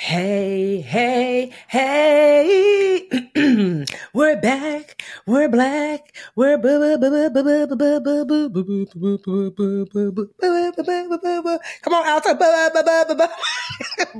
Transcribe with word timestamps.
Hey, 0.00 0.80
hey, 0.80 1.52
hey. 1.68 3.06
we're 4.14 4.40
back. 4.40 5.02
We're 5.26 5.50
black. 5.50 6.16
We're 6.34 6.56
Come 6.56 6.72
on, 11.92 12.08
Alta. 12.08 12.34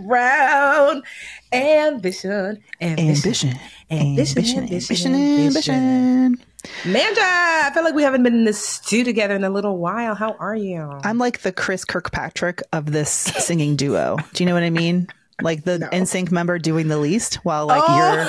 Brown. 0.07 1.03
Ambition. 1.51 2.59
Ambition. 2.83 3.59
Ambition. 3.91 4.59
Ambition. 4.65 5.15
Ambition. 5.15 6.45
Manda, 6.85 7.21
I 7.23 7.71
feel 7.73 7.85
like 7.85 7.95
we 7.95 8.03
haven't 8.03 8.23
been 8.23 8.35
in 8.35 8.45
this 8.45 8.63
stew 8.63 9.03
together 9.03 9.35
in 9.35 9.45
a 9.45 9.51
little 9.51 9.79
while. 9.79 10.15
How 10.15 10.37
are 10.39 10.55
you? 10.55 11.01
I'm 11.05 11.17
like 11.17 11.41
the 11.41 11.53
Chris 11.53 11.87
Kirkpatrick 11.87 12.63
of 12.75 12.93
this 12.93 13.11
singing 13.11 13.77
duo. 13.77 14.19
Do 14.35 14.45
you 14.45 14.47
know 14.47 14.53
what 14.53 14.63
I 14.63 14.69
mean? 14.69 15.09
Like 15.43 15.65
the 15.65 15.79
No. 15.81 15.89
NSYNC 15.89 16.31
member 16.31 16.59
doing 16.59 16.89
the 16.89 16.99
least 16.99 17.37
while 17.37 17.67
like 17.67 17.83
Oh. 17.87 17.97
you're 17.97 18.27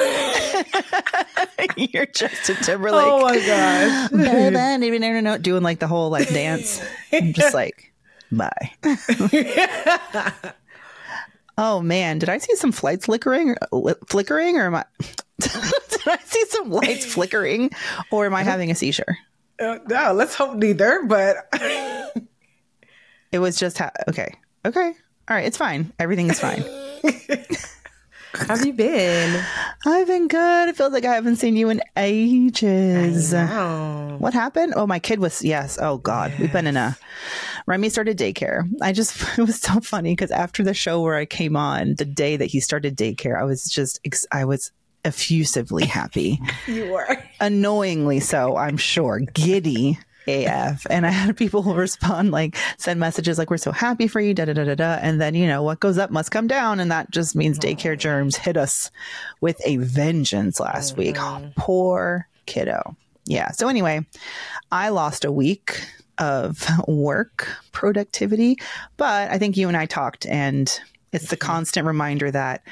you're 1.92 2.06
Justin 2.08 2.56
Timberlake. 2.58 3.06
Oh 3.08 3.22
my 3.22 3.36
gosh. 3.38 4.12
No, 4.12 4.50
no, 4.50 5.20
no, 5.22 5.38
doing 5.38 5.64
like 5.64 5.80
the 5.80 5.88
whole 5.88 6.10
like 6.10 6.30
dance. 6.30 6.82
I'm 7.12 7.34
just 7.34 7.54
like, 7.54 7.94
bye. 8.32 8.72
Oh 11.58 11.82
man, 11.82 12.20
did 12.20 12.30
I 12.30 12.38
see 12.40 12.56
some 12.56 12.72
flights 12.72 13.06
flickering? 13.06 13.56
li- 13.72 13.94
Flickering, 14.08 14.58
or 14.58 14.66
am 14.66 14.76
I? 14.76 14.86
did 15.40 16.08
I 16.08 16.18
see 16.26 16.44
some 16.50 16.72
lights 16.72 17.06
flickering, 17.06 17.70
or 18.10 18.26
am 18.26 18.34
I 18.34 18.44
having 18.44 18.72
a 18.72 18.76
seizure? 18.76 19.18
Uh, 19.60 19.78
no, 19.88 20.14
let's 20.14 20.34
hope 20.34 20.56
neither, 20.56 21.04
but 21.06 21.36
It 23.32 23.40
was 23.40 23.58
just 23.58 23.78
ha- 23.78 23.92
okay. 24.10 24.34
Okay, 24.66 24.88
all 25.28 25.36
right, 25.36 25.46
it's 25.46 25.58
fine. 25.58 25.92
Everything 26.00 26.30
is 26.30 26.40
fine. 26.40 26.64
how 28.34 28.56
have 28.56 28.66
you 28.66 28.74
been? 28.74 29.44
I've 29.86 30.08
been 30.08 30.28
good. 30.28 30.70
It 30.70 30.78
feels 30.78 30.94
like 30.94 31.06
I 31.06 31.16
haven't 31.16 31.38
seen 31.38 31.56
you 31.56 31.70
in 31.70 31.82
ages. 31.98 33.34
What 33.34 34.34
happened? 34.34 34.74
Oh, 34.76 34.88
my 34.88 35.00
kid 35.00 35.20
was 35.20 35.44
yes. 35.44 35.78
Oh 35.82 35.98
God, 35.98 36.34
we've 36.40 36.52
been 36.52 36.68
in 36.68 36.78
a. 36.78 36.98
Remy 37.68 37.90
started 37.90 38.18
daycare. 38.18 38.68
I 38.82 38.92
just 38.92 39.22
it 39.38 39.42
was 39.42 39.60
so 39.62 39.80
funny 39.82 40.14
because 40.14 40.32
after 40.32 40.64
the 40.64 40.74
show 40.74 41.02
where 41.02 41.16
I 41.16 41.26
came 41.26 41.56
on, 41.56 41.96
the 41.96 42.06
day 42.06 42.36
that 42.38 42.48
he 42.48 42.60
started 42.60 42.98
daycare, 42.98 43.40
I 43.40 43.44
was 43.44 43.70
just 43.70 44.00
I 44.32 44.46
was 44.46 44.72
effusively 45.06 45.86
happy, 45.86 46.40
You 46.68 46.92
were. 46.92 47.24
annoyingly 47.40 48.20
so. 48.20 48.56
I'm 48.58 48.78
sure, 48.78 49.20
giddy. 49.20 49.98
AF. 50.28 50.86
And 50.90 51.06
I 51.06 51.10
had 51.10 51.36
people 51.38 51.64
respond 51.74 52.32
like 52.32 52.58
send 52.78 53.00
messages 53.00 53.38
like 53.38 53.50
we're 53.50 53.58
so 53.58 53.72
happy 53.72 54.08
for 54.08 54.20
you, 54.20 54.34
da 54.34 54.46
da 54.46 54.54
da 54.54 54.64
da 54.64 54.76
da. 54.76 54.94
And 55.02 55.20
then, 55.20 55.36
you 55.36 55.48
know, 55.48 55.64
what 55.64 55.80
goes 55.80 55.98
up 55.98 56.12
must 56.12 56.32
come 56.32 56.48
down. 56.48 56.80
And 56.80 56.92
that 56.92 57.12
just 57.12 57.36
means 57.36 57.60
daycare 57.60 57.98
germs 57.98 58.36
hit 58.36 58.58
us 58.58 58.92
with 59.40 59.62
a 59.66 59.78
vengeance 59.78 60.60
last 60.60 60.98
week. 60.98 61.16
Oh, 61.20 61.52
poor 61.58 62.28
kiddo. 62.46 62.96
Yeah. 63.26 63.52
So 63.52 63.68
anyway, 63.68 64.06
I 64.72 64.90
lost 64.90 65.26
a 65.26 65.32
week 65.32 65.82
of 66.18 66.66
work 66.88 67.48
productivity, 67.72 68.58
but 68.98 69.32
I 69.32 69.38
think 69.38 69.58
you 69.58 69.68
and 69.68 69.78
I 69.78 69.86
talked 69.86 70.26
and 70.26 70.68
it's 71.12 71.30
the 71.30 71.36
mm-hmm. 71.36 71.48
constant 71.48 71.88
reminder 71.88 72.32
that 72.32 72.64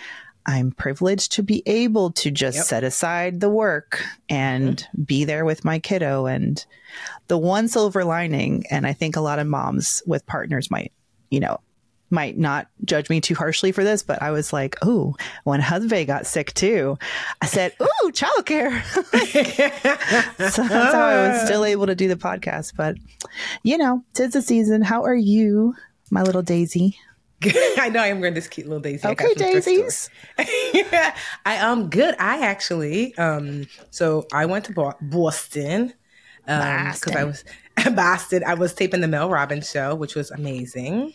I'm 0.49 0.71
privileged 0.71 1.33
to 1.33 1.43
be 1.43 1.61
able 1.67 2.09
to 2.13 2.31
just 2.31 2.57
Yep. 2.57 2.65
set 2.65 2.83
aside 2.83 3.39
the 3.39 3.51
work 3.51 4.03
and 4.29 4.77
mm-hmm. 4.77 5.03
be 5.03 5.23
there 5.23 5.45
with 5.45 5.63
my 5.63 5.77
kiddo. 5.77 6.25
And 6.25 6.65
the 7.27 7.37
one 7.37 7.67
silver 7.67 8.03
lining, 8.03 8.65
and 8.71 8.87
I 8.87 8.93
think 8.93 9.15
a 9.15 9.21
lot 9.21 9.37
of 9.37 9.45
moms 9.45 10.01
with 10.07 10.25
partners 10.25 10.71
might, 10.71 10.91
you 11.29 11.39
know, 11.39 11.59
might 12.09 12.35
not 12.35 12.67
judge 12.83 13.11
me 13.11 13.21
too 13.21 13.35
harshly 13.35 13.71
for 13.71 13.83
this, 13.83 14.01
but 14.01 14.23
I 14.23 14.31
was 14.31 14.51
like, 14.51 14.75
oh, 14.81 15.15
when 15.43 15.59
husband 15.59 16.07
got 16.07 16.25
sick 16.25 16.51
too, 16.55 16.97
I 17.43 17.45
said, 17.45 17.75
ooh, 17.79 18.11
childcare. 18.11 18.83
so 20.51 20.63
that's 20.63 20.95
how 20.95 21.05
I 21.05 21.27
was 21.27 21.41
still 21.45 21.63
able 21.63 21.85
to 21.85 21.93
do 21.93 22.07
the 22.07 22.15
podcast. 22.15 22.73
But, 22.75 22.95
you 23.61 23.77
know, 23.77 24.03
tis 24.15 24.33
the 24.33 24.41
season. 24.41 24.81
How 24.81 25.03
are 25.03 25.13
you, 25.13 25.75
my 26.09 26.23
little 26.23 26.41
Daisy? 26.41 26.97
I 27.77 27.89
know 27.89 28.01
I 28.01 28.07
am 28.07 28.19
wearing 28.19 28.33
this 28.33 28.47
cute 28.47 28.67
little 28.67 28.81
daisy. 28.81 29.07
Okay, 29.07 29.33
daisies. 29.33 30.09
I 30.37 31.13
am 31.45 31.89
good. 31.89 32.15
I 32.19 32.45
actually, 32.45 33.15
um, 33.17 33.67
so 33.91 34.27
I 34.33 34.45
went 34.45 34.65
to 34.65 34.73
Bo- 34.73 34.95
Boston 35.01 35.93
because 36.41 37.07
I 37.07 37.23
Boston. 37.23 37.27
was 37.27 37.43
Boston. 37.95 38.43
I 38.45 38.53
was 38.55 38.73
taping 38.73 39.01
the 39.01 39.07
Mel 39.07 39.29
Robbins 39.29 39.69
show, 39.69 39.95
which 39.95 40.15
was 40.15 40.31
amazing. 40.31 41.13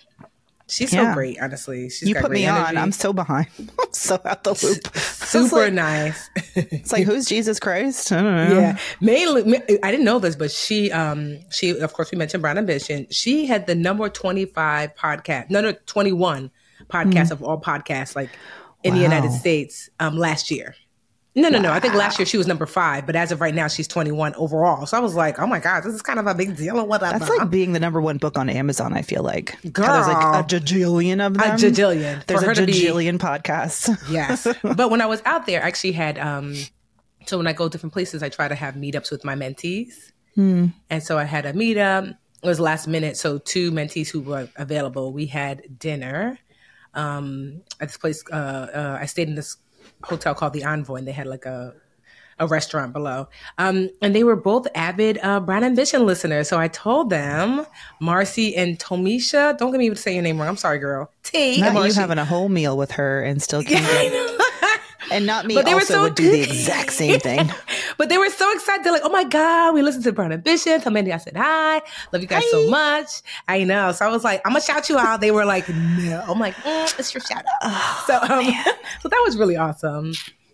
She's 0.67 0.93
Yeah. 0.93 1.11
so 1.11 1.15
great, 1.15 1.39
honestly. 1.41 1.91
She's 1.91 2.09
You 2.09 2.15
got 2.15 2.23
put 2.23 2.29
great 2.31 2.41
me 2.41 2.47
on. 2.47 2.77
I'm 2.79 2.93
so 2.93 3.13
behind. 3.13 3.49
I'm 3.59 3.93
so 3.93 4.19
out 4.25 4.45
the 4.45 4.51
loop. 4.63 4.97
Super 4.97 5.57
like, 5.57 5.73
nice. 5.75 6.31
it's 6.55 6.91
like 6.93 7.05
who's 7.05 7.27
Jesus 7.27 7.61
Christ? 7.61 8.11
I 8.13 8.23
don't 8.23 8.37
know. 8.51 8.59
Yeah, 8.61 8.79
mainly 9.01 9.61
I 9.83 9.91
didn't 9.91 10.05
know 10.05 10.19
this, 10.19 10.37
but 10.37 10.51
she, 10.51 10.91
um, 10.91 11.39
she 11.51 11.79
of 11.79 11.93
course 11.93 12.11
we 12.11 12.17
mentioned 12.19 12.43
Brown 12.43 12.57
Ambition. 12.57 13.07
She 13.11 13.47
had 13.47 13.67
the 13.67 13.75
number 13.75 14.09
twenty 14.09 14.47
five 14.47 14.95
podcast, 14.95 15.51
no, 15.51 15.61
no, 15.61 15.73
twenty 15.87 16.13
one 16.13 16.51
podcast 16.89 17.31
of 17.31 17.43
all 17.43 17.61
podcasts, 17.61 18.17
like 18.17 18.31
in 18.83 18.95
the 18.95 19.01
United 19.01 19.33
States, 19.33 19.89
um, 20.01 20.17
last 20.19 20.51
year. 20.51 20.75
No, 21.37 21.49
no, 21.49 21.59
no. 21.59 21.73
I 21.73 21.81
think 21.81 21.95
last 21.95 22.19
year 22.19 22.27
she 22.27 22.37
was 22.37 22.47
number 22.47 22.65
five, 22.65 23.07
but 23.07 23.17
as 23.17 23.33
of 23.33 23.41
right 23.41 23.55
now, 23.55 23.67
she's 23.67 23.89
twenty 23.89 24.13
one 24.13 24.35
overall. 24.37 24.87
So 24.87 24.97
I 24.97 25.01
was 25.01 25.17
like, 25.17 25.41
oh 25.41 25.47
my 25.47 25.59
god, 25.59 25.83
this 25.83 25.93
is 25.93 26.01
kind 26.01 26.21
of 26.21 26.29
a 26.29 26.35
big 26.35 26.57
deal 26.57 26.79
or 26.79 26.85
whatever. 26.85 27.19
That's 27.19 27.29
like 27.29 27.51
being 27.51 27.73
the 27.73 27.81
number 27.81 28.01
one 28.01 28.19
book 28.19 28.39
on 28.39 28.49
Amazon. 28.49 28.93
I 28.93 29.03
feel 29.03 29.25
like 29.25 29.61
Girl. 29.73 29.87
There's 29.87 30.07
like 30.07 30.23
a 30.23 30.47
jajillion 30.47 31.27
of 31.27 31.35
them. 31.35 31.51
a 31.51 31.55
jajillion. 31.55 32.25
There's 32.27 32.45
For 32.45 32.53
a 32.53 32.55
to 32.55 32.67
be- 32.67 32.73
podcasts. 32.73 33.99
Yes. 34.09 34.47
but 34.63 34.91
when 34.91 35.01
I 35.01 35.07
was 35.07 35.23
out 35.25 35.47
there, 35.47 35.63
I 35.63 35.67
actually 35.67 35.93
had 35.93 36.19
um 36.19 36.55
so 37.27 37.37
when 37.37 37.49
I 37.49 37.53
go 37.53 37.69
different 37.69 37.93
places, 37.93 38.23
I 38.23 38.29
try 38.29 38.47
to 38.47 38.55
have 38.55 38.75
meetups 38.75 39.11
with 39.11 39.25
my 39.25 39.35
mentees. 39.35 40.13
Hmm. 40.35 40.67
And 40.91 41.03
so 41.03 41.19
I 41.19 41.25
had 41.25 41.47
a 41.47 41.53
meetup. 41.53 42.11
It 42.43 42.47
was 42.47 42.61
last 42.61 42.87
minute. 42.87 43.17
So 43.17 43.39
two 43.39 43.73
mentees 43.73 44.09
who 44.09 44.21
were 44.21 44.49
available. 44.57 45.13
We 45.13 45.27
had 45.27 45.79
dinner 45.81 46.39
um 46.95 47.63
at 47.81 47.89
this 47.89 47.97
place. 47.97 48.23
Uh, 48.31 48.37
uh 48.37 48.99
I 49.01 49.07
stayed 49.07 49.29
in 49.29 49.35
this 49.35 49.57
hotel 50.05 50.35
called 50.35 50.53
the 50.53 50.65
Envoy 50.65 50.97
and 50.97 51.09
they 51.09 51.13
had 51.13 51.27
like 51.27 51.47
a 51.47 51.75
a 52.39 52.47
restaurant 52.47 52.93
below. 52.93 53.29
Um, 53.59 53.91
and 54.03 54.15
they 54.15 54.25
were 54.25 54.37
both 54.37 54.67
avid 54.75 55.19
uh, 55.23 55.41
Brown 55.41 55.65
Ambition 55.65 56.07
listeners. 56.07 56.49
So 56.49 56.59
I 56.59 56.69
told 56.69 57.11
them, 57.11 57.65
Marcy 58.01 58.57
and 58.57 58.79
Tomisha, 58.79 59.57
don't 59.57 59.71
get 59.71 59.79
me 59.79 59.89
to 59.89 59.97
say 59.97 60.15
your 60.15 60.23
name 60.23 60.39
wrong. 60.39 60.49
I'm 60.49 60.57
sorry, 60.57 60.79
girl. 60.79 61.11
T. 61.23 61.61
Not 61.61 61.75
you 61.87 61.93
having 61.93 62.19
a 62.19 62.25
whole 62.25 62.49
meal 62.49 62.77
with 62.77 62.93
her 62.93 63.23
and 63.23 63.43
still 63.43 63.63
can't 63.65 64.13
know. 64.13 64.39
And 65.13 65.27
not 65.27 65.47
me 65.47 65.55
But 65.55 65.65
they 65.67 65.75
were 65.75 65.81
also 65.81 65.95
so 65.95 66.03
would 66.03 66.15
do 66.15 66.31
the 66.31 66.41
exact 66.43 66.93
same 66.93 67.21
thing. 67.21 67.51
But 67.99 68.09
they 68.09 68.19
were 68.19 68.31
so 68.31 68.51
excited. 68.53 68.85
They're 68.85 68.93
like, 68.93 69.03
oh 69.05 69.11
my 69.11 69.25
God, 69.25 69.75
we 69.75 69.83
listened 69.83 70.05
to 70.05 70.13
Brown 70.13 70.33
Ambition. 70.33 70.81
Tell 70.81 70.93
Mandi 70.93 71.13
I 71.13 71.19
said 71.19 71.37
hi. 71.37 71.83
Love 72.13 72.23
you 72.23 72.29
guys 72.29 72.45
so 72.51 72.69
much. 72.71 73.09
I 73.49 73.65
know. 73.65 73.93
So 73.93 74.05
I 74.07 74.09
was 74.09 74.25
like, 74.25 74.41
I'm 74.45 74.53
going 74.53 74.61
to 74.63 74.67
shout 74.67 74.89
you 74.89 74.99
out. 74.99 75.21
They 75.21 75.31
were 75.31 75.45
like, 75.45 75.69
no. 75.69 76.25
I'm 76.27 76.39
like, 76.39 76.55
mm, 76.57 76.99
it's 76.99 77.13
your 77.15 77.21
shout 77.21 77.45
out. 77.63 78.07
so, 78.07 78.17
um, 78.17 78.45
so 79.03 79.09
that 79.09 79.23
was 79.25 79.37
really 79.37 79.57
awesome. 79.57 80.13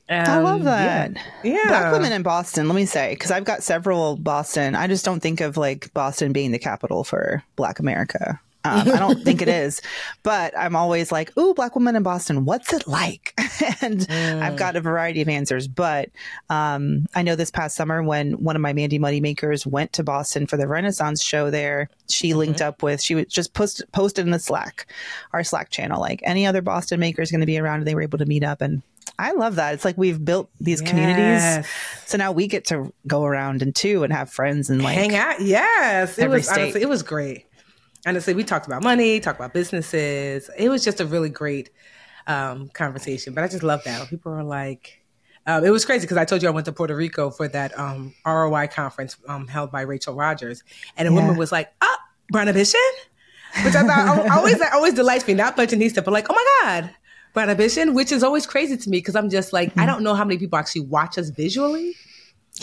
I 0.09 0.39
love 0.39 0.61
Um, 0.61 0.65
that. 0.65 1.13
Yeah. 1.45 1.69
Black 1.69 1.93
women 1.93 2.11
in 2.13 2.23
Boston, 2.23 2.67
let 2.67 2.75
me 2.75 2.85
say, 2.85 3.11
because 3.15 3.31
I've 3.31 3.45
got 3.45 3.63
several 3.63 4.17
Boston. 4.17 4.75
I 4.75 4.89
just 4.89 5.05
don't 5.05 5.21
think 5.21 5.41
of 5.41 5.57
like 5.57 5.93
Boston 5.95 6.33
being 6.33 6.51
the 6.51 6.59
capital 6.59 7.05
for 7.05 7.45
Black 7.55 7.79
America. 7.79 8.41
Um, 8.65 8.89
I 8.93 8.99
don't 8.99 9.23
think 9.25 9.41
it 9.41 9.49
is, 9.65 9.81
but 10.23 10.53
I'm 10.59 10.77
always 10.77 11.11
like, 11.11 11.35
"Ooh, 11.39 11.55
black 11.55 11.75
woman 11.77 11.97
in 11.97 12.03
Boston, 12.03 12.45
what's 12.45 12.75
it 12.75 12.87
like?" 12.87 13.33
and 13.81 14.01
mm. 14.01 14.43
I've 14.43 14.57
got 14.57 14.77
a 14.77 14.81
variety 14.81 15.21
of 15.23 15.29
answers. 15.29 15.69
But 15.69 16.11
um, 16.49 17.07
I 17.15 17.23
know 17.23 17.37
this 17.37 17.51
past 17.51 17.77
summer 17.77 18.03
when 18.03 18.33
one 18.33 18.57
of 18.57 18.63
my 18.63 18.73
Mandi 18.73 18.99
Moneymakers 18.99 19.67
went 19.67 19.93
to 19.95 20.05
Boston 20.05 20.47
for 20.47 20.57
the 20.57 20.67
Renaissance 20.67 21.23
show 21.23 21.51
there, 21.51 21.89
she 22.09 22.31
mm-hmm. 22.31 22.39
linked 22.39 22.63
up 22.63 22.83
with 22.83 23.01
she 23.01 23.15
was 23.15 23.27
just 23.27 23.55
post, 23.55 23.83
posted 23.93 24.25
in 24.25 24.31
the 24.31 24.39
Slack, 24.39 24.87
our 25.33 25.45
Slack 25.45 25.71
channel, 25.71 26.01
like 26.01 26.21
any 26.25 26.47
other 26.47 26.63
Boston 26.63 27.01
maker 27.01 27.23
is 27.23 27.31
going 27.31 27.41
to 27.41 27.47
be 27.47 27.59
around, 27.59 27.79
and 27.79 27.87
they 27.87 27.95
were 27.95 28.03
able 28.03 28.19
to 28.19 28.27
meet 28.27 28.45
up 28.45 28.61
and. 28.61 28.83
I 29.19 29.33
love 29.33 29.57
that. 29.57 29.75
It's 29.75 29.85
like 29.85 29.99
we've 29.99 30.25
built 30.25 30.49
these 30.61 30.81
yes. 30.81 30.89
communities, 30.89 31.69
so 32.07 32.17
now 32.17 32.33
we 32.33 32.47
get 32.47 32.67
to 32.67 32.91
go 33.07 33.25
around 33.25 33.61
and 33.61 33.75
too 33.75 34.03
and 34.03 34.13
have 34.15 34.31
friends 34.31 34.71
and 34.71 34.83
like 34.83 34.95
hang 34.95 35.15
out. 35.15 35.43
Yes, 35.43 36.19
it 36.19 36.31
was 36.31 36.49
honestly, 36.49 36.81
it 36.81 36.89
was 36.89 37.03
great 37.03 37.45
honestly, 38.07 38.35
we 38.35 38.45
talked 38.45 38.67
about 38.67 38.83
money, 38.83 39.21
talked 39.21 39.39
about 39.39 39.53
businesses. 39.53 40.51
It 40.57 40.69
was 40.69 40.85
just 40.85 41.01
a 41.01 41.07
really 41.07 41.29
great 41.29 41.71
um, 42.27 42.69
conversation. 42.69 43.35
But 43.35 43.45
I 43.45 43.49
just 43.49 43.63
love 43.63 43.83
that. 43.85 44.09
People 44.09 44.33
are 44.33 44.45
like, 44.45 45.01
um, 45.47 45.65
it 45.65 45.71
was 45.71 45.85
crazy 45.85 46.03
because 46.03 46.17
I 46.17 46.25
told 46.25 46.43
you 46.43 46.49
I 46.49 46.53
went 46.53 46.67
to 46.67 46.73
Puerto 46.73 46.95
Rico 46.95 47.31
for 47.31 47.49
that 47.49 47.77
um, 47.79 48.15
ROI 48.27 48.69
conference 48.69 49.17
um, 49.27 49.47
held 49.47 49.71
by 49.71 49.83
Rachel 49.83 50.15
Rogers, 50.15 50.63
and 50.97 51.09
a 51.09 51.11
yeah. 51.11 51.17
woman 51.21 51.37
was 51.37 51.51
like, 51.51 51.73
"Ah, 51.81 51.99
oh, 52.35 52.39
Ambition," 52.39 52.81
which 53.65 53.75
I 53.75 53.83
thought 53.83 54.31
always 54.31 54.59
that 54.59 54.73
always 54.75 54.95
delights 54.95 55.27
me. 55.27 55.35
Not 55.35 55.57
Budgetnista, 55.57 56.05
but 56.05 56.13
like, 56.13 56.27
"Oh 56.31 56.35
my 56.35 56.47
god." 56.63 56.95
Brown 57.33 57.49
Ambition, 57.49 57.95
which 57.95 58.11
is 58.11 58.23
always 58.25 58.45
crazy 58.45 58.77
to 58.77 58.91
me 58.91 58.99
because 58.99 59.15
I'm 59.15 59.31
just 59.31 59.53
like, 59.53 59.71
mm-hmm. 59.71 59.81
I 59.81 59.87
don't 59.87 60.03
know 60.03 60.15
how 60.15 60.25
many 60.25 60.37
people 60.37 60.59
actually 60.59 60.83
watch 60.83 61.17
us 61.17 61.31
visually. 61.31 61.95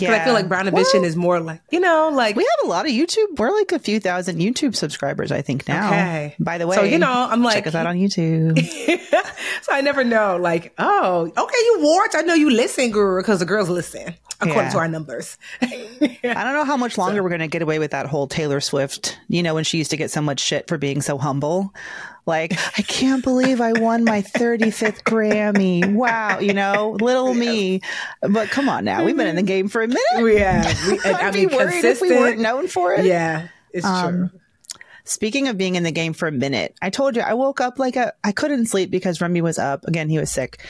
Yeah. 0.01 0.13
I 0.13 0.23
feel 0.25 0.33
like 0.33 0.47
Brown 0.47 0.67
Ambition 0.67 1.01
well, 1.01 1.09
is 1.09 1.15
more 1.15 1.39
like, 1.39 1.61
you 1.71 1.79
know, 1.79 2.09
like. 2.13 2.35
We 2.35 2.43
have 2.43 2.67
a 2.67 2.69
lot 2.69 2.85
of 2.85 2.91
YouTube. 2.91 3.37
We're 3.37 3.51
like 3.51 3.71
a 3.71 3.79
few 3.79 3.99
thousand 3.99 4.39
YouTube 4.39 4.75
subscribers, 4.75 5.31
I 5.31 5.41
think, 5.41 5.67
now. 5.67 5.87
Okay. 5.87 6.35
By 6.39 6.57
the 6.57 6.67
way. 6.67 6.75
So, 6.75 6.83
you 6.83 6.97
know, 6.97 7.11
I'm 7.29 7.43
like. 7.43 7.55
Check 7.55 7.67
us 7.67 7.75
out 7.75 7.87
on 7.87 7.97
YouTube. 7.97 8.59
so 9.61 9.71
I 9.71 9.81
never 9.81 10.03
know, 10.03 10.37
like, 10.37 10.73
oh, 10.77 11.23
okay, 11.25 11.37
you 11.37 11.77
watch. 11.81 12.11
I 12.15 12.21
know 12.21 12.33
you 12.33 12.49
listen, 12.49 12.91
girl, 12.91 13.21
because 13.21 13.39
the 13.39 13.45
girls 13.45 13.69
listen, 13.69 14.15
according 14.41 14.63
yeah. 14.63 14.69
to 14.71 14.77
our 14.77 14.87
numbers. 14.87 15.37
I 15.61 16.17
don't 16.21 16.53
know 16.53 16.65
how 16.65 16.77
much 16.77 16.97
longer 16.97 17.19
so. 17.19 17.23
we're 17.23 17.29
going 17.29 17.41
to 17.41 17.47
get 17.47 17.61
away 17.61 17.79
with 17.79 17.91
that 17.91 18.05
whole 18.05 18.27
Taylor 18.27 18.61
Swift, 18.61 19.19
you 19.27 19.43
know, 19.43 19.53
when 19.53 19.63
she 19.63 19.77
used 19.77 19.91
to 19.91 19.97
get 19.97 20.11
so 20.11 20.21
much 20.21 20.39
shit 20.39 20.67
for 20.67 20.77
being 20.77 21.01
so 21.01 21.17
humble. 21.17 21.73
Like, 22.27 22.53
I 22.77 22.81
can't 22.81 23.23
believe 23.23 23.61
I 23.61 23.71
won 23.71 24.03
my 24.03 24.21
35th 24.21 25.03
Grammy. 25.03 25.93
Wow, 25.93 26.39
you 26.39 26.53
know, 26.53 26.97
little 26.99 27.33
me. 27.33 27.81
But 28.21 28.49
come 28.49 28.67
on 28.67 28.83
now, 28.83 29.05
we've 29.05 29.15
been 29.15 29.27
in 29.27 29.37
the 29.37 29.43
game 29.43 29.69
for 29.69 29.81
a 29.81 29.87
minute. 29.87 30.21
We 30.21 30.35
have. 30.35 30.67
We, 30.87 30.99
I'd 30.99 31.15
I 31.15 31.31
mean, 31.31 31.49
be 31.49 31.55
worried 31.55 31.83
if 31.83 32.01
we 32.01 32.11
weren't 32.11 32.39
known 32.39 32.67
for 32.67 32.93
it. 32.93 33.05
Yeah, 33.05 33.47
it's 33.71 33.85
um, 33.85 34.29
true. 34.29 34.39
Speaking 35.07 35.47
of 35.47 35.57
being 35.57 35.75
in 35.75 35.83
the 35.83 35.91
game 35.91 36.11
for 36.11 36.27
a 36.27 36.33
minute, 36.33 36.75
I 36.81 36.89
told 36.89 37.15
you 37.15 37.21
I 37.21 37.33
woke 37.33 37.61
up 37.61 37.79
like 37.79 37.95
a, 37.95 38.11
I 38.25 38.33
couldn't 38.33 38.65
sleep 38.65 38.91
because 38.91 39.21
Remy 39.21 39.41
was 39.41 39.57
up. 39.57 39.85
Again, 39.85 40.09
he 40.09 40.19
was 40.19 40.29
sick. 40.29 40.61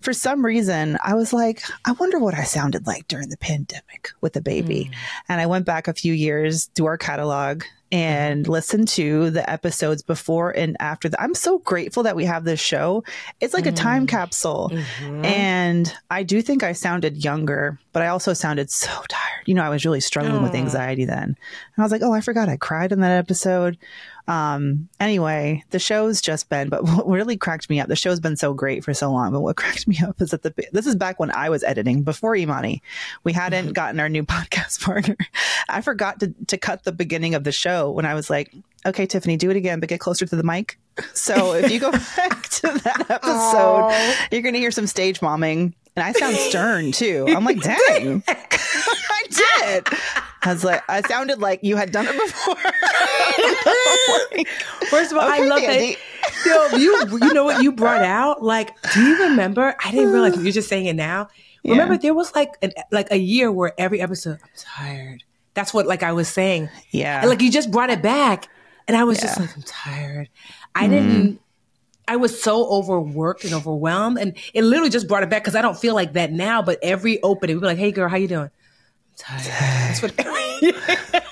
For 0.00 0.12
some 0.12 0.44
reason, 0.44 0.98
I 1.02 1.14
was 1.14 1.32
like, 1.32 1.62
I 1.86 1.92
wonder 1.92 2.18
what 2.18 2.34
I 2.34 2.44
sounded 2.44 2.86
like 2.86 3.08
during 3.08 3.30
the 3.30 3.38
pandemic 3.38 4.10
with 4.20 4.36
a 4.36 4.42
baby. 4.42 4.90
Mm. 4.90 4.96
And 5.30 5.40
I 5.40 5.46
went 5.46 5.64
back 5.64 5.88
a 5.88 5.94
few 5.94 6.12
years 6.12 6.66
to 6.74 6.84
our 6.84 6.98
catalog 6.98 7.64
and 7.92 8.48
listen 8.48 8.84
to 8.86 9.30
the 9.30 9.48
episodes 9.48 10.02
before 10.02 10.50
and 10.50 10.76
after 10.80 11.08
that. 11.08 11.20
I'm 11.20 11.34
so 11.34 11.58
grateful 11.58 12.02
that 12.02 12.16
we 12.16 12.24
have 12.24 12.44
this 12.44 12.60
show. 12.60 13.04
It's 13.40 13.54
like 13.54 13.64
mm. 13.64 13.68
a 13.68 13.72
time 13.72 14.06
mm-hmm. 14.06 14.16
capsule. 14.16 14.70
Mm-hmm. 14.72 15.24
And 15.24 15.94
I 16.10 16.22
do 16.22 16.42
think 16.42 16.62
I 16.62 16.72
sounded 16.72 17.22
younger, 17.22 17.78
but 17.92 18.02
I 18.02 18.08
also 18.08 18.32
sounded 18.32 18.70
so 18.70 18.90
tired. 19.08 19.46
You 19.46 19.54
know, 19.54 19.62
I 19.62 19.68
was 19.68 19.84
really 19.84 20.00
struggling 20.00 20.42
with 20.42 20.54
anxiety 20.54 21.04
then. 21.04 21.22
And 21.22 21.36
I 21.78 21.82
was 21.82 21.92
like, 21.92 22.02
oh, 22.02 22.12
I 22.12 22.20
forgot 22.20 22.48
I 22.48 22.56
cried 22.56 22.90
in 22.90 23.00
that 23.00 23.12
episode. 23.12 23.78
Um, 24.28 24.88
anyway, 24.98 25.64
the 25.70 25.78
show's 25.78 26.20
just 26.20 26.48
been, 26.48 26.68
but 26.68 26.82
what 26.84 27.06
really 27.06 27.36
cracked 27.36 27.70
me 27.70 27.80
up, 27.80 27.88
the 27.88 27.96
show's 27.96 28.20
been 28.20 28.36
so 28.36 28.54
great 28.54 28.84
for 28.84 28.94
so 28.94 29.10
long, 29.10 29.32
but 29.32 29.40
what 29.40 29.56
cracked 29.56 29.86
me 29.86 29.98
up 30.02 30.20
is 30.20 30.30
that 30.30 30.42
the, 30.42 30.54
this 30.72 30.86
is 30.86 30.96
back 30.96 31.20
when 31.20 31.30
I 31.30 31.48
was 31.48 31.62
editing 31.64 32.02
before 32.02 32.34
Imani. 32.36 32.82
We 33.24 33.32
hadn't 33.32 33.66
mm-hmm. 33.66 33.72
gotten 33.72 34.00
our 34.00 34.08
new 34.08 34.22
podcast 34.24 34.82
partner. 34.82 35.16
I 35.68 35.80
forgot 35.80 36.20
to, 36.20 36.34
to 36.48 36.58
cut 36.58 36.84
the 36.84 36.92
beginning 36.92 37.34
of 37.34 37.44
the 37.44 37.52
show 37.52 37.90
when 37.90 38.06
I 38.06 38.14
was 38.14 38.30
like, 38.30 38.54
okay, 38.84 39.06
Tiffany, 39.06 39.36
do 39.36 39.50
it 39.50 39.56
again, 39.56 39.80
but 39.80 39.88
get 39.88 40.00
closer 40.00 40.26
to 40.26 40.36
the 40.36 40.42
mic. 40.42 40.78
So 41.12 41.54
if 41.54 41.70
you 41.70 41.80
go 41.80 41.90
back 41.92 42.48
to 42.48 42.68
that 42.84 43.06
episode, 43.10 43.90
Aww. 43.90 44.16
you're 44.30 44.42
going 44.42 44.54
to 44.54 44.60
hear 44.60 44.70
some 44.70 44.86
stage 44.86 45.20
momming. 45.20 45.74
And 45.96 46.04
I 46.04 46.12
sound 46.12 46.36
stern 46.36 46.92
too. 46.92 47.26
I'm 47.28 47.44
like, 47.44 47.60
dang, 47.62 48.22
I 48.28 49.24
did. 49.30 49.88
I 50.42 50.52
was 50.52 50.62
like, 50.62 50.82
I 50.88 51.00
sounded 51.02 51.40
like 51.40 51.60
you 51.62 51.76
had 51.76 51.90
done 51.90 52.06
it 52.06 52.12
before. 52.12 52.56
First 54.90 55.10
of 55.10 55.18
all, 55.18 55.28
okay, 55.28 55.42
I 55.42 55.46
love 55.46 55.62
Andy. 55.62 55.96
that. 56.44 56.72
Yo, 56.72 56.78
you 56.78 57.18
you 57.22 57.32
know 57.32 57.44
what 57.44 57.62
you 57.62 57.72
brought 57.72 58.02
out? 58.02 58.42
Like, 58.42 58.72
do 58.92 59.02
you 59.02 59.24
remember? 59.24 59.74
I 59.82 59.90
didn't 59.90 60.12
realize 60.12 60.36
you're 60.42 60.52
just 60.52 60.68
saying 60.68 60.86
it 60.86 60.96
now. 60.96 61.28
Yeah. 61.62 61.72
Remember, 61.72 61.96
there 61.96 62.14
was 62.14 62.34
like 62.34 62.52
an, 62.62 62.72
like 62.92 63.10
a 63.10 63.18
year 63.18 63.50
where 63.50 63.72
every 63.78 64.00
episode, 64.00 64.38
I'm 64.42 64.50
tired. 64.54 65.24
That's 65.54 65.72
what 65.72 65.86
like 65.86 66.02
I 66.02 66.12
was 66.12 66.28
saying. 66.28 66.68
Yeah, 66.90 67.20
and, 67.20 67.30
like 67.30 67.40
you 67.40 67.50
just 67.50 67.70
brought 67.70 67.90
it 67.90 68.02
back, 68.02 68.48
and 68.86 68.96
I 68.96 69.04
was 69.04 69.18
yeah. 69.18 69.24
just 69.24 69.40
like, 69.40 69.56
I'm 69.56 69.62
tired. 69.62 70.28
I 70.74 70.86
mm. 70.86 70.90
didn't. 70.90 71.40
I 72.08 72.16
was 72.16 72.40
so 72.40 72.68
overworked 72.70 73.44
and 73.44 73.52
overwhelmed, 73.52 74.18
and 74.18 74.36
it 74.54 74.62
literally 74.62 74.90
just 74.90 75.08
brought 75.08 75.22
it 75.22 75.30
back 75.30 75.42
because 75.42 75.56
I 75.56 75.62
don't 75.62 75.76
feel 75.76 75.94
like 75.94 76.12
that 76.14 76.32
now. 76.32 76.62
But 76.62 76.78
every 76.82 77.22
opening, 77.22 77.56
we'd 77.56 77.60
be 77.62 77.66
like, 77.66 77.78
"Hey, 77.78 77.92
girl, 77.92 78.08
how 78.08 78.16
you 78.16 78.28
doing?" 78.28 78.50
That's 79.28 80.02
what. 80.02 80.12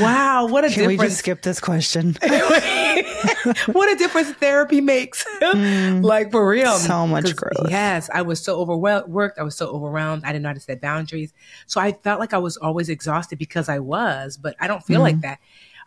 wow, 0.00 0.46
what 0.46 0.64
a 0.64 0.68
Can 0.68 0.80
difference! 0.80 1.00
we 1.00 1.06
just 1.06 1.18
skip 1.18 1.42
this 1.42 1.60
question? 1.60 2.16
what 2.22 3.92
a 3.92 3.96
difference 3.96 4.30
therapy 4.32 4.80
makes. 4.80 5.24
Mm, 5.40 6.04
like 6.04 6.30
for 6.30 6.46
real, 6.46 6.74
so 6.74 7.06
much 7.06 7.34
growth. 7.34 7.70
Yes, 7.70 8.10
I 8.12 8.22
was 8.22 8.42
so 8.42 8.58
overworked. 8.60 9.38
I 9.38 9.42
was 9.42 9.56
so 9.56 9.68
overwhelmed. 9.68 10.24
I 10.24 10.28
didn't 10.28 10.42
know 10.42 10.50
how 10.50 10.54
to 10.54 10.60
set 10.60 10.80
boundaries, 10.80 11.32
so 11.66 11.80
I 11.80 11.92
felt 11.92 12.20
like 12.20 12.34
I 12.34 12.38
was 12.38 12.56
always 12.58 12.88
exhausted 12.88 13.38
because 13.38 13.68
I 13.68 13.78
was. 13.78 14.36
But 14.36 14.56
I 14.60 14.66
don't 14.66 14.82
feel 14.82 15.00
mm 15.00 15.04
like 15.04 15.20
that. 15.20 15.38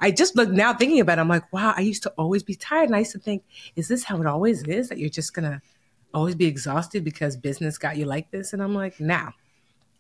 I 0.02 0.12
just 0.12 0.36
look 0.36 0.50
now 0.50 0.74
thinking 0.74 1.00
about 1.00 1.18
it. 1.18 1.22
I'm 1.22 1.28
like, 1.28 1.52
wow, 1.52 1.74
I 1.76 1.82
used 1.82 2.04
to 2.04 2.10
always 2.18 2.44
be 2.44 2.56
tired, 2.56 2.86
and 2.86 2.96
I 2.96 3.00
used 3.00 3.12
to 3.14 3.20
think, 3.20 3.44
is 3.76 3.88
this 3.88 4.04
how 4.04 4.20
it 4.22 4.28
always 4.28 4.64
is? 4.64 4.90
That 4.90 4.98
you're 4.98 5.10
just 5.10 5.34
gonna 5.34 5.62
always 6.14 6.36
be 6.36 6.46
exhausted 6.46 7.04
because 7.04 7.38
business 7.38 7.78
got 7.78 7.98
you 7.98 8.06
like 8.06 8.32
this? 8.32 8.54
And 8.54 8.62
I'm 8.62 8.74
like, 8.74 9.00
now, 9.00 9.34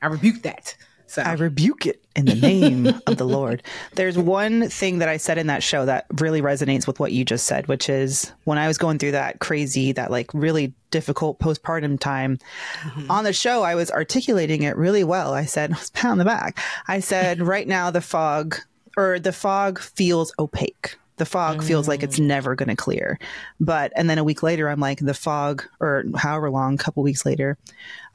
I 0.01 0.07
rebuke 0.07 0.41
that. 0.43 0.75
So. 1.09 1.23
I 1.23 1.33
rebuke 1.33 1.87
it 1.87 2.05
in 2.15 2.25
the 2.25 2.35
name 2.35 2.85
of 3.07 3.17
the 3.17 3.25
Lord. 3.25 3.63
There's 3.95 4.15
one 4.15 4.69
thing 4.69 4.99
that 4.99 5.09
I 5.09 5.17
said 5.17 5.39
in 5.39 5.47
that 5.47 5.63
show 5.63 5.83
that 5.87 6.05
really 6.19 6.39
resonates 6.39 6.85
with 6.85 6.99
what 6.99 7.11
you 7.11 7.25
just 7.25 7.47
said, 7.47 7.67
which 7.67 7.89
is 7.89 8.31
when 8.43 8.59
I 8.59 8.67
was 8.67 8.77
going 8.77 8.99
through 8.99 9.13
that 9.13 9.39
crazy, 9.39 9.91
that 9.93 10.11
like 10.11 10.31
really 10.35 10.71
difficult 10.91 11.39
postpartum 11.39 11.99
time 11.99 12.37
mm-hmm. 12.81 13.09
on 13.09 13.23
the 13.23 13.33
show, 13.33 13.63
I 13.63 13.73
was 13.73 13.89
articulating 13.89 14.61
it 14.61 14.77
really 14.77 15.03
well. 15.03 15.33
I 15.33 15.45
said, 15.45 15.71
I 15.73 15.77
was 15.77 15.89
pat 15.89 16.11
on 16.11 16.19
the 16.19 16.25
back. 16.25 16.59
I 16.87 16.99
said, 16.99 17.41
right 17.41 17.67
now 17.67 17.89
the 17.89 18.01
fog 18.01 18.57
or 18.99 19.19
the 19.19 19.31
fog 19.31 19.79
feels 19.79 20.33
opaque 20.37 20.97
the 21.19 21.25
fog 21.25 21.57
mm. 21.57 21.63
feels 21.65 21.87
like 21.87 22.01
it's 22.01 22.17
mm. 22.17 22.25
never 22.25 22.55
going 22.55 22.69
to 22.69 22.75
clear. 22.75 23.19
But, 23.59 23.91
and 23.95 24.09
then 24.09 24.17
a 24.17 24.23
week 24.23 24.41
later, 24.41 24.69
I'm 24.69 24.79
like, 24.79 24.99
the 24.99 25.13
fog, 25.13 25.65
or 25.79 26.05
however 26.15 26.49
long, 26.49 26.75
a 26.75 26.77
couple 26.77 27.03
weeks 27.03 27.25
later, 27.25 27.57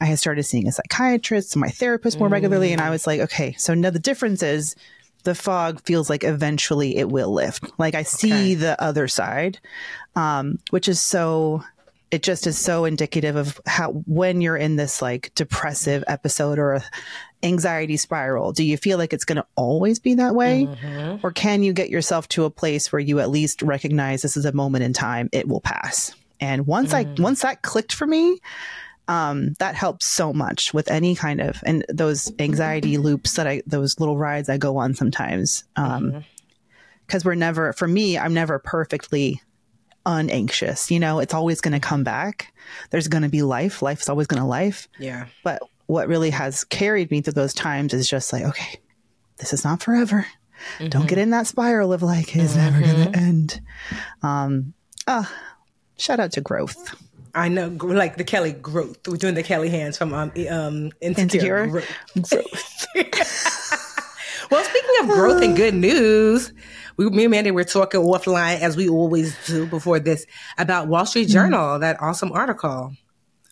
I 0.01 0.07
had 0.07 0.19
started 0.19 0.43
seeing 0.45 0.67
a 0.67 0.73
psychiatrist 0.73 1.55
and 1.55 1.61
my 1.61 1.69
therapist 1.69 2.19
more 2.19 2.29
mm. 2.29 2.33
regularly. 2.33 2.73
And 2.73 2.81
I 2.81 2.89
mm. 2.89 2.93
was 2.93 3.07
like, 3.07 3.21
okay, 3.21 3.53
so 3.59 3.75
now 3.75 3.91
the 3.91 3.99
difference 3.99 4.43
is 4.43 4.75
the 5.25 5.35
fog 5.35 5.83
feels 5.83 6.09
like 6.09 6.25
eventually 6.25 6.97
it 6.97 7.11
will 7.11 7.33
lift. 7.33 7.71
Like 7.79 7.95
I 7.95 8.05
see 8.05 8.33
okay. 8.33 8.55
the 8.55 8.83
other 8.83 9.07
side, 9.07 9.61
um, 10.17 10.59
which 10.71 10.89
is 10.89 11.01
so 11.01 11.63
it 12.15 12.23
just 12.23 12.47
is 12.47 12.57
so 12.57 12.85
indicative 12.85 13.35
of 13.35 13.61
how 13.67 13.91
when 14.07 14.41
you're 14.41 14.57
in 14.57 14.77
this 14.77 15.03
like 15.03 15.33
depressive 15.35 16.05
episode 16.07 16.61
or 16.61 16.81
anxiety 17.43 17.97
spiral 17.97 18.53
do 18.53 18.63
you 18.63 18.77
feel 18.77 18.99
like 18.99 19.13
it's 19.13 19.25
going 19.25 19.37
to 19.37 19.47
always 19.57 19.99
be 19.99 20.15
that 20.15 20.33
way 20.33 20.67
mm-hmm. 20.67 21.27
or 21.27 21.33
can 21.33 21.65
you 21.65 21.73
get 21.73 21.91
yourself 21.91 22.29
to 22.29 22.45
a 22.45 22.51
place 22.51 22.93
where 22.93 23.01
you 23.01 23.19
at 23.19 23.31
least 23.31 23.63
recognize 23.63 24.23
this 24.23 24.37
is 24.37 24.45
a 24.45 24.53
moment 24.53 24.85
in 24.85 24.93
time 24.93 25.29
it 25.33 25.49
will 25.49 25.61
pass 25.61 26.15
and 26.39 26.69
once 26.69 26.93
mm. 26.93 26.99
i 26.99 27.23
once 27.23 27.43
that 27.43 27.63
clicked 27.63 27.93
for 27.93 28.07
me 28.07 28.39
um, 29.07 29.53
that 29.59 29.75
helps 29.75 30.07
so 30.07 30.33
much 30.33 30.73
with 30.73 30.91
any 30.91 31.15
kind 31.15 31.43
of 31.43 31.63
and 31.67 31.85
those 31.89 32.33
anxiety 32.39 32.97
loops 32.97 33.35
that 33.35 33.47
i 33.47 33.61
those 33.67 33.99
little 33.99 34.17
rides 34.17 34.49
i 34.49 34.57
go 34.57 34.77
on 34.77 34.95
sometimes 34.95 35.65
um 35.75 36.25
because 37.07 37.23
mm-hmm. 37.23 37.29
we're 37.29 37.35
never 37.35 37.73
for 37.73 37.89
me 37.89 38.17
i'm 38.17 38.33
never 38.33 38.61
perfectly 38.61 39.43
unanxious. 40.07 40.91
You 40.91 41.01
know, 41.01 41.19
it's 41.19 41.35
always 41.35 41.61
going 41.61 41.73
to 41.73 41.81
come 41.81 42.05
back. 42.05 42.53
There's 42.91 43.09
going 43.09 43.23
to 43.23 43.29
be 43.29 43.43
life. 43.43 43.83
Life's 43.83 44.09
always 44.09 44.27
going 44.27 44.43
to 44.43 44.49
life. 44.49 44.89
Yeah. 44.99 45.27
But 45.43 45.63
what 45.87 46.09
really 46.09 46.31
has 46.31 46.65
carried 46.65 47.11
me 47.11 47.21
through 47.21 47.35
those 47.35 47.55
times 47.55 47.95
is 47.95 48.09
just 48.09 48.33
like, 48.33 48.45
okay, 48.45 48.81
this 49.39 49.53
is 49.53 49.65
not 49.65 49.83
forever. 49.83 50.27
Mm-hmm. 50.79 50.89
Don't 50.89 51.09
get 51.09 51.19
in 51.19 51.31
that 51.31 51.47
spiral 51.47 51.93
of 51.93 52.03
like, 52.03 52.35
it's 52.37 52.55
mm-hmm. 52.55 52.61
never 52.61 52.81
going 52.81 53.13
to 53.13 53.19
end. 53.19 53.61
Um, 54.23 54.75
uh, 55.07 55.25
shout 55.99 56.21
out 56.21 56.33
to 56.33 56.41
growth. 56.41 56.95
I 57.35 57.49
know, 57.49 57.69
like 57.69 58.17
the 58.17 58.25
Kelly 58.25 58.53
growth. 58.53 59.09
We're 59.09 59.17
doing 59.17 59.35
the 59.35 59.43
Kelly 59.43 59.69
hands 59.69 59.99
from 59.99 60.15
um, 60.15 60.33
um 60.49 60.93
insecure, 61.01 61.65
insecure? 61.65 61.67
growth. 61.67 62.31
growth. 62.31 62.87
well, 64.51 64.65
speaking 64.65 64.91
of 65.01 65.09
growth 65.09 65.43
and 65.43 65.57
good 65.57 65.75
news, 65.75 66.53
we, 66.97 67.09
me 67.11 67.25
and 67.25 67.31
Mandi 67.31 67.51
were 67.51 67.65
talking 67.65 68.01
offline 68.01 68.61
as 68.61 68.77
we 68.77 68.89
always 68.89 69.37
do 69.47 69.67
before 69.67 69.99
this 69.99 70.27
about 70.59 70.89
Wall 70.89 71.07
Street 71.07 71.29
Journal, 71.29 71.61
mm-hmm. 71.61 71.81
that 71.81 72.01
awesome 72.01 72.33
article. 72.33 72.93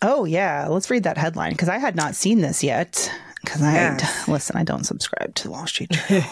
Oh 0.01 0.25
yeah, 0.25 0.67
let's 0.67 0.89
read 0.89 1.03
that 1.03 1.17
headline 1.17 1.51
because 1.51 1.69
I 1.69 1.77
had 1.77 1.95
not 1.95 2.15
seen 2.15 2.41
this 2.41 2.63
yet. 2.63 3.11
Because 3.41 3.61
yes. 3.61 4.27
I 4.27 4.31
listen, 4.31 4.57
I 4.57 4.63
don't 4.63 4.85
subscribe 4.85 5.35
to 5.35 5.43
the 5.43 5.51
Wall 5.51 5.67
Street 5.67 5.91
Journal. 6.07 6.23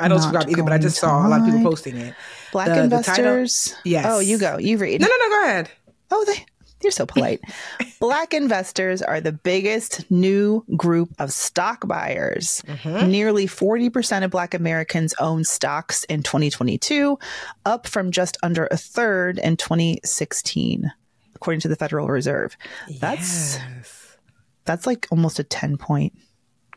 I 0.00 0.08
don't 0.08 0.20
subscribe 0.20 0.48
either, 0.48 0.62
but 0.62 0.72
I 0.72 0.78
just 0.78 0.98
saw 0.98 1.26
a 1.26 1.28
lot 1.28 1.40
of 1.40 1.46
people 1.46 1.62
posting 1.62 1.96
it. 1.96 2.14
Black 2.52 2.68
the, 2.68 2.84
investors. 2.84 3.64
The 3.64 3.70
title, 3.70 3.82
yes. 3.84 4.06
Oh, 4.08 4.18
you 4.20 4.38
go. 4.38 4.58
You 4.58 4.78
read. 4.78 5.00
No, 5.00 5.06
no, 5.06 5.16
no. 5.16 5.28
Go 5.28 5.44
ahead. 5.44 5.70
Oh, 6.10 6.24
they 6.24 6.46
you're 6.82 6.90
so 6.92 7.06
polite. 7.06 7.40
Black 8.00 8.34
investors 8.34 9.02
are 9.02 9.20
the 9.20 9.32
biggest 9.32 10.08
new 10.10 10.64
group 10.76 11.10
of 11.18 11.32
stock 11.32 11.86
buyers. 11.88 12.62
Mm-hmm. 12.66 13.10
Nearly 13.10 13.46
40% 13.46 14.24
of 14.24 14.30
Black 14.30 14.54
Americans 14.54 15.14
own 15.18 15.44
stocks 15.44 16.04
in 16.04 16.22
2022, 16.22 17.18
up 17.64 17.86
from 17.86 18.10
just 18.10 18.36
under 18.42 18.66
a 18.70 18.76
third 18.76 19.38
in 19.38 19.56
2016, 19.56 20.92
according 21.34 21.60
to 21.60 21.68
the 21.68 21.76
Federal 21.76 22.08
Reserve. 22.08 22.56
That's 23.00 23.56
yes. 23.56 24.16
that's 24.64 24.86
like 24.86 25.06
almost 25.10 25.38
a 25.38 25.44
10 25.44 25.76
point. 25.78 26.12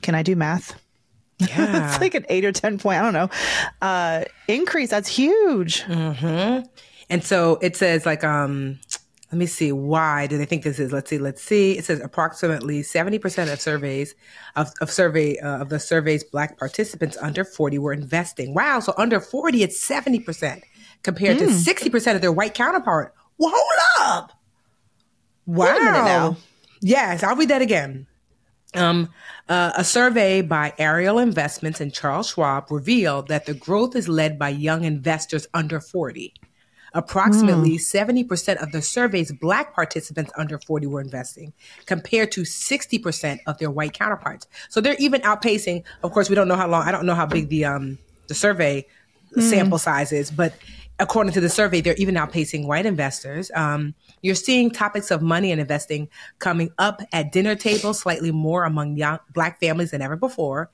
Can 0.01 0.15
I 0.15 0.23
do 0.23 0.35
math? 0.35 0.79
Yeah. 1.41 1.87
it's 1.93 2.01
like 2.01 2.15
an 2.15 2.25
8 2.27 2.43
or 2.43 2.51
10 2.51 2.79
point, 2.79 2.99
I 2.99 3.01
don't 3.01 3.13
know. 3.13 3.29
Uh 3.81 4.25
increase. 4.49 4.89
That's 4.89 5.07
huge. 5.07 5.83
hmm 5.83 6.59
And 7.09 7.23
so 7.23 7.57
it 7.61 7.77
says 7.77 8.05
like 8.05 8.25
um 8.25 8.77
let 9.31 9.37
me 9.37 9.45
see 9.45 9.71
why 9.71 10.27
do 10.27 10.37
they 10.37 10.45
think 10.45 10.63
this 10.63 10.79
is 10.79 10.91
let's 10.91 11.09
see 11.09 11.17
let's 11.17 11.41
see 11.41 11.77
it 11.77 11.85
says 11.85 11.99
approximately 12.01 12.81
70% 12.81 13.51
of 13.51 13.61
surveys 13.61 14.15
of, 14.55 14.71
of 14.81 14.91
survey 14.91 15.37
uh, 15.39 15.59
of 15.61 15.69
the 15.69 15.79
surveys 15.79 16.23
black 16.23 16.57
participants 16.57 17.17
under 17.21 17.43
40 17.43 17.77
were 17.79 17.93
investing 17.93 18.53
wow 18.53 18.79
so 18.79 18.93
under 18.97 19.19
40 19.19 19.63
it's 19.63 19.87
70% 19.87 20.61
compared 21.03 21.37
mm. 21.37 21.39
to 21.39 21.45
60% 21.45 22.03
hmm. 22.03 22.15
of 22.15 22.21
their 22.21 22.31
white 22.31 22.53
counterpart 22.53 23.13
well 23.37 23.53
hold 23.55 24.09
up 24.09 24.31
wow 25.45 25.77
now. 25.77 26.37
yes 26.81 27.23
i'll 27.23 27.35
read 27.35 27.49
that 27.49 27.61
again 27.61 28.07
um, 28.75 29.09
uh, 29.47 29.71
a 29.75 29.83
survey 29.83 30.43
by 30.43 30.73
Ariel 30.77 31.17
Investments 31.17 31.81
and 31.81 31.91
Charles 31.91 32.29
Schwab 32.29 32.69
revealed 32.69 33.27
that 33.27 33.47
the 33.47 33.55
growth 33.55 33.95
is 33.95 34.07
led 34.07 34.37
by 34.37 34.49
young 34.49 34.83
investors 34.83 35.47
under 35.55 35.79
40. 35.79 36.35
Approximately 36.93 37.77
mm. 37.77 38.27
70% 38.27 38.61
of 38.61 38.71
the 38.71 38.81
survey's 38.81 39.31
black 39.31 39.73
participants 39.73 40.31
under 40.37 40.57
40 40.57 40.87
were 40.87 41.01
investing, 41.01 41.53
compared 41.85 42.31
to 42.33 42.41
60% 42.41 43.39
of 43.47 43.57
their 43.57 43.71
white 43.71 43.93
counterparts. 43.93 44.47
So 44.69 44.81
they're 44.81 44.95
even 44.99 45.21
outpacing. 45.21 45.83
Of 46.03 46.11
course, 46.11 46.29
we 46.29 46.35
don't 46.35 46.47
know 46.47 46.55
how 46.55 46.67
long. 46.67 46.87
I 46.87 46.91
don't 46.91 47.05
know 47.05 47.15
how 47.15 47.25
big 47.25 47.49
the 47.49 47.65
um 47.65 47.97
the 48.27 48.35
survey 48.35 48.85
mm. 49.35 49.41
sample 49.41 49.77
size 49.77 50.11
is, 50.11 50.31
but 50.31 50.53
according 50.99 51.33
to 51.33 51.41
the 51.41 51.49
survey, 51.49 51.81
they're 51.81 51.95
even 51.95 52.15
outpacing 52.15 52.67
white 52.67 52.85
investors. 52.85 53.49
Um, 53.55 53.95
you're 54.21 54.35
seeing 54.35 54.69
topics 54.69 55.11
of 55.11 55.21
money 55.21 55.51
and 55.51 55.61
investing 55.61 56.09
coming 56.39 56.71
up 56.77 57.01
at 57.13 57.31
dinner 57.31 57.55
tables 57.55 57.99
slightly 57.99 58.31
more 58.31 58.65
among 58.65 58.97
young 58.97 59.19
black 59.33 59.59
families 59.59 59.91
than 59.91 60.01
ever 60.01 60.15
before. 60.15 60.69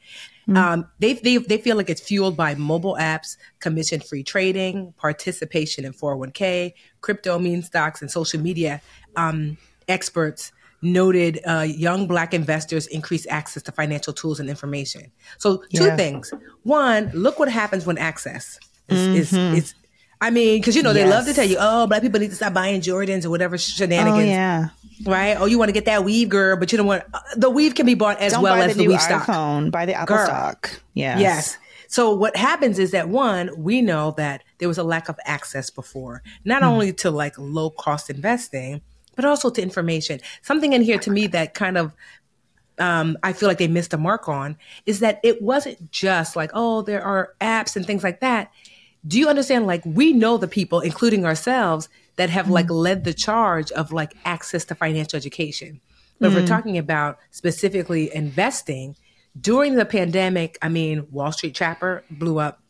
Mm-hmm. 0.47 0.57
Um, 0.57 0.89
they, 0.99 1.13
they, 1.13 1.37
they 1.37 1.57
feel 1.57 1.75
like 1.75 1.89
it's 1.89 2.01
fueled 2.01 2.37
by 2.37 2.55
mobile 2.55 2.97
apps, 2.99 3.37
commission 3.59 3.99
free 3.99 4.23
trading, 4.23 4.93
participation 4.97 5.85
in 5.85 5.93
401k, 5.93 6.73
crypto 7.01 7.39
meme 7.39 7.61
stocks, 7.61 8.01
and 8.01 8.11
social 8.11 8.39
media. 8.39 8.81
Um, 9.15 9.57
experts 9.87 10.51
noted 10.81 11.39
uh, 11.47 11.65
young 11.67 12.07
black 12.07 12.33
investors 12.33 12.87
increase 12.87 13.25
access 13.27 13.63
to 13.63 13.71
financial 13.71 14.13
tools 14.13 14.39
and 14.39 14.49
information. 14.49 15.11
So, 15.37 15.63
two 15.73 15.95
things. 15.95 16.31
One, 16.63 17.09
look 17.13 17.39
what 17.39 17.49
happens 17.49 17.85
when 17.85 17.97
access 17.97 18.59
is, 18.87 19.31
mm-hmm. 19.31 19.55
is, 19.55 19.63
is 19.63 19.73
I 20.21 20.29
mean, 20.29 20.59
because 20.59 20.75
you 20.75 20.83
know 20.83 20.93
they 20.93 21.05
love 21.05 21.25
to 21.25 21.33
tell 21.33 21.45
you, 21.45 21.57
oh, 21.59 21.87
black 21.87 22.01
people 22.01 22.19
need 22.19 22.29
to 22.29 22.35
stop 22.35 22.53
buying 22.53 22.81
Jordans 22.81 23.25
or 23.25 23.29
whatever 23.29 23.57
shenanigans. 23.57 24.19
Oh, 24.19 24.23
yeah. 24.23 24.69
Right? 25.05 25.35
Oh, 25.39 25.45
you 25.45 25.59
want 25.59 25.69
to 25.69 25.73
get 25.73 25.85
that 25.85 26.05
weave, 26.05 26.29
girl, 26.29 26.55
but 26.57 26.71
you 26.71 26.77
don't 26.77 26.87
want 26.87 27.03
uh, 27.13 27.19
the 27.35 27.49
weave 27.49 27.75
can 27.75 27.85
be 27.85 27.95
bought 27.95 28.19
as 28.21 28.31
don't 28.31 28.43
well 28.43 28.55
as 28.55 28.75
the, 28.75 28.83
the 28.83 28.87
weave 28.87 28.99
iPhone, 28.99 29.63
stock. 29.63 29.71
Buy 29.71 29.85
the 29.85 29.93
Apple 29.93 30.15
girl. 30.15 30.25
stock. 30.25 30.81
Yes. 30.93 31.19
Yes. 31.19 31.57
So 31.87 32.13
what 32.15 32.35
happens 32.35 32.79
is 32.79 32.91
that 32.91 33.09
one, 33.09 33.51
we 33.57 33.81
know 33.81 34.13
that 34.17 34.43
there 34.57 34.67
was 34.67 34.77
a 34.77 34.83
lack 34.83 35.09
of 35.09 35.19
access 35.25 35.69
before, 35.69 36.23
not 36.43 36.61
hmm. 36.61 36.69
only 36.69 36.93
to 36.93 37.11
like 37.11 37.37
low 37.37 37.69
cost 37.69 38.09
investing, 38.09 38.81
but 39.15 39.25
also 39.25 39.49
to 39.49 39.61
information. 39.61 40.21
Something 40.41 40.73
in 40.73 40.81
here 40.81 40.97
to 40.99 41.11
me 41.11 41.27
that 41.27 41.53
kind 41.53 41.77
of 41.77 41.93
um, 42.77 43.17
I 43.23 43.31
feel 43.31 43.47
like 43.47 43.57
they 43.57 43.69
missed 43.69 43.93
a 43.93 43.97
mark 43.97 44.27
on 44.27 44.57
is 44.85 44.99
that 44.99 45.19
it 45.23 45.41
wasn't 45.41 45.91
just 45.91 46.35
like, 46.35 46.51
oh, 46.53 46.81
there 46.81 47.01
are 47.01 47.33
apps 47.39 47.75
and 47.77 47.85
things 47.85 48.03
like 48.03 48.19
that 48.19 48.51
do 49.07 49.19
you 49.19 49.27
understand 49.27 49.67
like 49.67 49.83
we 49.85 50.13
know 50.13 50.37
the 50.37 50.47
people 50.47 50.79
including 50.79 51.25
ourselves 51.25 51.89
that 52.15 52.29
have 52.29 52.49
like 52.49 52.65
mm-hmm. 52.65 52.75
led 52.75 53.03
the 53.03 53.13
charge 53.13 53.71
of 53.73 53.91
like 53.91 54.15
access 54.25 54.65
to 54.65 54.75
financial 54.75 55.17
education 55.17 55.79
but 56.19 56.29
mm-hmm. 56.29 56.37
we're 56.37 56.47
talking 56.47 56.77
about 56.77 57.17
specifically 57.31 58.13
investing 58.15 58.95
during 59.39 59.75
the 59.75 59.85
pandemic 59.85 60.57
i 60.61 60.69
mean 60.69 61.07
wall 61.11 61.31
street 61.31 61.55
trapper 61.55 62.03
blew 62.09 62.39
up 62.39 62.61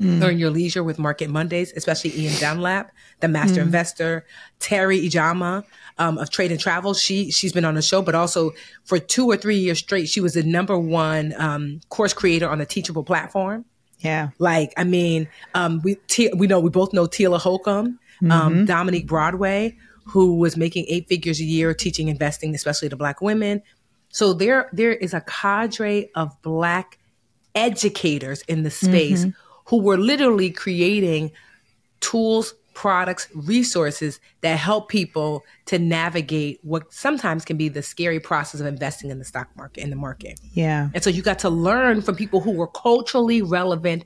mm. 0.00 0.22
Earn 0.22 0.38
Your 0.38 0.50
Leisure 0.50 0.82
with 0.82 0.98
Market 0.98 1.30
Mondays, 1.30 1.72
especially 1.76 2.18
Ian 2.18 2.38
Dunlap, 2.40 2.92
the 3.20 3.28
master 3.28 3.60
mm. 3.60 3.64
investor, 3.64 4.26
Teri 4.60 5.04
Ijeoma 5.06 5.64
um, 5.98 6.18
of 6.18 6.30
Trade 6.30 6.50
and 6.50 6.60
Travel. 6.60 6.94
She 6.94 7.30
she's 7.30 7.52
been 7.52 7.64
on 7.64 7.74
the 7.74 7.82
show, 7.82 8.02
but 8.02 8.14
also 8.14 8.52
for 8.84 8.98
two 8.98 9.26
or 9.26 9.36
three 9.36 9.58
years 9.58 9.78
straight, 9.78 10.08
she 10.08 10.20
was 10.20 10.34
the 10.34 10.42
number 10.42 10.78
one 10.78 11.34
um, 11.38 11.80
course 11.88 12.12
creator 12.12 12.48
on 12.48 12.58
the 12.58 12.66
Teachable 12.66 13.04
platform. 13.04 13.64
Yeah. 14.02 14.30
Like, 14.38 14.72
I 14.76 14.84
mean, 14.84 15.28
um, 15.54 15.80
we 15.84 15.94
t- 16.08 16.32
we 16.36 16.46
know 16.46 16.60
we 16.60 16.70
both 16.70 16.92
know 16.92 17.06
Tila 17.06 17.38
Holcomb, 17.38 17.98
um, 18.22 18.30
mm-hmm. 18.30 18.64
Dominique 18.64 19.06
Broadway, 19.06 19.76
who 20.06 20.36
was 20.36 20.56
making 20.56 20.86
eight 20.88 21.08
figures 21.08 21.40
a 21.40 21.44
year 21.44 21.72
teaching 21.72 22.08
investing, 22.08 22.54
especially 22.54 22.88
to 22.88 22.96
Black 22.96 23.20
women. 23.20 23.62
So 24.08 24.32
there 24.32 24.68
there 24.72 24.92
is 24.92 25.14
a 25.14 25.20
cadre 25.20 26.10
of 26.14 26.40
Black 26.42 26.98
educators 27.54 28.42
in 28.42 28.62
the 28.62 28.70
space 28.70 29.20
mm-hmm. 29.20 29.30
who 29.66 29.82
were 29.82 29.98
literally 29.98 30.50
creating 30.50 31.32
tools, 32.00 32.54
products, 32.74 33.28
resources 33.34 34.20
that 34.40 34.58
help 34.58 34.88
people 34.88 35.44
to 35.66 35.78
navigate 35.78 36.60
what 36.62 36.92
sometimes 36.92 37.44
can 37.44 37.56
be 37.56 37.68
the 37.68 37.82
scary 37.82 38.20
process 38.20 38.60
of 38.60 38.66
investing 38.66 39.10
in 39.10 39.18
the 39.18 39.24
stock 39.24 39.48
market, 39.56 39.82
in 39.82 39.90
the 39.90 39.96
market. 39.96 40.40
Yeah. 40.52 40.88
And 40.94 41.02
so 41.02 41.10
you 41.10 41.22
got 41.22 41.38
to 41.40 41.50
learn 41.50 42.02
from 42.02 42.16
people 42.16 42.40
who 42.40 42.52
were 42.52 42.68
culturally 42.68 43.42
relevant 43.42 44.04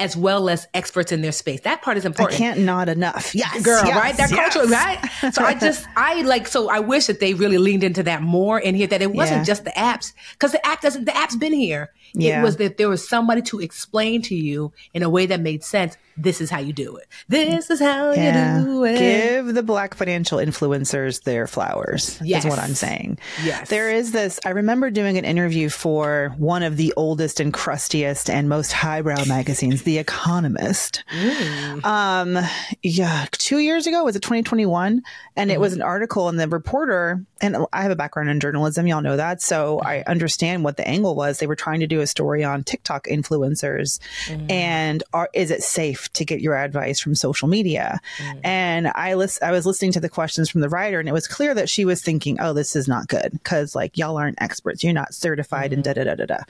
as 0.00 0.16
well 0.16 0.48
as 0.48 0.68
experts 0.74 1.10
in 1.10 1.22
their 1.22 1.32
space. 1.32 1.60
That 1.62 1.82
part 1.82 1.96
is 1.96 2.04
important. 2.04 2.40
I 2.40 2.44
can't 2.44 2.60
nod 2.60 2.88
enough. 2.88 3.34
Yes, 3.34 3.62
girl, 3.64 3.84
yes, 3.84 3.96
right? 3.96 4.16
That 4.16 4.30
yes. 4.30 4.54
culture, 4.54 4.70
right? 4.70 5.34
So 5.34 5.44
I 5.44 5.54
just, 5.54 5.86
I 5.96 6.22
like, 6.22 6.46
so 6.46 6.68
I 6.68 6.78
wish 6.78 7.06
that 7.06 7.18
they 7.18 7.34
really 7.34 7.58
leaned 7.58 7.82
into 7.82 8.04
that 8.04 8.22
more 8.22 8.62
and 8.64 8.76
here 8.76 8.86
that 8.86 9.02
it 9.02 9.12
wasn't 9.12 9.38
yeah. 9.38 9.44
just 9.44 9.64
the 9.64 9.70
apps 9.72 10.12
because 10.32 10.52
the 10.52 10.64
app 10.64 10.82
doesn't, 10.82 11.04
the 11.04 11.16
app's 11.16 11.36
been 11.36 11.52
here. 11.52 11.92
Yeah. 12.14 12.40
It 12.40 12.44
was 12.44 12.56
that 12.56 12.76
there 12.76 12.88
was 12.88 13.06
somebody 13.08 13.42
to 13.42 13.60
explain 13.60 14.22
to 14.22 14.34
you 14.34 14.72
in 14.94 15.02
a 15.02 15.10
way 15.10 15.26
that 15.26 15.40
made 15.40 15.64
sense. 15.64 15.96
This 16.16 16.40
is 16.40 16.50
how 16.50 16.58
you 16.58 16.72
do 16.72 16.96
it. 16.96 17.06
This 17.28 17.70
is 17.70 17.80
how 17.80 18.12
yeah. 18.12 18.58
you 18.58 18.64
do 18.64 18.84
it. 18.84 18.98
Give 18.98 19.54
the 19.54 19.62
black 19.62 19.94
financial 19.94 20.38
influencers 20.38 21.22
their 21.22 21.46
flowers. 21.46 22.18
Yes. 22.22 22.44
Is 22.44 22.50
what 22.50 22.58
I'm 22.58 22.74
saying. 22.74 23.18
Yes. 23.44 23.68
There 23.68 23.90
is 23.90 24.10
this. 24.10 24.40
I 24.44 24.50
remember 24.50 24.90
doing 24.90 25.16
an 25.16 25.24
interview 25.24 25.68
for 25.68 26.34
one 26.36 26.64
of 26.64 26.76
the 26.76 26.92
oldest 26.96 27.38
and 27.38 27.52
crustiest 27.52 28.28
and 28.28 28.48
most 28.48 28.72
highbrow 28.72 29.24
magazines, 29.26 29.84
The 29.84 29.98
Economist. 29.98 31.04
Mm. 31.12 31.84
Um, 31.84 32.38
yeah, 32.82 33.26
two 33.32 33.58
years 33.58 33.86
ago 33.86 34.04
was 34.04 34.16
it 34.16 34.22
2021, 34.22 35.02
and 35.36 35.50
mm. 35.50 35.54
it 35.54 35.60
was 35.60 35.72
mm-hmm. 35.72 35.82
an 35.82 35.86
article, 35.86 36.28
and 36.28 36.40
the 36.40 36.48
reporter 36.48 37.24
and 37.40 37.56
I 37.72 37.82
have 37.82 37.90
a 37.90 37.96
background 37.96 38.30
in 38.30 38.40
journalism, 38.40 38.86
y'all 38.86 39.00
know 39.00 39.16
that. 39.16 39.40
So 39.40 39.80
I 39.84 39.98
mm-hmm. 39.98 40.10
understand 40.10 40.64
what 40.64 40.76
the 40.76 40.86
angle 40.86 41.14
was. 41.14 41.38
They 41.38 41.46
were 41.46 41.56
trying 41.56 41.80
to 41.80 41.86
do 41.86 41.97
a 42.00 42.06
story 42.06 42.44
on 42.44 42.64
TikTok 42.64 43.06
influencers 43.06 43.98
mm. 44.26 44.50
and 44.50 45.02
are, 45.12 45.28
is 45.34 45.50
it 45.50 45.62
safe 45.62 46.12
to 46.14 46.24
get 46.24 46.40
your 46.40 46.56
advice 46.56 47.00
from 47.00 47.14
social 47.14 47.48
media? 47.48 48.00
Mm. 48.18 48.40
And 48.44 48.88
I 48.88 49.14
list, 49.14 49.42
I 49.42 49.52
was 49.52 49.66
listening 49.66 49.92
to 49.92 50.00
the 50.00 50.08
questions 50.08 50.50
from 50.50 50.60
the 50.60 50.68
writer 50.68 51.00
and 51.00 51.08
it 51.08 51.12
was 51.12 51.28
clear 51.28 51.54
that 51.54 51.68
she 51.68 51.84
was 51.84 52.02
thinking, 52.02 52.38
oh, 52.40 52.52
this 52.52 52.76
is 52.76 52.88
not 52.88 53.08
good 53.08 53.32
because 53.32 53.74
like 53.74 53.96
y'all 53.96 54.16
aren't 54.16 54.40
experts. 54.40 54.82
You're 54.82 54.92
not 54.92 55.14
certified 55.14 55.70
mm. 55.70 55.74
and 55.74 55.84
mm-hmm. 55.84 55.94
da 55.94 56.04
da 56.04 56.14
da 56.14 56.26
da 56.26 56.36
da. 56.36 56.44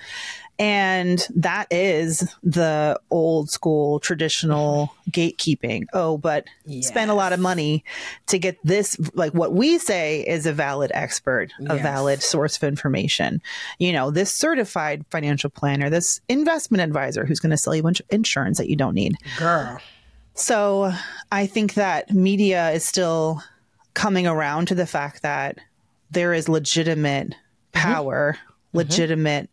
And 0.58 1.24
that 1.36 1.68
is 1.70 2.28
the 2.42 2.98
old 3.10 3.48
school 3.48 4.00
traditional 4.00 4.92
gatekeeping. 5.10 5.84
Oh, 5.92 6.18
but 6.18 6.46
yes. 6.64 6.88
spend 6.88 7.10
a 7.10 7.14
lot 7.14 7.32
of 7.32 7.38
money 7.38 7.84
to 8.26 8.38
get 8.38 8.58
this, 8.64 8.98
like 9.14 9.32
what 9.34 9.52
we 9.52 9.78
say 9.78 10.26
is 10.26 10.46
a 10.46 10.52
valid 10.52 10.90
expert, 10.94 11.52
yes. 11.60 11.70
a 11.70 11.76
valid 11.76 12.22
source 12.22 12.56
of 12.56 12.64
information. 12.64 13.40
You 13.78 13.92
know, 13.92 14.10
this 14.10 14.34
certified 14.34 15.04
financial 15.10 15.50
planner, 15.50 15.90
this 15.90 16.20
investment 16.28 16.82
advisor 16.82 17.24
who's 17.24 17.40
going 17.40 17.50
to 17.50 17.56
sell 17.56 17.74
you 17.74 17.80
a 17.80 17.84
bunch 17.84 18.00
of 18.00 18.06
insurance 18.10 18.58
that 18.58 18.68
you 18.68 18.76
don't 18.76 18.94
need. 18.94 19.14
Girl. 19.38 19.78
So 20.34 20.92
I 21.30 21.46
think 21.46 21.74
that 21.74 22.10
media 22.10 22.70
is 22.70 22.84
still 22.84 23.42
coming 23.94 24.26
around 24.26 24.66
to 24.68 24.74
the 24.74 24.86
fact 24.86 25.22
that 25.22 25.58
there 26.10 26.32
is 26.32 26.48
legitimate 26.48 27.34
mm-hmm. 27.74 27.78
Mm-hmm. 28.68 28.78
legitimate 28.78 29.50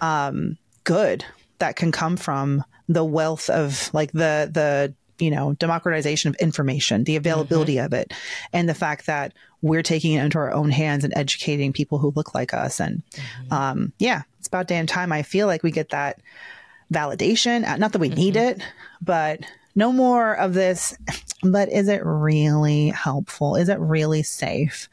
um, 0.00 0.56
good 0.84 1.24
that 1.58 1.76
can 1.76 1.92
come 1.92 2.16
from 2.16 2.64
the 2.88 3.04
wealth 3.04 3.50
of 3.50 3.90
like 3.92 4.12
the 4.12 4.48
the 4.52 4.94
you 5.18 5.30
know 5.30 5.54
democratization 5.54 6.28
of 6.28 6.36
information 6.36 7.04
the 7.04 7.16
availability 7.16 7.76
mm-hmm. 7.76 7.86
of 7.86 7.92
it 7.92 8.12
and 8.52 8.68
the 8.68 8.74
fact 8.74 9.06
that 9.06 9.32
we're 9.62 9.82
taking 9.82 10.12
it 10.12 10.24
into 10.24 10.38
our 10.38 10.52
own 10.52 10.70
hands 10.70 11.02
and 11.02 11.12
educating 11.16 11.72
people 11.72 11.98
who 11.98 12.12
look 12.14 12.34
like 12.34 12.52
us 12.54 12.80
and 12.80 13.02
mm-hmm. 13.12 13.52
um, 13.52 13.92
yeah 13.98 14.22
it's 14.38 14.48
about 14.48 14.68
damn 14.68 14.86
time 14.86 15.10
i 15.12 15.22
feel 15.22 15.46
like 15.46 15.62
we 15.62 15.70
get 15.70 15.90
that 15.90 16.20
validation 16.92 17.66
uh, 17.66 17.76
not 17.76 17.92
that 17.92 17.98
we 17.98 18.08
mm-hmm. 18.08 18.18
need 18.18 18.36
it 18.36 18.62
but 19.00 19.40
no 19.76 19.92
more 19.92 20.34
of 20.34 20.54
this 20.54 20.96
but 21.42 21.70
is 21.70 21.86
it 21.86 22.04
really 22.04 22.88
helpful 22.88 23.54
is 23.54 23.68
it 23.68 23.78
really 23.78 24.22
safe 24.22 24.88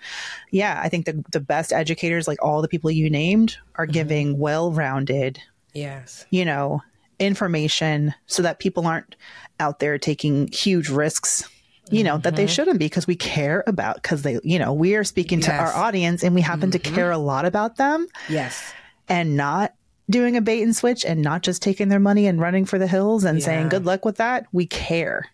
yeah 0.52 0.80
i 0.84 0.90
think 0.90 1.06
the, 1.06 1.24
the 1.32 1.40
best 1.40 1.74
educators 1.74 2.28
like 2.28 2.44
all 2.44 2.62
the 2.62 2.68
people 2.68 2.92
you 2.92 3.10
named 3.10 3.58
are 3.76 3.86
mm-hmm. 3.86 3.94
giving 3.94 4.38
well-rounded 4.38 5.42
yes 5.74 6.26
you 6.30 6.46
know 6.46 6.82
information 7.18 8.14
so 8.28 8.44
that 8.44 8.60
people 8.60 8.86
aren't 8.86 9.16
out 9.60 9.80
there 9.80 9.98
taking 9.98 10.48
huge 10.52 10.90
risks 10.90 11.50
you 11.90 12.04
know 12.04 12.14
mm-hmm. 12.14 12.22
that 12.22 12.36
they 12.36 12.46
mm-hmm. 12.46 12.52
shouldn't 12.52 12.80
be 12.80 12.86
because 12.86 13.08
we 13.08 13.16
care 13.16 13.64
about 13.68 13.96
because 13.96 14.22
they 14.22 14.40
you 14.44 14.60
know 14.60 14.74
we 14.74 14.96
are 14.96 15.04
speaking 15.04 15.40
yes. 15.40 15.48
to 15.48 15.54
our 15.54 15.74
audience 15.74 16.24
and 16.24 16.36
we 16.36 16.42
happen 16.42 16.70
mm-hmm. 16.70 16.84
to 16.84 16.92
care 16.92 17.12
a 17.12 17.18
lot 17.18 17.46
about 17.46 17.78
them 17.78 18.08
yes 18.30 18.74
and 19.08 19.36
not 19.38 19.74
doing 20.10 20.36
a 20.36 20.42
bait 20.42 20.62
and 20.62 20.76
switch 20.76 21.06
and 21.06 21.22
not 21.22 21.44
just 21.44 21.62
taking 21.62 21.90
their 21.90 22.00
money 22.00 22.28
and 22.28 22.40
running 22.40 22.66
for 22.66 22.78
the 22.78 22.88
hills 22.88 23.24
and 23.24 23.40
yeah. 23.40 23.46
saying 23.46 23.70
good 23.70 23.86
luck 23.86 24.04
with 24.06 24.18
that 24.18 24.46
we 24.52 24.66
care 24.66 25.30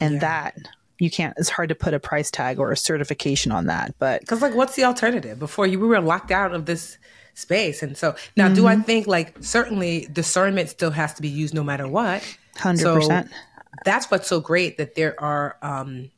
and 0.00 0.14
yeah. 0.14 0.20
that 0.20 0.58
you 0.98 1.10
can't 1.10 1.34
it's 1.38 1.50
hard 1.50 1.68
to 1.68 1.74
put 1.74 1.94
a 1.94 2.00
price 2.00 2.30
tag 2.30 2.58
or 2.58 2.70
a 2.72 2.76
certification 2.76 3.52
on 3.52 3.66
that 3.66 3.94
but 3.98 4.20
because 4.20 4.40
like 4.40 4.54
what's 4.54 4.76
the 4.76 4.84
alternative 4.84 5.38
before 5.38 5.66
you 5.66 5.78
we 5.78 5.86
were 5.86 6.00
locked 6.00 6.30
out 6.30 6.54
of 6.54 6.66
this 6.66 6.98
space 7.34 7.82
and 7.82 7.96
so 7.96 8.14
now 8.36 8.46
mm-hmm. 8.46 8.54
do 8.54 8.66
i 8.66 8.74
mm-hmm. 8.74 8.82
think 8.82 9.06
like 9.06 9.36
certainly 9.40 10.08
discernment 10.12 10.68
still 10.68 10.90
has 10.90 11.12
to 11.14 11.22
be 11.22 11.28
used 11.28 11.52
no 11.52 11.64
matter 11.64 11.86
what 11.86 12.22
100% 12.56 12.78
so 12.78 13.28
that's 13.84 14.10
what's 14.10 14.28
so 14.28 14.40
great 14.40 14.78
that 14.78 14.94
there 14.94 15.20
are 15.20 15.56
um 15.62 16.10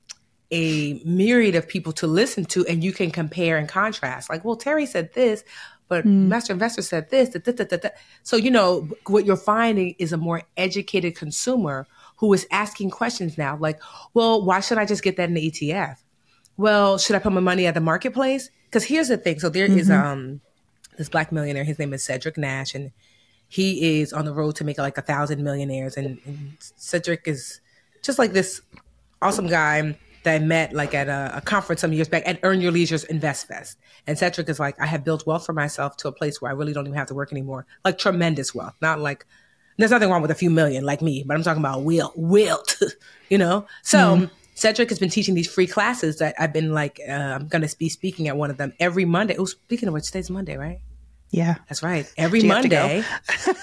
a 0.53 1.01
myriad 1.05 1.57
of 1.57 1.67
people 1.67 1.93
to 1.93 2.07
listen 2.07 2.45
to 2.45 2.65
and 2.67 2.85
you 2.85 2.93
can 2.93 3.11
compare 3.11 3.57
and 3.57 3.69
contrast 3.69 4.31
like 4.31 4.45
well 4.45 4.57
teri 4.57 4.87
said 4.87 5.13
this 5.15 5.43
but 5.88 6.05
mm. 6.05 6.28
Master 6.28 6.52
Investor 6.52 6.83
said 6.83 7.11
this. 7.11 7.31
Da, 7.31 7.52
da, 7.52 7.64
da, 7.64 7.88
so, 8.23 8.37
you 8.37 8.50
know, 8.50 8.88
what 9.07 9.25
you're 9.25 9.37
finding 9.37 9.95
is 9.99 10.12
a 10.12 10.16
more 10.16 10.43
educated 10.57 11.14
consumer 11.14 11.87
who 12.16 12.33
is 12.33 12.47
asking 12.50 12.90
questions 12.90 13.38
now, 13.38 13.57
like, 13.57 13.81
well, 14.14 14.43
why 14.43 14.61
should 14.61 14.78
I 14.78 14.85
just 14.85 15.02
get 15.02 15.16
that 15.16 15.28
in 15.28 15.35
the 15.35 15.50
ETF? 15.50 15.97
Well, 16.57 16.99
should 16.99 17.14
I 17.14 17.19
put 17.19 17.33
my 17.33 17.40
money 17.40 17.66
at 17.66 17.75
the 17.75 17.81
marketplace? 17.81 18.50
Because 18.64 18.85
here's 18.85 19.09
the 19.09 19.19
thing. 19.19 19.38
So 19.38 19.49
there 19.49 19.69
mm-hmm. 19.69 19.78
is 19.78 19.90
um 19.90 20.40
this 20.97 21.09
black 21.09 21.31
millionaire. 21.31 21.64
His 21.64 21.78
name 21.78 21.93
is 21.93 22.02
Cedric 22.02 22.38
Nash, 22.38 22.75
and 22.75 22.93
he 23.49 24.00
is 24.00 24.12
on 24.12 24.25
the 24.25 24.33
road 24.33 24.57
to 24.57 24.64
make 24.64 24.78
like 24.78 24.99
a 24.99 25.02
thousand 25.02 25.45
millionaires. 25.45 25.97
And, 25.97 26.19
and 26.25 26.57
Cedric 26.59 27.28
is 27.28 27.61
just 28.02 28.19
like 28.19 28.33
this 28.33 28.62
awesome 29.21 29.47
guy 29.47 29.99
that 30.26 30.35
I 30.35 30.45
met 30.45 30.73
like 30.73 30.92
at 30.92 31.06
a, 31.06 31.37
a, 31.37 31.40
conference 31.40 31.80
some 31.80 31.92
years 31.92 32.09
back 32.09 32.25
at 32.26 32.40
Earn 32.42 32.61
Your 32.61 32.73
Leisure's 32.73 33.04
Invest 33.04 33.47
Fest. 33.47 33.78
And 34.09 34.18
Cedric 34.18 34.49
is 34.49 34.59
like, 34.59 34.78
I 34.80 34.87
have 34.87 35.04
built 35.04 35.25
wealth 35.25 35.47
for 35.47 35.52
myself 35.52 35.97
to 35.99 36.09
a 36.09 36.12
place 36.12 36.42
where 36.42 36.50
I 36.50 36.54
really 36.54 36.73
don't 36.73 36.85
even 36.85 36.99
have 36.99 37.06
to 37.09 37.14
work 37.14 37.30
anymore. 37.30 37.64
Like 37.85 37.97
tremendous 37.97 38.52
wealth, 38.52 38.75
not 38.83 38.99
like 38.99 39.25
there's 39.78 39.92
nothing 39.92 40.11
wrong 40.11 40.23
with 40.23 40.33
a 40.33 40.35
few 40.35 40.50
million 40.50 40.85
like 40.85 41.00
me, 41.00 41.23
but 41.25 41.37
I'm 41.37 41.45
talking 41.45 41.62
about 41.62 41.85
will, 41.85 42.12
wilt, 42.16 42.76
you 43.28 43.38
know? 43.38 43.66
So 43.83 43.99
mm-hmm. 43.99 44.25
Cedric 44.56 44.88
has 44.88 44.99
been 44.99 45.11
teaching 45.11 45.37
these 45.37 45.49
free 45.49 45.68
classes 45.68 46.18
that 46.18 46.35
I've 46.40 46.52
been 46.52 46.75
like, 46.75 46.99
uh, 47.09 47.12
I'm 47.12 47.47
going 47.47 47.62
to 47.62 47.78
be 47.78 47.88
speaking 47.88 48.26
at 48.26 48.37
one 48.37 48.50
of 48.50 48.56
them 48.56 48.73
every 48.80 49.04
Monday. 49.04 49.37
Oh, 49.38 49.45
speaking 49.45 49.87
of 49.87 49.95
which, 49.95 50.06
today's 50.06 50.28
Monday, 50.28 50.56
right? 50.56 50.80
Yeah. 51.30 51.54
That's 51.68 51.85
right. 51.85 52.12
Every 52.16 52.42
Monday. 52.42 53.04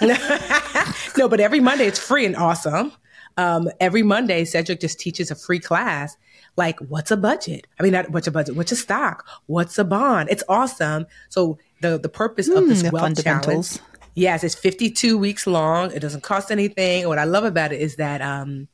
no, 1.18 1.28
but 1.28 1.40
every 1.40 1.60
Monday 1.60 1.84
it's 1.84 1.98
free 1.98 2.24
and 2.24 2.36
awesome. 2.36 2.92
Um, 3.36 3.68
every 3.80 4.02
Monday, 4.02 4.46
Cedric 4.46 4.80
just 4.80 4.98
teaches 4.98 5.30
a 5.30 5.34
free 5.34 5.58
class 5.58 6.16
like 6.56 6.78
what's 6.80 7.10
a 7.10 7.16
budget? 7.16 7.66
I 7.78 7.82
mean, 7.82 7.92
not 7.92 8.10
what's 8.10 8.26
a 8.26 8.30
budget, 8.30 8.56
what's 8.56 8.72
a 8.72 8.76
stock, 8.76 9.26
what's 9.46 9.78
a 9.78 9.84
bond? 9.84 10.28
It's 10.30 10.44
awesome. 10.48 11.06
So 11.28 11.58
the 11.80 11.98
the 11.98 12.08
purpose 12.08 12.48
mm, 12.48 12.56
of 12.56 12.68
this 12.68 12.90
wealth 12.90 13.22
challenge, 13.22 13.78
yes, 14.14 14.44
it's 14.44 14.54
52 14.54 15.18
weeks 15.18 15.46
long. 15.46 15.90
It 15.92 16.00
doesn't 16.00 16.22
cost 16.22 16.50
anything. 16.50 17.08
What 17.08 17.18
I 17.18 17.24
love 17.24 17.44
about 17.44 17.72
it 17.72 17.80
is 17.80 17.96
that 17.96 18.20
um, 18.22 18.68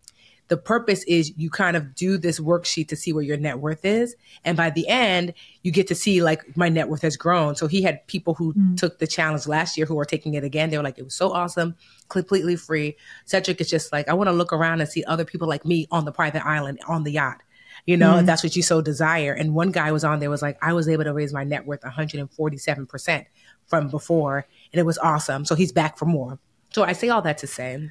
the 0.48 0.56
purpose 0.56 1.04
is 1.04 1.32
you 1.38 1.48
kind 1.48 1.76
of 1.76 1.94
do 1.94 2.18
this 2.18 2.38
worksheet 2.38 2.88
to 2.88 2.96
see 2.96 3.12
where 3.12 3.22
your 3.22 3.36
net 3.36 3.60
worth 3.60 3.84
is, 3.84 4.14
and 4.44 4.56
by 4.56 4.68
the 4.68 4.86
end, 4.86 5.32
you 5.62 5.72
get 5.72 5.86
to 5.88 5.94
see 5.94 6.22
like 6.22 6.56
my 6.56 6.68
net 6.68 6.88
worth 6.88 7.02
has 7.02 7.16
grown. 7.16 7.56
So 7.56 7.66
he 7.66 7.82
had 7.82 8.06
people 8.08 8.34
who 8.34 8.52
mm. 8.52 8.76
took 8.76 8.98
the 8.98 9.06
challenge 9.06 9.46
last 9.46 9.78
year 9.78 9.86
who 9.86 9.98
are 9.98 10.04
taking 10.04 10.34
it 10.34 10.44
again. 10.44 10.68
They 10.68 10.76
were 10.76 10.84
like, 10.84 10.98
it 10.98 11.04
was 11.04 11.14
so 11.14 11.32
awesome, 11.32 11.76
completely 12.08 12.56
free. 12.56 12.96
Cedric 13.24 13.60
is 13.60 13.70
just 13.70 13.90
like, 13.90 14.08
I 14.08 14.12
want 14.12 14.28
to 14.28 14.32
look 14.32 14.52
around 14.52 14.80
and 14.80 14.90
see 14.90 15.04
other 15.04 15.24
people 15.24 15.48
like 15.48 15.64
me 15.64 15.86
on 15.90 16.04
the 16.04 16.12
private 16.12 16.44
island 16.44 16.80
on 16.86 17.04
the 17.04 17.12
yacht 17.12 17.40
you 17.86 17.96
know, 17.96 18.14
mm-hmm. 18.14 18.26
that's 18.26 18.42
what 18.42 18.56
you 18.56 18.62
so 18.62 18.80
desire. 18.80 19.32
And 19.32 19.54
one 19.54 19.70
guy 19.70 19.92
was 19.92 20.04
on 20.04 20.20
there 20.20 20.30
was 20.30 20.42
like, 20.42 20.58
I 20.62 20.72
was 20.72 20.88
able 20.88 21.04
to 21.04 21.12
raise 21.12 21.32
my 21.32 21.44
net 21.44 21.66
worth 21.66 21.82
147% 21.82 23.26
from 23.66 23.88
before, 23.88 24.46
and 24.72 24.80
it 24.80 24.84
was 24.84 24.98
awesome. 24.98 25.44
So 25.44 25.54
he's 25.54 25.72
back 25.72 25.98
for 25.98 26.04
more. 26.04 26.38
So 26.70 26.84
I 26.84 26.92
say 26.92 27.08
all 27.08 27.22
that 27.22 27.38
to 27.38 27.46
say 27.46 27.90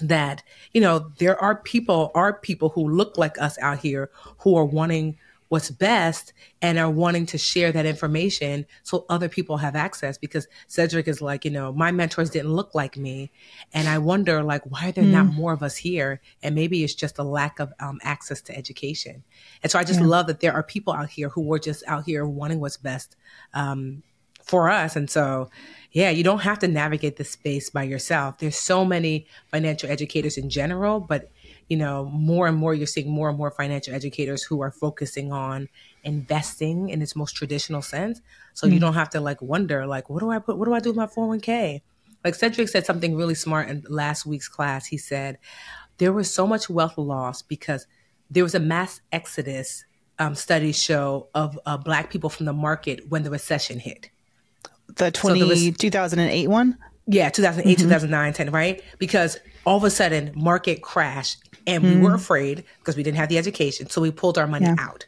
that, 0.00 0.42
you 0.72 0.80
know, 0.80 1.10
there 1.18 1.38
are 1.40 1.56
people, 1.56 2.10
are 2.14 2.34
people 2.34 2.68
who 2.68 2.88
look 2.88 3.18
like 3.18 3.40
us 3.40 3.58
out 3.58 3.78
here 3.78 4.10
who 4.38 4.56
are 4.56 4.64
wanting 4.64 5.18
what's 5.52 5.70
best 5.70 6.32
and 6.62 6.78
are 6.78 6.88
wanting 6.88 7.26
to 7.26 7.36
share 7.36 7.70
that 7.72 7.84
information 7.84 8.64
so 8.84 9.04
other 9.10 9.28
people 9.28 9.58
have 9.58 9.76
access 9.76 10.16
because 10.16 10.48
Cedric 10.66 11.06
is 11.06 11.20
like, 11.20 11.44
you 11.44 11.50
know, 11.50 11.74
my 11.74 11.92
mentors 11.92 12.30
didn't 12.30 12.54
look 12.54 12.74
like 12.74 12.96
me. 12.96 13.30
And 13.74 13.86
I 13.86 13.98
wonder 13.98 14.42
like, 14.42 14.62
why 14.64 14.88
are 14.88 14.92
there 14.92 15.04
mm. 15.04 15.10
not 15.10 15.26
more 15.26 15.52
of 15.52 15.62
us 15.62 15.76
here? 15.76 16.22
And 16.42 16.54
maybe 16.54 16.82
it's 16.82 16.94
just 16.94 17.18
a 17.18 17.22
lack 17.22 17.60
of 17.60 17.70
um, 17.80 18.00
access 18.02 18.40
to 18.42 18.56
education. 18.56 19.24
And 19.62 19.70
so 19.70 19.78
I 19.78 19.84
just 19.84 20.00
yeah. 20.00 20.06
love 20.06 20.26
that 20.28 20.40
there 20.40 20.54
are 20.54 20.62
people 20.62 20.94
out 20.94 21.10
here 21.10 21.28
who 21.28 21.42
were 21.42 21.58
just 21.58 21.84
out 21.86 22.06
here 22.06 22.24
wanting 22.24 22.58
what's 22.58 22.78
best 22.78 23.16
um, 23.52 24.02
for 24.42 24.70
us. 24.70 24.96
And 24.96 25.10
so, 25.10 25.50
yeah, 25.90 26.08
you 26.08 26.24
don't 26.24 26.40
have 26.40 26.60
to 26.60 26.68
navigate 26.68 27.16
the 27.16 27.24
space 27.24 27.68
by 27.68 27.82
yourself. 27.82 28.38
There's 28.38 28.56
so 28.56 28.86
many 28.86 29.26
financial 29.50 29.90
educators 29.90 30.38
in 30.38 30.48
general, 30.48 30.98
but 30.98 31.30
you 31.68 31.76
know, 31.76 32.04
more 32.06 32.46
and 32.46 32.56
more 32.56 32.74
you're 32.74 32.86
seeing 32.86 33.10
more 33.10 33.28
and 33.28 33.38
more 33.38 33.50
financial 33.50 33.94
educators 33.94 34.42
who 34.42 34.60
are 34.60 34.70
focusing 34.70 35.32
on 35.32 35.68
investing 36.04 36.88
in 36.88 37.02
its 37.02 37.16
most 37.16 37.36
traditional 37.36 37.82
sense. 37.82 38.20
So 38.54 38.66
mm-hmm. 38.66 38.74
you 38.74 38.80
don't 38.80 38.94
have 38.94 39.10
to 39.10 39.20
like 39.20 39.40
wonder, 39.40 39.86
like, 39.86 40.10
what 40.10 40.20
do 40.20 40.30
I 40.30 40.38
put, 40.38 40.58
what 40.58 40.66
do 40.66 40.74
I 40.74 40.80
do 40.80 40.90
with 40.90 40.96
my 40.96 41.06
401k? 41.06 41.82
Like 42.24 42.34
Cedric 42.34 42.68
said 42.68 42.86
something 42.86 43.16
really 43.16 43.34
smart 43.34 43.68
in 43.68 43.84
last 43.88 44.26
week's 44.26 44.48
class. 44.48 44.86
He 44.86 44.96
said, 44.96 45.38
there 45.98 46.12
was 46.12 46.32
so 46.32 46.46
much 46.46 46.68
wealth 46.68 46.96
lost 46.98 47.48
because 47.48 47.86
there 48.30 48.42
was 48.42 48.54
a 48.54 48.60
mass 48.60 49.00
exodus 49.12 49.84
um, 50.18 50.34
studies 50.34 50.80
show 50.80 51.28
of 51.34 51.58
uh, 51.66 51.76
black 51.76 52.10
people 52.10 52.30
from 52.30 52.46
the 52.46 52.52
market 52.52 53.08
when 53.08 53.22
the 53.22 53.30
recession 53.30 53.78
hit. 53.78 54.10
The 54.96 55.10
20, 55.10 55.40
so 55.40 55.46
was, 55.46 55.76
2008 55.76 56.48
one? 56.48 56.78
Yeah, 57.06 57.30
2008, 57.30 57.76
mm-hmm. 57.76 57.82
2009, 57.82 58.32
10, 58.32 58.50
right? 58.50 58.82
Because 58.98 59.38
all 59.64 59.76
of 59.76 59.84
a 59.84 59.90
sudden 59.90 60.32
market 60.34 60.82
crashed 60.82 61.38
and 61.66 61.82
we 61.82 61.96
were 61.96 62.10
hmm. 62.10 62.16
afraid 62.16 62.64
because 62.78 62.96
we 62.96 63.02
didn't 63.02 63.18
have 63.18 63.28
the 63.28 63.38
education. 63.38 63.88
So 63.88 64.00
we 64.00 64.10
pulled 64.10 64.38
our 64.38 64.46
money 64.46 64.66
yeah. 64.66 64.76
out. 64.78 65.06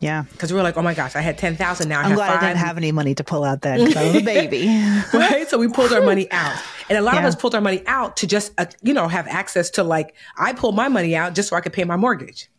Yeah. 0.00 0.24
Because 0.32 0.50
we 0.50 0.56
were 0.56 0.62
like, 0.62 0.78
oh 0.78 0.82
my 0.82 0.94
gosh, 0.94 1.14
I 1.14 1.20
had 1.20 1.36
10,000 1.36 1.88
now. 1.88 2.00
I 2.00 2.04
am 2.04 2.14
glad 2.14 2.28
five. 2.28 2.42
I 2.42 2.48
didn't 2.48 2.58
have 2.58 2.78
any 2.78 2.90
money 2.90 3.14
to 3.14 3.22
pull 3.22 3.44
out 3.44 3.60
then 3.60 3.78
because 3.78 3.96
I 3.96 4.06
was 4.06 4.16
a 4.16 4.24
baby. 4.24 4.66
right. 5.14 5.46
So 5.48 5.58
we 5.58 5.68
pulled 5.68 5.92
our 5.92 6.00
money 6.00 6.30
out. 6.32 6.56
And 6.88 6.98
a 6.98 7.02
lot 7.02 7.14
yeah. 7.14 7.20
of 7.20 7.26
us 7.26 7.36
pulled 7.36 7.54
our 7.54 7.60
money 7.60 7.82
out 7.86 8.16
to 8.18 8.26
just, 8.26 8.52
uh, 8.58 8.66
you 8.82 8.94
know, 8.94 9.08
have 9.08 9.28
access 9.28 9.68
to 9.70 9.84
like, 9.84 10.14
I 10.38 10.54
pulled 10.54 10.74
my 10.74 10.88
money 10.88 11.14
out 11.14 11.34
just 11.34 11.50
so 11.50 11.56
I 11.56 11.60
could 11.60 11.74
pay 11.74 11.84
my 11.84 11.96
mortgage. 11.96 12.50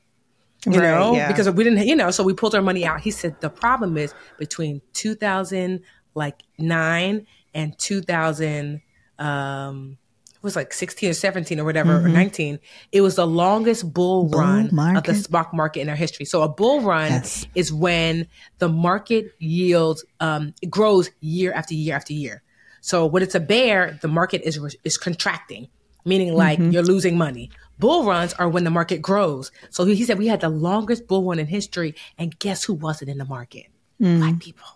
You 0.67 0.73
right, 0.73 0.91
know, 0.91 1.15
yeah. 1.15 1.27
because 1.27 1.49
we 1.49 1.63
didn't, 1.63 1.87
you 1.87 1.95
know, 1.95 2.11
so 2.11 2.23
we 2.23 2.33
pulled 2.33 2.53
our 2.53 2.61
money 2.61 2.85
out. 2.85 3.01
He 3.01 3.09
said 3.09 3.41
the 3.41 3.49
problem 3.49 3.97
is 3.97 4.13
between 4.37 4.79
2000, 4.93 5.81
like 6.13 6.43
nine 6.59 7.25
and 7.55 7.75
2000, 7.79 8.81
um, 9.17 9.97
was 10.41 10.56
like 10.56 10.73
16 10.73 11.10
or 11.10 11.13
17 11.13 11.60
or 11.60 11.63
whatever, 11.63 11.97
mm-hmm. 11.97 12.08
or 12.08 12.10
19. 12.10 12.60
It 12.91 13.01
was 13.01 13.15
the 13.15 13.27
longest 13.27 13.93
bull, 13.93 14.25
bull 14.25 14.39
run 14.39 14.69
market. 14.71 14.97
of 14.97 15.04
the 15.04 15.15
stock 15.15 15.54
market 15.54 15.82
in 15.82 15.89
our 15.89 15.95
history. 15.95 16.25
So 16.25 16.41
a 16.41 16.49
bull 16.49 16.82
run 16.82 17.12
yes. 17.12 17.45
is 17.56 17.71
when 17.71 18.27
the 18.60 18.69
market 18.69 19.34
yields, 19.39 20.04
um, 20.19 20.54
it 20.62 20.69
grows 20.69 21.10
year 21.19 21.54
after 21.54 21.73
year 21.73 21.95
after 21.95 22.13
year. 22.13 22.41
So 22.82 23.06
when 23.06 23.21
it's 23.21 23.36
a 23.36 23.39
bear, 23.39 23.99
the 24.01 24.08
market 24.08 24.41
is, 24.41 24.60
is 24.84 24.97
contracting, 24.97 25.67
meaning 26.06 26.34
like 26.34 26.60
mm-hmm. 26.60 26.71
you're 26.71 26.84
losing 26.84 27.17
money. 27.17 27.51
Bull 27.77 28.06
runs 28.06 28.34
are 28.34 28.49
when 28.49 28.63
the 28.63 28.69
market 28.69 29.01
grows. 29.01 29.51
So 29.69 29.86
he 29.86 30.04
said 30.04 30.17
we 30.17 30.27
had 30.27 30.41
the 30.41 30.49
longest 30.49 31.08
bull 31.08 31.23
run 31.23 31.39
in 31.39 31.47
history. 31.47 31.95
And 32.17 32.38
guess 32.39 32.63
who 32.63 32.73
wasn't 32.73 33.10
in 33.12 33.17
the 33.17 33.25
market? 33.25 33.67
Mm. 33.99 34.19
Black 34.19 34.39
people. 34.39 34.67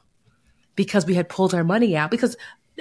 Because 0.76 1.06
we 1.06 1.14
had 1.14 1.30
pulled 1.30 1.54
our 1.54 1.64
money 1.64 1.96
out. 1.96 2.12
Because 2.12 2.36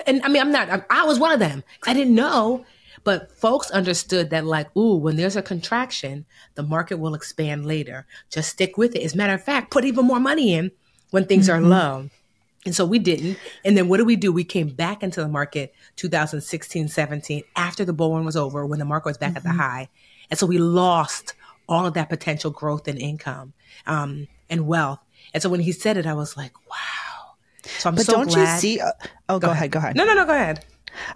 and 0.06 0.22
I 0.22 0.28
mean, 0.28 0.42
I'm 0.42 0.52
not, 0.52 0.70
I, 0.70 0.82
I 0.90 1.04
was 1.04 1.18
one 1.18 1.32
of 1.32 1.38
them. 1.38 1.62
I 1.86 1.94
didn't 1.94 2.14
know 2.14 2.64
but 3.04 3.30
folks 3.32 3.70
understood 3.70 4.30
that, 4.30 4.46
like, 4.46 4.74
ooh, 4.76 4.96
when 4.96 5.16
there's 5.16 5.36
a 5.36 5.42
contraction, 5.42 6.24
the 6.54 6.62
market 6.62 6.98
will 6.98 7.14
expand 7.14 7.66
later. 7.66 8.06
Just 8.30 8.50
stick 8.50 8.78
with 8.78 8.96
it. 8.96 9.02
As 9.02 9.14
a 9.14 9.16
matter 9.16 9.34
of 9.34 9.44
fact, 9.44 9.70
put 9.70 9.84
even 9.84 10.06
more 10.06 10.20
money 10.20 10.54
in 10.54 10.72
when 11.10 11.26
things 11.26 11.48
mm-hmm. 11.48 11.64
are 11.64 11.68
low. 11.68 12.10
And 12.64 12.74
so 12.74 12.86
we 12.86 12.98
didn't. 12.98 13.38
And 13.62 13.76
then 13.76 13.88
what 13.88 13.98
did 13.98 14.06
we 14.06 14.16
do? 14.16 14.32
We 14.32 14.42
came 14.42 14.68
back 14.68 15.02
into 15.02 15.20
the 15.20 15.28
market 15.28 15.74
2016, 15.96 16.88
17, 16.88 17.42
after 17.56 17.84
the 17.84 17.92
bull 17.92 18.14
run 18.14 18.24
was 18.24 18.36
over, 18.36 18.64
when 18.64 18.78
the 18.78 18.86
market 18.86 19.10
was 19.10 19.18
back 19.18 19.30
mm-hmm. 19.30 19.36
at 19.36 19.42
the 19.42 19.50
mm-hmm. 19.50 19.58
high. 19.58 19.88
And 20.30 20.38
so 20.38 20.46
we 20.46 20.56
lost 20.56 21.34
all 21.68 21.84
of 21.84 21.94
that 21.94 22.08
potential 22.08 22.50
growth 22.50 22.88
and 22.88 22.98
income 22.98 23.52
um, 23.86 24.28
and 24.48 24.66
wealth. 24.66 25.00
And 25.34 25.42
so 25.42 25.50
when 25.50 25.60
he 25.60 25.72
said 25.72 25.98
it, 25.98 26.06
I 26.06 26.14
was 26.14 26.36
like, 26.36 26.52
wow. 26.70 27.34
So 27.64 27.90
I'm 27.90 27.96
but 27.96 28.06
so 28.06 28.12
don't 28.12 28.28
glad. 28.28 28.54
you 28.54 28.60
see? 28.60 28.80
Uh, 28.80 28.92
oh, 29.28 29.38
go, 29.38 29.48
go 29.48 29.52
ahead. 29.52 29.56
ahead. 29.56 29.70
Go 29.70 29.78
ahead. 29.78 29.96
No, 29.96 30.04
no, 30.04 30.14
no. 30.14 30.24
Go 30.24 30.32
ahead. 30.32 30.64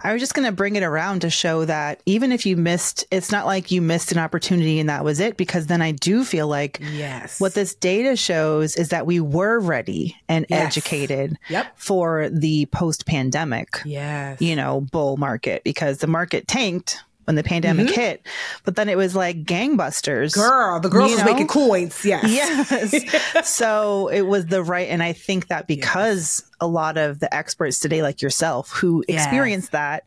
I 0.03 0.13
was 0.13 0.21
just 0.21 0.33
going 0.33 0.45
to 0.45 0.51
bring 0.51 0.75
it 0.75 0.83
around 0.83 1.21
to 1.21 1.29
show 1.29 1.65
that 1.65 2.01
even 2.05 2.31
if 2.31 2.45
you 2.45 2.57
missed, 2.57 3.05
it's 3.11 3.31
not 3.31 3.45
like 3.45 3.71
you 3.71 3.81
missed 3.81 4.11
an 4.11 4.17
opportunity 4.17 4.79
and 4.79 4.89
that 4.89 5.03
was 5.03 5.19
it, 5.19 5.37
because 5.37 5.67
then 5.67 5.81
I 5.81 5.91
do 5.91 6.23
feel 6.23 6.47
like 6.47 6.79
yes. 6.91 7.39
what 7.39 7.53
this 7.53 7.75
data 7.75 8.15
shows 8.15 8.75
is 8.75 8.89
that 8.89 9.05
we 9.05 9.19
were 9.19 9.59
ready 9.59 10.15
and 10.27 10.45
yes. 10.49 10.65
educated 10.65 11.37
yep. 11.49 11.77
for 11.77 12.29
the 12.29 12.65
post 12.67 13.05
pandemic, 13.05 13.79
yes. 13.85 14.41
you 14.41 14.55
know, 14.55 14.81
bull 14.81 15.17
market 15.17 15.63
because 15.63 15.99
the 15.99 16.07
market 16.07 16.47
tanked 16.47 16.99
when 17.29 17.35
the 17.35 17.43
pandemic 17.43 17.85
mm-hmm. 17.85 18.01
hit. 18.01 18.25
But 18.63 18.75
then 18.75 18.89
it 18.89 18.97
was 18.97 19.15
like 19.15 19.43
gangbusters. 19.43 20.33
Girl, 20.33 20.79
the 20.79 20.89
girls 20.89 21.11
was 21.11 21.23
making 21.23 21.45
coins. 21.45 22.03
Yes. 22.03 22.25
Yes. 22.39 23.47
so 23.47 24.07
it 24.07 24.21
was 24.21 24.47
the 24.47 24.63
right. 24.63 24.89
And 24.89 25.03
I 25.03 25.13
think 25.13 25.47
that 25.49 25.67
because 25.67 26.41
yes. 26.43 26.51
a 26.59 26.65
lot 26.65 26.97
of 26.97 27.19
the 27.19 27.31
experts 27.31 27.79
today, 27.79 28.01
like 28.01 28.23
yourself, 28.23 28.71
who 28.71 29.03
yes. 29.07 29.23
experienced 29.23 29.73
that, 29.73 30.05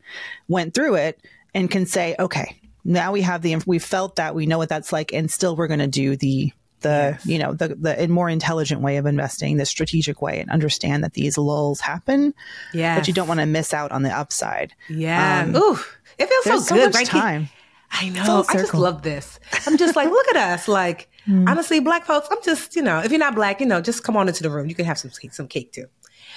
went 0.48 0.74
through 0.74 0.96
it 0.96 1.20
and 1.54 1.70
can 1.70 1.86
say, 1.86 2.16
okay, 2.18 2.60
now 2.84 3.12
we 3.12 3.22
have 3.22 3.42
the, 3.42 3.56
we 3.66 3.78
felt 3.78 4.16
that, 4.16 4.34
we 4.34 4.46
know 4.46 4.58
what 4.58 4.68
that's 4.68 4.92
like, 4.92 5.12
and 5.12 5.30
still 5.30 5.54
we're 5.54 5.68
going 5.68 5.78
to 5.78 5.86
do 5.86 6.16
the 6.16 6.52
the 6.82 6.88
yes. 7.12 7.26
you 7.26 7.38
know 7.38 7.54
the 7.54 7.68
the 7.76 8.08
more 8.08 8.28
intelligent 8.28 8.80
way 8.80 8.96
of 8.96 9.06
investing, 9.06 9.56
the 9.56 9.64
strategic 9.64 10.20
way, 10.20 10.40
and 10.40 10.50
understand 10.50 11.02
that 11.04 11.14
these 11.14 11.38
lulls 11.38 11.80
happen. 11.80 12.34
Yeah, 12.74 12.98
but 12.98 13.08
you 13.08 13.14
don't 13.14 13.28
want 13.28 13.40
to 13.40 13.46
miss 13.46 13.72
out 13.72 13.92
on 13.92 14.02
the 14.02 14.10
upside. 14.10 14.74
Yeah. 14.88 15.44
Um, 15.46 15.56
Ooh. 15.56 15.78
It 16.18 16.28
feels 16.28 16.44
There's 16.44 16.68
so 16.68 16.74
good, 16.74 16.92
so 16.92 16.98
right? 16.98 17.06
Time. 17.06 17.48
I 17.90 18.08
know. 18.08 18.44
I 18.48 18.54
just 18.54 18.74
love 18.74 19.02
this. 19.02 19.38
I'm 19.66 19.76
just 19.76 19.96
like, 19.96 20.08
look 20.08 20.26
at 20.28 20.36
us. 20.36 20.66
Like, 20.66 21.10
mm. 21.26 21.48
honestly, 21.48 21.78
black 21.80 22.06
folks, 22.06 22.26
I'm 22.30 22.42
just, 22.42 22.74
you 22.74 22.82
know, 22.82 23.00
if 23.00 23.10
you're 23.10 23.18
not 23.18 23.34
black, 23.34 23.60
you 23.60 23.66
know, 23.66 23.80
just 23.80 24.02
come 24.02 24.16
on 24.16 24.28
into 24.28 24.42
the 24.42 24.50
room. 24.50 24.68
You 24.68 24.74
can 24.74 24.86
have 24.86 24.98
some 24.98 25.10
some 25.10 25.46
cake 25.46 25.72
too. 25.72 25.86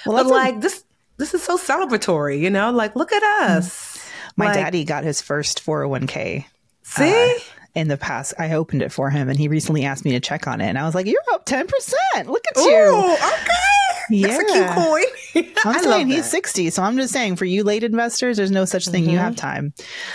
Well, 0.04 0.22
but 0.22 0.30
like 0.30 0.56
a- 0.56 0.60
this, 0.60 0.84
this 1.16 1.32
is 1.32 1.42
so 1.42 1.56
celebratory, 1.56 2.38
you 2.38 2.50
know. 2.50 2.70
Like, 2.70 2.94
look 2.94 3.12
at 3.12 3.22
hmm. 3.24 3.58
us. 3.58 3.98
My 4.36 4.46
like, 4.46 4.54
daddy 4.54 4.84
got 4.84 5.04
his 5.04 5.22
first 5.22 5.64
401k. 5.64 6.44
See. 6.82 7.34
Uh, 7.34 7.38
in 7.74 7.88
the 7.88 7.98
past, 7.98 8.32
I 8.38 8.52
opened 8.52 8.80
it 8.80 8.90
for 8.90 9.10
him, 9.10 9.28
and 9.28 9.38
he 9.38 9.48
recently 9.48 9.84
asked 9.84 10.04
me 10.04 10.12
to 10.12 10.20
check 10.20 10.46
on 10.46 10.62
it, 10.62 10.66
and 10.66 10.78
I 10.78 10.86
was 10.86 10.94
like, 10.94 11.04
"You're 11.04 11.20
up 11.32 11.44
ten 11.44 11.66
percent. 11.66 12.26
Look 12.26 12.42
at 12.48 12.58
Ooh, 12.58 12.62
you." 12.62 13.16
Okay. 13.16 13.85
Yeah. 14.10 14.28
That's 14.28 14.50
a 14.50 14.54
cute 14.54 14.68
coin. 14.68 15.52
I'm 15.64 15.82
saying 15.82 16.08
he's 16.08 16.30
60. 16.30 16.70
So 16.70 16.82
I'm 16.82 16.96
just 16.96 17.12
saying 17.12 17.36
for 17.36 17.44
you 17.44 17.64
late 17.64 17.84
investors, 17.84 18.36
there's 18.36 18.50
no 18.50 18.64
such 18.64 18.86
thing. 18.88 19.04
Mm-hmm. 19.04 19.12
You 19.12 19.18
have 19.18 19.34
mm-hmm. 19.34 19.46
time. 19.46 19.74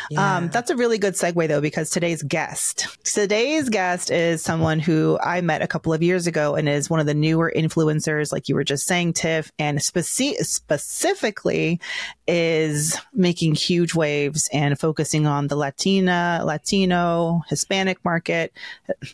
Yeah. 0.10 0.38
Um, 0.38 0.50
that's 0.50 0.70
a 0.70 0.76
really 0.76 0.98
good 0.98 1.14
segue 1.14 1.48
though, 1.48 1.62
because 1.62 1.90
today's 1.90 2.24
guest, 2.24 2.88
today's 3.04 3.70
guest 3.70 4.12
is 4.12 4.42
someone 4.42 4.80
who 4.80 5.20
I 5.22 5.42
met 5.42 5.62
a 5.62 5.68
couple 5.68 5.94
of 5.94 6.02
years 6.02 6.28
ago 6.28 6.56
and 6.56 6.68
is 6.70 6.90
one 6.90 7.00
of 7.00 7.06
the 7.06 7.14
newer 7.14 7.52
influencers, 7.56 8.32
like 8.32 8.50
you 8.50 8.56
were 8.56 8.64
just 8.64 8.86
saying, 8.86 9.14
Tiff, 9.14 9.52
and 9.60 9.80
speci- 9.80 10.38
specifically 10.46 11.80
is 12.28 12.98
making 13.14 13.56
huge 13.56 13.94
waves 13.94 14.50
and 14.54 14.80
focusing 14.80 15.28
on 15.28 15.48
the 15.48 15.56
Latina, 15.56 16.42
Latino, 16.44 17.44
Hispanic 17.50 18.04
market. 18.06 18.54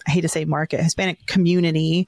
I 0.08 0.12
hate 0.12 0.22
to 0.22 0.30
say 0.30 0.46
market, 0.46 0.82
Hispanic 0.82 1.26
community, 1.26 2.08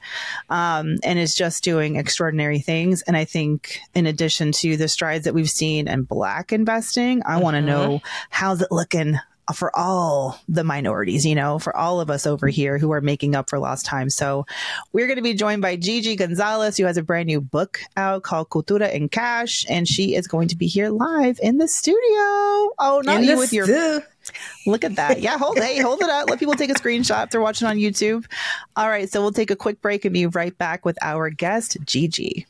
um, 0.49 0.97
and 1.03 1.17
is 1.17 1.35
just 1.35 1.63
doing 1.63 1.95
extraordinary 1.95 2.58
things. 2.59 3.01
And 3.03 3.17
I 3.17 3.25
think, 3.25 3.79
in 3.93 4.05
addition 4.05 4.51
to 4.53 4.77
the 4.77 4.87
strides 4.87 5.25
that 5.25 5.33
we've 5.33 5.49
seen 5.49 5.87
in 5.87 6.03
Black 6.03 6.51
investing, 6.53 7.21
I 7.23 7.33
mm-hmm. 7.33 7.43
want 7.43 7.55
to 7.55 7.61
know 7.61 8.01
how's 8.29 8.61
it 8.61 8.71
looking 8.71 9.17
for 9.53 9.75
all 9.75 10.39
the 10.47 10.63
minorities, 10.63 11.25
you 11.25 11.33
know, 11.33 11.57
for 11.57 11.75
all 11.75 11.99
of 11.99 12.09
us 12.09 12.27
over 12.27 12.47
here 12.47 12.77
who 12.77 12.91
are 12.91 13.01
making 13.01 13.35
up 13.35 13.49
for 13.49 13.57
lost 13.57 13.85
time. 13.85 14.09
So 14.09 14.45
we're 14.93 15.07
going 15.07 15.17
to 15.17 15.23
be 15.23 15.33
joined 15.33 15.61
by 15.61 15.75
Gigi 15.75 16.15
Gonzalez, 16.15 16.77
who 16.77 16.85
has 16.85 16.97
a 16.97 17.03
brand 17.03 17.27
new 17.27 17.41
book 17.41 17.79
out 17.97 18.23
called 18.23 18.49
Cultura 18.49 18.93
and 18.93 19.11
Cash, 19.11 19.65
and 19.67 19.87
she 19.87 20.15
is 20.15 20.27
going 20.27 20.49
to 20.49 20.55
be 20.55 20.67
here 20.67 20.89
live 20.89 21.39
in 21.41 21.57
the 21.57 21.67
studio. 21.67 21.99
Oh, 22.77 23.01
not 23.03 23.21
in 23.21 23.23
you 23.23 23.37
with 23.37 23.47
stu- 23.47 23.55
your. 23.55 24.03
Look 24.65 24.83
at 24.83 24.95
that. 24.95 25.21
Yeah, 25.21 25.37
hold 25.37 25.57
hey, 25.57 25.79
hold 25.79 26.01
it 26.01 26.09
up. 26.09 26.29
Let 26.29 26.39
people 26.39 26.55
take 26.55 26.69
a 26.69 26.75
screenshot 26.75 27.25
if 27.25 27.29
they're 27.29 27.41
watching 27.41 27.67
on 27.67 27.77
YouTube. 27.77 28.25
All 28.75 28.89
right, 28.89 29.09
so 29.09 29.21
we'll 29.21 29.31
take 29.31 29.51
a 29.51 29.55
quick 29.55 29.81
break 29.81 30.05
and 30.05 30.13
be 30.13 30.25
right 30.25 30.57
back 30.57 30.85
with 30.85 30.97
our 31.01 31.29
guest, 31.29 31.77
Gigi. 31.85 32.45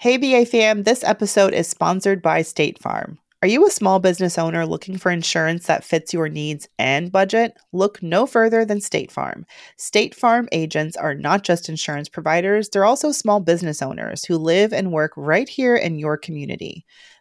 Hey 0.00 0.16
BA 0.16 0.46
fam, 0.46 0.84
this 0.84 1.02
episode 1.02 1.52
is 1.52 1.66
sponsored 1.66 2.22
by 2.22 2.42
State 2.42 2.78
Farm. 2.78 3.18
Are 3.40 3.48
you 3.48 3.64
a 3.64 3.70
small 3.70 4.00
business 4.00 4.36
owner 4.36 4.66
looking 4.66 4.98
for 4.98 5.12
insurance 5.12 5.66
that 5.66 5.84
fits 5.84 6.12
your 6.12 6.28
needs 6.28 6.68
and 6.76 7.12
budget? 7.12 7.56
Look 7.72 8.02
no 8.02 8.26
further 8.26 8.64
than 8.64 8.80
State 8.80 9.12
Farm. 9.12 9.46
State 9.76 10.12
Farm 10.12 10.48
agents 10.50 10.96
are 10.96 11.14
not 11.14 11.44
just 11.44 11.68
insurance 11.68 12.08
providers, 12.08 12.68
they're 12.68 12.84
also 12.84 13.12
small 13.12 13.38
business 13.38 13.80
owners 13.80 14.24
who 14.24 14.38
live 14.38 14.72
and 14.72 14.90
work 14.90 15.12
right 15.16 15.48
here 15.48 15.76
in 15.76 16.00
your 16.00 16.16
community. 16.16 16.84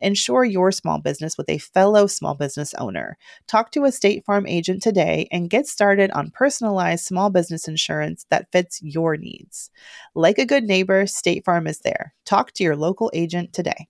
Insure 0.00 0.44
your 0.44 0.72
small 0.72 0.98
business 0.98 1.36
with 1.36 1.48
a 1.48 1.58
fellow 1.58 2.06
small 2.06 2.34
business 2.34 2.74
owner. 2.74 3.16
Talk 3.46 3.70
to 3.72 3.84
a 3.84 3.92
State 3.92 4.24
Farm 4.24 4.46
agent 4.46 4.82
today 4.82 5.28
and 5.30 5.50
get 5.50 5.66
started 5.66 6.10
on 6.12 6.30
personalized 6.30 7.04
small 7.04 7.30
business 7.30 7.68
insurance 7.68 8.26
that 8.30 8.50
fits 8.52 8.80
your 8.82 9.16
needs. 9.16 9.70
Like 10.14 10.38
a 10.38 10.46
good 10.46 10.64
neighbor, 10.64 11.06
State 11.06 11.44
Farm 11.44 11.66
is 11.66 11.80
there. 11.80 12.14
Talk 12.24 12.52
to 12.52 12.64
your 12.64 12.76
local 12.76 13.10
agent 13.14 13.52
today. 13.52 13.86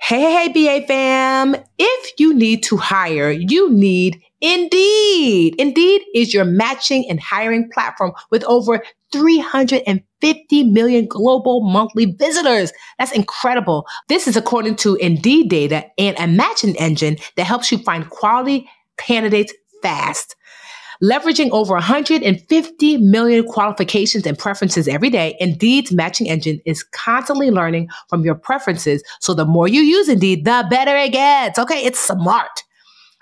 Hey, 0.00 0.50
hey, 0.52 0.80
BA 0.80 0.86
fam. 0.86 1.56
If 1.78 2.12
you 2.18 2.34
need 2.34 2.64
to 2.64 2.76
hire, 2.76 3.30
you 3.30 3.70
need 3.70 4.20
Indeed. 4.42 5.54
Indeed 5.58 6.02
is 6.14 6.34
your 6.34 6.44
matching 6.44 7.08
and 7.08 7.20
hiring 7.20 7.70
platform 7.72 8.12
with 8.30 8.42
over 8.44 8.82
350 9.12 10.04
million 10.52 11.06
global 11.06 11.62
monthly 11.62 12.06
visitors. 12.06 12.72
That's 12.98 13.12
incredible. 13.12 13.86
This 14.08 14.26
is 14.26 14.36
according 14.36 14.76
to 14.76 14.96
Indeed 14.96 15.48
data 15.48 15.84
and 15.98 16.16
a 16.18 16.26
matching 16.26 16.76
engine 16.76 17.16
that 17.36 17.44
helps 17.44 17.70
you 17.72 17.78
find 17.78 18.08
quality 18.08 18.68
candidates 18.96 19.52
fast. 19.82 20.36
Leveraging 21.02 21.50
over 21.50 21.74
150 21.74 22.96
million 22.98 23.44
qualifications 23.44 24.24
and 24.24 24.38
preferences 24.38 24.86
every 24.86 25.10
day, 25.10 25.36
Indeed's 25.40 25.90
matching 25.90 26.28
engine 26.28 26.60
is 26.64 26.84
constantly 26.84 27.50
learning 27.50 27.88
from 28.08 28.24
your 28.24 28.36
preferences. 28.36 29.02
So 29.18 29.34
the 29.34 29.44
more 29.44 29.66
you 29.66 29.80
use 29.80 30.08
Indeed, 30.08 30.44
the 30.44 30.64
better 30.70 30.96
it 30.96 31.10
gets. 31.10 31.58
Okay, 31.58 31.84
it's 31.84 31.98
smart. 31.98 32.62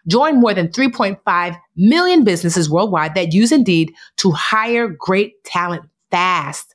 Join 0.07 0.41
more 0.41 0.53
than 0.53 0.69
3.5 0.69 1.57
million 1.77 2.25
businesses 2.25 2.69
worldwide 2.69 3.15
that 3.15 3.33
use 3.33 3.51
Indeed 3.51 3.95
to 4.19 4.31
hire 4.31 4.89
great 4.89 5.43
talent 5.45 5.85
fast. 6.11 6.75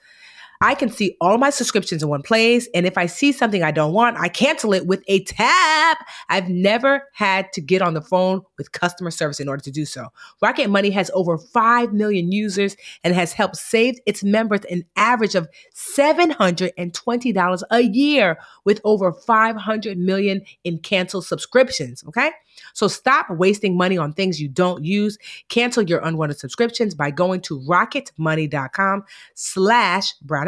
I 0.61 0.75
can 0.75 0.89
see 0.89 1.17
all 1.19 1.39
my 1.39 1.49
subscriptions 1.49 2.03
in 2.03 2.09
one 2.09 2.21
place. 2.21 2.69
And 2.75 2.85
if 2.85 2.95
I 2.97 3.07
see 3.07 3.31
something 3.31 3.63
I 3.63 3.71
don't 3.71 3.93
want, 3.93 4.17
I 4.17 4.29
cancel 4.29 4.73
it 4.73 4.85
with 4.85 5.03
a 5.07 5.23
tap. 5.23 5.97
I've 6.29 6.49
never 6.49 7.07
had 7.13 7.51
to 7.53 7.61
get 7.61 7.81
on 7.81 7.95
the 7.95 8.01
phone 8.01 8.43
with 8.57 8.71
customer 8.71 9.09
service 9.09 9.39
in 9.39 9.49
order 9.49 9.63
to 9.63 9.71
do 9.71 9.85
so. 9.85 10.09
Rocket 10.39 10.69
Money 10.69 10.91
has 10.91 11.09
over 11.15 11.39
5 11.39 11.93
million 11.93 12.31
users 12.31 12.77
and 13.03 13.15
has 13.15 13.33
helped 13.33 13.57
save 13.57 13.99
its 14.05 14.23
members 14.23 14.61
an 14.69 14.83
average 14.95 15.33
of 15.33 15.47
$720 15.75 17.63
a 17.71 17.81
year 17.81 18.37
with 18.63 18.79
over 18.83 19.11
500 19.11 19.97
million 19.97 20.41
in 20.63 20.77
canceled 20.77 21.25
subscriptions. 21.25 22.03
Okay. 22.07 22.29
So 22.73 22.87
stop 22.87 23.29
wasting 23.29 23.75
money 23.75 23.97
on 23.97 24.13
things 24.13 24.41
you 24.41 24.47
don't 24.47 24.83
use. 24.83 25.17
Cancel 25.49 25.83
your 25.83 25.99
unwanted 25.99 26.37
subscriptions 26.37 26.93
by 26.93 27.09
going 27.11 27.41
to 27.41 27.59
rocketmoney.com 27.61 29.03
slash 29.33 30.13
brown 30.21 30.47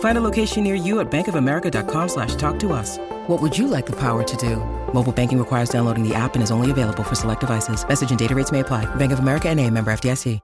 Find 0.00 0.18
a 0.18 0.20
location 0.20 0.64
near 0.64 0.74
you 0.74 0.98
at 0.98 1.08
bankofamerica.com 1.10 2.08
slash 2.08 2.34
talk 2.34 2.58
to 2.58 2.72
us. 2.72 2.98
What 3.28 3.40
would 3.40 3.56
you 3.56 3.68
like 3.68 3.86
the 3.86 3.92
power 3.96 4.24
to 4.24 4.36
do? 4.36 4.56
Mobile 4.92 5.12
banking 5.12 5.38
requires 5.38 5.68
downloading 5.68 6.02
the 6.02 6.16
app 6.16 6.34
and 6.34 6.42
is 6.42 6.50
only 6.50 6.72
available 6.72 7.04
for 7.04 7.14
select 7.14 7.42
devices. 7.42 7.86
Message 7.86 8.10
and 8.10 8.18
data 8.18 8.34
rates 8.34 8.50
may 8.50 8.60
apply. 8.60 8.92
Bank 8.96 9.12
of 9.12 9.20
America 9.20 9.48
and 9.48 9.60
a 9.60 9.70
member 9.70 9.92
FDIC. 9.92 10.40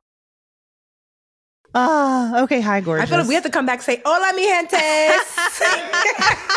Ah, 1.76 2.42
okay. 2.44 2.60
Hi, 2.60 2.80
gorgeous. 2.82 3.02
I 3.02 3.06
feel 3.10 3.18
like 3.18 3.26
we 3.26 3.34
have 3.34 3.42
to 3.42 3.50
come 3.50 3.66
back 3.66 3.78
and 3.78 3.82
say, 3.82 4.00
hola, 4.04 4.32
mi 4.36 4.44
gente. 4.44 4.76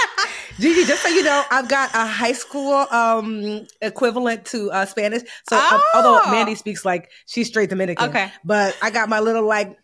Gigi, 0.59 0.85
just 0.85 1.01
so 1.01 1.09
you 1.09 1.23
know, 1.23 1.43
I've 1.49 1.67
got 1.67 1.89
a 1.95 2.05
high 2.05 2.33
school 2.33 2.73
um, 2.91 3.65
equivalent 3.81 4.45
to 4.47 4.69
uh, 4.71 4.85
Spanish. 4.85 5.23
So 5.49 5.57
uh, 5.57 5.79
although 5.95 6.19
Oh. 6.23 6.31
Mandi 6.31 6.53
speaks 6.53 6.85
like 6.85 7.09
she's 7.25 7.47
straight 7.47 7.69
Dominican. 7.71 8.09
Okay. 8.09 8.31
But 8.45 8.77
I 8.83 8.91
got 8.91 9.09
my 9.09 9.19
little 9.19 9.43
like, 9.47 9.75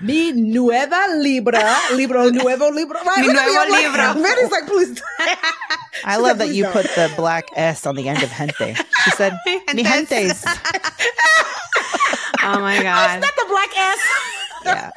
mi 0.00 0.32
nueva 0.32 1.06
libra, 1.16 1.76
libro 1.92 2.30
nuevo 2.30 2.70
libro. 2.70 2.98
Right? 3.04 3.18
Mi 3.20 3.26
Look 3.28 3.36
at 3.36 3.46
me, 3.46 3.52
nuevo 3.52 3.62
I'm 3.64 3.70
like- 3.70 3.84
libro. 3.84 4.22
Mandi's 4.22 4.50
like, 4.50 4.66
please. 4.66 5.02
I 6.04 6.16
She 6.16 6.20
love 6.20 6.38
said, 6.38 6.48
that 6.48 6.54
you 6.54 6.62
don't." 6.64 6.72
put 6.72 6.84
the 6.94 7.12
black 7.16 7.44
S 7.56 7.86
on 7.86 7.94
the 7.96 8.08
end 8.08 8.22
of 8.22 8.30
gente. 8.30 8.74
She 9.04 9.10
said, 9.12 9.32
mi 9.74 9.82
Gentes. 9.84 10.44
gentes. 10.44 10.44
Oh 12.48 12.60
my 12.60 12.80
god 12.82 12.86
It's 13.04 13.14
god. 13.14 13.20
not 13.22 13.34
the 13.36 13.46
black 13.48 13.76
ass. 13.76 13.98
Yeah. 14.66 14.90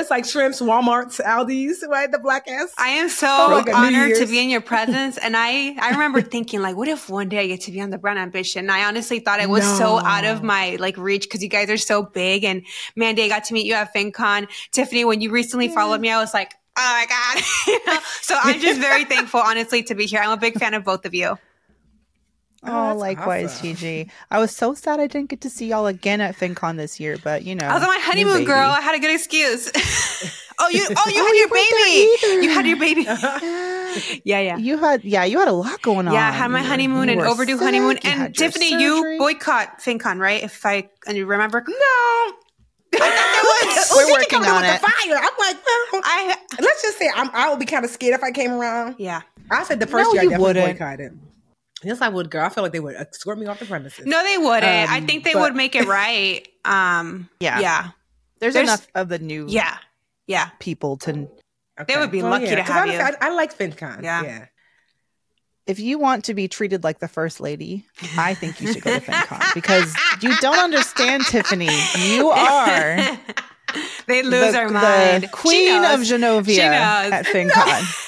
it's 0.00 0.10
like 0.10 0.24
shrimps, 0.24 0.60
Walmart's, 0.60 1.18
Aldi's, 1.18 1.84
right? 1.88 2.10
The 2.10 2.18
black 2.18 2.48
ass. 2.48 2.72
I 2.78 2.88
am 2.90 3.08
so 3.08 3.26
oh 3.28 3.50
like 3.50 3.74
honored 3.74 4.16
to 4.16 4.26
be 4.26 4.38
in 4.42 4.50
your 4.50 4.60
presence. 4.60 5.18
And 5.18 5.36
I, 5.36 5.76
I 5.80 5.90
remember 5.92 6.20
thinking 6.20 6.62
like, 6.62 6.76
what 6.76 6.88
if 6.88 7.08
one 7.08 7.28
day 7.28 7.40
I 7.40 7.46
get 7.46 7.62
to 7.62 7.72
be 7.72 7.80
on 7.80 7.90
the 7.90 7.98
Brown 7.98 8.18
Ambition? 8.18 8.70
I 8.70 8.84
honestly 8.84 9.20
thought 9.20 9.40
it 9.40 9.48
was 9.48 9.64
so 9.64 9.98
out 9.98 10.24
of 10.24 10.42
my 10.42 10.76
like 10.80 10.96
reach 10.96 11.24
because 11.24 11.42
you 11.42 11.48
guys 11.48 11.70
are 11.70 11.76
so 11.76 12.02
big. 12.02 12.44
And 12.44 12.64
Mandi, 12.96 13.22
I 13.22 13.28
got 13.28 13.44
to 13.44 13.54
meet 13.54 13.66
you 13.66 13.74
at 13.74 13.94
FinCon. 13.94 14.48
Tiffany, 14.72 15.04
when 15.04 15.20
you 15.20 15.30
recently 15.30 15.68
followed 15.68 16.00
me, 16.00 16.10
I 16.10 16.20
was 16.20 16.34
like, 16.34 16.54
oh 16.76 17.06
my 17.06 17.06
God. 17.06 18.00
So 18.22 18.38
I'm 18.40 18.60
just 18.60 18.80
very 18.80 19.04
thankful, 19.04 19.40
honestly, 19.40 19.82
to 19.84 19.94
be 19.94 20.06
here. 20.06 20.20
I'm 20.20 20.30
a 20.30 20.36
big 20.36 20.58
fan 20.58 20.74
of 20.74 20.84
both 20.84 21.04
of 21.04 21.14
you. 21.14 21.36
Oh, 22.62 22.68
oh, 22.68 22.86
that's 22.88 23.00
likewise, 23.00 23.52
awesome. 23.54 23.74
Gigi. 23.74 24.10
I 24.30 24.38
was 24.38 24.54
so 24.54 24.74
sad 24.74 25.00
I 25.00 25.06
didn't 25.06 25.30
get 25.30 25.40
to 25.42 25.50
see 25.50 25.68
y'all 25.68 25.86
again 25.86 26.20
at 26.20 26.36
FinCon 26.36 26.76
this 26.76 27.00
year, 27.00 27.16
but 27.24 27.42
you 27.44 27.54
know. 27.54 27.66
I 27.66 27.72
was 27.74 27.82
on 27.82 27.88
my 27.88 27.98
honeymoon, 28.02 28.44
girl. 28.44 28.68
I 28.68 28.80
had 28.82 28.94
a 28.94 28.98
good 28.98 29.14
excuse. 29.14 29.70
oh, 30.58 30.68
you, 30.68 30.84
oh, 30.84 30.88
you 30.90 30.94
Oh, 30.98 31.04
had 31.04 31.14
you 31.14 31.36
your 31.36 31.48
weren't 31.48 31.70
baby. 31.70 32.44
You 32.46 32.50
had 32.50 32.66
your 32.66 32.76
baby. 32.78 33.02
Yeah. 33.02 34.20
yeah, 34.24 34.40
yeah. 34.40 34.56
You 34.58 34.76
had, 34.76 35.04
yeah, 35.04 35.24
you 35.24 35.38
had 35.38 35.48
a 35.48 35.52
lot 35.52 35.80
going 35.80 36.06
on. 36.06 36.12
Yeah, 36.12 36.28
I 36.28 36.32
had 36.32 36.48
my 36.48 36.62
honeymoon 36.62 37.08
and 37.08 37.22
overdue 37.22 37.56
sick, 37.56 37.64
honeymoon. 37.64 37.92
you 38.02 38.10
And 38.10 38.20
had 38.20 38.38
your 38.38 38.50
Tiffany, 38.50 38.78
you 38.78 39.16
boycott 39.18 39.78
FinCon, 39.80 40.18
right? 40.18 40.42
If 40.42 40.66
I 40.66 40.90
and 41.06 41.16
you 41.16 41.24
remember, 41.24 41.64
no. 41.66 42.34
We're 42.92 44.02
Gigi 44.04 44.12
working 44.12 44.28
coming 44.30 44.50
on 44.50 44.62
with 44.62 44.70
it. 44.74 44.80
The 44.82 44.86
fire. 44.86 45.16
I'm 45.16 45.22
like, 45.38 45.56
well, 45.92 46.02
I 46.04 46.36
let's 46.60 46.82
just 46.82 46.98
say 46.98 47.08
I'm, 47.14 47.30
I 47.32 47.48
would 47.48 47.58
be 47.58 47.64
kind 47.66 47.84
of 47.84 47.90
scared 47.90 48.14
if 48.14 48.22
I 48.22 48.30
came 48.32 48.52
around. 48.52 48.96
yeah. 48.98 49.22
I 49.50 49.64
said 49.64 49.80
the 49.80 49.86
first 49.86 50.04
No, 50.08 50.12
year 50.12 50.22
I 50.22 50.24
definitely 50.26 50.46
wouldn't. 50.60 50.78
boycotted. 50.78 51.18
Yes, 51.82 52.00
I 52.02 52.08
would, 52.08 52.30
girl. 52.30 52.44
I 52.44 52.48
feel 52.50 52.62
like 52.62 52.72
they 52.72 52.80
would 52.80 52.94
escort 52.96 53.38
me 53.38 53.46
off 53.46 53.58
the 53.58 53.64
premises. 53.66 54.04
No, 54.06 54.22
they 54.22 54.36
wouldn't. 54.38 54.64
I 54.90 54.98
Um, 54.98 55.06
think 55.06 55.24
they 55.24 55.32
but- 55.32 55.42
would 55.42 55.56
make 55.56 55.74
it 55.74 55.86
right. 55.88 56.46
Um, 56.64 57.28
Yeah. 57.40 57.58
yeah, 57.60 57.88
There's, 58.38 58.54
There's- 58.54 58.68
enough 58.68 58.86
of 58.94 59.08
the 59.08 59.18
new 59.18 59.46
yeah, 59.48 59.76
yeah. 60.26 60.50
people 60.58 60.96
to. 60.98 61.28
They 61.88 61.96
would 61.96 62.10
be 62.10 62.20
lucky 62.22 62.46
to 62.48 62.62
have 62.62 62.82
honestly, 62.82 62.96
you. 62.96 63.02
I, 63.20 63.28
I 63.28 63.34
like 63.34 63.56
FinCon. 63.56 64.02
Yeah. 64.02 64.22
yeah. 64.22 64.46
If 65.66 65.78
you 65.78 65.98
want 65.98 66.24
to 66.26 66.34
be 66.34 66.48
treated 66.48 66.84
like 66.84 66.98
the 66.98 67.08
first 67.08 67.40
lady, 67.40 67.86
I 68.18 68.34
think 68.34 68.60
you 68.60 68.72
should 68.72 68.82
go 68.82 68.98
to 68.98 69.00
FinCon 69.00 69.54
because 69.54 69.94
you 70.20 70.36
don't 70.40 70.58
understand, 70.58 71.24
Tiffany. 71.26 71.68
You 71.96 72.28
are 72.30 72.96
they 74.06 74.22
lose 74.22 74.46
the, 74.46 74.52
their 74.52 74.68
mind. 74.68 75.22
She 75.24 75.28
queen 75.28 75.84
of 75.84 76.00
Genovia 76.00 76.58
at 76.60 77.24
FinCon. 77.24 78.06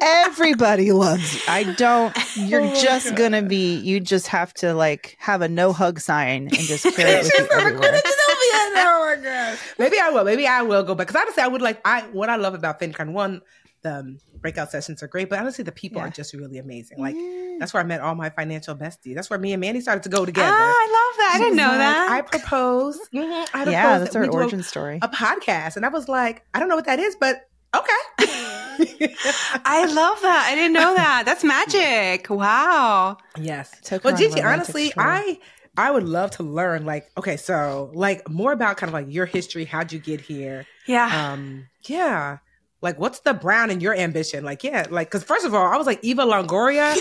Everybody 0.00 0.92
loves 0.92 1.34
you. 1.34 1.40
I 1.48 1.64
don't. 1.64 2.16
You're 2.36 2.62
Oh 2.62 2.80
just 2.82 3.08
God. 3.10 3.16
gonna 3.16 3.42
be. 3.42 3.76
You 3.76 4.00
just 4.00 4.26
have 4.28 4.52
to 4.54 4.74
like 4.74 5.16
have 5.20 5.42
a 5.42 5.48
no 5.48 5.72
hug 5.72 6.00
sign 6.00 6.44
and 6.44 6.52
just 6.52 6.84
carry 6.96 7.10
it 7.10 7.24
with 7.38 7.38
you 7.38 7.58
everywhere. 7.58 8.00
oh 8.04 9.14
my 9.16 9.22
god. 9.22 9.58
Maybe 9.78 9.98
I 10.00 10.10
will. 10.10 10.24
Maybe 10.24 10.46
I 10.46 10.62
will 10.62 10.82
go 10.82 10.94
back. 10.94 11.06
Because 11.08 11.20
honestly, 11.22 11.42
I 11.42 11.48
would 11.48 11.62
like. 11.62 11.80
I 11.84 12.02
what 12.12 12.28
I 12.30 12.36
love 12.36 12.54
about 12.54 12.80
FinCon 12.80 13.12
one, 13.12 13.42
the 13.82 13.96
um, 14.00 14.18
breakout 14.40 14.70
sessions 14.70 15.02
are 15.02 15.08
great, 15.08 15.28
but 15.28 15.38
honestly, 15.38 15.64
the 15.64 15.72
people 15.72 16.00
Yeah. 16.00 16.06
are 16.08 16.10
just 16.10 16.32
really 16.34 16.58
amazing. 16.58 16.98
Like 16.98 17.16
that's 17.58 17.74
where 17.74 17.82
I 17.82 17.86
met 17.86 18.00
all 18.00 18.14
my 18.14 18.30
financial 18.30 18.74
besties. 18.74 19.14
That's 19.14 19.28
where 19.28 19.38
me 19.38 19.52
and 19.52 19.60
Mandi 19.60 19.80
started 19.80 20.02
to 20.04 20.08
go 20.08 20.24
together. 20.24 20.48
Ah, 20.50 20.72
I 20.72 20.86
love 20.86 21.18
that. 21.18 21.32
I 21.34 21.38
didn't 21.38 21.56
know 21.56 21.68
like, 21.68 21.78
that. 21.78 22.08
I 22.10 22.20
proposed. 22.22 23.00
Mhm, 23.14 23.48
I 23.52 23.70
Yeah, 23.70 23.98
that's 23.98 24.14
that 24.14 24.18
our 24.24 24.30
origin 24.30 24.62
story. 24.62 24.98
A 25.02 25.08
podcast, 25.08 25.76
and 25.76 25.84
I 25.84 25.90
was 25.90 26.08
like, 26.08 26.42
I 26.54 26.58
don't 26.60 26.68
know 26.68 26.76
what 26.76 26.86
that 26.86 26.98
is, 26.98 27.16
but 27.20 27.42
okay. 27.74 27.92
I 29.64 29.86
love 29.86 30.20
that. 30.22 30.48
I 30.50 30.54
didn't 30.54 30.72
know 30.72 30.94
that. 30.94 31.24
That's 31.24 31.44
magic. 31.44 32.28
Wow. 32.30 33.18
Yes. 33.36 33.72
Well, 34.02 34.16
Gigi, 34.16 34.42
honestly. 34.42 34.92
I 34.96 35.38
I 35.76 35.90
would 35.90 36.04
love 36.04 36.32
to 36.32 36.42
learn 36.42 36.84
like 36.84 37.10
okay, 37.16 37.36
so 37.36 37.90
like 37.94 38.28
more 38.28 38.52
about 38.52 38.76
kind 38.76 38.88
of 38.88 38.94
like 38.94 39.06
your 39.08 39.26
history, 39.26 39.64
how'd 39.64 39.92
you 39.92 39.98
get 39.98 40.20
here? 40.20 40.66
Yeah. 40.86 41.32
Um, 41.32 41.68
yeah. 41.86 42.38
Like 42.82 42.98
what's 42.98 43.20
the 43.20 43.34
brown 43.34 43.70
in 43.70 43.80
your 43.80 43.94
ambition? 43.94 44.42
Like, 44.42 44.64
yeah, 44.64 44.86
like 44.90 45.10
cause 45.10 45.22
first 45.22 45.44
of 45.44 45.54
all, 45.54 45.66
I 45.66 45.76
was 45.76 45.86
like 45.86 45.98
Eva 46.02 46.22
Longoria. 46.22 46.96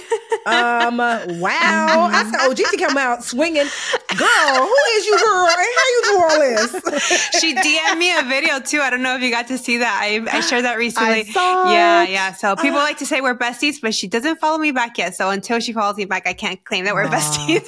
um 0.46 1.00
uh, 1.00 1.26
wow. 1.39 2.10
I 2.12 2.24
said, 2.30 2.39
oh 2.42 2.54
Gigi 2.54 2.78
come 2.78 2.98
out 2.98 3.24
swinging. 3.24 3.68
Girl, 4.18 4.56
who 4.56 4.76
is 4.96 5.06
you 5.06 5.18
girl? 5.18 5.48
And 5.48 5.68
how 5.78 5.88
you 5.88 6.02
do 6.04 6.22
all 6.22 6.39
this? 6.39 7.39
she 7.39 7.56
DM'd 7.56 7.98
me 7.98 8.18
a 8.18 8.24
video 8.24 8.60
too. 8.60 8.82
I 8.82 8.89
don't 8.89 9.02
know 9.02 9.15
if 9.15 9.22
you 9.22 9.32
got 9.32 9.48
to 9.48 9.58
see 9.58 9.78
that. 9.78 10.00
I, 10.04 10.38
I 10.38 10.42
shared 10.42 10.65
that 10.65 10.78
recently. 10.78 11.24
saw 11.26 11.72
yeah, 11.72 12.04
it. 12.04 12.10
yeah. 12.10 12.34
So 12.34 12.56
people 12.58 12.80
like 12.80 12.98
to 12.98 13.06
say 13.06 13.22
we're 13.22 13.36
besties, 13.36 13.80
but 13.82 13.94
she 13.94 14.08
doesn't 14.08 14.39
follow 14.39 14.58
me 14.58 14.72
back 14.72 14.98
yet. 14.98 15.15
So 15.15 15.30
until 15.30 15.62
she 15.62 15.72
follows 15.72 15.96
me 15.96 16.06
back, 16.06 16.28
I 16.28 16.34
can't 16.34 16.62
claim 16.65 16.86
that 16.86 16.94
we're 16.94 17.06
Aw. 17.06 17.10
besties. 17.10 17.65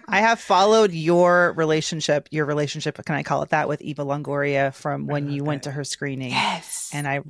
I 0.08 0.20
have 0.20 0.40
followed 0.40 0.92
your 0.92 1.52
relationship, 1.52 2.28
your 2.30 2.44
relationship, 2.44 2.96
can 3.04 3.14
I 3.14 3.22
call 3.22 3.42
it 3.42 3.50
that, 3.50 3.68
with 3.68 3.82
Eva 3.82 4.04
Longoria 4.04 4.74
from 4.74 5.06
when 5.06 5.26
love 5.26 5.34
you 5.34 5.44
went 5.44 5.62
to 5.64 5.70
her 5.70 5.84
screening. 5.84 6.30
yes. 6.30 6.55
And 6.92 7.06
I, 7.08 7.20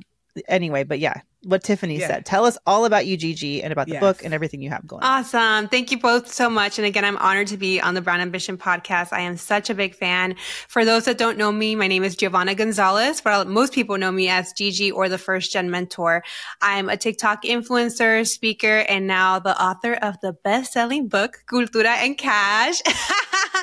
anyway, 0.47 0.83
but 0.83 0.99
yeah, 0.99 1.21
what 1.43 1.63
Tiffany 1.63 1.97
Yeah. 1.99 2.07
said. 2.07 2.25
Tell 2.25 2.45
us 2.45 2.57
all 2.65 2.85
about 2.85 3.05
you, 3.05 3.15
Gigi, 3.15 3.63
and 3.63 3.71
about 3.71 3.85
the 3.87 3.93
Yes. 3.93 4.01
book 4.01 4.23
and 4.25 4.33
everything 4.33 4.61
you 4.61 4.69
have 4.69 4.85
going 4.85 5.03
on. 5.03 5.19
Awesome. 5.23 5.69
Thank 5.69 5.91
you 5.91 5.99
both 5.99 6.31
so 6.33 6.49
much. 6.49 6.77
And 6.77 6.85
again, 6.85 7.05
I'm 7.05 7.15
honored 7.17 7.47
to 7.47 7.57
be 7.57 7.79
on 7.79 7.93
the 7.93 8.01
Brown 8.01 8.19
Ambition 8.19 8.57
podcast. 8.57 9.13
I 9.13 9.21
am 9.21 9.37
such 9.37 9.69
a 9.69 9.75
big 9.75 9.95
fan. 9.95 10.35
For 10.67 10.83
those 10.83 11.05
that 11.05 11.17
don't 11.17 11.37
know 11.37 11.51
me, 11.51 11.75
my 11.75 11.87
name 11.87 12.03
is 12.03 12.15
Giovanna 12.15 12.53
Gonzalez, 12.55 13.21
but 13.21 13.47
most 13.47 13.71
people 13.71 13.97
know 13.97 14.11
me 14.11 14.27
as 14.29 14.51
Gigi 14.53 14.91
or 14.91 15.07
the 15.09 15.17
First 15.19 15.51
Gen 15.53 15.69
Mentor. 15.71 16.23
I'm 16.61 16.89
a 16.89 16.97
TikTok 16.97 17.43
influencer, 17.43 18.27
speaker, 18.27 18.79
and 18.89 19.07
now 19.07 19.39
the 19.39 19.59
author 19.61 19.93
of 19.93 20.15
the 20.21 20.33
best 20.33 20.73
selling 20.73 21.07
book, 21.07 21.43
Cultura 21.49 21.95
and 21.97 22.17
Cash. 22.17 22.81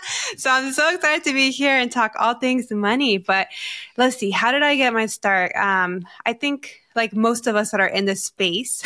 so 0.37 0.51
I'm 0.51 0.73
so 0.73 0.95
excited 0.95 1.25
to 1.25 1.33
be 1.33 1.51
here 1.51 1.77
and 1.77 1.91
talk 1.91 2.13
all 2.19 2.35
things 2.35 2.71
money. 2.71 3.19
But 3.19 3.49
let's 3.97 4.17
see, 4.17 4.31
how 4.31 4.53
did 4.53 4.63
I 4.63 4.77
get 4.77 4.93
my 4.93 5.07
start? 5.07 5.55
Um, 5.57 6.03
I 6.27 6.33
think 6.33 6.81
like 6.97 7.15
most 7.15 7.47
of 7.47 7.57
us 7.57 7.71
that 7.73 7.81
are 7.81 7.87
in 7.87 8.05
this 8.05 8.25
space, 8.25 8.83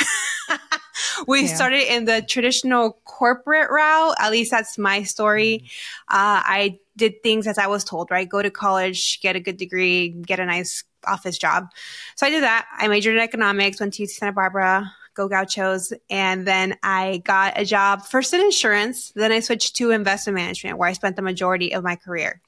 we 1.26 1.42
Yeah. 1.42 1.54
started 1.54 1.92
in 1.92 2.04
the 2.04 2.22
traditional 2.22 2.98
corporate 3.04 3.70
route. 3.70 4.14
At 4.18 4.30
least 4.30 4.50
that's 4.50 4.78
my 4.78 5.02
story. 5.02 5.64
Uh, 6.08 6.40
I 6.44 6.78
did 6.96 7.22
things 7.22 7.46
as 7.46 7.58
I 7.58 7.66
was 7.66 7.84
told, 7.84 8.10
right? 8.10 8.28
Go 8.28 8.42
to 8.42 8.50
college, 8.50 9.20
get 9.20 9.36
a 9.36 9.40
good 9.40 9.56
degree, 9.56 10.08
get 10.08 10.40
a 10.40 10.46
nice 10.46 10.84
office 11.06 11.38
job. 11.38 11.68
So 12.16 12.26
I 12.26 12.30
did 12.30 12.42
that. 12.42 12.66
I 12.76 12.88
majored 12.88 13.14
in 13.14 13.22
economics, 13.22 13.78
went 13.80 13.94
to 13.94 14.02
UC 14.02 14.10
Santa 14.10 14.32
Barbara, 14.32 14.92
go 15.18 15.28
Gauchos. 15.28 15.92
And 16.08 16.46
then 16.46 16.76
I 16.82 17.22
got 17.24 17.58
a 17.58 17.64
job 17.64 18.06
first 18.06 18.32
in 18.32 18.40
insurance. 18.40 19.12
Then 19.14 19.32
I 19.32 19.40
switched 19.40 19.76
to 19.76 19.90
investment 19.90 20.36
management 20.36 20.78
where 20.78 20.88
I 20.88 20.92
spent 20.92 21.16
the 21.16 21.22
majority 21.22 21.74
of 21.74 21.84
my 21.84 21.96
career. 21.96 22.40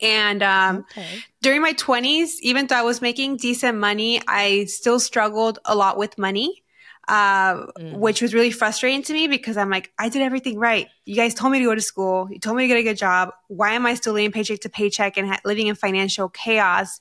And 0.00 0.42
um, 0.44 0.84
okay. 0.92 1.06
during 1.42 1.60
my 1.60 1.72
20s, 1.72 2.34
even 2.42 2.68
though 2.68 2.76
I 2.76 2.82
was 2.82 3.02
making 3.02 3.38
decent 3.38 3.78
money, 3.78 4.20
I 4.28 4.66
still 4.66 5.00
struggled 5.00 5.58
a 5.64 5.74
lot 5.74 5.98
with 5.98 6.16
money. 6.18 6.62
Uh, 7.08 7.64
mm. 7.78 7.94
which 7.94 8.20
was 8.20 8.34
really 8.34 8.50
frustrating 8.50 9.02
to 9.02 9.14
me 9.14 9.28
because 9.28 9.56
I'm 9.56 9.70
like, 9.70 9.90
I 9.98 10.10
did 10.10 10.20
everything 10.20 10.58
right. 10.58 10.88
You 11.06 11.16
guys 11.16 11.32
told 11.32 11.52
me 11.52 11.58
to 11.58 11.64
go 11.64 11.74
to 11.74 11.80
school. 11.80 12.28
You 12.30 12.38
told 12.38 12.58
me 12.58 12.64
to 12.64 12.68
get 12.68 12.76
a 12.76 12.82
good 12.82 12.98
job. 12.98 13.32
Why 13.46 13.72
am 13.72 13.86
I 13.86 13.94
still 13.94 14.12
living 14.12 14.30
paycheck 14.30 14.60
to 14.60 14.68
paycheck 14.68 15.16
and 15.16 15.26
ha- 15.26 15.40
living 15.42 15.68
in 15.68 15.74
financial 15.74 16.28
chaos? 16.28 17.00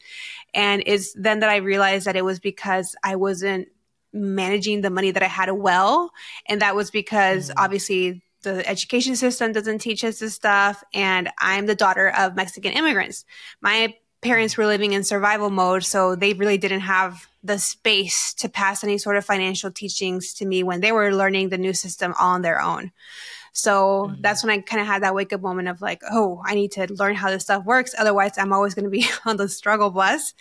And 0.53 0.81
it's 0.85 1.11
then 1.11 1.41
that 1.41 1.49
I 1.49 1.57
realized 1.57 2.07
that 2.07 2.15
it 2.15 2.23
was 2.23 2.39
because 2.39 2.95
I 3.03 3.17
wasn't 3.17 3.67
managing 4.17 4.81
the 4.81 4.89
money 4.89 5.11
that 5.11 5.23
I 5.23 5.27
had 5.27 5.51
well. 5.51 6.11
And 6.47 6.61
that 6.61 6.75
was 6.75 6.91
because 6.91 7.49
mm. 7.49 7.53
obviously 7.57 8.21
the 8.43 8.67
education 8.67 9.15
system 9.15 9.51
doesn't 9.51 9.79
teach 9.79 10.03
us 10.03 10.19
this 10.19 10.33
stuff. 10.33 10.83
And 10.93 11.29
I'm 11.39 11.65
the 11.65 11.75
daughter 11.75 12.09
of 12.09 12.35
Mexican 12.35 12.73
immigrants. 12.73 13.25
My 13.61 13.95
parents 14.21 14.57
were 14.57 14.65
living 14.65 14.93
in 14.93 15.03
survival 15.03 15.49
mode, 15.49 15.83
so 15.83 16.15
they 16.15 16.33
really 16.33 16.57
didn't 16.57 16.81
have 16.81 17.27
the 17.43 17.59
space 17.59 18.33
to 18.33 18.49
pass 18.49 18.83
any 18.83 18.97
sort 18.97 19.15
of 19.15 19.25
financial 19.25 19.71
teachings 19.71 20.33
to 20.33 20.45
me 20.45 20.63
when 20.63 20.81
they 20.81 20.91
were 20.91 21.13
learning 21.13 21.49
the 21.49 21.57
new 21.57 21.73
system 21.73 22.13
on 22.19 22.41
their 22.41 22.61
own. 22.61 22.91
So 23.53 24.07
mm-hmm. 24.09 24.21
that's 24.21 24.43
when 24.43 24.51
I 24.51 24.61
kind 24.61 24.81
of 24.81 24.87
had 24.87 25.03
that 25.03 25.15
wake 25.15 25.33
up 25.33 25.41
moment 25.41 25.67
of 25.67 25.81
like, 25.81 26.01
oh, 26.09 26.41
I 26.45 26.55
need 26.55 26.71
to 26.73 26.91
learn 26.93 27.15
how 27.15 27.29
this 27.29 27.43
stuff 27.43 27.65
works. 27.65 27.95
Otherwise, 27.97 28.37
I'm 28.37 28.53
always 28.53 28.73
going 28.73 28.85
to 28.85 28.91
be 28.91 29.07
on 29.25 29.37
the 29.37 29.47
struggle 29.49 29.89
bus. 29.89 30.33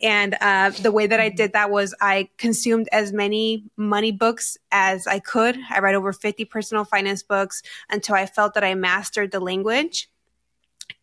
And 0.00 0.36
uh, 0.40 0.70
the 0.70 0.92
way 0.92 1.06
that 1.06 1.20
I 1.20 1.28
did 1.28 1.52
that 1.52 1.70
was 1.70 1.94
I 2.00 2.28
consumed 2.38 2.88
as 2.92 3.12
many 3.12 3.64
money 3.76 4.12
books 4.12 4.56
as 4.70 5.06
I 5.06 5.18
could. 5.18 5.58
I 5.70 5.80
read 5.80 5.94
over 5.94 6.12
50 6.12 6.44
personal 6.46 6.84
finance 6.84 7.22
books 7.22 7.62
until 7.88 8.14
I 8.14 8.26
felt 8.26 8.54
that 8.54 8.64
I 8.64 8.74
mastered 8.74 9.32
the 9.32 9.40
language. 9.40 10.10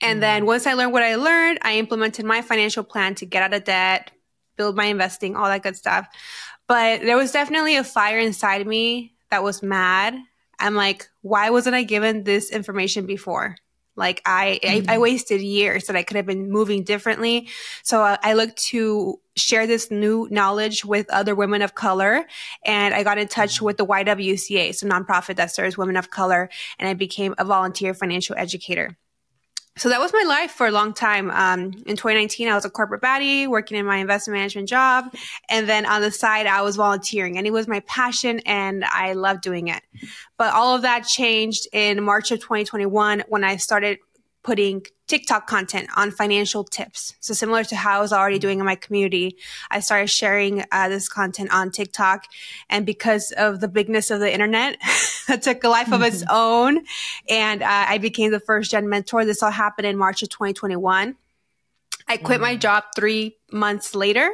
And 0.02 0.22
then 0.22 0.42
mm-hmm. 0.42 0.48
once 0.48 0.68
I 0.68 0.74
learned 0.74 0.94
what 0.94 1.04
I 1.04 1.16
learned, 1.16 1.60
I 1.62 1.78
implemented 1.78 2.26
my 2.26 2.42
financial 2.42 2.84
plan 2.84 3.16
to 3.16 3.26
get 3.26 3.44
out 3.44 3.54
of 3.54 3.64
debt, 3.64 4.12
build 4.56 4.76
my 4.76 4.86
investing, 4.86 5.36
all 5.36 5.46
that 5.46 5.64
good 5.64 5.76
stuff. 5.76 6.08
But 6.68 7.02
there 7.02 7.18
was 7.18 7.32
definitely 7.32 7.78
a 7.78 7.84
fire 7.84 8.20
inside 8.20 8.68
me 8.68 9.14
that 9.32 9.44
was 9.44 9.64
mad 9.64 10.16
I'm 10.60 10.76
like, 10.76 11.10
why 11.22 11.50
wasn't 11.50 11.76
I 11.76 11.84
given 11.84 12.24
this 12.24 12.52
information 12.52 13.06
before? 13.06 13.56
Like 13.98 14.22
I, 14.26 14.60
mm-hmm. 14.64 14.70
I, 14.70 14.76
I, 14.76 14.82
mm-hmm. 14.82 15.02
wasted 15.02 15.42
years 15.42 15.86
that 15.86 15.96
I 15.96 16.04
could 16.04 16.18
have 16.18 16.26
been 16.26 16.52
moving 16.52 16.84
differently. 16.84 17.50
So 17.84 18.04
uh, 18.04 18.18
I 18.22 18.34
look 18.34 18.56
to 18.56 19.20
share 19.36 19.66
this 19.68 19.90
new 19.90 20.28
knowledge 20.30 20.86
with 20.86 21.10
other 21.10 21.34
women 21.34 21.64
of 21.64 21.74
color. 21.74 22.26
And 22.64 22.94
I 22.94 23.04
got 23.04 23.18
in 23.18 23.28
touch 23.28 23.56
mm-hmm. 23.56 23.66
with 23.66 23.78
the 23.78 23.86
YWCA, 23.86 24.76
so 24.76 24.88
nonprofit 24.88 25.36
that 25.38 25.52
serves 25.52 25.78
women 25.78 25.98
of 25.98 26.12
color. 26.12 26.50
And 26.78 26.88
I 26.88 26.94
became 26.94 27.34
a 27.38 27.44
volunteer 27.44 27.94
financial 27.94 28.36
educator 28.38 28.98
so 29.78 29.90
that 29.90 30.00
was 30.00 30.12
my 30.14 30.24
life 30.28 30.52
for 30.52 30.68
a 30.68 30.72
long 30.72 30.94
time. 30.94 31.30
Um, 31.32 31.74
in 31.86 31.96
2019, 31.96 32.48
I 32.50 32.56
was 32.56 32.66
a 32.66 32.70
corporate 32.70 33.02
baddie 33.02 33.48
working 33.48 33.78
in 33.78 33.86
my 33.86 33.98
investment 33.98 34.38
management 34.38 34.68
job. 34.68 35.14
And 35.50 35.70
then 35.70 35.86
on 35.86 36.02
the 36.02 36.12
side, 36.12 36.48
I 36.48 36.62
was 36.62 36.76
volunteering 36.76 37.38
and 37.38 37.46
it 37.46 37.52
was 37.52 37.68
my 37.68 37.80
passion 37.82 38.40
and 38.46 38.84
I 38.86 39.14
loved 39.14 39.42
doing 39.42 39.68
it. 39.68 39.82
But 40.38 40.54
all 40.54 40.76
of 40.76 40.82
that 40.82 41.02
changed 41.02 41.68
in 41.72 42.04
March 42.04 42.32
of 42.32 42.40
2021 42.40 43.24
when 43.28 43.44
I 43.44 43.58
started 43.58 44.00
putting 44.48 44.82
TikTok 45.08 45.46
content 45.46 45.90
on 45.98 46.10
financial 46.10 46.64
tips. 46.64 47.16
So 47.20 47.34
similar 47.34 47.66
to 47.66 47.76
how 47.76 47.98
I 47.98 48.00
was 48.00 48.14
already 48.14 48.40
doing 48.40 48.60
in 48.60 48.66
my 48.66 48.76
community, 48.76 49.36
I 49.70 49.82
started 49.82 50.08
sharing 50.08 50.64
uh, 50.72 50.88
this 50.88 51.10
content 51.10 51.54
on 51.54 51.70
TikTok. 51.70 52.24
And 52.70 52.86
because 52.86 53.34
of 53.34 53.60
the 53.60 53.68
bigness 53.68 54.10
of 54.10 54.22
the 54.22 54.34
internet, 54.34 54.78
it 55.28 55.42
took 55.42 55.66
a 55.66 55.68
life 55.68 55.92
of 55.92 56.02
its 56.02 56.24
mm-hmm. 56.24 56.34
own. 56.34 56.86
And 57.28 57.62
uh, 57.62 57.86
I 57.90 57.98
became 57.98 58.32
the 58.32 58.40
first 58.40 58.72
gen 58.72 58.88
mentor. 58.88 59.26
This 59.26 59.44
all 59.44 59.52
happened 59.52 59.86
in 59.86 59.98
March 59.98 60.24
of 60.24 60.30
2021. 60.30 61.18
I 62.08 62.16
quit 62.16 62.38
mm. 62.38 62.44
my 62.44 62.56
job 62.56 62.86
three 62.96 63.36
months 63.52 63.96
later 63.96 64.32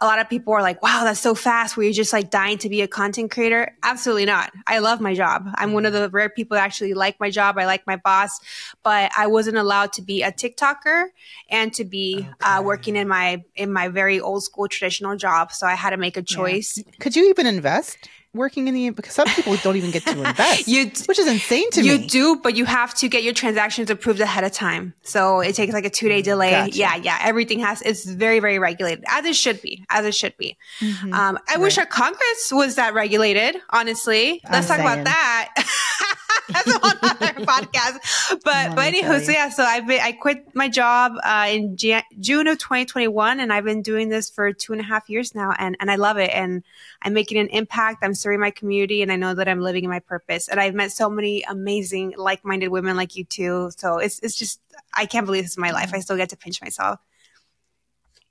a 0.00 0.06
lot 0.06 0.18
of 0.18 0.30
people 0.30 0.54
are 0.54 0.62
like, 0.62 0.82
wow, 0.82 1.04
that's 1.04 1.20
so 1.20 1.34
fast. 1.34 1.76
Were 1.76 1.82
you 1.82 1.92
just 1.92 2.12
like 2.12 2.30
dying 2.30 2.56
to 2.58 2.70
be 2.70 2.80
a 2.80 2.88
content 2.88 3.30
creator? 3.30 3.76
Absolutely 3.82 4.24
not. 4.24 4.50
I 4.66 4.78
love 4.78 5.00
my 5.00 5.14
job. 5.14 5.48
I'm 5.56 5.72
one 5.72 5.84
of 5.84 5.92
the 5.92 6.08
rare 6.08 6.30
people 6.30 6.56
that 6.56 6.64
actually 6.64 6.94
like 6.94 7.20
my 7.20 7.30
job. 7.30 7.58
I 7.58 7.66
like 7.66 7.86
my 7.86 7.96
boss, 7.96 8.40
but 8.82 9.12
I 9.16 9.26
wasn't 9.26 9.58
allowed 9.58 9.92
to 9.94 10.02
be 10.02 10.22
a 10.22 10.32
TikToker 10.32 11.08
and 11.50 11.72
to 11.74 11.84
be 11.84 12.26
uh, 12.26 12.32
okay. 12.32 12.58
uh, 12.58 12.62
working 12.62 12.96
in 12.96 13.08
my, 13.08 13.44
in 13.54 13.70
my 13.72 13.88
very 13.88 14.20
old 14.20 14.42
school 14.42 14.68
traditional 14.68 15.16
job. 15.16 15.52
So 15.52 15.66
I 15.66 15.74
had 15.74 15.90
to 15.90 15.98
make 15.98 16.16
a 16.16 16.22
choice. 16.22 16.78
Yeah. 16.78 16.84
Could 16.98 17.14
you 17.14 17.28
even 17.28 17.46
invest? 17.46 18.08
Working 18.32 18.68
in 18.68 18.74
the 18.74 18.90
because 18.90 19.12
some 19.14 19.26
people 19.28 19.56
don't 19.56 19.76
even 19.76 19.90
get 19.90 20.04
to 20.04 20.12
invest, 20.24 20.68
you, 20.68 20.90
which 21.06 21.18
is 21.18 21.26
insane 21.26 21.70
to 21.72 21.82
you 21.82 21.96
me. 21.96 22.02
You 22.02 22.08
do, 22.08 22.36
but 22.36 22.56
you 22.56 22.64
have 22.64 22.94
to 22.94 23.08
get 23.08 23.22
your 23.22 23.34
transactions 23.34 23.90
approved 23.90 24.20
ahead 24.20 24.44
of 24.44 24.52
time. 24.52 24.94
So 25.02 25.40
it 25.40 25.54
takes 25.54 25.72
like 25.72 25.84
a 25.84 25.90
two 25.90 26.08
day 26.08 26.22
delay. 26.22 26.50
Gotcha. 26.50 26.78
Yeah, 26.78 26.96
yeah. 26.96 27.18
Everything 27.22 27.60
has 27.60 27.82
it's 27.82 28.04
very 28.04 28.40
very 28.40 28.58
regulated 28.58 29.04
as 29.08 29.24
it 29.24 29.36
should 29.36 29.60
be, 29.62 29.84
as 29.90 30.04
it 30.04 30.14
should 30.14 30.36
be. 30.36 30.56
Mm-hmm. 30.80 31.12
Um, 31.12 31.38
I 31.48 31.54
right. 31.54 31.60
wish 31.60 31.78
our 31.78 31.86
Congress 31.86 32.50
was 32.52 32.76
that 32.76 32.94
regulated. 32.94 33.56
Honestly, 33.70 34.40
let's 34.50 34.70
I'm 34.70 34.78
talk 34.78 34.86
saying. 34.86 35.02
about 35.02 35.04
that. 35.04 36.16
That's 36.48 36.66
a 36.66 36.78
whole 36.78 36.90
other 37.02 37.32
podcast. 37.44 38.40
But 38.44 38.74
but 38.74 38.92
anywho, 38.92 39.20
so 39.24 39.32
yeah, 39.32 39.48
so 39.50 39.64
I've 39.64 39.86
been 39.86 40.00
I 40.00 40.12
quit 40.12 40.54
my 40.54 40.68
job 40.68 41.12
uh, 41.22 41.46
in 41.48 41.76
Jan- 41.76 42.02
June 42.18 42.46
of 42.46 42.58
2021, 42.58 43.40
and 43.40 43.52
I've 43.52 43.64
been 43.64 43.82
doing 43.82 44.08
this 44.08 44.30
for 44.30 44.52
two 44.52 44.72
and 44.72 44.80
a 44.80 44.84
half 44.84 45.08
years 45.08 45.34
now, 45.34 45.52
and 45.58 45.76
and 45.80 45.90
I 45.90 45.96
love 45.96 46.18
it, 46.18 46.30
and 46.30 46.62
I'm 47.02 47.12
making 47.12 47.38
an 47.38 47.48
impact. 47.48 48.02
I'm 48.02 48.14
serving 48.14 48.40
my 48.40 48.50
community, 48.50 49.02
and 49.02 49.12
I 49.12 49.16
know 49.16 49.34
that 49.34 49.48
I'm 49.48 49.60
living 49.60 49.84
in 49.84 49.90
my 49.90 50.00
purpose. 50.00 50.48
And 50.48 50.60
I've 50.60 50.74
met 50.74 50.92
so 50.92 51.10
many 51.10 51.42
amazing, 51.42 52.14
like-minded 52.16 52.68
women 52.68 52.96
like 52.96 53.16
you 53.16 53.24
too. 53.24 53.70
So 53.76 53.98
it's 53.98 54.20
it's 54.20 54.36
just 54.36 54.60
I 54.94 55.06
can't 55.06 55.26
believe 55.26 55.44
this 55.44 55.52
is 55.52 55.58
my 55.58 55.70
life. 55.70 55.92
I 55.94 56.00
still 56.00 56.16
get 56.16 56.30
to 56.30 56.36
pinch 56.36 56.60
myself. 56.62 57.00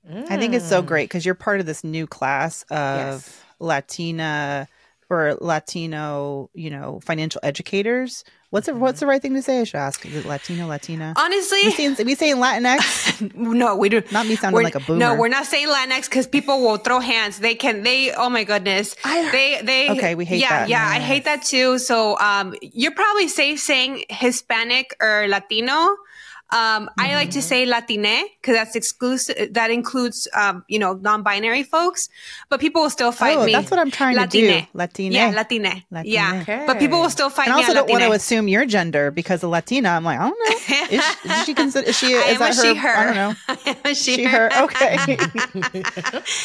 I 0.08 0.38
think 0.38 0.54
it's 0.54 0.68
so 0.68 0.80
great 0.82 1.04
because 1.04 1.26
you're 1.26 1.34
part 1.34 1.60
of 1.60 1.66
this 1.66 1.84
new 1.84 2.06
class 2.06 2.62
of 2.70 3.22
yes. 3.22 3.40
Latina 3.58 4.68
for 5.10 5.34
Latino, 5.40 6.50
you 6.54 6.70
know, 6.70 7.00
financial 7.02 7.40
educators. 7.42 8.22
What's 8.50 8.66
the, 8.66 8.76
what's 8.76 9.00
the 9.00 9.08
right 9.08 9.20
thing 9.20 9.34
to 9.34 9.42
say? 9.42 9.60
I 9.60 9.64
should 9.64 9.78
ask. 9.78 10.06
Is 10.06 10.14
it 10.14 10.24
Latino, 10.24 10.68
Latina? 10.68 11.14
Honestly, 11.16 11.58
we 11.64 11.72
saying, 11.72 11.96
we 12.04 12.14
saying 12.14 12.36
Latinx. 12.36 13.34
no, 13.34 13.74
we 13.74 13.88
do 13.88 14.04
not. 14.12 14.28
Me 14.28 14.36
sounding 14.36 14.54
we're, 14.54 14.62
like 14.62 14.76
a 14.76 14.80
boomer. 14.80 15.00
No, 15.00 15.16
we're 15.16 15.26
not 15.26 15.46
saying 15.46 15.66
Latinx 15.66 16.08
because 16.08 16.28
people 16.28 16.60
will 16.60 16.76
throw 16.76 17.00
hands. 17.00 17.40
They 17.40 17.56
can. 17.56 17.82
They. 17.82 18.12
Oh 18.12 18.30
my 18.30 18.44
goodness. 18.44 18.94
I, 19.04 19.28
they. 19.32 19.62
They. 19.62 19.90
Okay, 19.90 20.14
we 20.14 20.24
hate 20.24 20.42
yeah, 20.42 20.60
that. 20.60 20.68
Yeah, 20.68 20.86
I 20.86 21.00
hate 21.00 21.24
that 21.24 21.42
too. 21.42 21.78
So, 21.80 22.16
um, 22.20 22.54
you're 22.62 22.94
probably 22.94 23.26
safe 23.26 23.58
saying 23.58 24.04
Hispanic 24.10 24.94
or 25.00 25.26
Latino 25.26 25.96
um, 26.52 26.86
mm-hmm. 26.86 27.00
I 27.00 27.14
like 27.14 27.30
to 27.30 27.38
mm-hmm. 27.38 27.46
say 27.46 27.66
Latine 27.66 28.24
because 28.40 28.56
that's 28.56 28.74
exclusive. 28.76 29.54
That 29.54 29.70
includes, 29.70 30.28
um, 30.34 30.64
you 30.68 30.78
know, 30.78 30.94
non-binary 30.94 31.62
folks, 31.62 32.08
but 32.48 32.60
people 32.60 32.82
will 32.82 32.90
still 32.90 33.12
fight 33.12 33.38
oh, 33.38 33.44
me. 33.44 33.52
That's 33.52 33.70
what 33.70 33.78
I'm 33.78 33.90
trying 33.90 34.16
Latine. 34.16 34.46
to 34.46 34.60
do. 34.60 34.66
Latine. 34.74 35.12
Yeah, 35.12 35.30
Latine. 35.30 35.84
Latine. 35.90 36.12
Yeah, 36.12 36.40
okay. 36.42 36.64
but 36.66 36.78
people 36.78 37.00
will 37.00 37.10
still 37.10 37.30
fight 37.30 37.48
and 37.48 37.56
me. 37.56 37.62
I 37.62 37.66
also 37.66 37.74
don't 37.74 37.90
want 37.90 38.02
to 38.02 38.12
assume 38.12 38.48
your 38.48 38.66
gender 38.66 39.10
because 39.10 39.42
a 39.42 39.48
Latina. 39.48 39.90
I'm 39.90 40.04
like, 40.04 40.18
I 40.18 40.28
don't 40.28 40.38
know. 40.38 40.96
Is, 40.96 41.04
she, 41.04 41.28
is 41.28 41.44
she 41.44 41.54
consider? 41.54 41.88
Is 41.88 41.98
she? 41.98 42.06
Is 42.30 42.38
that 42.38 42.54
her? 42.54 42.62
She, 42.62 42.74
her? 42.74 42.96
I 42.96 43.04
don't 43.04 43.16
know. 43.16 43.84
she, 43.94 43.94
she 43.94 44.24
her. 44.24 44.50
Okay. 44.60 45.16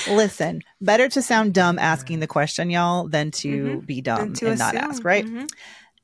Listen, 0.09 0.61
better 0.79 1.09
to 1.09 1.21
sound 1.21 1.53
dumb 1.53 1.77
asking 1.79 2.19
the 2.19 2.27
question, 2.27 2.69
y'all, 2.69 3.07
than 3.07 3.31
to 3.31 3.49
mm-hmm. 3.49 3.79
be 3.79 4.01
dumb 4.01 4.33
and 4.41 4.59
not 4.59 4.75
ask. 4.75 5.03
Right. 5.03 5.25
Mm-hmm. 5.25 5.45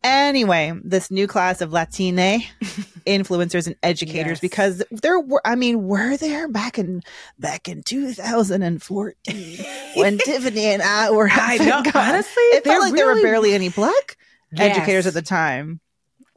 Anyway, 0.03 0.73
this 0.83 1.11
new 1.11 1.27
class 1.27 1.61
of 1.61 1.71
Latine 1.71 2.15
influencers 3.05 3.67
and 3.67 3.75
educators, 3.83 4.37
yes. 4.37 4.39
because 4.39 4.83
there 4.89 5.19
were, 5.19 5.41
I 5.45 5.55
mean, 5.55 5.83
were 5.87 6.17
there 6.17 6.47
back 6.47 6.79
in 6.79 7.03
back 7.37 7.69
in 7.69 7.83
2014 7.83 9.65
when 9.95 10.17
Tiffany 10.17 10.65
and 10.65 10.81
I 10.81 11.11
were 11.11 11.29
I 11.31 11.57
know, 11.57 11.83
honestly, 11.93 12.43
it 12.43 12.63
felt 12.63 12.81
like 12.81 12.93
really... 12.93 12.97
there 12.97 13.15
were 13.15 13.21
barely 13.21 13.53
any 13.53 13.69
black 13.69 14.17
yes. 14.51 14.75
educators 14.75 15.05
at 15.05 15.13
the 15.13 15.21
time. 15.21 15.79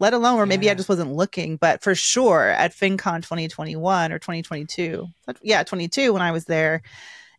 Let 0.00 0.12
alone, 0.12 0.40
or 0.40 0.46
maybe 0.46 0.66
yeah. 0.66 0.72
I 0.72 0.74
just 0.74 0.88
wasn't 0.88 1.12
looking, 1.12 1.56
but 1.56 1.80
for 1.80 1.94
sure 1.94 2.48
at 2.48 2.72
FinCon 2.72 3.22
2021 3.22 4.12
or 4.12 4.18
2022, 4.18 5.06
yeah, 5.40 5.62
22 5.62 6.12
when 6.12 6.20
I 6.20 6.32
was 6.32 6.46
there, 6.46 6.82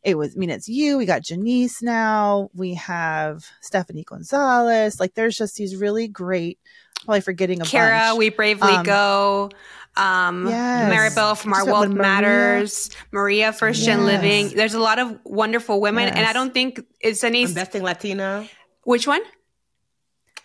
it 0.05 0.17
was, 0.17 0.35
I 0.35 0.37
mean, 0.37 0.51
it's 0.51 0.69
you. 0.69 0.97
We 0.97 1.05
got 1.05 1.23
Janice 1.23 1.81
now. 1.81 2.51
We 2.53 2.75
have 2.75 3.43
Stephanie 3.61 4.03
Gonzalez. 4.03 4.99
Like, 4.99 5.15
there's 5.15 5.35
just 5.35 5.55
these 5.55 5.75
really 5.75 6.07
great, 6.07 6.59
probably 7.03 7.21
forgetting 7.21 7.59
a 7.59 7.65
Kara, 7.65 8.09
bunch. 8.09 8.19
We 8.19 8.29
Bravely 8.29 8.71
um, 8.71 8.83
Go. 8.83 9.49
Um, 9.97 10.47
yes. 10.47 10.93
Maribel 10.93 11.35
from 11.35 11.53
Our 11.53 11.65
Wealth 11.65 11.89
Matters, 11.89 12.91
Maria, 13.11 13.51
First 13.51 13.83
Gen 13.83 13.99
yes. 13.99 14.05
Living. 14.05 14.49
There's 14.49 14.75
a 14.75 14.79
lot 14.79 14.99
of 14.99 15.17
wonderful 15.23 15.81
women. 15.81 16.07
Yes. 16.07 16.17
And 16.17 16.27
I 16.27 16.33
don't 16.33 16.53
think 16.53 16.81
it's 16.99 17.23
any. 17.23 17.41
Investing 17.41 17.81
Latina. 17.81 18.47
Which 18.83 19.07
one? 19.07 19.21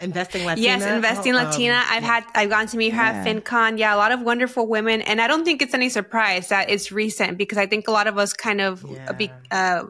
Investing 0.00 0.44
Latina. 0.44 0.66
Yes, 0.66 0.84
Investing 0.84 1.34
oh, 1.34 1.42
Latina. 1.42 1.74
Um, 1.74 1.84
I've 1.88 2.02
had 2.02 2.24
I've 2.34 2.50
gone 2.50 2.66
to 2.68 2.76
meet 2.76 2.90
her 2.90 3.02
yeah. 3.02 3.12
at 3.12 3.26
FinCon. 3.26 3.78
Yeah, 3.78 3.94
a 3.94 3.98
lot 3.98 4.12
of 4.12 4.22
wonderful 4.22 4.66
women, 4.66 5.02
and 5.02 5.20
I 5.20 5.26
don't 5.26 5.44
think 5.44 5.62
it's 5.62 5.74
any 5.74 5.88
surprise 5.88 6.48
that 6.48 6.70
it's 6.70 6.90
recent 6.90 7.38
because 7.38 7.58
I 7.58 7.66
think 7.66 7.88
a 7.88 7.92
lot 7.92 8.06
of 8.06 8.18
us 8.18 8.32
kind 8.32 8.60
of 8.60 8.84
yeah. 8.88 9.12
be, 9.12 9.30
uh, 9.50 9.84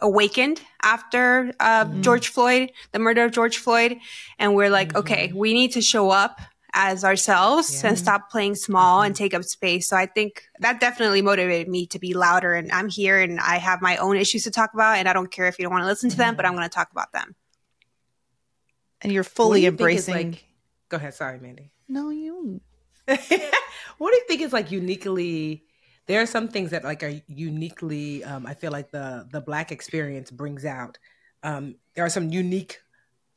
awakened 0.00 0.60
after 0.82 1.52
uh, 1.60 1.84
mm-hmm. 1.84 2.02
George 2.02 2.28
Floyd, 2.28 2.72
the 2.92 2.98
murder 2.98 3.24
of 3.24 3.32
George 3.32 3.58
Floyd, 3.58 3.98
and 4.38 4.54
we're 4.54 4.70
like, 4.70 4.88
mm-hmm. 4.88 4.98
okay, 4.98 5.32
we 5.34 5.52
need 5.52 5.72
to 5.72 5.80
show 5.80 6.10
up 6.10 6.40
as 6.74 7.04
ourselves 7.04 7.82
yeah. 7.82 7.90
and 7.90 7.98
stop 7.98 8.30
playing 8.30 8.54
small 8.54 8.98
mm-hmm. 9.00 9.06
and 9.06 9.16
take 9.16 9.34
up 9.34 9.44
space. 9.44 9.88
So 9.88 9.96
I 9.96 10.06
think 10.06 10.44
that 10.60 10.80
definitely 10.80 11.20
motivated 11.20 11.68
me 11.68 11.86
to 11.88 11.98
be 11.98 12.14
louder. 12.14 12.54
And 12.54 12.72
I'm 12.72 12.88
here 12.88 13.20
and 13.20 13.38
I 13.38 13.58
have 13.58 13.82
my 13.82 13.98
own 13.98 14.16
issues 14.16 14.44
to 14.44 14.50
talk 14.50 14.72
about, 14.72 14.96
and 14.96 15.08
I 15.08 15.12
don't 15.12 15.30
care 15.30 15.46
if 15.46 15.58
you 15.58 15.64
don't 15.64 15.72
want 15.72 15.82
to 15.82 15.88
listen 15.88 16.10
to 16.10 16.16
them, 16.16 16.34
but 16.34 16.46
I'm 16.46 16.52
going 16.52 16.64
to 16.64 16.74
talk 16.74 16.90
about 16.90 17.12
them 17.12 17.34
and 19.02 19.12
you're 19.12 19.24
fully 19.24 19.62
you 19.62 19.68
embracing. 19.68 20.32
Like, 20.32 20.44
go 20.88 20.96
ahead. 20.96 21.14
Sorry, 21.14 21.38
Mandi. 21.38 21.70
No, 21.88 22.10
you. 22.10 22.60
what 23.06 23.18
do 23.18 24.16
you 24.16 24.24
think 24.28 24.40
is 24.40 24.52
like 24.52 24.70
uniquely? 24.70 25.64
There 26.06 26.20
are 26.20 26.26
some 26.26 26.48
things 26.48 26.70
that 26.70 26.84
like 26.84 27.02
are 27.02 27.20
uniquely. 27.26 28.24
Um, 28.24 28.46
I 28.46 28.54
feel 28.54 28.72
like 28.72 28.90
the 28.90 29.28
the 29.30 29.40
black 29.40 29.72
experience 29.72 30.30
brings 30.30 30.64
out. 30.64 30.98
Um, 31.42 31.76
there 31.94 32.04
are 32.04 32.10
some 32.10 32.30
unique 32.30 32.80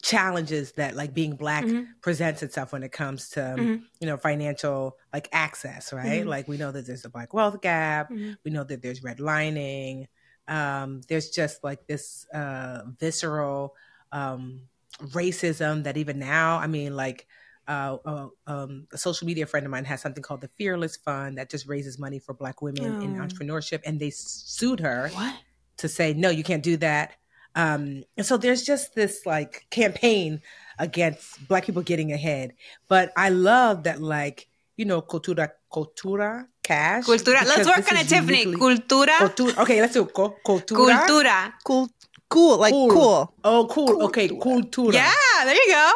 challenges 0.01 0.73
that 0.73 0.95
like 0.95 1.15
being 1.15 1.35
black 1.35 1.65
mm-hmm. 1.65 1.83
presents 2.01 2.43
itself 2.43 2.71
when 2.71 2.83
it 2.83 2.91
comes 2.91 3.29
to 3.29 3.39
mm-hmm. 3.39 3.83
you 3.99 4.05
know 4.05 4.17
financial 4.17 4.97
like 5.11 5.27
access 5.31 5.91
right 5.91 6.19
mm-hmm. 6.19 6.29
like 6.29 6.47
we 6.47 6.57
know 6.57 6.71
that 6.71 6.85
there's 6.85 7.05
a 7.05 7.09
black 7.09 7.33
wealth 7.33 7.59
gap 7.59 8.11
mm-hmm. 8.11 8.33
we 8.43 8.51
know 8.51 8.63
that 8.63 8.83
there's 8.83 9.01
redlining 9.01 10.05
um, 10.47 11.01
there's 11.07 11.31
just 11.31 11.63
like 11.63 11.87
this 11.87 12.27
uh, 12.35 12.81
visceral 12.99 13.73
um, 14.11 14.61
racism 14.99 15.83
that 15.83 15.97
even 15.97 16.19
now, 16.19 16.57
I 16.57 16.67
mean, 16.67 16.95
like 16.95 17.27
uh, 17.67 17.97
uh, 18.05 18.27
um, 18.47 18.87
a 18.91 18.97
social 18.97 19.25
media 19.25 19.45
friend 19.45 19.65
of 19.65 19.71
mine 19.71 19.85
has 19.85 20.01
something 20.01 20.23
called 20.23 20.41
the 20.41 20.49
Fearless 20.49 20.97
Fund 20.97 21.37
that 21.37 21.49
just 21.49 21.67
raises 21.67 21.97
money 21.97 22.19
for 22.19 22.33
Black 22.33 22.61
women 22.61 22.97
oh. 22.97 23.01
in 23.01 23.15
entrepreneurship, 23.15 23.81
and 23.85 23.99
they 23.99 24.11
sued 24.11 24.79
her 24.79 25.09
what? 25.13 25.35
to 25.77 25.87
say 25.87 26.13
no, 26.13 26.29
you 26.29 26.43
can't 26.43 26.63
do 26.63 26.77
that. 26.77 27.13
Um, 27.55 28.03
and 28.17 28.25
so 28.25 28.37
there's 28.37 28.63
just 28.63 28.95
this 28.95 29.25
like 29.25 29.65
campaign 29.69 30.41
against 30.77 31.47
Black 31.47 31.65
people 31.65 31.81
getting 31.81 32.11
ahead. 32.11 32.53
But 32.87 33.11
I 33.17 33.29
love 33.29 33.83
that, 33.83 34.01
like 34.01 34.47
you 34.77 34.85
know, 34.85 35.01
cultura, 35.01 35.49
cultura, 35.71 36.47
cash. 36.63 37.05
Cultura. 37.05 37.45
Let's 37.45 37.67
work 37.67 37.91
on 37.91 37.97
it, 37.97 38.07
Tiffany. 38.09 38.45
Cultura. 38.45 39.17
cultura. 39.17 39.57
Okay, 39.59 39.81
let's 39.81 39.93
do 39.93 40.05
cultura. 40.05 40.35
Cultura. 40.45 41.53
Cultura 41.65 41.91
cool, 42.35 42.57
like 42.57 42.73
cool. 42.73 42.89
cool. 42.89 43.33
Oh, 43.43 43.67
cool. 43.71 44.03
Okay, 44.03 44.27
cultura. 44.27 44.93
Yeah, 44.93 45.11
there 45.45 45.55
you 45.55 45.71
go. 45.71 45.91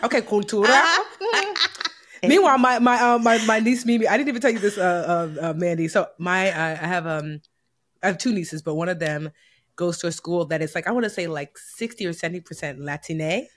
okay, 0.06 0.22
cultura. 0.22 0.70
Uh-huh. 0.70 1.54
Meanwhile, 2.22 2.58
my 2.58 2.78
my 2.78 3.00
uh, 3.00 3.18
my 3.18 3.44
my 3.46 3.60
niece 3.60 3.84
Mimi, 3.84 4.06
I 4.06 4.16
didn't 4.16 4.28
even 4.28 4.40
tell 4.40 4.50
you 4.50 4.58
this, 4.58 4.78
uh, 4.78 5.32
uh, 5.40 5.48
uh 5.48 5.52
Mandi. 5.54 5.88
So 5.88 6.06
my 6.18 6.50
uh, 6.50 6.78
I 6.80 6.86
have 6.86 7.06
um 7.06 7.40
I 8.02 8.06
have 8.06 8.18
two 8.18 8.32
nieces, 8.32 8.62
but 8.62 8.74
one 8.74 8.88
of 8.88 8.98
them 8.98 9.30
goes 9.76 9.98
to 9.98 10.06
a 10.06 10.12
school 10.12 10.44
that 10.46 10.62
is 10.62 10.74
like 10.74 10.86
I 10.86 10.92
want 10.92 11.04
to 11.04 11.10
say 11.10 11.26
like 11.26 11.58
sixty 11.58 12.06
or 12.06 12.12
seventy 12.12 12.40
percent 12.40 12.78
Latine, 12.78 13.48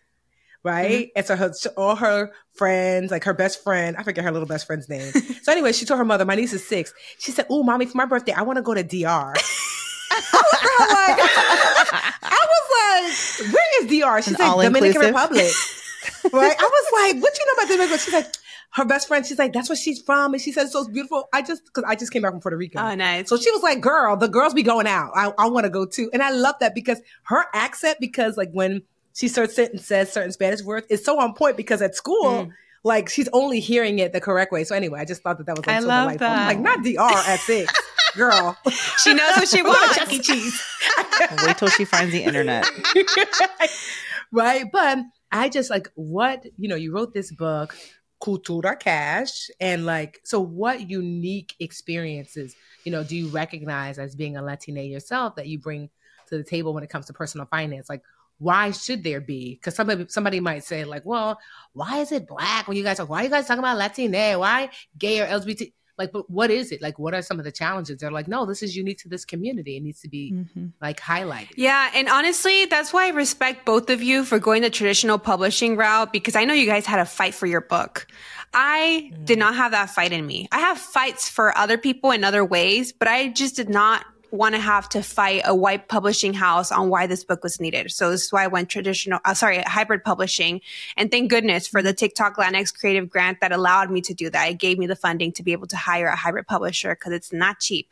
right? 0.63 0.89
Mm-hmm. 0.89 1.17
And 1.17 1.25
so 1.25 1.35
her, 1.35 1.53
all 1.75 1.97
her 1.97 2.31
friends, 2.53 3.11
like 3.11 3.25
her 3.25 3.33
best 3.33 3.63
friend, 3.63 3.97
I 3.97 4.03
forget 4.03 4.23
her 4.23 4.31
little 4.31 4.47
best 4.47 4.65
friend's 4.65 4.87
name. 4.87 5.11
so 5.43 5.51
anyway, 5.51 5.73
she 5.73 5.85
told 5.85 5.97
her 5.97 6.05
mother, 6.05 6.23
my 6.23 6.35
niece 6.35 6.53
is 6.53 6.65
six. 6.65 6.93
She 7.19 7.31
said, 7.31 7.47
"Oh, 7.49 7.63
mommy, 7.63 7.85
for 7.85 7.97
my 7.97 8.05
birthday, 8.05 8.31
I 8.31 8.43
want 8.43 8.57
to 8.57 8.63
go 8.63 8.73
to 8.73 8.83
DR." 8.83 9.33
I 11.93 12.47
was 12.49 13.43
like, 13.43 13.53
where 13.53 13.83
is 13.83 13.89
DR? 13.89 14.21
She's 14.21 14.39
like, 14.39 14.65
Dominican 14.65 15.01
Republic. 15.01 15.45
right? 16.33 16.55
I 16.59 16.63
was 16.63 17.13
like, 17.13 17.23
what 17.23 17.37
you 17.37 17.45
know 17.45 17.53
about 17.53 17.67
Dominican? 17.67 17.79
Republic? 17.79 17.99
She's 17.99 18.13
like, 18.13 18.27
her 18.71 18.85
best 18.85 19.07
friend, 19.07 19.23
she's 19.25 19.37
like, 19.37 19.53
that's 19.53 19.69
where 19.69 19.75
she's 19.75 20.01
from. 20.01 20.33
And 20.33 20.41
she 20.41 20.51
says, 20.51 20.71
so 20.71 20.79
it's 20.79 20.89
beautiful. 20.89 21.29
I 21.31 21.43
just, 21.43 21.71
cause 21.73 21.83
I 21.87 21.95
just 21.95 22.11
came 22.11 22.23
back 22.23 22.31
from 22.31 22.41
Puerto 22.41 22.57
Rico. 22.57 22.79
Oh, 22.79 22.95
nice. 22.95 23.29
So 23.29 23.37
she 23.37 23.51
was 23.51 23.61
like, 23.61 23.81
girl, 23.81 24.17
the 24.17 24.27
girls 24.27 24.55
be 24.55 24.63
going 24.63 24.87
out. 24.87 25.11
I, 25.15 25.31
I 25.37 25.47
want 25.47 25.65
to 25.65 25.69
go 25.69 25.85
too. 25.85 26.09
And 26.11 26.23
I 26.23 26.31
love 26.31 26.55
that 26.59 26.73
because 26.73 26.99
her 27.23 27.45
accent, 27.53 27.97
because 27.99 28.35
like 28.35 28.51
when 28.51 28.81
she 29.13 29.27
starts 29.27 29.59
it 29.59 29.71
and 29.71 29.79
says 29.79 30.11
certain 30.11 30.31
Spanish 30.31 30.63
words, 30.63 30.87
is 30.89 31.05
so 31.05 31.19
on 31.19 31.35
point 31.35 31.55
because 31.55 31.83
at 31.83 31.95
school, 31.95 32.23
mm. 32.25 32.51
like 32.83 33.09
she's 33.09 33.29
only 33.31 33.59
hearing 33.59 33.99
it 33.99 34.11
the 34.11 34.19
correct 34.19 34.51
way. 34.51 34.63
So 34.63 34.75
anyway, 34.75 34.99
I 34.99 35.05
just 35.05 35.21
thought 35.21 35.37
that 35.37 35.45
that 35.45 35.55
was 35.55 35.67
like, 35.67 35.75
I 35.75 35.79
so 35.79 35.87
love 35.87 36.03
delightful. 36.05 36.27
that. 36.27 36.49
I'm 36.49 36.63
like, 36.63 36.77
not 36.77 36.83
DR 36.83 37.29
at 37.29 37.39
six 37.41 37.71
girl. 38.15 38.57
she 39.03 39.13
knows 39.13 39.35
what 39.35 39.47
she 39.47 39.61
wants. 39.61 39.97
Chuck 39.97 40.11
E. 40.11 40.19
Cheese. 40.19 40.61
Wait 41.45 41.57
till 41.57 41.69
she 41.69 41.85
finds 41.85 42.11
the 42.11 42.23
internet. 42.23 42.65
right. 44.31 44.65
But 44.71 44.99
I 45.31 45.49
just 45.49 45.69
like 45.69 45.89
what, 45.95 46.45
you 46.57 46.67
know, 46.67 46.75
you 46.75 46.93
wrote 46.93 47.13
this 47.13 47.31
book, 47.31 47.75
Cultura 48.21 48.79
Cash, 48.79 49.49
and 49.59 49.85
like, 49.85 50.21
so 50.23 50.39
what 50.39 50.89
unique 50.89 51.55
experiences, 51.59 52.55
you 52.83 52.91
know, 52.91 53.03
do 53.03 53.15
you 53.15 53.27
recognize 53.27 53.99
as 53.99 54.15
being 54.15 54.37
a 54.37 54.41
Latina 54.41 54.81
yourself 54.81 55.35
that 55.35 55.47
you 55.47 55.59
bring 55.59 55.89
to 56.29 56.37
the 56.37 56.43
table 56.43 56.73
when 56.73 56.83
it 56.83 56.89
comes 56.89 57.07
to 57.07 57.13
personal 57.13 57.47
finance? 57.47 57.89
Like, 57.89 58.01
why 58.39 58.71
should 58.71 59.03
there 59.03 59.21
be? 59.21 59.55
Because 59.55 59.75
somebody 59.75 60.05
somebody 60.09 60.39
might 60.39 60.63
say 60.63 60.83
like, 60.85 61.05
well, 61.05 61.39
why 61.73 61.99
is 61.99 62.11
it 62.11 62.27
black 62.27 62.67
when 62.67 62.75
you 62.75 62.83
guys 62.83 62.99
are? 62.99 63.05
Why 63.05 63.21
are 63.21 63.23
you 63.23 63.29
guys 63.29 63.47
talking 63.47 63.59
about 63.59 63.77
Latina? 63.77 64.37
Why 64.37 64.69
gay 64.97 65.21
or 65.21 65.25
LGBT? 65.25 65.71
Like 65.97 66.11
but 66.11 66.29
what 66.29 66.51
is 66.51 66.71
it? 66.71 66.81
Like 66.81 66.97
what 66.99 67.13
are 67.13 67.21
some 67.21 67.39
of 67.39 67.45
the 67.45 67.51
challenges? 67.51 67.99
They're 67.99 68.11
like 68.11 68.27
no 68.27 68.45
this 68.45 68.63
is 68.63 68.75
unique 68.75 68.99
to 68.99 69.09
this 69.09 69.25
community. 69.25 69.77
It 69.77 69.83
needs 69.83 70.01
to 70.01 70.09
be 70.09 70.31
mm-hmm. 70.33 70.67
like 70.81 70.99
highlighted. 70.99 71.53
Yeah 71.55 71.91
and 71.93 72.09
honestly 72.09 72.65
that's 72.65 72.93
why 72.93 73.05
i 73.05 73.09
respect 73.09 73.65
both 73.65 73.89
of 73.89 74.01
you 74.01 74.23
for 74.25 74.39
going 74.39 74.61
the 74.61 74.69
traditional 74.69 75.17
publishing 75.17 75.75
route 75.75 76.11
because 76.11 76.35
i 76.35 76.45
know 76.45 76.53
you 76.53 76.65
guys 76.65 76.85
had 76.85 76.99
a 76.99 77.05
fight 77.05 77.33
for 77.33 77.45
your 77.45 77.61
book. 77.61 78.07
I 78.55 79.11
mm. 79.11 79.25
did 79.25 79.39
not 79.39 79.55
have 79.55 79.71
that 79.71 79.89
fight 79.89 80.11
in 80.11 80.27
me. 80.27 80.47
I 80.51 80.59
have 80.59 80.77
fights 80.77 81.27
for 81.27 81.57
other 81.57 81.77
people 81.77 82.11
in 82.11 82.23
other 82.23 82.45
ways 82.45 82.93
but 82.93 83.07
i 83.07 83.29
just 83.29 83.55
did 83.55 83.69
not 83.69 84.05
want 84.33 84.55
to 84.55 84.59
have 84.59 84.89
to 84.89 85.03
fight 85.03 85.43
a 85.45 85.53
white 85.53 85.87
publishing 85.87 86.33
house 86.33 86.71
on 86.71 86.89
why 86.89 87.05
this 87.05 87.23
book 87.23 87.43
was 87.43 87.59
needed. 87.61 87.91
So 87.91 88.09
this 88.09 88.23
is 88.25 88.33
why 88.33 88.43
I 88.43 88.47
went 88.47 88.67
traditional, 88.67 89.19
uh, 89.23 89.35
sorry, 89.35 89.61
hybrid 89.61 90.03
publishing. 90.03 90.61
And 90.97 91.11
thank 91.11 91.29
goodness 91.29 91.67
for 91.67 91.83
the 91.83 91.93
TikTok 91.93 92.37
Latinx 92.37 92.73
creative 92.73 93.11
grant 93.11 93.41
that 93.41 93.51
allowed 93.51 93.91
me 93.91 94.01
to 94.01 94.13
do 94.15 94.31
that. 94.31 94.49
It 94.49 94.57
gave 94.57 94.79
me 94.79 94.87
the 94.87 94.95
funding 94.95 95.33
to 95.33 95.43
be 95.43 95.51
able 95.51 95.67
to 95.67 95.77
hire 95.77 96.07
a 96.07 96.15
hybrid 96.15 96.47
publisher 96.47 96.95
because 96.95 97.13
it's 97.13 97.31
not 97.31 97.59
cheap. 97.59 97.87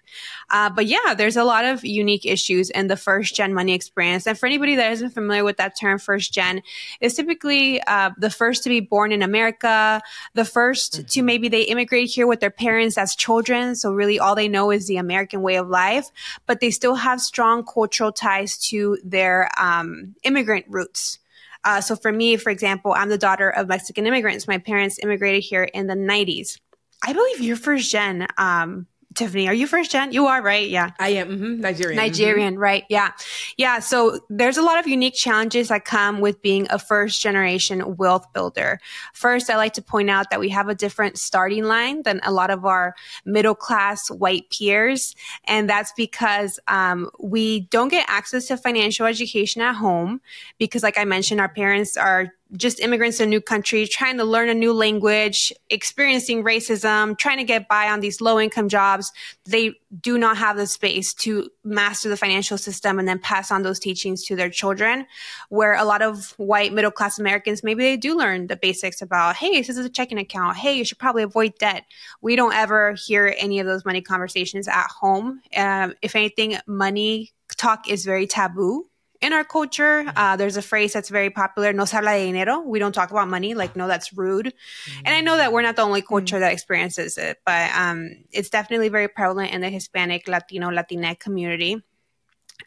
Uh, 0.50 0.72
but 0.72 0.88
yeah, 0.88 1.14
there's 1.16 1.38
a 1.38 1.44
lot 1.44 1.64
of 1.64 1.86
unique 1.86 2.26
issues 2.26 2.72
in 2.72 2.88
the 2.88 2.98
first 2.98 3.36
gen 3.36 3.54
money 3.54 3.74
experience. 3.74 4.26
And 4.26 4.38
for 4.38 4.48
anybody 4.48 4.76
that 4.78 4.92
isn't 4.94 5.12
familiar 5.12 5.44
with 5.44 5.58
that 5.58 5.80
term, 5.80 6.00
first 6.00 6.34
gen 6.34 6.64
is 7.02 7.14
typically 7.14 7.84
uh, 7.84 8.10
the 8.18 8.32
first 8.32 8.64
to 8.64 8.70
be 8.70 8.80
born 8.80 9.12
in 9.12 9.22
America, 9.22 10.02
the 10.34 10.42
1st 10.42 10.92
mm-hmm. 10.92 11.06
to 11.06 11.22
maybe 11.22 11.50
they 11.50 11.62
immigrate 11.62 12.10
here 12.10 12.26
with 12.26 12.40
their 12.40 12.50
parents 12.50 12.98
as 12.98 13.16
children. 13.16 13.76
So 13.76 13.94
really 13.94 14.18
all 14.18 14.34
they 14.34 14.48
know 14.48 14.72
is 14.72 14.88
the 14.88 14.98
American 14.98 15.44
way 15.44 15.58
of 15.58 15.70
life 15.70 16.10
but 16.46 16.60
they 16.60 16.72
still 16.72 16.96
have 16.96 17.22
strong 17.22 17.66
cultural 17.66 18.12
ties 18.12 18.58
to 18.70 18.98
their 19.04 19.50
um, 19.60 20.16
immigrant 20.24 20.66
roots. 20.68 21.20
Uh, 21.64 21.82
so 21.82 21.96
for 21.96 22.12
me, 22.12 22.38
for 22.38 22.50
example, 22.50 22.94
I'm 22.96 23.10
the 23.10 23.18
daughter 23.18 23.50
of 23.50 23.68
Mexican 23.68 24.08
immigrants. 24.08 24.48
My 24.48 24.58
parents 24.58 25.00
immigrated 25.02 25.44
here 25.44 25.64
in 25.64 25.88
the 25.88 25.96
90s. 25.96 26.60
I 27.04 27.14
believe 27.14 27.42
you're 27.42 27.56
first 27.56 27.92
gen. 27.92 28.28
Um, 28.38 28.88
Tiffany, 29.14 29.48
are 29.48 29.54
you 29.54 29.68
first 29.68 29.92
gen? 29.92 30.14
You 30.14 30.28
are, 30.28 30.42
right? 30.42 30.70
Yeah. 30.70 30.92
I 31.00 31.10
am. 31.10 31.30
Mm-hmm. 31.30 31.62
Nigerian. 31.62 31.98
Nigerian, 31.98 32.54
mm-hmm. 32.54 32.62
right? 32.64 32.86
Yeah. 32.90 33.12
Yeah. 33.58 33.80
So 33.80 34.20
there's 34.30 34.58
a 34.58 34.62
lot 34.62 34.80
of 34.80 34.88
unique 34.88 35.16
challenges 35.16 35.68
that 35.68 35.84
come 35.84 36.22
with 36.22 36.42
being 36.42 36.68
a 36.70 36.80
first 36.80 37.22
generation 37.22 37.98
wealth 37.98 38.32
builder. 38.34 38.80
First, 39.14 39.50
I 39.50 39.58
like 39.58 39.74
to 39.74 39.82
point 39.82 40.10
out 40.10 40.30
that 40.30 40.40
we 40.40 40.50
have 40.50 40.70
a 40.70 40.76
different 40.76 41.18
starting 41.18 41.66
line 41.66 42.04
than 42.04 42.22
a 42.24 42.32
lot 42.32 42.52
of 42.52 42.66
our 42.66 42.96
middle 43.26 43.56
class 43.56 44.10
white 44.10 44.50
peers. 44.50 45.16
And 45.46 45.70
that's 45.70 45.92
because 45.98 46.60
um, 46.68 47.10
we 47.20 47.62
don't 47.62 47.90
get 47.90 48.06
access 48.08 48.48
to 48.48 48.58
financial 48.58 49.06
education 49.06 49.62
at 49.62 49.76
home 49.76 50.22
because, 50.58 50.84
like 50.84 50.98
I 50.98 51.04
mentioned, 51.04 51.42
our 51.42 51.50
parents 51.50 51.98
are 51.98 52.34
just 52.58 52.80
immigrants 52.80 53.20
in 53.20 53.28
a 53.28 53.30
new 53.30 53.42
country, 53.42 53.88
trying 53.88 54.18
to 54.18 54.24
learn 54.24 54.50
a 54.50 54.54
new 54.54 54.74
language, 54.74 55.54
experiencing 55.70 56.44
racism, 56.44 57.18
trying 57.18 57.38
to 57.38 57.44
get 57.44 57.68
by 57.68 57.88
on 57.88 58.02
these 58.02 58.22
low 58.22 58.40
income 58.40 58.68
jobs. 58.68 59.12
They 59.46 59.74
do 60.00 60.18
not 60.18 60.38
have 60.38 60.58
the 60.58 60.68
space 60.68 61.14
to 61.16 61.50
master 61.64 62.10
the 62.10 62.18
financial 62.18 62.58
system 62.58 63.00
and 63.00 63.08
then 63.08 63.20
pass 63.20 63.52
on 63.52 63.64
those 63.64 63.80
teachings 63.80 64.26
to 64.26 64.36
their 64.36 64.50
children. 64.50 65.06
Where 65.50 65.76
a 65.76 65.86
lot 65.86 66.02
of 66.02 66.32
white 66.38 66.74
middle 66.74 66.92
class 66.92 67.20
Americans, 67.20 67.64
maybe 67.64 67.84
they 67.84 67.98
do 67.98 68.18
learn 68.18 68.48
the 68.48 68.58
basics 68.58 69.02
about, 69.02 69.38
hey, 69.38 69.62
this 69.62 69.70
is 69.70 69.86
a 69.86 69.90
checking 69.90 70.18
account. 70.18 70.58
Hey, 70.58 70.74
you 70.74 70.86
should 70.86 71.00
probably 71.00 71.24
avoid 71.24 71.58
debt. 71.58 71.86
We 72.22 72.36
don't 72.36 72.54
ever 72.54 72.94
hear 72.94 73.34
any 73.38 73.60
of 73.60 73.68
those 73.68 73.86
money 73.86 74.02
conversations 74.02 74.68
at 74.68 74.88
home. 74.88 75.42
Um, 75.56 75.94
if 76.02 76.16
anything, 76.16 76.58
money 76.68 77.32
talk 77.58 77.90
is 77.90 78.06
very 78.06 78.28
taboo 78.28 78.88
in 79.22 79.34
our 79.34 79.44
culture, 79.44 80.04
mm-hmm. 80.04 80.18
uh, 80.18 80.36
there's 80.36 80.58
a 80.58 80.62
phrase 80.62 80.94
that's 80.94 81.10
very 81.10 81.30
popular, 81.30 81.72
no 81.74 81.86
se 81.86 81.98
habla 81.98 82.14
de 82.14 82.26
dinero. 82.26 82.60
We 82.60 82.80
don't 82.80 82.92
talk 82.92 83.12
about 83.12 83.28
money. 83.28 83.54
Like, 83.54 83.76
no, 83.76 83.88
that's 83.88 84.14
rude. 84.14 84.48
Mm-hmm. 84.48 85.02
And 85.06 85.16
I 85.16 85.22
know 85.22 85.38
that 85.38 85.54
we're 85.54 85.62
not 85.62 85.76
the 85.76 85.84
only 85.84 86.02
culture 86.02 86.36
mm-hmm. 86.36 86.42
that 86.42 86.54
experiences 86.54 87.18
it, 87.18 87.40
but 87.46 87.72
um, 87.76 88.24
it's 88.32 88.50
definitely 88.50 88.90
very 88.90 89.08
prevalent 89.08 89.54
in 89.54 89.62
the 89.62 89.70
Hispanic, 89.70 90.28
Latino, 90.28 90.70
Latinx 90.70 91.20
community. 91.20 91.84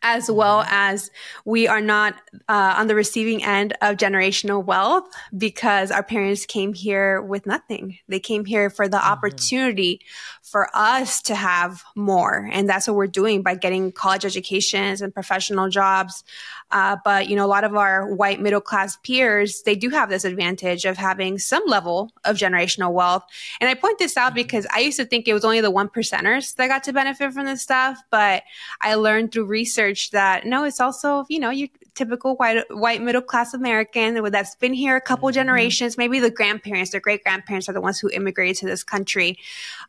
As 0.04 0.30
well 0.30 0.60
mm-hmm. 0.60 0.70
as 0.70 1.10
we 1.44 1.66
are 1.66 1.80
not 1.80 2.14
uh, 2.48 2.74
on 2.76 2.86
the 2.86 2.94
receiving 2.94 3.42
end 3.42 3.72
of 3.80 3.96
generational 3.96 4.64
wealth 4.64 5.10
because 5.36 5.90
our 5.90 6.02
parents 6.04 6.46
came 6.46 6.74
here 6.74 7.20
with 7.20 7.46
nothing. 7.46 7.98
They 8.06 8.20
came 8.20 8.44
here 8.44 8.70
for 8.70 8.86
the 8.86 8.98
mm-hmm. 8.98 9.10
opportunity 9.12 10.02
for 10.42 10.68
us 10.74 11.22
to 11.22 11.34
have 11.34 11.82
more. 11.96 12.48
And 12.52 12.68
that's 12.68 12.86
what 12.86 12.96
we're 12.96 13.06
doing 13.06 13.42
by 13.42 13.56
getting 13.56 13.90
college 13.90 14.24
educations 14.24 15.00
and 15.00 15.12
professional 15.12 15.68
jobs. 15.70 16.22
Uh, 16.70 16.96
but, 17.04 17.28
you 17.28 17.36
know, 17.36 17.46
a 17.46 17.48
lot 17.48 17.64
of 17.64 17.74
our 17.74 18.14
white 18.14 18.40
middle 18.40 18.60
class 18.60 18.96
peers, 18.98 19.62
they 19.62 19.74
do 19.74 19.88
have 19.88 20.10
this 20.10 20.24
advantage 20.24 20.84
of 20.84 20.96
having 20.96 21.38
some 21.38 21.62
level 21.66 22.12
of 22.24 22.36
generational 22.36 22.92
wealth. 22.92 23.24
And 23.60 23.70
I 23.70 23.74
point 23.74 23.98
this 23.98 24.16
out 24.16 24.28
mm-hmm. 24.28 24.34
because 24.36 24.66
I 24.72 24.80
used 24.80 24.98
to 24.98 25.06
think 25.06 25.26
it 25.26 25.32
was 25.32 25.44
only 25.44 25.60
the 25.60 25.70
one 25.70 25.88
percenters 25.88 26.54
that 26.56 26.68
got 26.68 26.84
to 26.84 26.92
benefit 26.92 27.32
from 27.32 27.46
this 27.46 27.62
stuff. 27.62 28.02
But 28.10 28.42
I 28.80 28.96
learned 28.96 29.32
through 29.32 29.46
research 29.46 29.93
that 30.10 30.46
no, 30.46 30.64
it's 30.64 30.80
also, 30.80 31.24
you 31.28 31.38
know, 31.38 31.50
you 31.50 31.68
typical 31.94 32.34
white 32.36 32.64
white 32.70 33.00
middle 33.00 33.22
class 33.22 33.54
American 33.54 34.22
that's 34.30 34.54
been 34.56 34.72
here 34.72 34.96
a 34.96 35.00
couple 35.00 35.28
mm-hmm. 35.28 35.34
generations. 35.34 35.96
Maybe 35.96 36.20
the 36.20 36.30
grandparents, 36.30 36.90
their 36.90 37.00
great 37.00 37.22
grandparents 37.22 37.68
are 37.68 37.72
the 37.72 37.80
ones 37.80 37.98
who 37.98 38.10
immigrated 38.10 38.56
to 38.58 38.66
this 38.66 38.82
country. 38.82 39.38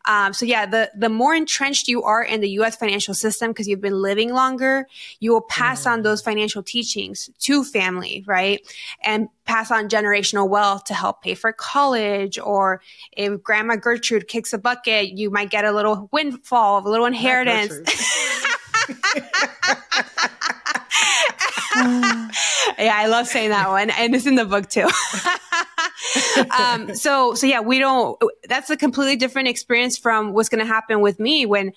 Um, 0.06 0.34
so 0.34 0.46
yeah, 0.46 0.66
the 0.66 0.92
the 0.96 1.10
more 1.10 1.36
entrenched 1.36 1.88
you 1.88 2.04
are 2.04 2.24
in 2.24 2.42
the 2.42 2.50
U.S. 2.52 2.76
financial 2.76 3.14
system 3.14 3.52
because 3.52 3.68
you've 3.68 3.82
been 3.82 4.02
living 4.02 4.34
longer, 4.34 4.88
you 5.20 5.32
will 5.32 5.42
pass 5.42 5.82
mm-hmm. 5.82 5.94
on 5.94 6.02
those 6.04 6.22
financial 6.22 6.64
teachings 6.64 7.30
to 7.40 7.64
family, 7.64 8.24
right? 8.28 8.62
And 9.04 9.30
pass 9.46 9.70
on 9.72 9.88
generational 9.90 10.50
wealth 10.50 10.86
to 10.86 10.94
help 10.94 11.22
pay 11.22 11.36
for 11.36 11.52
college 11.54 12.40
or 12.40 12.82
if 13.16 13.42
grandma 13.44 13.76
gertrude 13.76 14.28
kicks 14.28 14.54
a 14.54 14.58
bucket 14.58 15.12
you 15.12 15.30
might 15.30 15.52
get 15.52 15.64
a 15.64 15.72
little 15.72 16.10
windfall 16.12 16.80
of 16.80 16.86
a 16.86 16.90
little 16.90 17.06
inheritance 17.06 17.80
yeah, 21.76 22.94
I 22.96 23.08
love 23.08 23.28
saying 23.28 23.50
that 23.50 23.70
one, 23.70 23.90
and 23.90 24.16
it's 24.16 24.26
in 24.26 24.36
the 24.36 24.46
book 24.46 24.70
too. 24.70 24.88
um, 26.58 26.96
so, 26.96 27.34
so 27.34 27.48
yeah, 27.48 27.60
we 27.60 27.80
don't. 27.80 28.18
That's 28.48 28.70
a 28.70 28.78
completely 28.78 29.16
different 29.16 29.48
experience 29.48 29.98
from 29.98 30.34
what's 30.34 30.50
going 30.50 30.60
to 30.60 30.66
happen 30.66 31.02
with 31.02 31.20
me 31.20 31.46
when 31.46 31.74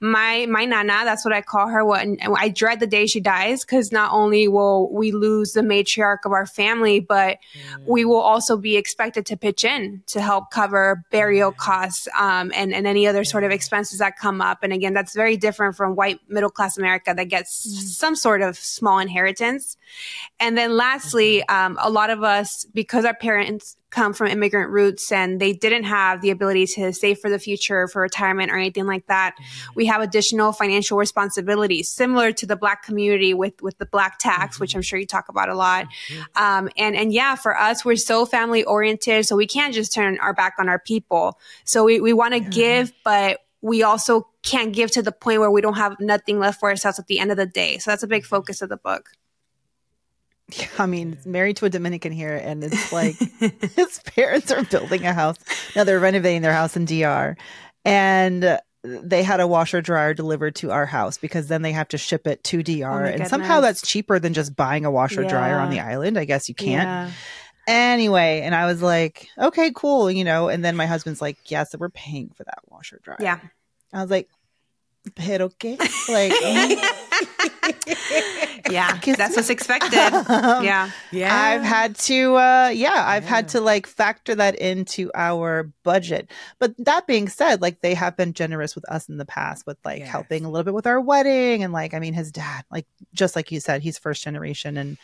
my 0.00 0.44
my 0.46 0.66
nana 0.66 1.00
that's 1.04 1.24
what 1.24 1.32
i 1.32 1.40
call 1.40 1.68
her 1.68 1.82
What 1.82 2.06
i 2.36 2.50
dread 2.50 2.80
the 2.80 2.86
day 2.86 3.06
she 3.06 3.18
dies 3.18 3.64
because 3.64 3.90
not 3.90 4.12
only 4.12 4.46
will 4.46 4.92
we 4.92 5.10
lose 5.10 5.52
the 5.52 5.62
matriarch 5.62 6.18
of 6.26 6.32
our 6.32 6.44
family 6.44 7.00
but 7.00 7.38
mm. 7.54 7.86
we 7.86 8.04
will 8.04 8.20
also 8.20 8.58
be 8.58 8.76
expected 8.76 9.24
to 9.26 9.38
pitch 9.38 9.64
in 9.64 10.02
to 10.06 10.20
help 10.20 10.50
cover 10.50 11.02
burial 11.10 11.50
costs 11.50 12.08
um, 12.18 12.52
and, 12.54 12.74
and 12.74 12.86
any 12.86 13.06
other 13.06 13.24
sort 13.24 13.42
of 13.42 13.50
expenses 13.50 13.98
that 13.98 14.18
come 14.18 14.42
up 14.42 14.58
and 14.62 14.72
again 14.72 14.92
that's 14.92 15.14
very 15.14 15.36
different 15.36 15.74
from 15.74 15.96
white 15.96 16.20
middle 16.28 16.50
class 16.50 16.76
america 16.76 17.14
that 17.16 17.28
gets 17.28 17.66
mm. 17.66 17.70
some 17.70 18.14
sort 18.14 18.42
of 18.42 18.58
small 18.58 18.98
inheritance 18.98 19.78
and 20.40 20.58
then 20.58 20.76
lastly 20.76 21.42
mm-hmm. 21.48 21.72
um, 21.72 21.78
a 21.80 21.88
lot 21.88 22.10
of 22.10 22.22
us 22.22 22.66
because 22.74 23.06
our 23.06 23.14
parents 23.14 23.76
come 23.96 24.12
from 24.12 24.26
immigrant 24.26 24.70
roots 24.70 25.10
and 25.10 25.40
they 25.40 25.54
didn't 25.54 25.84
have 25.84 26.20
the 26.20 26.28
ability 26.28 26.66
to 26.66 26.92
save 26.92 27.18
for 27.18 27.30
the 27.30 27.38
future 27.38 27.88
for 27.88 28.02
retirement 28.02 28.52
or 28.52 28.56
anything 28.56 28.86
like 28.86 29.06
that 29.06 29.34
mm-hmm. 29.34 29.72
we 29.74 29.86
have 29.86 30.02
additional 30.02 30.52
financial 30.52 30.98
responsibilities 30.98 31.88
similar 31.88 32.30
to 32.30 32.44
the 32.44 32.56
black 32.56 32.82
community 32.82 33.32
with 33.32 33.54
with 33.62 33.78
the 33.78 33.86
black 33.86 34.18
tax 34.18 34.56
mm-hmm. 34.56 34.64
which 34.64 34.76
i'm 34.76 34.82
sure 34.82 34.98
you 34.98 35.06
talk 35.06 35.30
about 35.30 35.48
a 35.48 35.54
lot 35.54 35.86
mm-hmm. 35.86 36.44
um, 36.44 36.68
and 36.76 36.94
and 36.94 37.14
yeah 37.14 37.34
for 37.34 37.56
us 37.58 37.86
we're 37.86 37.96
so 37.96 38.26
family 38.26 38.62
oriented 38.64 39.24
so 39.24 39.34
we 39.34 39.46
can't 39.46 39.72
just 39.72 39.94
turn 39.94 40.18
our 40.18 40.34
back 40.34 40.56
on 40.58 40.68
our 40.68 40.78
people 40.78 41.38
so 41.64 41.82
we, 41.82 41.98
we 41.98 42.12
want 42.12 42.34
to 42.34 42.40
give 42.40 42.92
but 43.02 43.40
we 43.62 43.82
also 43.82 44.28
can't 44.42 44.74
give 44.74 44.90
to 44.90 45.00
the 45.00 45.10
point 45.10 45.40
where 45.40 45.50
we 45.50 45.62
don't 45.62 45.78
have 45.78 45.98
nothing 46.00 46.38
left 46.38 46.60
for 46.60 46.68
ourselves 46.68 46.98
at 46.98 47.06
the 47.06 47.18
end 47.18 47.30
of 47.30 47.38
the 47.38 47.46
day 47.46 47.78
so 47.78 47.90
that's 47.90 48.02
a 48.02 48.06
big 48.06 48.24
mm-hmm. 48.24 48.36
focus 48.36 48.60
of 48.60 48.68
the 48.68 48.76
book 48.76 49.12
yeah, 50.52 50.68
I 50.78 50.86
mean, 50.86 51.18
married 51.24 51.56
to 51.58 51.66
a 51.66 51.70
Dominican 51.70 52.12
here, 52.12 52.36
and 52.36 52.62
it's 52.64 52.92
like 52.92 53.16
his 53.16 54.00
parents 54.04 54.50
are 54.52 54.64
building 54.64 55.04
a 55.04 55.12
house. 55.12 55.36
Now 55.74 55.84
they're 55.84 56.00
renovating 56.00 56.42
their 56.42 56.52
house 56.52 56.76
in 56.76 56.84
DR, 56.84 57.36
and 57.84 58.58
they 58.82 59.22
had 59.22 59.40
a 59.40 59.46
washer 59.46 59.80
dryer 59.80 60.14
delivered 60.14 60.54
to 60.56 60.70
our 60.70 60.86
house 60.86 61.18
because 61.18 61.48
then 61.48 61.62
they 61.62 61.72
have 61.72 61.88
to 61.88 61.98
ship 61.98 62.26
it 62.26 62.44
to 62.44 62.62
DR, 62.62 62.86
oh 62.86 63.04
and 63.04 63.26
somehow 63.26 63.60
that's 63.60 63.82
cheaper 63.82 64.18
than 64.18 64.34
just 64.34 64.54
buying 64.54 64.84
a 64.84 64.90
washer 64.90 65.22
yeah. 65.22 65.28
dryer 65.28 65.58
on 65.58 65.70
the 65.70 65.80
island. 65.80 66.18
I 66.18 66.24
guess 66.24 66.48
you 66.48 66.54
can't. 66.54 66.86
Yeah. 66.86 67.10
Anyway, 67.68 68.42
and 68.44 68.54
I 68.54 68.66
was 68.66 68.80
like, 68.80 69.28
okay, 69.36 69.72
cool, 69.74 70.08
you 70.08 70.22
know. 70.22 70.48
And 70.48 70.64
then 70.64 70.76
my 70.76 70.86
husband's 70.86 71.20
like, 71.20 71.50
yeah, 71.50 71.64
so 71.64 71.78
we're 71.78 71.88
paying 71.88 72.30
for 72.30 72.44
that 72.44 72.60
washer 72.68 73.00
dryer. 73.02 73.16
Yeah. 73.20 73.40
I 73.92 74.02
was 74.02 74.10
like, 74.10 74.28
pero 75.14 75.48
qué? 75.48 75.78
Like, 76.08 76.32
yeah, 78.70 78.98
that's 79.16 79.36
what's 79.36 79.50
expected. 79.50 79.96
Um, 80.36 80.64
yeah. 80.64 80.90
Yeah. 81.12 81.34
I've 81.34 81.62
had 81.62 81.96
to, 81.96 82.36
uh, 82.36 82.70
yeah, 82.74 83.04
I've 83.06 83.24
yeah. 83.24 83.28
had 83.28 83.48
to 83.48 83.60
like 83.60 83.86
factor 83.86 84.34
that 84.34 84.56
into 84.56 85.10
our 85.14 85.70
budget. 85.82 86.30
But 86.58 86.74
that 86.78 87.06
being 87.06 87.28
said, 87.28 87.62
like 87.62 87.80
they 87.80 87.94
have 87.94 88.16
been 88.16 88.32
generous 88.32 88.74
with 88.74 88.88
us 88.90 89.08
in 89.08 89.18
the 89.18 89.24
past 89.24 89.66
with 89.66 89.78
like 89.84 90.00
yes. 90.00 90.08
helping 90.08 90.44
a 90.44 90.50
little 90.50 90.64
bit 90.64 90.74
with 90.74 90.86
our 90.86 91.00
wedding. 91.00 91.62
And 91.62 91.72
like, 91.72 91.94
I 91.94 92.00
mean, 92.00 92.14
his 92.14 92.32
dad, 92.32 92.64
like, 92.70 92.86
just 93.14 93.36
like 93.36 93.50
you 93.50 93.60
said, 93.60 93.82
he's 93.82 93.98
first 93.98 94.22
generation 94.22 94.76
and 94.76 94.98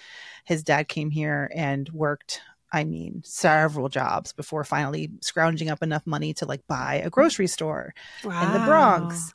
his 0.45 0.63
dad 0.63 0.89
came 0.89 1.11
here 1.11 1.51
and 1.55 1.89
worked 1.91 2.41
I 2.73 2.85
mean, 2.85 3.21
several 3.23 3.91
jobs 3.91 4.33
before 4.33 4.65
finally 4.65 5.11
scrounging 5.21 5.69
up 5.69 5.83
enough 5.83 6.07
money 6.07 6.33
to 6.35 6.47
like 6.47 6.67
buy 6.67 7.03
a 7.05 7.11
grocery 7.11 7.47
store 7.47 7.93
wow. 8.25 8.47
in 8.47 8.53
the 8.55 8.67
Bronx 8.67 9.35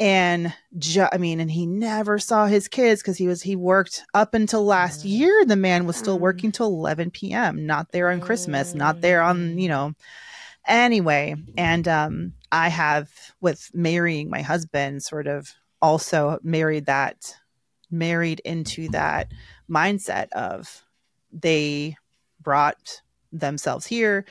and 0.00 0.54
ju- 0.78 1.08
I 1.10 1.18
mean, 1.18 1.40
and 1.40 1.50
he 1.50 1.66
never 1.66 2.18
saw 2.18 2.46
his 2.46 2.68
kids 2.68 3.02
because 3.02 3.16
he 3.16 3.26
was 3.26 3.42
he 3.42 3.56
worked 3.56 4.04
up 4.14 4.34
until 4.34 4.64
last 4.64 5.04
mm. 5.04 5.10
year. 5.10 5.44
The 5.44 5.56
man 5.56 5.86
was 5.86 5.96
still 5.96 6.18
mm. 6.18 6.22
working 6.22 6.52
till 6.52 6.66
11 6.68 7.10
p.m. 7.10 7.66
Not 7.66 7.90
there 7.90 8.10
on 8.10 8.20
Christmas, 8.20 8.74
not 8.74 9.00
there 9.00 9.22
on 9.22 9.58
you 9.58 9.68
know. 9.68 9.94
Anyway, 10.66 11.34
and 11.56 11.88
um, 11.88 12.34
I 12.52 12.68
have 12.68 13.10
with 13.40 13.70
marrying 13.72 14.30
my 14.30 14.42
husband, 14.42 15.02
sort 15.02 15.26
of 15.26 15.52
also 15.80 16.38
married 16.42 16.86
that 16.86 17.34
married 17.90 18.40
into 18.44 18.88
that 18.90 19.32
mindset 19.68 20.30
of 20.32 20.84
they 21.32 21.96
brought 22.40 23.02
themselves 23.32 23.86
here. 23.86 24.24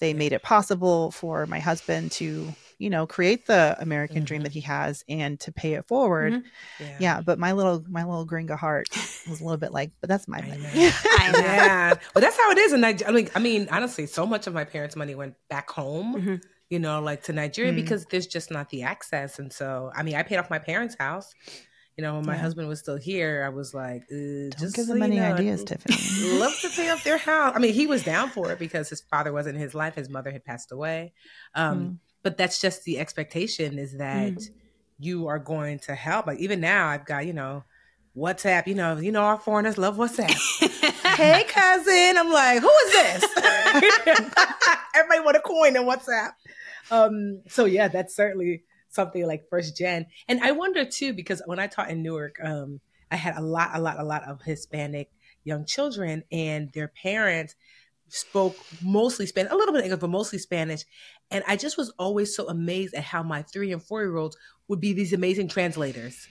They 0.00 0.14
made 0.14 0.32
it 0.32 0.42
possible 0.42 1.10
for 1.12 1.46
my 1.46 1.60
husband 1.60 2.12
to 2.12 2.54
you 2.78 2.90
know 2.90 3.06
create 3.06 3.46
the 3.46 3.76
american 3.80 4.18
mm-hmm. 4.18 4.24
dream 4.24 4.42
that 4.42 4.52
he 4.52 4.60
has 4.60 5.04
and 5.08 5.38
to 5.40 5.52
pay 5.52 5.74
it 5.74 5.86
forward 5.86 6.32
mm-hmm. 6.32 6.84
yeah. 6.84 6.96
yeah. 7.00 7.20
but 7.20 7.38
my 7.38 7.52
little 7.52 7.84
my 7.88 8.04
little 8.04 8.26
gringa 8.26 8.56
heart 8.56 8.88
was 9.28 9.40
a 9.40 9.44
little 9.44 9.58
bit 9.58 9.72
like 9.72 9.92
but 10.00 10.08
that's 10.08 10.28
my 10.28 10.40
money 10.48 10.64
yeah 10.74 11.94
well 12.14 12.22
that's 12.22 12.36
how 12.36 12.50
it 12.50 12.58
is 12.58 12.72
in 12.72 12.80
nigeria 12.80 13.10
I 13.10 13.14
mean, 13.14 13.30
I 13.34 13.38
mean 13.38 13.68
honestly 13.70 14.06
so 14.06 14.26
much 14.26 14.46
of 14.46 14.54
my 14.54 14.64
parents 14.64 14.96
money 14.96 15.14
went 15.14 15.34
back 15.48 15.70
home 15.70 16.14
mm-hmm. 16.14 16.34
you 16.70 16.78
know 16.78 17.00
like 17.00 17.22
to 17.24 17.32
nigeria 17.32 17.72
mm. 17.72 17.76
because 17.76 18.04
there's 18.06 18.26
just 18.26 18.50
not 18.50 18.70
the 18.70 18.82
access 18.82 19.38
and 19.38 19.52
so 19.52 19.90
i 19.94 20.02
mean 20.02 20.16
i 20.16 20.22
paid 20.22 20.36
off 20.36 20.50
my 20.50 20.58
parents 20.58 20.96
house 20.98 21.34
you 21.96 22.02
know, 22.02 22.16
when 22.16 22.26
my 22.26 22.34
yeah. 22.34 22.40
husband 22.40 22.66
was 22.66 22.80
still 22.80 22.96
here, 22.96 23.44
I 23.46 23.50
was 23.50 23.72
like, 23.72 24.02
uh, 24.10 24.50
Don't 24.50 24.58
just 24.58 24.74
give 24.74 24.88
them 24.88 25.00
any 25.02 25.16
know, 25.16 25.32
ideas, 25.32 25.62
Tiffany. 25.62 26.38
Love 26.40 26.58
to 26.60 26.68
pay 26.70 26.90
off 26.90 27.04
their 27.04 27.18
house. 27.18 27.52
I 27.54 27.60
mean, 27.60 27.72
he 27.72 27.86
was 27.86 28.02
down 28.02 28.30
for 28.30 28.50
it 28.50 28.58
because 28.58 28.88
his 28.88 29.00
father 29.02 29.32
wasn't 29.32 29.56
in 29.56 29.62
his 29.62 29.74
life. 29.74 29.94
His 29.94 30.08
mother 30.08 30.32
had 30.32 30.44
passed 30.44 30.72
away. 30.72 31.12
Um, 31.54 31.80
mm 31.80 31.98
but 32.24 32.38
that's 32.38 32.60
just 32.60 32.82
the 32.82 32.98
expectation 32.98 33.78
is 33.78 33.98
that 33.98 34.32
mm. 34.32 34.50
you 34.98 35.28
are 35.28 35.38
going 35.38 35.78
to 35.80 35.94
help. 35.94 36.26
Like 36.26 36.40
even 36.40 36.60
now, 36.60 36.88
I've 36.88 37.04
got 37.04 37.26
you 37.26 37.34
know 37.34 37.62
WhatsApp. 38.16 38.66
You 38.66 38.74
know, 38.74 38.96
you 38.96 39.12
know 39.12 39.22
our 39.22 39.38
foreigners 39.38 39.78
love 39.78 39.96
WhatsApp. 39.96 40.34
hey 41.16 41.44
cousin, 41.44 42.18
I'm 42.18 42.32
like, 42.32 42.60
who 42.60 42.70
is 42.86 42.92
this? 42.92 43.24
Everybody 44.96 45.20
want 45.20 45.36
a 45.36 45.40
coin 45.40 45.76
in 45.76 45.82
WhatsApp. 45.82 46.30
Um, 46.90 47.42
so 47.46 47.66
yeah, 47.66 47.88
that's 47.88 48.16
certainly 48.16 48.64
something 48.88 49.26
like 49.26 49.48
first 49.48 49.76
gen. 49.76 50.06
And 50.26 50.40
I 50.42 50.52
wonder 50.52 50.84
too 50.84 51.12
because 51.12 51.42
when 51.46 51.58
I 51.58 51.66
taught 51.66 51.90
in 51.90 52.02
Newark, 52.02 52.36
um, 52.42 52.80
I 53.10 53.16
had 53.16 53.36
a 53.36 53.42
lot, 53.42 53.70
a 53.74 53.80
lot, 53.80 54.00
a 54.00 54.04
lot 54.04 54.24
of 54.24 54.40
Hispanic 54.42 55.10
young 55.44 55.66
children, 55.66 56.24
and 56.32 56.72
their 56.72 56.88
parents 56.88 57.54
spoke 58.08 58.56
mostly 58.82 59.26
Spanish, 59.26 59.52
a 59.52 59.56
little 59.56 59.72
bit 59.72 59.80
of 59.80 59.84
English, 59.84 60.00
but 60.00 60.10
mostly 60.10 60.38
Spanish. 60.38 60.84
And 61.30 61.42
I 61.46 61.56
just 61.56 61.76
was 61.76 61.90
always 61.98 62.34
so 62.34 62.48
amazed 62.48 62.94
at 62.94 63.02
how 63.02 63.22
my 63.22 63.42
three 63.42 63.72
and 63.72 63.82
four 63.82 64.02
year 64.02 64.16
olds 64.16 64.36
would 64.68 64.80
be 64.80 64.92
these 64.92 65.12
amazing 65.12 65.48
translators. 65.48 66.28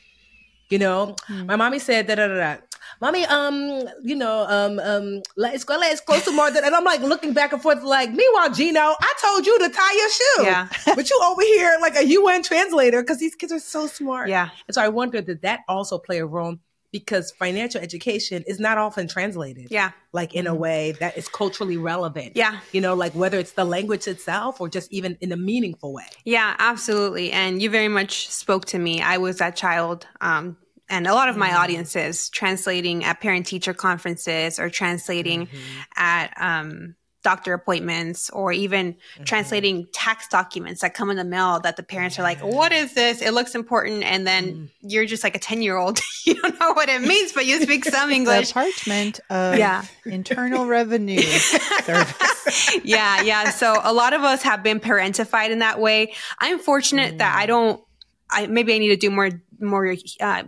You 0.70 0.80
know, 0.80 1.16
mm. 1.30 1.46
my 1.46 1.56
mommy 1.56 1.80
said 1.80 2.08
da 2.08 2.16
da 2.16 2.28
da 2.28 2.36
da. 2.36 2.58
Mommy, 3.02 3.26
um, 3.26 3.88
you 4.04 4.16
know, 4.16 4.46
um, 4.48 4.80
um, 4.80 5.22
let's 5.36 5.64
go, 5.64 5.78
let's 5.78 6.00
close 6.00 6.24
to 6.26 6.32
more 6.32 6.52
than, 6.52 6.64
and 6.64 6.76
I'm 6.76 6.84
like 6.84 7.02
looking 7.02 7.34
back 7.34 7.54
and 7.54 7.62
forth, 7.62 7.84
like, 7.84 8.12
meanwhile, 8.12 8.52
Gino, 8.52 8.80
I 8.80 9.14
told 9.22 9.46
you 9.46 9.58
to 9.60 9.70
tie 9.70 9.94
your 9.94 10.10
shoe. 10.10 10.44
Yeah. 10.44 10.68
but 10.96 11.10
you 11.10 11.20
over 11.24 11.42
here 11.42 11.78
like 11.82 11.96
a 11.96 12.06
UN 12.06 12.44
translator 12.44 13.02
because 13.02 13.20
these 13.20 13.36
kids 13.36 13.52
are 13.52 13.60
so 13.60 13.88
smart. 13.88 14.30
Yeah. 14.30 14.50
And 14.68 14.76
so 14.76 14.82
I 14.82 14.90
wonder 14.90 15.22
that 15.22 15.42
that 15.42 15.62
also 15.68 15.98
play 15.98 16.20
a 16.20 16.26
role 16.26 16.58
because 16.94 17.32
financial 17.32 17.82
education 17.82 18.44
is 18.48 18.60
not 18.60 18.78
often 18.78 19.08
translated. 19.08 19.68
Yeah. 19.70 19.92
Like 20.14 20.36
in 20.36 20.46
a 20.46 20.52
mm-hmm. 20.52 20.60
way 20.60 20.92
that 21.00 21.18
is 21.18 21.28
culturally 21.28 21.76
relevant. 21.76 22.38
Yeah. 22.38 22.60
You 22.72 22.80
know, 22.80 22.94
like 22.94 23.14
whether 23.14 23.40
it's 23.40 23.54
the 23.54 23.66
language 23.66 24.08
itself 24.08 24.62
or 24.62 24.70
just 24.70 24.94
even 24.94 25.18
in 25.20 25.32
a 25.32 25.36
meaningful 25.36 25.92
way. 25.92 26.06
Yeah, 26.24 26.56
absolutely. 26.60 27.32
And 27.32 27.62
you 27.62 27.70
very 27.72 27.88
much 27.88 28.30
spoke 28.30 28.66
to 28.66 28.80
me. 28.80 29.02
I 29.02 29.18
was 29.18 29.40
that 29.40 29.56
child 29.56 30.08
um, 30.22 30.56
and 30.88 31.08
a 31.08 31.14
lot 31.14 31.30
of 31.30 31.36
my 31.36 31.50
mm-hmm. 31.50 31.58
audiences 31.58 32.30
translating 32.30 33.04
at 33.04 33.20
parent 33.20 33.48
teacher 33.48 33.74
conferences 33.74 34.60
or 34.60 34.70
translating 34.70 35.48
mm-hmm. 35.48 35.82
at 35.98 36.32
um, 36.40 36.96
doctor 37.24 37.54
appointments 37.54 38.30
or 38.30 38.52
even 38.52 38.94
mm-hmm. 38.94 39.24
translating 39.24 39.88
tax 39.94 40.28
documents 40.28 40.82
that 40.82 40.94
come 40.94 41.10
in 41.10 41.18
the 41.18 41.24
mail 41.24 41.60
that 41.62 41.78
the 41.78 41.84
parents 41.84 42.20
are 42.20 42.24
like, 42.24 42.40
what 42.40 42.72
is 42.72 42.94
this? 42.94 43.22
It 43.22 43.32
looks 43.32 43.56
important. 43.56 44.04
And 44.04 44.28
then 44.28 44.46
mm. 44.54 44.70
you're 44.82 45.06
just 45.06 45.24
like 45.24 45.36
a 45.36 45.40
10 45.40 45.62
year 45.62 45.78
old. 45.78 46.00
you 46.26 46.36
don't 46.36 46.60
know 46.60 46.74
what 46.74 46.90
it 46.90 47.02
means, 47.08 47.32
but 47.32 47.46
you 47.46 47.62
speak 47.62 47.86
some 47.86 48.12
English. 48.12 48.50
the 48.50 48.54
parchment 48.54 49.20
of 49.30 49.58
yeah. 49.58 49.86
Internal 50.06 50.66
Revenue 50.66 51.22
Service. 51.84 52.80
yeah. 52.84 53.22
Yeah. 53.24 53.50
So 53.50 53.80
a 53.82 53.94
lot 53.94 54.14
of 54.14 54.22
us 54.22 54.44
have 54.44 54.62
been 54.62 54.80
parentified 54.80 55.50
in 55.50 55.60
that 55.60 55.80
way. 55.80 56.14
I'm 56.40 56.60
fortunate 56.60 57.16
mm. 57.16 57.18
that 57.20 57.36
I 57.38 57.46
mm. 57.46 57.48
don't, 57.48 57.84
I, 58.30 58.48
maybe 58.48 58.74
I 58.74 58.78
need 58.78 58.90
to 58.90 58.98
do 58.98 59.10
more, 59.10 59.30
more, 59.60 59.96
uh, 60.20 60.44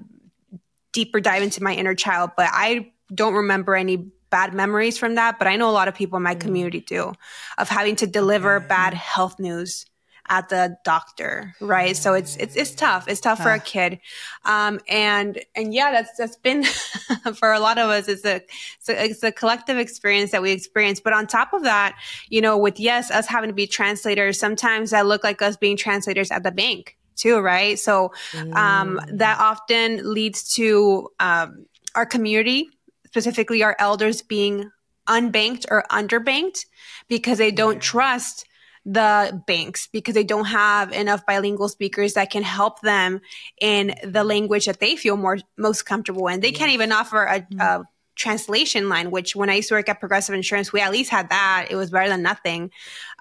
deeper 0.91 1.19
dive 1.19 1.43
into 1.43 1.61
my 1.61 1.73
inner 1.73 1.93
child, 1.93 2.31
but 2.37 2.49
I 2.51 2.91
don't 3.13 3.33
remember 3.33 3.75
any 3.75 4.11
bad 4.35 4.53
memories 4.53 4.97
from 4.97 5.15
that, 5.15 5.39
but 5.39 5.47
I 5.47 5.55
know 5.55 5.69
a 5.69 5.71
lot 5.71 5.87
of 5.87 5.95
people 5.95 6.17
in 6.17 6.23
my 6.23 6.35
mm. 6.35 6.41
community 6.41 6.81
do 6.81 7.13
of 7.57 7.69
having 7.69 7.95
to 7.95 8.05
deliver 8.05 8.59
bad 8.59 8.93
health 8.93 9.39
news 9.39 9.85
at 10.27 10.49
the 10.49 10.75
doctor, 10.83 11.55
right? 11.61 11.95
So 11.95 12.15
it's 12.15 12.35
it's 12.35 12.53
it's 12.57 12.71
tough. 12.71 13.07
It's 13.07 13.21
tough 13.21 13.41
for 13.41 13.51
a 13.51 13.59
kid, 13.59 14.01
um, 14.43 14.81
and 14.89 15.39
and 15.55 15.73
yeah, 15.73 15.89
that's 15.93 16.17
that's 16.17 16.35
been 16.35 16.63
for 17.35 17.53
a 17.53 17.61
lot 17.61 17.77
of 17.77 17.89
us. 17.89 18.09
It's 18.09 18.25
a, 18.25 18.41
it's 18.79 18.89
a 18.89 19.05
it's 19.05 19.23
a 19.23 19.31
collective 19.31 19.77
experience 19.77 20.31
that 20.31 20.41
we 20.41 20.51
experience. 20.51 20.99
But 20.99 21.13
on 21.13 21.27
top 21.27 21.53
of 21.53 21.63
that, 21.63 21.95
you 22.27 22.41
know, 22.41 22.57
with 22.57 22.77
yes, 22.77 23.11
us 23.11 23.27
having 23.27 23.49
to 23.49 23.53
be 23.53 23.67
translators, 23.67 24.37
sometimes 24.37 24.89
that 24.91 25.05
look 25.05 25.23
like 25.23 25.41
us 25.41 25.55
being 25.55 25.77
translators 25.77 26.29
at 26.29 26.43
the 26.43 26.51
bank 26.51 26.97
too, 27.15 27.39
right? 27.39 27.79
So 27.79 28.11
um, 28.33 28.99
mm. 28.99 29.17
that 29.19 29.39
often 29.39 30.13
leads 30.13 30.55
to 30.55 31.07
um, 31.21 31.67
our 31.95 32.05
community 32.05 32.74
specifically 33.15 33.63
our 33.63 33.77
elders 33.79 34.21
being 34.21 34.69
unbanked 35.07 35.65
or 35.71 35.85
underbanked 35.89 36.65
because 37.07 37.37
they 37.37 37.49
don't 37.49 37.81
trust 37.81 38.45
the 38.85 39.41
banks 39.47 39.87
because 39.87 40.13
they 40.15 40.23
don't 40.25 40.45
have 40.45 40.91
enough 40.91 41.25
bilingual 41.25 41.69
speakers 41.69 42.15
that 42.15 42.29
can 42.29 42.43
help 42.43 42.81
them 42.81 43.21
in 43.61 43.95
the 44.03 44.25
language 44.25 44.65
that 44.65 44.81
they 44.81 44.97
feel 44.97 45.15
more 45.15 45.37
most 45.57 45.85
comfortable 45.85 46.27
in. 46.27 46.41
They 46.41 46.49
yes. 46.49 46.57
can't 46.57 46.71
even 46.71 46.91
offer 46.91 47.23
a, 47.23 47.39
mm-hmm. 47.39 47.61
a, 47.61 47.83
translation 48.17 48.87
line, 48.87 49.11
which 49.11 49.35
when 49.35 49.49
I 49.49 49.55
used 49.55 49.67
to 49.67 49.75
work 49.75 49.89
at 49.89 49.99
Progressive 49.99 50.33
Insurance, 50.33 50.71
we 50.71 50.79
at 50.79 50.89
least 50.89 51.09
had 51.09 51.29
that. 51.29 51.67
It 51.69 51.75
was 51.75 51.91
better 51.91 52.07
than 52.07 52.21
nothing. 52.21 52.71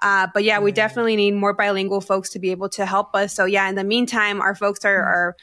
Uh, 0.01 0.27
but 0.33 0.45
yeah, 0.45 0.59
we 0.59 0.71
definitely 0.71 1.17
need 1.17 1.33
more 1.33 1.53
bilingual 1.53 1.99
folks 1.99 2.29
to 2.29 2.39
be 2.39 2.51
able 2.51 2.69
to 2.69 2.85
help 2.85 3.13
us. 3.13 3.33
So 3.33 3.43
yeah, 3.43 3.67
in 3.67 3.75
the 3.75 3.83
meantime, 3.83 4.39
our 4.39 4.55
folks 4.55 4.85
are, 4.85 5.01
mm-hmm. 5.01 5.09
are 5.09 5.35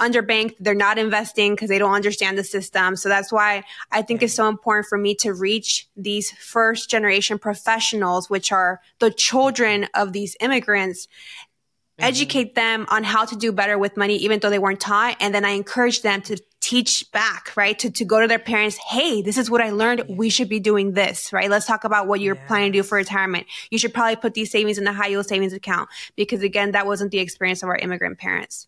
underbanked. 0.00 0.56
They're 0.58 0.74
not 0.74 0.98
investing 0.98 1.52
because 1.52 1.68
they 1.68 1.78
don't 1.78 1.92
understand 1.92 2.36
the 2.36 2.44
system. 2.44 2.96
So 2.96 3.08
that's 3.08 3.30
why 3.30 3.62
I 3.92 4.02
think 4.02 4.22
it's 4.22 4.34
so 4.34 4.48
important 4.48 4.86
for 4.88 4.98
me 4.98 5.14
to 5.16 5.32
reach 5.32 5.88
these 5.96 6.32
first 6.32 6.90
generation 6.90 7.38
professionals, 7.38 8.28
which 8.28 8.50
are 8.50 8.80
the 8.98 9.10
children 9.10 9.86
of 9.94 10.12
these 10.12 10.36
immigrants 10.40 11.06
mm-hmm. 11.06 12.08
educate 12.08 12.54
them 12.54 12.86
on 12.88 13.04
how 13.04 13.24
to 13.24 13.36
do 13.36 13.52
better 13.52 13.78
with 13.78 13.96
money, 13.96 14.16
even 14.16 14.40
though 14.40 14.50
they 14.50 14.58
weren't 14.58 14.80
taught. 14.80 15.16
And 15.20 15.34
then 15.34 15.44
I 15.44 15.50
encourage 15.50 16.02
them 16.02 16.22
to 16.22 16.42
teach 16.60 17.10
back, 17.12 17.56
right? 17.56 17.78
To, 17.78 17.90
to 17.90 18.04
go 18.04 18.20
to 18.20 18.28
their 18.28 18.38
parents. 18.38 18.76
Hey, 18.76 19.22
this 19.22 19.38
is 19.38 19.50
what 19.50 19.60
I 19.60 19.70
learned. 19.70 20.04
We 20.08 20.28
should 20.28 20.48
be 20.48 20.60
doing 20.60 20.92
this, 20.92 21.32
right? 21.32 21.48
Let's 21.48 21.66
talk 21.66 21.84
about 21.84 22.06
what 22.06 22.20
you're 22.20 22.36
planning 22.36 22.72
to 22.72 22.78
do 22.78 22.82
for 22.82 22.96
retirement. 22.96 23.46
You 23.70 23.78
should 23.78 23.94
probably 23.94 24.16
put 24.16 24.34
these 24.34 24.50
savings 24.50 24.76
in 24.76 24.84
the 24.84 24.92
high 24.92 25.08
yield 25.08 25.26
savings 25.26 25.52
account 25.52 25.88
because 26.16 26.42
again, 26.42 26.72
that 26.72 26.86
wasn't 26.86 27.12
the 27.12 27.18
experience 27.18 27.62
of 27.62 27.68
our 27.68 27.76
immigrant 27.76 28.18
parents 28.18 28.66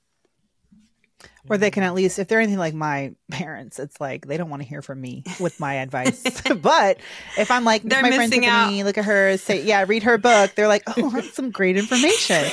or 1.48 1.58
they 1.58 1.70
can 1.70 1.82
at 1.82 1.94
least 1.94 2.18
if 2.18 2.28
they're 2.28 2.40
anything 2.40 2.58
like 2.58 2.74
my 2.74 3.14
parents 3.30 3.78
it's 3.78 4.00
like 4.00 4.26
they 4.26 4.36
don't 4.36 4.50
want 4.50 4.62
to 4.62 4.68
hear 4.68 4.82
from 4.82 5.00
me 5.00 5.24
with 5.40 5.58
my 5.60 5.74
advice 5.74 6.22
but 6.62 6.98
if 7.38 7.50
i'm 7.50 7.64
like 7.64 7.82
they're 7.82 8.02
my 8.02 8.10
friend 8.12 8.32
Tiffany, 8.32 8.84
look 8.84 8.98
at 8.98 9.04
her 9.04 9.36
say 9.36 9.62
yeah 9.62 9.84
read 9.86 10.02
her 10.02 10.18
book 10.18 10.54
they're 10.54 10.68
like 10.68 10.82
oh 10.96 11.10
that's 11.10 11.34
some 11.34 11.50
great 11.50 11.76
information 11.76 12.44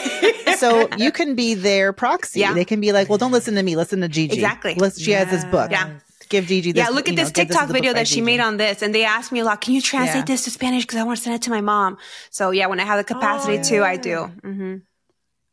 so 0.57 0.87
you 0.97 1.11
can 1.19 1.35
be 1.35 1.53
their 1.53 1.93
proxy 1.93 2.39
yeah. 2.41 2.53
they 2.53 2.65
can 2.65 2.81
be 2.81 2.91
like 2.91 3.09
well 3.09 3.17
don't 3.17 3.31
listen 3.31 3.55
to 3.55 3.63
me 3.63 3.75
listen 3.75 4.01
to 4.01 4.07
gigi 4.07 4.35
exactly 4.35 4.77
she 4.97 5.11
has 5.11 5.29
this 5.29 5.45
book 5.45 5.71
yeah 5.71 5.99
give 6.29 6.45
Gigi 6.45 6.71
this. 6.71 6.83
Yeah, 6.87 6.89
look 6.89 7.09
at 7.09 7.15
this 7.15 7.29
know, 7.29 7.43
TikTok 7.43 7.67
this 7.67 7.71
video 7.71 7.93
that 7.93 8.07
she 8.07 8.21
made 8.21 8.39
on 8.39 8.57
this. 8.57 8.81
And 8.81 8.93
they 8.95 9.03
asked 9.03 9.31
me 9.31 9.39
a 9.39 9.45
lot, 9.45 9.61
can 9.61 9.73
you 9.73 9.81
translate 9.81 10.17
yeah. 10.17 10.25
this 10.25 10.43
to 10.45 10.51
Spanish? 10.51 10.83
Because 10.83 10.99
I 10.99 11.03
want 11.03 11.17
to 11.17 11.23
send 11.23 11.35
it 11.35 11.41
to 11.43 11.49
my 11.49 11.61
mom. 11.61 11.97
So 12.29 12.51
yeah, 12.51 12.67
when 12.67 12.79
I 12.79 12.83
have 12.83 12.97
the 12.97 13.03
capacity 13.03 13.53
oh, 13.53 13.55
yeah. 13.55 13.61
to, 13.63 13.83
I 13.83 13.97
do. 13.97 14.15
Mm-hmm. 14.43 14.75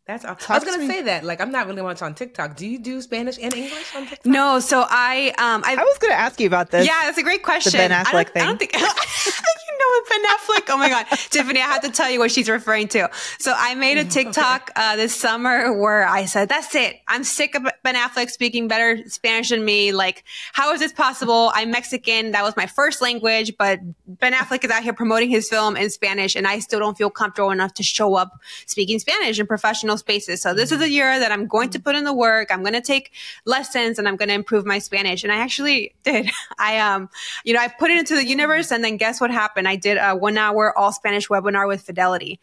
That's 0.07 0.25
awesome. 0.25 0.53
I 0.53 0.59
was 0.59 0.65
gonna 0.65 0.87
say 0.87 1.03
that. 1.03 1.25
Like, 1.25 1.41
I'm 1.41 1.51
not 1.51 1.67
really 1.67 1.83
much 1.83 2.01
on 2.01 2.15
TikTok. 2.15 2.57
Do 2.57 2.65
you 2.65 2.79
do 2.79 3.03
Spanish 3.03 3.39
and 3.43 3.53
English 3.53 3.93
on 3.97 4.07
TikTok? 4.07 4.25
No. 4.25 4.61
So 4.61 4.85
I, 4.89 5.31
um, 5.31 5.65
I, 5.67 5.75
I 5.75 5.83
was 5.83 5.99
gonna 5.99 6.15
ask 6.15 6.39
you 6.39 6.47
about 6.47 6.71
this. 6.71 6.87
Yeah, 6.87 7.03
that's 7.07 7.19
a 7.19 7.25
great 7.25 7.43
question. 7.43 7.73
The 7.73 7.79
Ben 7.79 7.91
Affleck 7.91 8.15
I 8.15 8.25
thing. 8.25 8.43
I 8.43 8.47
don't 8.47 8.59
think 8.59 8.73
you 8.77 8.81
know 8.81 10.01
Ben 10.09 10.23
Affleck. 10.37 10.73
Oh 10.73 10.77
my 10.79 10.89
god, 10.89 11.07
Tiffany, 11.31 11.61
I 11.61 11.65
have 11.65 11.83
to 11.83 11.91
tell 11.91 12.09
you 12.09 12.21
what 12.21 12.31
she's 12.31 12.49
referring 12.49 12.87
to. 12.89 13.11
So 13.41 13.53
I 13.57 13.75
made 13.75 13.99
a 13.99 14.05
TikTok 14.17 14.71
uh, 14.77 14.95
this 14.95 15.13
summer 15.13 15.77
where 15.77 16.07
I 16.07 16.27
said, 16.27 16.49
"That's 16.49 16.73
it. 16.77 17.01
I'm 17.09 17.25
sick 17.25 17.57
of 17.57 17.67
Ben 17.83 17.97
Affleck 17.97 18.31
speaking 18.31 18.69
better 18.69 19.09
Spanish 19.09 19.49
than 19.49 19.65
me. 19.65 19.91
Like, 19.91 20.23
how 20.53 20.73
is 20.73 20.79
this 20.79 20.93
possible? 20.93 21.51
I'm 21.53 21.73
Mexican. 21.73 22.31
That 22.31 22.45
was 22.45 22.57
my 22.57 22.67
first 22.67 23.03
language, 23.03 23.55
but 23.59 23.81
Ben 24.07 24.35
Affleck 24.35 24.65
is 24.65 24.71
out 24.71 24.85
here 24.85 24.93
promoting 24.93 25.31
his 25.31 25.49
film 25.49 25.77
in 25.77 25.91
Spanish, 25.91 26.37
and 26.37 26.47
I 26.47 26.61
still 26.61 26.79
don't 26.79 26.97
feel 26.97 27.11
comfortable 27.11 27.51
enough 27.51 27.75
to 27.75 27.83
show 27.83 28.15
up 28.15 28.41
speaking 28.67 29.01
Spanish 29.01 29.41
in 29.41 29.49
professional 29.49 29.95
spaces. 29.97 30.42
So 30.42 30.55
this 30.55 30.72
is 30.72 30.80
a 30.80 30.88
year 30.88 31.18
that 31.18 31.32
I'm 31.32 31.47
going 31.47 31.70
to 31.70 31.80
put 31.80 31.94
in 31.94 32.05
the 32.05 32.12
work. 32.12 32.49
I'm 32.51 32.62
going 32.62 32.74
to 32.74 32.80
take 32.80 33.12
lessons 33.44 33.99
and 33.99 34.07
I'm 34.09 34.16
going 34.16 34.28
to 34.28 34.34
improve 34.34 34.64
my 34.64 34.78
Spanish. 34.78 35.24
And 35.24 35.32
I 35.32 35.36
actually 35.36 35.94
did. 36.03 36.30
I, 36.59 36.78
um, 36.78 37.09
you 37.44 37.55
know, 37.55 37.61
I 37.61 37.68
put 37.68 37.90
it 37.90 37.99
into 37.99 38.14
the 38.14 38.26
universe 38.26 38.70
and 38.70 38.82
then 38.82 38.97
guess 38.97 39.20
what 39.20 39.30
happened? 39.30 39.68
I 39.68 39.76
did 39.76 39.99
a 39.99 40.14
one 40.14 40.38
hour 40.38 40.76
all 40.76 40.92
Spanish 40.92 41.28
webinar 41.28 41.66
with 41.68 41.82
Fidelity. 41.82 42.40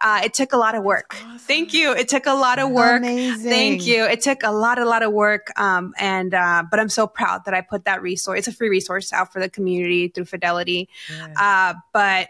Uh, 0.00 0.22
it 0.24 0.34
took 0.34 0.52
a 0.52 0.56
lot 0.56 0.74
of 0.74 0.82
work. 0.82 1.14
Awesome. 1.14 1.38
Thank 1.38 1.74
you. 1.74 1.92
It 1.92 2.08
took 2.08 2.26
a 2.26 2.34
lot 2.34 2.58
of 2.58 2.70
work. 2.70 3.02
Amazing. 3.02 3.50
Thank 3.50 3.86
you. 3.86 4.04
It 4.04 4.20
took 4.20 4.42
a 4.42 4.50
lot, 4.50 4.78
a 4.78 4.84
lot 4.84 5.02
of 5.02 5.12
work. 5.12 5.48
Um, 5.58 5.94
and, 5.98 6.34
uh, 6.34 6.64
but 6.70 6.80
I'm 6.80 6.88
so 6.88 7.06
proud 7.06 7.44
that 7.44 7.54
I 7.54 7.60
put 7.60 7.84
that 7.84 8.02
resource. 8.02 8.38
It's 8.38 8.48
a 8.48 8.52
free 8.52 8.68
resource 8.68 9.12
out 9.12 9.32
for 9.32 9.40
the 9.40 9.48
community 9.48 10.08
through 10.08 10.26
Fidelity. 10.26 10.88
Yeah. 11.10 11.34
Uh, 11.36 11.74
but 11.92 12.28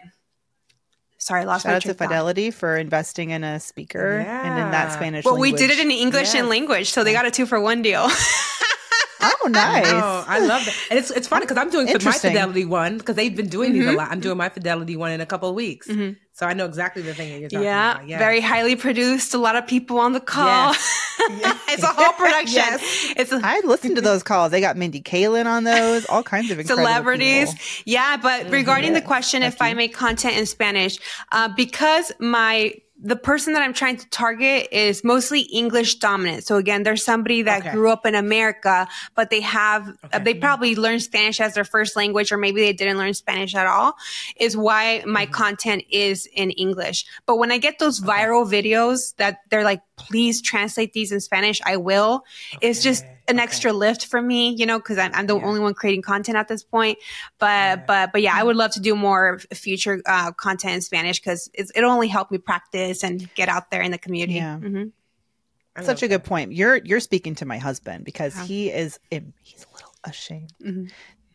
sorry, 1.23 1.41
I 1.41 1.43
lost 1.45 1.63
Shout 1.63 1.71
my 1.71 1.75
out 1.77 1.81
to 1.83 1.93
Fidelity 1.93 2.51
for 2.51 2.75
investing 2.75 3.29
in 3.31 3.43
a 3.43 3.59
speaker 3.59 4.21
yeah. 4.23 4.45
and 4.45 4.63
in 4.63 4.71
that 4.71 4.91
Spanish. 4.91 5.25
Well, 5.25 5.35
language. 5.35 5.53
we 5.53 5.57
did 5.57 5.71
it 5.71 5.79
in 5.83 5.91
English 5.91 6.33
yes. 6.33 6.35
and 6.35 6.49
language, 6.49 6.91
so 6.91 7.03
they 7.03 7.13
got 7.13 7.25
a 7.25 7.31
two 7.31 7.45
for 7.45 7.59
one 7.59 7.81
deal. 7.81 8.07
Oh, 9.23 9.47
nice! 9.51 9.87
Oh, 9.87 10.25
I 10.27 10.39
love 10.39 10.65
that. 10.65 10.75
And 10.89 10.99
it's 10.99 11.11
it's 11.11 11.27
funny 11.27 11.45
because 11.45 11.57
I'm 11.57 11.69
doing 11.69 11.85
my 11.85 12.11
Fidelity 12.11 12.65
one 12.65 12.97
because 12.97 13.15
they've 13.15 13.35
been 13.35 13.49
doing 13.49 13.71
mm-hmm. 13.71 13.79
these 13.79 13.87
a 13.87 13.89
mm-hmm. 13.89 13.97
lot. 13.97 14.11
I'm 14.11 14.19
doing 14.19 14.37
my 14.37 14.49
Fidelity 14.49 14.95
one 14.95 15.11
in 15.11 15.21
a 15.21 15.25
couple 15.25 15.49
of 15.49 15.55
weeks. 15.55 15.87
Mm-hmm. 15.87 16.13
So 16.35 16.47
I 16.47 16.53
know 16.53 16.65
exactly 16.65 17.03
the 17.03 17.13
thing 17.13 17.31
that 17.31 17.39
you're 17.39 17.49
talking 17.49 17.65
yeah, 17.65 17.91
about. 17.91 18.07
Yeah, 18.07 18.17
very 18.17 18.41
highly 18.41 18.75
produced. 18.75 19.35
A 19.35 19.37
lot 19.37 19.55
of 19.55 19.67
people 19.67 19.99
on 19.99 20.13
the 20.13 20.19
call. 20.19 20.71
Yes. 20.71 21.15
yes. 21.29 21.63
it's 21.69 21.83
a 21.83 21.87
whole 21.87 22.13
production. 22.13 22.55
yes. 22.55 23.13
It's 23.15 23.31
a- 23.31 23.39
I 23.43 23.61
listened 23.63 23.97
to 23.97 24.01
those 24.01 24.23
calls. 24.23 24.51
They 24.51 24.59
got 24.59 24.75
Mindy 24.75 25.01
Kaling 25.01 25.45
on 25.45 25.63
those. 25.63 26.05
All 26.05 26.23
kinds 26.23 26.49
of 26.49 26.65
celebrities. 26.65 27.53
People. 27.53 27.83
Yeah, 27.85 28.17
but 28.17 28.49
regarding 28.49 28.93
the 28.93 29.01
question, 29.01 29.43
if 29.43 29.61
I 29.61 29.75
make 29.75 29.93
content 29.93 30.35
in 30.35 30.47
Spanish, 30.47 30.97
uh, 31.31 31.49
because 31.49 32.11
my 32.19 32.73
the 33.05 33.17
person 33.17 33.51
that 33.53 33.61
I'm 33.61 33.73
trying 33.73 33.97
to 33.97 34.09
target 34.09 34.69
is 34.71 35.03
mostly 35.03 35.41
English 35.41 35.95
dominant. 35.95 36.45
So 36.45 36.55
again, 36.55 36.83
there's 36.83 37.03
somebody 37.03 37.41
that 37.41 37.61
okay. 37.61 37.71
grew 37.71 37.91
up 37.91 38.05
in 38.05 38.15
America, 38.15 38.87
but 39.13 39.29
they 39.29 39.41
have, 39.41 39.89
okay. 39.89 39.97
uh, 40.13 40.19
they 40.19 40.33
probably 40.33 40.75
learned 40.75 41.01
Spanish 41.01 41.41
as 41.41 41.53
their 41.53 41.65
first 41.65 41.97
language, 41.97 42.31
or 42.31 42.37
maybe 42.37 42.61
they 42.61 42.71
didn't 42.71 42.97
learn 42.97 43.13
Spanish 43.13 43.55
at 43.55 43.67
all, 43.67 43.95
is 44.37 44.55
why 44.55 45.03
my 45.05 45.25
mm-hmm. 45.25 45.33
content 45.33 45.83
is 45.91 46.27
in 46.33 46.51
English. 46.51 47.05
But 47.25 47.35
when 47.35 47.51
I 47.51 47.57
get 47.57 47.77
those 47.77 48.01
okay. 48.01 48.09
viral 48.09 48.49
videos 48.49 49.15
that 49.17 49.39
they're 49.49 49.65
like, 49.65 49.81
please 49.97 50.41
translate 50.41 50.93
these 50.93 51.11
in 51.11 51.19
Spanish, 51.19 51.61
I 51.65 51.77
will. 51.77 52.23
It's 52.61 52.81
just, 52.81 53.03
an 53.27 53.35
okay. 53.35 53.43
extra 53.43 53.73
lift 53.73 54.05
for 54.05 54.21
me, 54.21 54.49
you 54.55 54.65
know, 54.65 54.77
because 54.77 54.97
I'm, 54.97 55.11
I'm, 55.13 55.27
the 55.27 55.37
yeah. 55.37 55.45
only 55.45 55.59
one 55.59 55.73
creating 55.73 56.01
content 56.01 56.37
at 56.37 56.47
this 56.47 56.63
point. 56.63 56.97
But 57.39 57.47
yeah. 57.47 57.75
but 57.75 58.11
but 58.11 58.21
yeah, 58.21 58.33
I 58.35 58.43
would 58.43 58.55
love 58.55 58.71
to 58.71 58.79
do 58.79 58.95
more 58.95 59.39
future 59.53 60.01
uh, 60.05 60.31
content 60.31 60.75
in 60.75 60.81
Spanish 60.81 61.19
because 61.19 61.49
it'll 61.53 61.91
only 61.91 62.07
help 62.07 62.31
me 62.31 62.37
practice 62.37 63.03
and 63.03 63.33
get 63.35 63.49
out 63.49 63.71
there 63.71 63.81
in 63.81 63.91
the 63.91 63.97
community. 63.97 64.35
Yeah. 64.35 64.57
Mm-hmm. 64.57 65.83
Such 65.83 66.03
a 66.03 66.07
good 66.07 66.23
point. 66.23 66.53
You're 66.53 66.77
you're 66.77 66.99
speaking 66.99 67.35
to 67.35 67.45
my 67.45 67.57
husband 67.57 68.05
because 68.05 68.37
he 68.41 68.69
is 68.69 68.99
he's 69.09 69.65
a 69.65 69.73
little 69.73 69.93
ashamed. 70.03 70.53
Mm-hmm. 70.63 70.85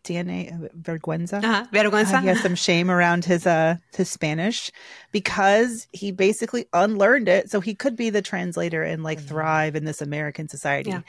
DNA 0.04 0.70
vergüenza. 0.80 1.42
Uh-huh. 1.42 1.66
Vergüenza. 1.72 2.14
Uh, 2.14 2.20
he 2.20 2.28
has 2.28 2.40
some 2.40 2.54
shame 2.54 2.88
around 2.90 3.24
his 3.24 3.46
uh 3.46 3.76
his 3.94 4.08
Spanish 4.08 4.70
because 5.10 5.88
he 5.92 6.12
basically 6.12 6.66
unlearned 6.72 7.28
it, 7.28 7.50
so 7.50 7.60
he 7.60 7.74
could 7.74 7.96
be 7.96 8.10
the 8.10 8.22
translator 8.22 8.82
and 8.82 9.02
like 9.02 9.18
mm-hmm. 9.18 9.28
thrive 9.28 9.74
in 9.74 9.84
this 9.84 10.00
American 10.00 10.48
society. 10.48 10.90
Yeah 10.90 11.00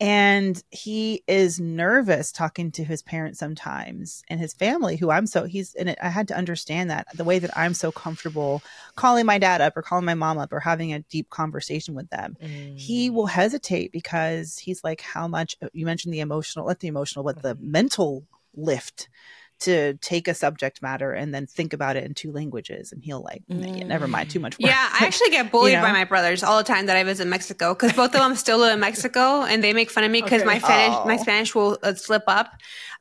and 0.00 0.62
he 0.70 1.24
is 1.26 1.58
nervous 1.58 2.30
talking 2.30 2.70
to 2.70 2.84
his 2.84 3.02
parents 3.02 3.38
sometimes 3.38 4.22
and 4.28 4.38
his 4.38 4.54
family 4.54 4.96
who 4.96 5.10
i'm 5.10 5.26
so 5.26 5.44
he's 5.44 5.74
in 5.74 5.88
it 5.88 5.98
i 6.00 6.08
had 6.08 6.28
to 6.28 6.36
understand 6.36 6.90
that 6.90 7.06
the 7.14 7.24
way 7.24 7.38
that 7.38 7.56
i'm 7.56 7.74
so 7.74 7.90
comfortable 7.90 8.62
calling 8.94 9.26
my 9.26 9.38
dad 9.38 9.60
up 9.60 9.76
or 9.76 9.82
calling 9.82 10.04
my 10.04 10.14
mom 10.14 10.38
up 10.38 10.52
or 10.52 10.60
having 10.60 10.92
a 10.92 11.00
deep 11.00 11.30
conversation 11.30 11.94
with 11.94 12.08
them 12.10 12.36
mm. 12.42 12.78
he 12.78 13.10
will 13.10 13.26
hesitate 13.26 13.90
because 13.90 14.58
he's 14.58 14.84
like 14.84 15.00
how 15.00 15.26
much 15.26 15.56
you 15.72 15.84
mentioned 15.84 16.14
the 16.14 16.20
emotional 16.20 16.66
let 16.66 16.80
the 16.80 16.88
emotional 16.88 17.24
but 17.24 17.42
the 17.42 17.54
mm-hmm. 17.54 17.72
mental 17.72 18.24
lift 18.54 19.08
to 19.60 19.94
take 19.94 20.28
a 20.28 20.34
subject 20.34 20.82
matter 20.82 21.12
and 21.12 21.34
then 21.34 21.46
think 21.46 21.72
about 21.72 21.96
it 21.96 22.04
in 22.04 22.14
two 22.14 22.30
languages 22.32 22.92
and 22.92 23.02
he'll 23.02 23.22
like 23.22 23.42
mm. 23.50 23.86
never 23.86 24.06
mind 24.06 24.30
too 24.30 24.40
much 24.40 24.58
work. 24.58 24.70
yeah 24.70 24.88
i 24.92 24.98
actually 25.06 25.30
get 25.30 25.50
bullied 25.50 25.72
you 25.72 25.78
know? 25.78 25.82
by 25.82 25.92
my 25.92 26.04
brothers 26.04 26.42
all 26.42 26.58
the 26.58 26.64
time 26.64 26.86
that 26.86 26.96
i 26.96 27.04
visit 27.04 27.26
mexico 27.26 27.74
because 27.74 27.92
both 27.92 28.14
of 28.14 28.20
them 28.20 28.34
still 28.34 28.58
live 28.58 28.74
in 28.74 28.80
mexico 28.80 29.42
and 29.42 29.62
they 29.62 29.72
make 29.72 29.90
fun 29.90 30.04
of 30.04 30.10
me 30.10 30.22
because 30.22 30.42
okay. 30.42 30.46
my 30.46 30.58
spanish 30.58 30.96
oh. 30.98 31.06
my 31.06 31.16
spanish 31.16 31.54
will 31.54 31.78
uh, 31.82 31.94
slip 31.94 32.24
up 32.26 32.52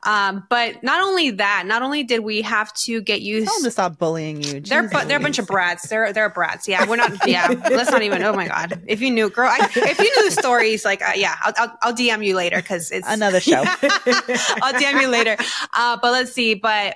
um, 0.04 0.46
but 0.50 0.84
not 0.84 1.04
only 1.04 1.32
that, 1.32 1.66
not 1.66 1.82
only 1.82 2.04
did 2.04 2.20
we 2.20 2.44
have 2.44 2.72
to 2.76 3.02
get 3.02 3.22
used. 3.22 3.48
Tell 3.48 3.56
them 3.56 3.64
to 3.64 3.72
stop 3.72 3.98
bullying 3.98 4.44
you. 4.44 4.62
They're 4.62 4.88
bu- 4.88 5.06
they're 5.06 5.18
a 5.18 5.22
bunch 5.22 5.40
of 5.40 5.48
brats. 5.48 5.90
They're 5.90 6.14
they're 6.14 6.30
brats. 6.30 6.68
Yeah, 6.68 6.88
we're 6.88 6.98
not. 6.98 7.12
Yeah, 7.28 7.48
let's 7.48 7.92
not 7.92 8.04
even. 8.04 8.24
Oh 8.24 8.34
my 8.34 8.48
god, 8.48 8.82
if 8.88 9.02
you 9.02 9.12
knew, 9.12 9.30
girl, 9.30 9.50
I, 9.52 9.68
if 9.76 10.00
you 10.00 10.16
knew 10.16 10.30
the 10.30 10.40
stories, 10.40 10.86
like 10.86 11.02
uh, 11.02 11.12
yeah, 11.16 11.36
I'll, 11.42 11.54
I'll, 11.58 11.78
I'll 11.82 11.94
DM 11.94 12.24
you 12.24 12.36
later 12.36 12.58
because 12.58 12.90
it's 12.92 13.08
another 13.10 13.42
show. 13.42 13.64
I'll 13.66 14.74
DM 14.74 15.02
you 15.02 15.10
later. 15.10 15.36
Uh, 15.76 15.98
but 16.02 16.12
let's 16.12 16.32
see. 16.32 16.47
But 16.54 16.96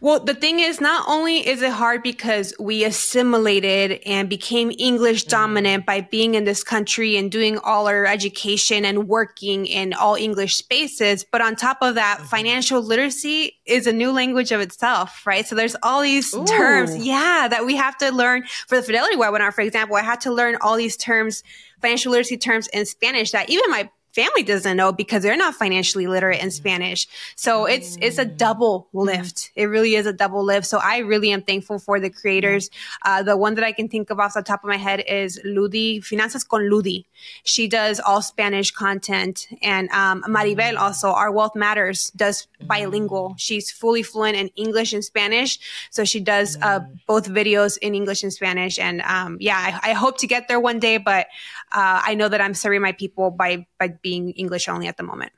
well, 0.00 0.20
the 0.20 0.34
thing 0.34 0.60
is, 0.60 0.80
not 0.80 1.04
only 1.08 1.46
is 1.46 1.62
it 1.62 1.72
hard 1.72 2.02
because 2.02 2.54
we 2.58 2.84
assimilated 2.84 4.00
and 4.06 4.28
became 4.28 4.72
English 4.78 5.24
mm. 5.24 5.28
dominant 5.28 5.86
by 5.86 6.00
being 6.00 6.34
in 6.34 6.44
this 6.44 6.64
country 6.64 7.16
and 7.16 7.30
doing 7.30 7.58
all 7.58 7.88
our 7.88 8.06
education 8.06 8.84
and 8.84 9.08
working 9.08 9.66
in 9.66 9.92
all 9.92 10.14
English 10.14 10.56
spaces, 10.56 11.24
but 11.30 11.40
on 11.40 11.56
top 11.56 11.78
of 11.82 11.96
that, 11.96 12.18
mm-hmm. 12.18 12.26
financial 12.26 12.80
literacy 12.80 13.58
is 13.66 13.86
a 13.86 13.92
new 13.92 14.12
language 14.12 14.52
of 14.52 14.60
itself, 14.60 15.26
right? 15.26 15.46
So 15.46 15.54
there's 15.54 15.76
all 15.82 16.02
these 16.02 16.32
Ooh. 16.34 16.44
terms, 16.44 16.96
yeah, 17.04 17.48
that 17.48 17.66
we 17.66 17.76
have 17.76 17.96
to 17.98 18.10
learn 18.10 18.44
for 18.66 18.76
the 18.76 18.82
Fidelity 18.82 19.16
webinar, 19.16 19.52
for 19.52 19.62
example. 19.62 19.96
I 19.96 20.02
had 20.02 20.20
to 20.22 20.32
learn 20.32 20.56
all 20.60 20.76
these 20.76 20.96
terms, 20.96 21.42
financial 21.80 22.12
literacy 22.12 22.38
terms 22.38 22.68
in 22.68 22.86
Spanish 22.86 23.32
that 23.32 23.50
even 23.50 23.70
my 23.70 23.90
family 24.12 24.42
doesn't 24.42 24.76
know 24.76 24.92
because 24.92 25.22
they're 25.22 25.36
not 25.36 25.54
financially 25.54 26.06
literate 26.06 26.42
in 26.42 26.50
Spanish. 26.50 27.08
So 27.36 27.66
it's 27.66 27.96
it's 28.00 28.18
a 28.18 28.24
double 28.24 28.88
mm-hmm. 28.88 29.06
lift. 29.06 29.50
It 29.56 29.66
really 29.66 29.94
is 29.94 30.06
a 30.06 30.12
double 30.12 30.44
lift. 30.44 30.66
So 30.66 30.78
I 30.82 30.98
really 30.98 31.32
am 31.32 31.42
thankful 31.42 31.78
for 31.78 31.98
the 32.00 32.10
creators. 32.10 32.70
Uh, 33.04 33.22
the 33.22 33.36
one 33.36 33.54
that 33.54 33.64
I 33.64 33.72
can 33.72 33.88
think 33.88 34.10
of 34.10 34.20
off 34.20 34.34
the 34.34 34.42
top 34.42 34.62
of 34.62 34.68
my 34.68 34.76
head 34.76 35.02
is 35.08 35.40
Ludi 35.44 36.00
Finanzas 36.00 36.46
con 36.46 36.70
Ludi. 36.70 37.06
She 37.44 37.68
does 37.68 38.00
all 38.00 38.22
Spanish 38.22 38.70
content, 38.70 39.46
and 39.62 39.88
um, 39.90 40.22
Maribel 40.24 40.76
also. 40.76 41.10
Our 41.10 41.30
Wealth 41.30 41.54
Matters 41.54 42.10
does 42.10 42.46
bilingual. 42.60 43.34
She's 43.38 43.70
fully 43.70 44.02
fluent 44.02 44.36
in 44.36 44.48
English 44.56 44.92
and 44.92 45.04
Spanish, 45.04 45.58
so 45.90 46.04
she 46.04 46.20
does 46.20 46.58
uh, 46.62 46.80
both 47.06 47.28
videos 47.28 47.78
in 47.78 47.94
English 47.94 48.22
and 48.22 48.32
Spanish. 48.32 48.78
And 48.78 49.00
um, 49.02 49.36
yeah, 49.40 49.56
I, 49.56 49.90
I, 49.90 49.92
hope 49.92 50.18
to 50.18 50.26
get 50.26 50.48
there 50.48 50.58
one 50.58 50.78
day, 50.78 50.98
but 50.98 51.26
uh, 51.74 52.02
I 52.04 52.14
know 52.14 52.28
that 52.28 52.40
I'm 52.40 52.54
serving 52.54 52.82
my 52.82 52.92
people 52.92 53.30
by 53.30 53.66
by 53.78 53.88
being 54.02 54.30
English 54.32 54.68
only 54.68 54.86
at 54.86 54.96
the 54.96 55.02
moment. 55.02 55.32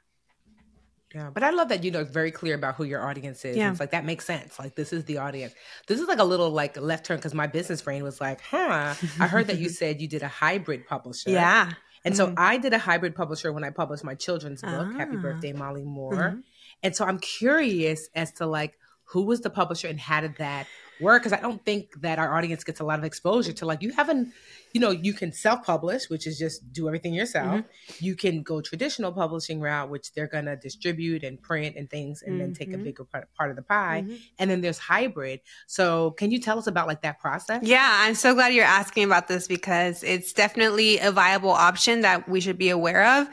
Yeah, 1.15 1.31
but 1.33 1.45
I 1.45 1.51
love 1.51 1.69
that 1.69 1.85
you 1.85 1.93
know 1.93 2.03
very 2.05 2.33
clear 2.33 2.57
about 2.57 2.75
who 2.75 2.85
your 2.85 3.07
audience 3.07 3.45
is. 3.45 3.57
Yeah. 3.57 3.71
It's 3.71 3.79
like 3.79 3.93
that 3.93 4.05
makes 4.05 4.25
sense. 4.25 4.59
Like 4.59 4.75
this 4.75 4.93
is 4.93 5.05
the 5.05 5.19
audience. 5.19 5.55
This 5.87 6.01
is 6.01 6.09
like 6.09 6.19
a 6.19 6.25
little 6.25 6.51
like 6.51 6.81
left 6.81 7.07
turn 7.07 7.19
because 7.19 7.35
my 7.35 7.47
business 7.47 7.83
brain 7.83 8.03
was 8.03 8.21
like, 8.21 8.41
huh. 8.41 8.95
I 9.21 9.27
heard 9.29 9.47
that 9.47 9.59
you 9.59 9.69
said 9.81 10.01
you 10.01 10.09
did 10.09 10.23
a 10.23 10.29
hybrid 10.29 10.87
publisher. 10.89 11.31
Yeah. 11.31 11.73
And 12.05 12.15
mm-hmm. 12.15 12.35
so 12.35 12.35
I 12.37 12.59
did 12.59 12.73
a 12.73 12.79
hybrid 12.79 13.15
publisher 13.15 13.53
when 13.53 13.63
I 13.63 13.71
published 13.71 14.03
my 14.03 14.17
children's 14.17 14.61
book, 14.61 14.89
ah. 14.91 14.93
Happy 14.99 15.17
Birthday, 15.17 15.53
Molly 15.53 15.85
Moore. 15.85 16.15
Mm-hmm. 16.15 16.41
And 16.83 16.97
so 16.97 17.05
I'm 17.05 17.19
curious 17.21 18.09
as 18.15 18.33
to 18.33 18.47
like 18.47 18.77
who 19.05 19.23
was 19.23 19.41
the 19.41 19.51
publisher 19.51 19.87
and 19.87 20.01
how 20.01 20.21
did 20.21 20.37
that 20.39 20.67
work? 21.01 21.23
Because 21.23 21.37
I 21.37 21.41
don't 21.41 21.65
think 21.65 22.01
that 22.01 22.19
our 22.19 22.37
audience 22.37 22.65
gets 22.65 22.81
a 22.81 22.85
lot 22.85 22.99
of 22.99 23.05
exposure 23.05 23.53
to 23.53 23.67
like 23.67 23.83
you 23.83 23.91
haven't 23.91 24.33
you 24.75 24.81
know, 24.81 24.91
you 24.91 25.13
can 25.13 25.33
self-publish, 25.33 26.11
which 26.11 26.27
is 26.27 26.37
just 26.37 26.73
do 26.73 26.89
everything 26.89 27.15
yourself. 27.15 27.61
Mm-hmm. 27.61 28.05
You 28.05 28.17
can 28.17 28.43
go 28.43 28.61
traditional 28.61 29.13
publishing 29.13 29.61
route, 29.61 29.89
which 29.89 30.13
they're 30.13 30.27
gonna 30.27 30.57
distribute 30.57 31.23
and 31.23 31.41
print 31.41 31.77
and 31.77 31.89
things, 31.89 32.23
and 32.23 32.33
mm-hmm. 32.33 32.39
then 32.41 32.55
take 32.55 32.69
a 32.69 32.73
mm-hmm. 32.73 32.83
bigger 32.83 33.05
part, 33.05 33.33
part 33.35 33.51
of 33.51 33.57
the 33.57 33.63
pie. 33.63 34.03
Mm-hmm. 34.05 34.17
And 34.41 34.51
then 34.51 34.63
there's 34.63 34.79
hybrid. 34.79 35.41
So, 35.69 36.11
can 36.11 36.33
you 36.33 36.41
tell 36.41 36.59
us 36.59 36.67
about 36.67 36.89
like 36.89 37.03
that 37.03 37.21
process? 37.21 37.63
Yeah, 37.63 37.89
I'm 37.89 38.17
so 38.17 38.35
glad 38.35 38.53
you're 38.53 38.65
asking 38.65 39.05
about 39.05 39.29
this 39.29 39.47
because 39.47 40.03
it's 40.03 40.33
definitely 40.33 40.99
a 40.99 41.13
viable 41.13 41.51
option 41.51 42.01
that 42.01 42.29
we 42.29 42.41
should 42.41 42.59
be 42.59 42.71
aware 42.71 43.21
of. 43.21 43.29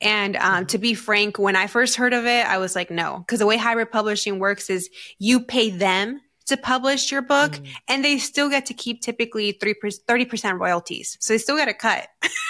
And 0.00 0.36
um, 0.36 0.42
mm-hmm. 0.42 0.64
to 0.66 0.78
be 0.78 0.94
frank, 0.94 1.38
when 1.38 1.56
I 1.56 1.66
first 1.66 1.96
heard 1.96 2.14
of 2.14 2.24
it, 2.24 2.46
I 2.46 2.56
was 2.56 2.74
like, 2.74 2.90
no, 2.90 3.18
because 3.18 3.40
the 3.40 3.46
way 3.46 3.58
hybrid 3.58 3.90
publishing 3.90 4.38
works 4.38 4.70
is 4.70 4.88
you 5.18 5.40
pay 5.40 5.68
them 5.68 6.22
to 6.46 6.56
publish 6.56 7.10
your 7.10 7.22
book 7.22 7.52
mm. 7.52 7.68
and 7.88 8.04
they 8.04 8.18
still 8.18 8.48
get 8.48 8.66
to 8.66 8.74
keep 8.74 9.02
typically 9.02 9.52
3 9.52 9.74
30% 9.74 10.58
royalties. 10.58 11.16
So 11.20 11.34
they 11.34 11.38
still 11.38 11.56
get 11.56 11.68
a 11.68 11.74
cut. 11.74 12.08
Mm. 12.22 12.30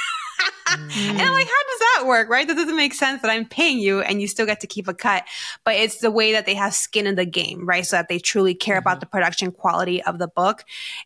And 0.69 1.21
I'm 1.23 1.33
like, 1.33 1.47
how 1.47 1.63
that 1.97 2.07
work? 2.07 2.29
Right? 2.29 2.47
That 2.47 2.57
doesn't 2.57 2.77
make 2.77 2.95
sense 2.95 3.23
that 3.23 3.31
I'm 3.31 3.47
paying 3.47 3.79
you 3.79 4.01
and 4.01 4.21
you 4.21 4.29
still 4.29 4.47
get 4.47 4.61
to 4.61 4.67
keep 4.67 4.89
a 4.89 4.95
cut. 4.95 5.25
But 5.65 5.77
it's 5.77 5.99
the 5.99 6.11
way 6.11 6.33
that 6.33 6.47
they 6.47 6.55
have 6.55 6.75
skin 6.75 7.07
in 7.07 7.15
the 7.15 7.27
game, 7.27 7.67
right? 7.67 7.85
So 7.85 7.97
that 7.97 8.09
they 8.09 8.19
truly 8.19 8.55
care 8.55 8.77
mm-hmm. 8.77 8.87
about 8.89 9.01
the 9.01 9.07
production 9.07 9.53
quality 9.53 10.03
of 10.03 10.19
the 10.19 10.29
book. 10.29 10.65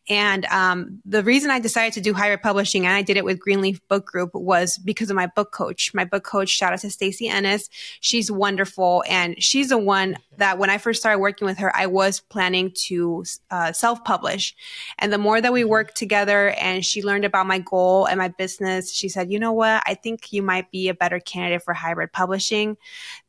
And 0.09 0.45
um, 0.47 1.01
the 1.05 1.23
reason 1.23 1.51
I 1.51 1.61
decided 1.61 1.93
to 1.95 2.01
do 2.01 2.15
hybrid 2.15 2.43
publishing 2.43 2.87
and 2.87 2.95
I 2.95 3.03
did 3.03 3.17
it 3.17 3.25
with 3.25 3.39
Greenleaf 3.39 3.81
Book 3.89 4.07
Group 4.07 4.35
was 4.35 4.79
because 4.79 5.11
of 5.11 5.17
my 5.17 5.27
book 5.27 5.53
coach. 5.53 5.93
My 5.95 6.05
book 6.05 6.25
coach, 6.25 6.49
shout 6.49 6.73
out 6.73 6.81
to 6.81 6.91
Stacy 6.91 7.29
Ennis. 7.29 7.69
She's 8.01 8.31
wonderful. 8.31 9.05
And 9.09 9.41
she's 9.43 9.69
the 9.69 9.79
one 9.79 10.17
that 10.37 10.59
when 10.59 10.71
I 10.71 10.79
first 10.79 11.01
started 11.01 11.21
working 11.21 11.47
with 11.47 11.59
her, 11.59 11.75
I 11.77 11.87
was 11.87 12.21
planning 12.21 12.73
to 12.87 13.25
uh, 13.51 13.73
self 13.73 14.03
publish. 14.05 14.55
And 14.99 15.13
the 15.13 15.19
more 15.19 15.41
that 15.41 15.53
we 15.53 15.61
mm-hmm. 15.61 15.71
worked 15.71 15.97
together 15.97 16.51
and 16.51 16.85
she 16.85 17.03
learned 17.03 17.25
about 17.25 17.47
my 17.47 17.59
goal 17.59 18.07
and 18.07 18.19
my 18.19 18.29
business, 18.29 18.93
she 18.93 19.09
said, 19.09 19.31
you 19.31 19.39
know 19.39 19.53
what? 19.53 19.83
I 19.87 19.95
think 19.95 20.33
you 20.33 20.43
might 20.43 20.71
be 20.71 20.80
a 20.89 20.95
better 20.95 21.21
candidate 21.21 21.63
for 21.63 21.75
hybrid 21.75 22.13
publishing. 22.13 22.77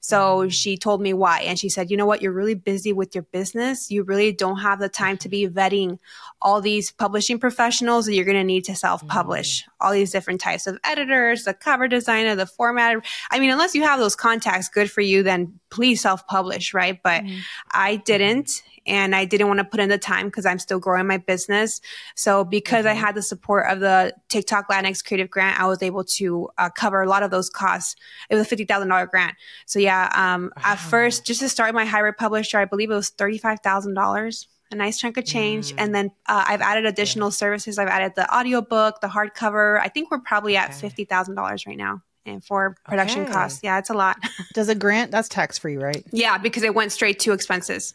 So 0.02 0.40
mm-hmm. 0.40 0.50
she 0.50 0.78
told 0.78 1.00
me 1.00 1.14
why. 1.14 1.42
And 1.42 1.58
she 1.58 1.70
said, 1.70 1.90
you 1.90 1.96
know 1.96 2.06
what? 2.06 2.22
You're 2.22 2.32
really 2.34 2.56
busy 2.56 2.92
with 2.92 3.16
your 3.16 3.24
business. 3.24 3.90
You 3.92 4.04
really 4.04 4.32
don't 4.34 4.58
have 4.58 4.80
the 4.80 4.90
time 4.90 5.16
to 5.18 5.30
be 5.30 5.48
vetting 5.48 6.00
all 6.42 6.60
these 6.60 6.92
publishing 6.92 7.40
professionals 7.40 8.08
that 8.08 8.16
you're 8.16 8.26
going 8.26 8.36
to 8.36 8.44
need 8.44 8.66
to 8.66 8.76
self 8.76 9.08
publish, 9.08 9.62
mm-hmm. 9.62 9.86
all 9.88 9.94
these 9.94 10.12
different 10.12 10.42
types 10.42 10.68
of 10.68 10.78
editors, 10.84 11.44
the 11.44 11.54
cover 11.54 11.88
designer, 11.88 12.36
the 12.36 12.46
formatter. 12.46 13.04
I 13.30 13.40
mean, 13.40 13.52
unless 13.52 13.76
you 13.76 13.84
have 13.84 14.00
those 14.00 14.16
contacts, 14.16 14.70
good 14.70 14.92
for 14.92 15.02
you, 15.02 15.24
then 15.24 15.60
please 15.70 16.02
self 16.02 16.26
publish, 16.28 16.74
right? 16.74 17.02
But 17.02 17.24
mm-hmm. 17.24 17.40
I 17.72 17.98
didn't 17.98 18.64
and 18.86 19.16
I 19.16 19.26
didn't 19.26 19.48
want 19.48 19.60
to 19.60 19.64
put 19.64 19.80
in 19.80 19.90
the 19.90 19.98
time 19.98 20.28
because 20.28 20.46
I'm 20.46 20.60
still 20.60 20.80
growing 20.80 21.08
my 21.08 21.18
business. 21.18 21.82
So 22.16 22.44
because 22.44 22.86
mm-hmm. 22.86 22.98
I 22.98 23.00
had 23.00 23.16
the 23.16 23.22
support 23.22 23.68
of 23.70 23.80
the 23.80 24.14
TikTok 24.30 24.70
Latinx 24.70 25.06
Creative 25.06 25.30
Grant, 25.30 25.60
I 25.60 25.68
was 25.68 25.84
able 25.84 26.04
to 26.04 26.50
uh, 26.58 26.70
cover 26.70 27.02
a 27.02 27.10
lot 27.10 27.24
of 27.24 27.32
those 27.32 27.50
costs. 27.50 27.96
It 28.30 28.36
was 28.36 28.44
a 28.44 28.50
fifty 28.50 28.66
thousand 28.66 28.90
dollar 28.90 29.06
grant. 29.06 29.36
So 29.66 29.80
yeah, 29.80 29.91
um, 30.14 30.52
wow. 30.56 30.64
at 30.64 30.76
first, 30.80 31.26
just 31.26 31.40
to 31.42 31.50
start 31.50 31.74
my 31.74 31.86
hybrid 31.86 32.18
publisher, 32.18 32.60
I 32.60 32.66
believe 32.66 32.92
it 32.92 32.96
was 32.96 33.10
thirty 33.10 33.38
five 33.38 33.60
thousand 33.62 33.94
dollars. 33.94 34.48
A 34.72 34.76
nice 34.76 34.98
chunk 34.98 35.18
of 35.18 35.26
change. 35.26 35.74
Mm. 35.74 35.76
And 35.80 35.96
then 35.96 36.12
uh, 36.28 36.46
I've 36.48 36.62
added 36.62 36.86
additional 36.86 37.28
yeah. 37.28 37.34
services. 37.34 37.78
I've 37.78 37.90
added 37.90 38.14
the 38.16 38.34
audiobook, 38.34 39.02
the 39.02 39.08
hardcover. 39.08 39.78
I 39.82 39.90
think 39.90 40.10
we're 40.10 40.20
probably 40.20 40.56
at 40.56 40.70
okay. 40.82 41.06
$50,000 41.06 41.68
right 41.68 41.78
now 41.78 42.02
and 42.26 42.44
for 42.44 42.76
production 42.86 43.24
okay. 43.24 43.34
costs. 43.34 43.60
Yeah, 43.64 43.80
it's 43.80 43.90
a 43.90 43.94
lot. 43.94 44.18
Does 44.54 44.70
a 44.70 44.76
grant 44.76 45.12
that's 45.12 45.28
tax 45.28 45.58
free, 45.58 45.78
right? 45.78 46.06
Yeah, 46.12 46.38
because 46.38 46.64
it 46.64 46.74
went 46.74 46.94
straight 46.94 47.20
to 47.20 47.34
expenses. 47.34 47.94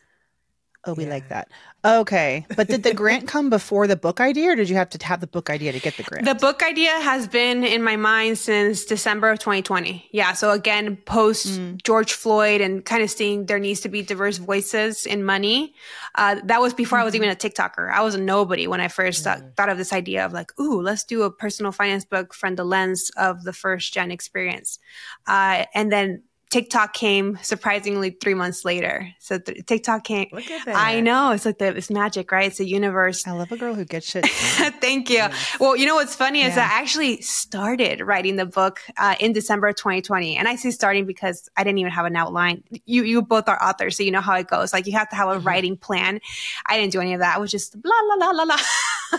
Oh, 0.86 0.94
we 0.94 1.04
yeah. 1.04 1.10
like 1.10 1.28
that. 1.28 1.48
Okay. 1.84 2.46
But 2.56 2.68
did 2.68 2.82
the 2.82 2.94
grant 2.94 3.28
come 3.28 3.50
before 3.50 3.86
the 3.86 3.96
book 3.96 4.20
idea 4.20 4.50
or 4.50 4.56
did 4.56 4.68
you 4.68 4.76
have 4.76 4.88
to 4.90 5.06
have 5.06 5.20
the 5.20 5.26
book 5.26 5.50
idea 5.50 5.72
to 5.72 5.80
get 5.80 5.96
the 5.96 6.04
grant? 6.04 6.24
The 6.24 6.34
book 6.34 6.62
idea 6.62 6.90
has 6.90 7.26
been 7.28 7.64
in 7.64 7.82
my 7.82 7.96
mind 7.96 8.38
since 8.38 8.84
December 8.84 9.30
of 9.30 9.38
2020. 9.38 10.08
Yeah. 10.12 10.32
So 10.32 10.50
again, 10.50 10.96
post 10.96 11.46
mm. 11.46 11.82
George 11.82 12.12
Floyd 12.12 12.60
and 12.60 12.84
kind 12.84 13.02
of 13.02 13.10
seeing 13.10 13.46
there 13.46 13.58
needs 13.58 13.80
to 13.80 13.88
be 13.88 14.02
diverse 14.02 14.38
voices 14.38 15.06
in 15.06 15.24
money. 15.24 15.74
Uh, 16.14 16.36
that 16.44 16.60
was 16.60 16.72
before 16.72 16.98
mm-hmm. 16.98 17.02
I 17.02 17.04
was 17.04 17.14
even 17.14 17.28
mm-hmm. 17.28 17.46
a 17.46 17.50
TikToker. 17.50 17.92
I 17.92 18.02
was 18.02 18.14
a 18.14 18.20
nobody 18.20 18.66
when 18.66 18.80
I 18.80 18.86
1st 18.86 19.26
mm-hmm. 19.26 19.48
thought 19.56 19.68
of 19.68 19.78
this 19.78 19.92
idea 19.92 20.24
of 20.24 20.32
like, 20.32 20.58
ooh, 20.60 20.80
let's 20.80 21.04
do 21.04 21.22
a 21.22 21.30
personal 21.30 21.72
finance 21.72 22.04
book 22.04 22.32
from 22.34 22.56
the 22.56 22.64
lens 22.64 23.10
of 23.16 23.44
the 23.44 23.52
first 23.52 23.92
gen 23.92 24.10
experience. 24.10 24.78
Uh, 25.26 25.64
and 25.74 25.90
then 25.92 26.22
TikTok 26.50 26.92
came 26.92 27.38
surprisingly 27.42 28.10
three 28.10 28.34
months 28.34 28.64
later. 28.64 29.08
So 29.18 29.38
th- 29.38 29.66
TikTok 29.66 30.04
came. 30.04 30.28
Look 30.30 30.48
at 30.48 30.64
that. 30.66 30.76
I 30.76 31.00
know. 31.00 31.32
It's 31.32 31.44
like 31.44 31.58
the, 31.58 31.76
it's 31.76 31.90
magic, 31.90 32.30
right? 32.30 32.46
It's 32.46 32.60
a 32.60 32.64
universe. 32.64 33.26
I 33.26 33.32
love 33.32 33.50
a 33.50 33.56
girl 33.56 33.74
who 33.74 33.84
gets 33.84 34.08
shit. 34.08 34.26
Thank 34.80 35.10
you. 35.10 35.16
Yes. 35.16 35.56
Well, 35.58 35.76
you 35.76 35.86
know 35.86 35.96
what's 35.96 36.14
funny 36.14 36.40
yeah. 36.40 36.48
is 36.48 36.56
I 36.56 36.62
actually 36.62 37.20
started 37.20 38.00
writing 38.00 38.36
the 38.36 38.46
book 38.46 38.80
uh, 38.96 39.16
in 39.18 39.32
December 39.32 39.68
of 39.68 39.76
2020, 39.76 40.36
and 40.36 40.46
I 40.46 40.54
say 40.54 40.70
starting 40.70 41.04
because 41.04 41.48
I 41.56 41.64
didn't 41.64 41.78
even 41.78 41.92
have 41.92 42.06
an 42.06 42.14
outline. 42.14 42.62
You 42.84 43.02
you 43.02 43.22
both 43.22 43.48
are 43.48 43.60
authors, 43.60 43.96
so 43.96 44.04
you 44.04 44.12
know 44.12 44.20
how 44.20 44.36
it 44.36 44.46
goes. 44.46 44.72
Like 44.72 44.86
you 44.86 44.92
have 44.92 45.08
to 45.10 45.16
have 45.16 45.28
a 45.28 45.34
mm-hmm. 45.34 45.46
writing 45.46 45.76
plan. 45.76 46.20
I 46.64 46.78
didn't 46.78 46.92
do 46.92 47.00
any 47.00 47.14
of 47.14 47.20
that. 47.20 47.36
I 47.36 47.38
was 47.38 47.50
just 47.50 47.80
blah 47.82 48.00
blah 48.06 48.16
blah 48.18 48.32
blah 48.32 48.44
blah. 48.44 49.18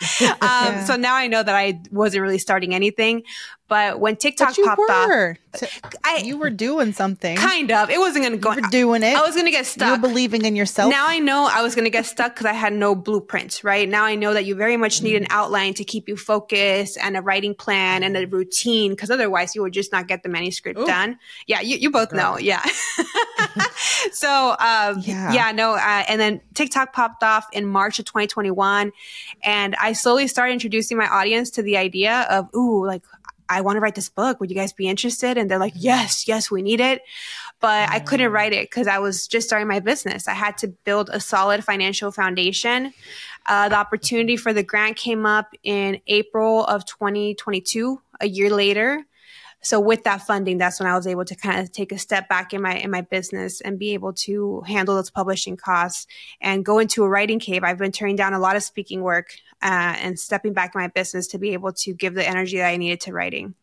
um, 0.00 0.18
yeah. 0.20 0.84
So 0.84 0.96
now 0.96 1.14
I 1.14 1.26
know 1.26 1.42
that 1.42 1.54
I 1.54 1.80
wasn't 1.90 2.22
really 2.22 2.38
starting 2.38 2.74
anything. 2.74 3.22
But 3.70 4.00
when 4.00 4.16
TikTok 4.16 4.48
but 4.48 4.58
you 4.58 4.64
popped 4.64 4.80
were. 4.80 5.38
off, 5.54 5.80
I, 6.02 6.22
you 6.24 6.36
were 6.36 6.50
doing 6.50 6.92
something. 6.92 7.36
Kind 7.36 7.70
of. 7.70 7.88
It 7.88 8.00
wasn't 8.00 8.24
going 8.24 8.32
to 8.32 8.38
go. 8.38 8.50
You 8.50 8.62
were 8.62 8.68
doing 8.68 9.04
it. 9.04 9.16
I 9.16 9.20
was 9.20 9.36
going 9.36 9.46
to 9.46 9.52
get 9.52 9.64
stuck. 9.64 9.86
You 9.86 9.92
were 9.92 10.08
believing 10.08 10.44
in 10.44 10.56
yourself. 10.56 10.90
Now 10.90 11.06
I 11.06 11.20
know 11.20 11.48
I 11.48 11.62
was 11.62 11.76
going 11.76 11.84
to 11.84 11.90
get 11.90 12.04
stuck 12.04 12.34
because 12.34 12.46
I 12.46 12.52
had 12.52 12.72
no 12.72 12.96
blueprint, 12.96 13.60
right? 13.62 13.88
Now 13.88 14.04
I 14.04 14.16
know 14.16 14.34
that 14.34 14.44
you 14.44 14.56
very 14.56 14.76
much 14.76 15.02
need 15.02 15.14
an 15.14 15.28
outline 15.30 15.74
to 15.74 15.84
keep 15.84 16.08
you 16.08 16.16
focused 16.16 16.98
and 17.00 17.16
a 17.16 17.22
writing 17.22 17.54
plan 17.54 18.02
and 18.02 18.16
a 18.16 18.26
routine 18.26 18.90
because 18.90 19.08
otherwise 19.08 19.54
you 19.54 19.62
would 19.62 19.72
just 19.72 19.92
not 19.92 20.08
get 20.08 20.24
the 20.24 20.28
manuscript 20.28 20.76
Ooh. 20.76 20.86
done. 20.86 21.16
Yeah, 21.46 21.60
you, 21.60 21.76
you 21.76 21.92
both 21.92 22.10
Girl. 22.10 22.32
know. 22.32 22.38
Yeah. 22.38 22.64
so, 24.12 24.56
um, 24.58 24.98
yeah. 25.00 25.32
yeah, 25.32 25.52
no. 25.52 25.74
Uh, 25.74 26.04
and 26.08 26.20
then 26.20 26.40
TikTok 26.54 26.92
popped 26.92 27.22
off 27.22 27.46
in 27.52 27.66
March 27.66 28.00
of 28.00 28.04
2021. 28.04 28.90
And 29.44 29.76
I 29.76 29.92
slowly 29.92 30.26
started 30.26 30.54
introducing 30.54 30.96
my 30.96 31.06
audience 31.06 31.50
to 31.50 31.62
the 31.62 31.76
idea 31.76 32.26
of, 32.30 32.52
ooh, 32.54 32.84
like, 32.84 33.02
I 33.50 33.60
want 33.60 33.76
to 33.76 33.80
write 33.80 33.96
this 33.96 34.08
book. 34.08 34.40
Would 34.40 34.48
you 34.48 34.56
guys 34.56 34.72
be 34.72 34.88
interested? 34.88 35.36
And 35.36 35.50
they're 35.50 35.58
like, 35.58 35.74
yes, 35.76 36.28
yes, 36.28 36.50
we 36.50 36.62
need 36.62 36.80
it. 36.80 37.02
But 37.60 37.90
I 37.90 37.98
couldn't 37.98 38.30
mm. 38.30 38.34
write 38.34 38.52
it 38.52 38.70
because 38.70 38.86
I 38.86 38.98
was 38.98 39.26
just 39.26 39.48
starting 39.48 39.68
my 39.68 39.80
business. 39.80 40.28
I 40.28 40.34
had 40.34 40.56
to 40.58 40.68
build 40.68 41.10
a 41.12 41.20
solid 41.20 41.64
financial 41.64 42.12
foundation. 42.12 42.94
Uh, 43.46 43.68
the 43.68 43.74
opportunity 43.74 44.36
for 44.36 44.52
the 44.52 44.62
grant 44.62 44.96
came 44.96 45.26
up 45.26 45.52
in 45.64 46.00
April 46.06 46.64
of 46.64 46.86
2022, 46.86 48.00
a 48.20 48.28
year 48.28 48.50
later. 48.50 49.04
So 49.62 49.78
with 49.78 50.04
that 50.04 50.22
funding, 50.22 50.58
that's 50.58 50.80
when 50.80 50.88
I 50.88 50.96
was 50.96 51.06
able 51.06 51.24
to 51.26 51.34
kind 51.34 51.60
of 51.60 51.70
take 51.70 51.92
a 51.92 51.98
step 51.98 52.28
back 52.28 52.54
in 52.54 52.62
my 52.62 52.76
in 52.76 52.90
my 52.90 53.02
business 53.02 53.60
and 53.60 53.78
be 53.78 53.92
able 53.92 54.14
to 54.14 54.62
handle 54.66 54.94
those 54.94 55.10
publishing 55.10 55.56
costs 55.56 56.06
and 56.40 56.64
go 56.64 56.78
into 56.78 57.04
a 57.04 57.08
writing 57.08 57.38
cave. 57.38 57.62
I've 57.62 57.78
been 57.78 57.92
turning 57.92 58.16
down 58.16 58.32
a 58.32 58.38
lot 58.38 58.56
of 58.56 58.62
speaking 58.62 59.02
work 59.02 59.36
uh, 59.62 59.96
and 59.98 60.18
stepping 60.18 60.54
back 60.54 60.74
in 60.74 60.80
my 60.80 60.88
business 60.88 61.26
to 61.28 61.38
be 61.38 61.52
able 61.52 61.72
to 61.72 61.92
give 61.92 62.14
the 62.14 62.26
energy 62.26 62.56
that 62.56 62.68
I 62.68 62.76
needed 62.78 63.00
to 63.02 63.12
writing. 63.12 63.54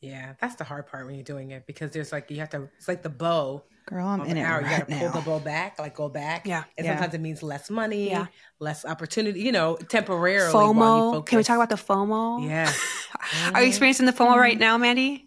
Yeah, 0.00 0.34
that's 0.40 0.56
the 0.56 0.64
hard 0.64 0.86
part 0.86 1.06
when 1.06 1.14
you're 1.14 1.24
doing 1.24 1.52
it 1.52 1.66
because 1.66 1.92
there's 1.92 2.12
like 2.12 2.30
you 2.30 2.38
have 2.38 2.50
to. 2.50 2.68
It's 2.76 2.88
like 2.88 3.02
the 3.02 3.08
bow. 3.08 3.62
Girl, 3.86 4.06
I'm 4.06 4.22
in 4.22 4.38
it 4.38 4.42
hour. 4.42 4.62
right 4.62 4.88
You 4.88 4.94
gotta 4.94 5.10
pull 5.10 5.20
the 5.20 5.26
bow 5.26 5.38
back, 5.40 5.78
like 5.78 5.94
go 5.94 6.08
back. 6.08 6.46
Yeah, 6.46 6.64
and 6.78 6.86
yeah. 6.86 6.94
sometimes 6.94 7.14
it 7.14 7.20
means 7.20 7.42
less 7.42 7.68
money, 7.68 8.08
yeah. 8.08 8.26
less 8.58 8.84
opportunity. 8.86 9.40
You 9.40 9.52
know, 9.52 9.76
temporarily. 9.76 10.54
FOMO. 10.54 11.26
Can 11.26 11.36
we 11.36 11.44
talk 11.44 11.56
about 11.56 11.68
the 11.68 11.76
FOMO? 11.76 12.48
Yeah. 12.48 12.66
mm-hmm. 12.66 13.54
Are 13.54 13.60
you 13.60 13.68
experiencing 13.68 14.06
the 14.06 14.12
FOMO 14.12 14.36
right 14.36 14.58
now, 14.58 14.78
Mandi? 14.78 15.26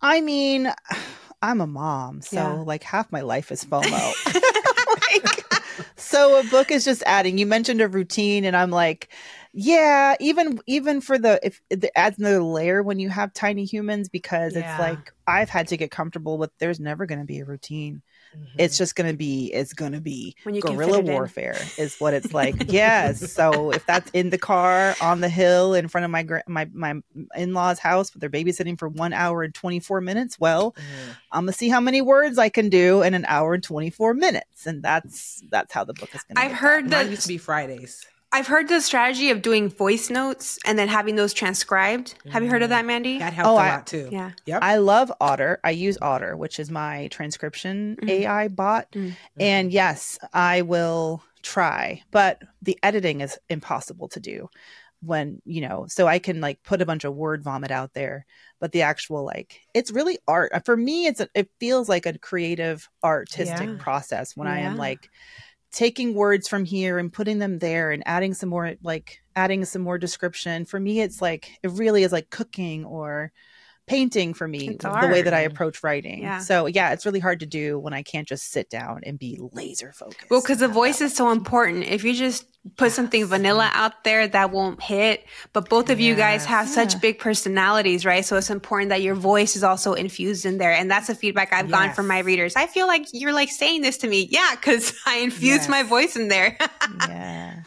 I 0.00 0.22
mean, 0.22 0.72
I'm 1.42 1.60
a 1.60 1.66
mom, 1.66 2.22
so 2.22 2.36
yeah. 2.36 2.52
like 2.52 2.82
half 2.82 3.12
my 3.12 3.20
life 3.20 3.52
is 3.52 3.62
FOMO. 3.64 4.12
so 5.96 6.40
a 6.40 6.44
book 6.44 6.70
is 6.70 6.84
just 6.84 7.02
adding. 7.04 7.36
You 7.36 7.46
mentioned 7.46 7.80
a 7.80 7.88
routine, 7.88 8.44
and 8.44 8.56
I'm 8.56 8.70
like, 8.70 9.10
yeah, 9.52 10.16
even 10.20 10.60
even 10.66 11.00
for 11.00 11.18
the 11.18 11.38
if 11.42 11.60
it 11.68 11.90
adds 11.94 12.18
another 12.18 12.42
layer 12.42 12.82
when 12.82 12.98
you 12.98 13.08
have 13.10 13.32
tiny 13.34 13.64
humans 13.64 14.08
because 14.08 14.54
yeah. 14.54 14.72
it's 14.72 14.80
like 14.80 15.12
I've 15.26 15.48
had 15.48 15.68
to 15.68 15.76
get 15.76 15.90
comfortable 15.90 16.38
with. 16.38 16.50
There's 16.58 16.80
never 16.80 17.06
going 17.06 17.20
to 17.20 17.26
be 17.26 17.40
a 17.40 17.44
routine. 17.44 18.02
Mm-hmm. 18.36 18.56
It's 18.58 18.78
just 18.78 18.96
going 18.96 19.10
to 19.10 19.16
be, 19.16 19.52
it's 19.52 19.72
going 19.72 19.92
to 19.92 20.00
be 20.00 20.34
guerrilla 20.44 21.00
warfare 21.00 21.58
is 21.76 21.96
what 21.98 22.14
it's 22.14 22.32
like. 22.32 22.54
yes. 22.72 23.32
So 23.32 23.72
if 23.72 23.84
that's 23.84 24.10
in 24.12 24.30
the 24.30 24.38
car 24.38 24.94
on 25.00 25.20
the 25.20 25.28
hill 25.28 25.74
in 25.74 25.88
front 25.88 26.06
of 26.06 26.10
my, 26.10 26.26
my, 26.46 26.68
my 26.72 26.94
in-laws 27.36 27.78
house, 27.78 28.10
but 28.10 28.20
they're 28.20 28.30
babysitting 28.30 28.78
for 28.78 28.88
one 28.88 29.12
hour 29.12 29.42
and 29.42 29.54
24 29.54 30.00
minutes. 30.00 30.40
Well, 30.40 30.72
mm-hmm. 30.72 31.10
I'm 31.30 31.44
gonna 31.44 31.52
see 31.52 31.68
how 31.68 31.80
many 31.80 32.00
words 32.00 32.38
I 32.38 32.48
can 32.48 32.68
do 32.70 33.02
in 33.02 33.14
an 33.14 33.26
hour 33.26 33.54
and 33.54 33.62
24 33.62 34.14
minutes. 34.14 34.66
And 34.66 34.82
that's, 34.82 35.42
that's 35.50 35.72
how 35.72 35.84
the 35.84 35.94
book 35.94 36.14
is 36.14 36.22
going 36.22 36.36
to 36.36 36.40
I've 36.40 36.58
heard 36.58 36.88
that 36.90 37.10
used 37.10 37.22
to 37.22 37.28
be 37.28 37.38
Fridays. 37.38 38.06
I've 38.34 38.46
heard 38.46 38.68
the 38.68 38.80
strategy 38.80 39.30
of 39.30 39.42
doing 39.42 39.68
voice 39.68 40.08
notes 40.08 40.58
and 40.64 40.78
then 40.78 40.88
having 40.88 41.16
those 41.16 41.34
transcribed. 41.34 42.14
Mm. 42.26 42.30
Have 42.30 42.42
you 42.42 42.48
heard 42.48 42.62
of 42.62 42.70
that, 42.70 42.86
Mandi? 42.86 43.18
That 43.18 43.34
helped 43.34 43.48
oh, 43.48 43.56
a 43.56 43.60
I, 43.60 43.74
lot 43.74 43.86
too. 43.86 44.08
Yeah. 44.10 44.30
Yep. 44.46 44.62
I 44.62 44.76
love 44.76 45.12
Otter. 45.20 45.60
I 45.62 45.70
use 45.70 45.98
Otter, 46.00 46.34
which 46.36 46.58
is 46.58 46.70
my 46.70 47.08
transcription 47.08 47.98
mm. 48.00 48.08
AI 48.08 48.48
bot. 48.48 48.90
Mm. 48.92 49.14
And 49.38 49.72
yes, 49.72 50.18
I 50.32 50.62
will 50.62 51.22
try, 51.42 52.02
but 52.10 52.40
the 52.62 52.78
editing 52.82 53.20
is 53.20 53.38
impossible 53.50 54.08
to 54.08 54.20
do 54.20 54.48
when, 55.02 55.42
you 55.44 55.60
know, 55.60 55.86
so 55.88 56.06
I 56.06 56.18
can 56.18 56.40
like 56.40 56.62
put 56.62 56.80
a 56.80 56.86
bunch 56.86 57.04
of 57.04 57.14
word 57.14 57.42
vomit 57.42 57.70
out 57.70 57.92
there, 57.92 58.24
but 58.60 58.72
the 58.72 58.82
actual 58.82 59.24
like 59.24 59.60
it's 59.74 59.90
really 59.90 60.18
art. 60.26 60.52
For 60.64 60.76
me, 60.76 61.06
it's 61.06 61.20
a, 61.20 61.28
it 61.34 61.50
feels 61.58 61.88
like 61.88 62.06
a 62.06 62.18
creative 62.18 62.88
artistic 63.02 63.68
yeah. 63.68 63.76
process 63.78 64.36
when 64.36 64.46
yeah. 64.46 64.54
I 64.54 64.58
am 64.60 64.76
like 64.76 65.10
taking 65.72 66.14
words 66.14 66.48
from 66.48 66.64
here 66.64 66.98
and 66.98 67.12
putting 67.12 67.38
them 67.38 67.58
there 67.58 67.90
and 67.90 68.02
adding 68.06 68.34
some 68.34 68.48
more 68.50 68.74
like 68.82 69.22
adding 69.36 69.64
some 69.64 69.82
more 69.82 69.98
description. 69.98 70.64
For 70.64 70.78
me 70.80 71.00
it's 71.00 71.22
like 71.22 71.58
it 71.62 71.70
really 71.72 72.02
is 72.04 72.12
like 72.12 72.30
cooking 72.30 72.84
or 72.84 73.32
painting 73.86 74.32
for 74.32 74.46
me 74.46 74.76
the 74.78 75.08
way 75.10 75.22
that 75.22 75.34
I 75.34 75.40
approach 75.40 75.82
writing. 75.82 76.22
Yeah. 76.22 76.38
So 76.38 76.66
yeah, 76.66 76.92
it's 76.92 77.04
really 77.04 77.20
hard 77.20 77.40
to 77.40 77.46
do 77.46 77.78
when 77.78 77.92
I 77.92 78.02
can't 78.02 78.28
just 78.28 78.50
sit 78.50 78.70
down 78.70 79.00
and 79.04 79.18
be 79.18 79.38
laser 79.52 79.92
focused. 79.92 80.30
Well, 80.30 80.40
because 80.40 80.58
the 80.58 80.68
voice 80.68 81.00
is 81.00 81.14
so 81.14 81.30
important. 81.30 81.84
If 81.84 82.04
you 82.04 82.14
just 82.14 82.46
put 82.76 82.86
yes. 82.86 82.94
something 82.94 83.24
vanilla 83.26 83.68
out 83.72 84.04
there, 84.04 84.28
that 84.28 84.52
won't 84.52 84.80
hit. 84.80 85.26
But 85.52 85.68
both 85.68 85.90
of 85.90 85.98
yes. 85.98 86.06
you 86.06 86.14
guys 86.14 86.44
have 86.44 86.68
yeah. 86.68 86.72
such 86.72 87.00
big 87.00 87.18
personalities, 87.18 88.06
right? 88.06 88.24
So 88.24 88.36
it's 88.36 88.50
important 88.50 88.90
that 88.90 89.02
your 89.02 89.16
voice 89.16 89.56
is 89.56 89.64
also 89.64 89.94
infused 89.94 90.46
in 90.46 90.58
there. 90.58 90.72
And 90.72 90.90
that's 90.90 91.08
the 91.08 91.14
feedback 91.16 91.52
I've 91.52 91.68
yes. 91.68 91.78
gotten 91.78 91.94
from 91.94 92.06
my 92.06 92.20
readers. 92.20 92.54
I 92.54 92.68
feel 92.68 92.86
like 92.86 93.06
you're 93.12 93.32
like 93.32 93.50
saying 93.50 93.82
this 93.82 93.98
to 93.98 94.08
me. 94.08 94.28
Yeah, 94.30 94.54
because 94.54 94.94
I 95.06 95.18
infused 95.18 95.68
my 95.68 95.82
voice 95.82 96.14
in 96.14 96.28
there. 96.28 96.56
yeah. 97.08 97.62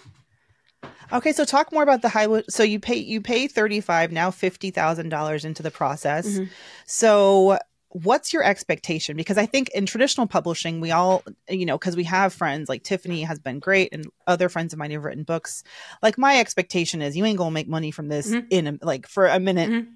Okay, 1.15 1.31
so 1.31 1.45
talk 1.45 1.71
more 1.71 1.83
about 1.83 2.01
the 2.01 2.09
high. 2.09 2.27
So 2.49 2.63
you 2.63 2.79
pay 2.79 2.97
you 2.97 3.21
pay 3.21 3.47
thirty 3.47 3.79
five 3.79 4.11
now 4.11 4.31
fifty 4.31 4.69
thousand 4.69 5.09
dollars 5.09 5.45
into 5.45 5.63
the 5.63 5.71
process. 5.71 6.27
Mm-hmm. 6.27 6.45
So 6.85 7.57
what's 7.89 8.33
your 8.33 8.43
expectation? 8.43 9.15
Because 9.15 9.37
I 9.37 9.45
think 9.45 9.69
in 9.69 9.85
traditional 9.85 10.27
publishing, 10.27 10.81
we 10.81 10.91
all 10.91 11.23
you 11.49 11.65
know 11.65 11.77
because 11.77 11.95
we 11.95 12.03
have 12.03 12.33
friends 12.33 12.67
like 12.67 12.83
Tiffany 12.83 13.23
has 13.23 13.39
been 13.39 13.59
great, 13.59 13.93
and 13.93 14.05
other 14.27 14.49
friends 14.49 14.73
of 14.73 14.79
mine 14.79 14.91
who've 14.91 15.03
written 15.03 15.23
books. 15.23 15.63
Like 16.03 16.17
my 16.17 16.39
expectation 16.39 17.01
is 17.01 17.15
you 17.15 17.23
ain't 17.23 17.37
gonna 17.37 17.51
make 17.51 17.69
money 17.69 17.91
from 17.91 18.09
this 18.09 18.29
mm-hmm. 18.29 18.47
in 18.49 18.67
a, 18.67 18.77
like 18.81 19.07
for 19.07 19.27
a 19.27 19.39
minute, 19.39 19.69
mm-hmm. 19.69 19.91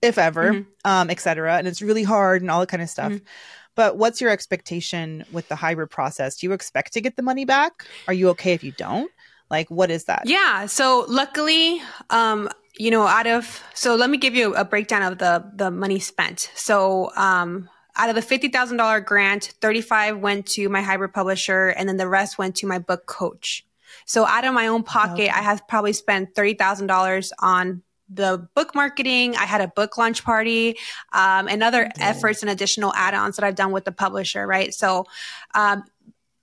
if 0.00 0.16
ever, 0.16 0.52
mm-hmm. 0.52 0.90
um, 0.90 1.10
etc. 1.10 1.56
And 1.56 1.66
it's 1.66 1.82
really 1.82 2.04
hard 2.04 2.40
and 2.40 2.50
all 2.50 2.60
that 2.60 2.68
kind 2.68 2.82
of 2.82 2.88
stuff. 2.88 3.12
Mm-hmm. 3.12 3.24
But 3.74 3.96
what's 3.96 4.20
your 4.20 4.30
expectation 4.30 5.24
with 5.32 5.48
the 5.48 5.56
hybrid 5.56 5.90
process? 5.90 6.36
Do 6.36 6.46
you 6.46 6.52
expect 6.52 6.92
to 6.92 7.00
get 7.00 7.16
the 7.16 7.22
money 7.22 7.46
back? 7.46 7.86
Are 8.06 8.14
you 8.14 8.28
okay 8.30 8.52
if 8.52 8.62
you 8.62 8.72
don't? 8.72 9.10
Like, 9.52 9.70
what 9.70 9.90
is 9.90 10.04
that? 10.04 10.22
Yeah. 10.24 10.66
So 10.66 11.04
luckily, 11.08 11.82
um, 12.08 12.48
you 12.78 12.90
know, 12.90 13.06
out 13.06 13.26
of 13.26 13.62
so 13.74 13.94
let 13.94 14.08
me 14.08 14.16
give 14.16 14.34
you 14.34 14.54
a 14.54 14.64
breakdown 14.64 15.02
of 15.02 15.18
the 15.18 15.44
the 15.54 15.70
money 15.70 16.00
spent. 16.00 16.50
So 16.54 17.12
um, 17.16 17.68
out 17.94 18.08
of 18.08 18.14
the 18.14 18.22
fifty 18.22 18.48
thousand 18.48 18.78
dollar 18.78 19.00
grant, 19.00 19.52
thirty 19.60 19.82
five 19.82 20.18
went 20.18 20.46
to 20.56 20.68
my 20.70 20.80
hybrid 20.80 21.12
publisher, 21.12 21.68
and 21.68 21.86
then 21.86 21.98
the 21.98 22.08
rest 22.08 22.38
went 22.38 22.56
to 22.56 22.66
my 22.66 22.78
book 22.78 23.04
coach. 23.04 23.66
So 24.06 24.24
out 24.24 24.46
of 24.46 24.54
my 24.54 24.68
own 24.68 24.82
pocket, 24.82 25.28
okay. 25.28 25.28
I 25.28 25.42
have 25.42 25.68
probably 25.68 25.92
spent 25.92 26.34
thirty 26.34 26.54
thousand 26.54 26.86
dollars 26.86 27.30
on 27.38 27.82
the 28.08 28.48
book 28.54 28.74
marketing. 28.74 29.36
I 29.36 29.44
had 29.44 29.60
a 29.60 29.68
book 29.68 29.96
launch 29.96 30.24
party 30.24 30.76
um, 31.12 31.48
and 31.48 31.62
other 31.62 31.90
efforts 31.98 32.42
and 32.42 32.50
additional 32.50 32.92
add-ons 32.94 33.36
that 33.36 33.44
I've 33.44 33.54
done 33.54 33.72
with 33.72 33.84
the 33.84 33.92
publisher. 33.92 34.46
Right. 34.46 34.74
So 34.74 35.06
um, 35.54 35.84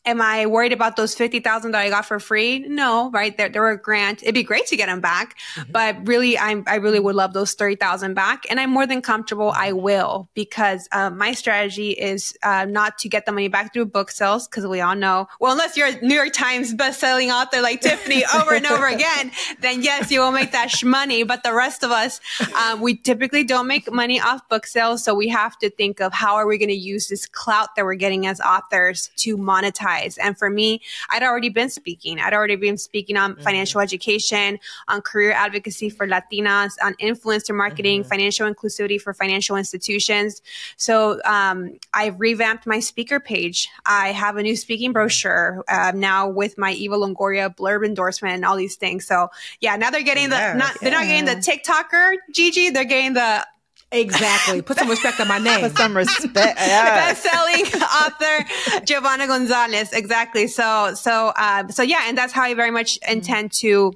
Am 0.10 0.22
I 0.22 0.48
worried 0.48 0.74
about 0.74 0.96
those 0.96 1.14
50,000 1.14 1.70
that 1.72 1.82
I 1.82 1.90
got 1.90 2.04
for 2.04 2.20
free? 2.20 2.66
No, 2.68 3.12
right? 3.12 3.38
There, 3.38 3.48
there 3.48 3.62
were 3.62 3.70
a 3.70 3.80
grant. 3.80 4.24
It'd 4.24 4.34
be 4.34 4.42
great 4.42 4.66
to 4.68 4.76
get 4.76 4.88
them 4.88 5.02
back, 5.02 5.38
mm-hmm. 5.54 5.72
but 5.72 6.08
really, 6.08 6.36
I'm, 6.36 6.64
I 6.66 6.78
really 6.78 7.00
would 7.00 7.14
love 7.14 7.34
those 7.34 7.54
30,000 7.54 8.16
back. 8.16 8.46
And 8.50 8.60
I'm 8.60 8.72
more 8.72 8.88
than 8.88 9.04
comfortable. 9.04 9.54
I 9.56 9.72
will 9.74 10.28
because 10.34 10.90
uh, 10.92 11.12
my 11.12 11.34
strategy 11.34 11.92
is 11.92 12.36
uh, 12.42 12.66
not 12.66 12.98
to 13.00 13.10
get 13.10 13.28
the 13.28 13.32
money 13.32 13.50
back 13.50 13.72
through 13.72 13.86
book 13.86 14.10
sales 14.10 14.48
because 14.48 14.66
we 14.66 14.82
all 14.82 14.96
know, 14.96 15.28
well, 15.40 15.52
unless 15.52 15.78
you're 15.78 15.90
a 15.90 16.02
New 16.02 16.16
York 16.16 16.34
Times 16.34 16.74
best-selling 16.74 17.30
author 17.30 17.62
like 17.62 17.82
Tiffany 17.82 18.24
over 18.36 18.56
and 18.56 18.66
over 18.66 18.88
again, 18.88 19.32
then 19.60 19.84
yes, 19.84 20.10
you 20.10 20.22
will 20.22 20.32
make 20.32 20.54
that 20.54 20.72
sh- 20.72 20.86
money. 20.86 21.22
But 21.22 21.44
the 21.44 21.54
rest 21.54 21.84
of 21.84 21.92
us, 21.92 22.20
um, 22.56 22.82
we 22.82 22.96
typically 22.96 23.44
don't 23.44 23.68
make 23.68 23.92
money 23.92 24.20
off 24.20 24.50
book 24.50 24.66
sales. 24.66 25.04
So 25.04 25.14
we 25.14 25.28
have 25.28 25.56
to 25.60 25.70
think 25.70 26.00
of 26.02 26.14
how 26.14 26.34
are 26.34 26.48
we 26.48 26.58
going 26.58 26.70
to 26.70 26.74
use 26.74 27.10
this 27.10 27.28
clout 27.28 27.76
that 27.76 27.86
we're 27.86 27.94
getting 27.94 28.26
as 28.26 28.42
authors 28.42 29.12
to 29.18 29.38
monetize 29.38 29.99
and 30.22 30.38
for 30.38 30.50
me, 30.50 30.82
I'd 31.10 31.24
already 31.24 31.50
been 31.50 31.70
speaking. 31.70 32.20
I'd 32.20 32.34
already 32.34 32.56
been 32.56 32.78
speaking 32.78 33.18
on 33.18 33.34
mm-hmm. 33.34 33.42
financial 33.42 33.82
education, 33.82 34.60
on 34.88 35.02
career 35.02 35.32
advocacy 35.32 35.90
for 35.90 36.08
Latinas, 36.08 36.74
on 36.82 36.94
influencer 36.96 37.56
marketing, 37.56 38.02
mm-hmm. 38.02 38.10
financial 38.10 38.52
inclusivity 38.52 39.00
for 39.00 39.14
financial 39.14 39.56
institutions. 39.56 40.42
So 40.78 41.20
um, 41.26 41.78
I've 41.94 42.20
revamped 42.20 42.66
my 42.66 42.80
speaker 42.80 43.20
page. 43.20 43.70
I 43.86 44.10
have 44.10 44.38
a 44.38 44.44
new 44.44 44.56
speaking 44.56 44.94
brochure 44.94 45.64
uh, 45.68 45.92
now 45.96 46.28
with 46.28 46.58
my 46.58 46.74
Eva 46.74 46.96
Longoria 46.96 47.54
blurb 47.56 47.86
endorsement 47.86 48.36
and 48.36 48.46
all 48.46 48.56
these 48.56 48.76
things. 48.76 49.06
So 49.06 49.30
yeah, 49.60 49.76
now 49.76 49.90
they're 49.90 50.04
getting 50.04 50.30
the 50.30 50.54
not 50.54 50.80
they're 50.82 50.92
not 50.92 51.06
getting 51.06 51.26
the 51.26 51.36
TikToker 51.36 52.16
Gigi. 52.34 52.70
They're 52.70 52.86
getting 52.86 53.14
the 53.14 53.46
Exactly. 53.92 54.62
Put 54.62 54.78
some 54.78 54.90
respect 54.90 55.20
on 55.20 55.28
my 55.28 55.38
name. 55.40 55.62
Put 55.62 55.78
some 55.78 55.98
respect. 55.98 56.60
Yeah. 56.70 57.14
Best-selling 57.14 57.66
author 58.10 58.86
Giovanna 58.86 59.28
Gonzalez. 59.28 59.94
Exactly. 59.94 60.48
So, 60.48 60.94
so, 60.96 61.34
uh, 61.36 61.68
so 61.70 61.84
yeah, 61.84 62.04
and 62.08 62.18
that's 62.18 62.34
how 62.34 62.44
I 62.44 62.54
very 62.54 62.72
much 62.72 63.00
mm-hmm. 63.00 63.14
intend 63.14 63.52
to 63.54 63.94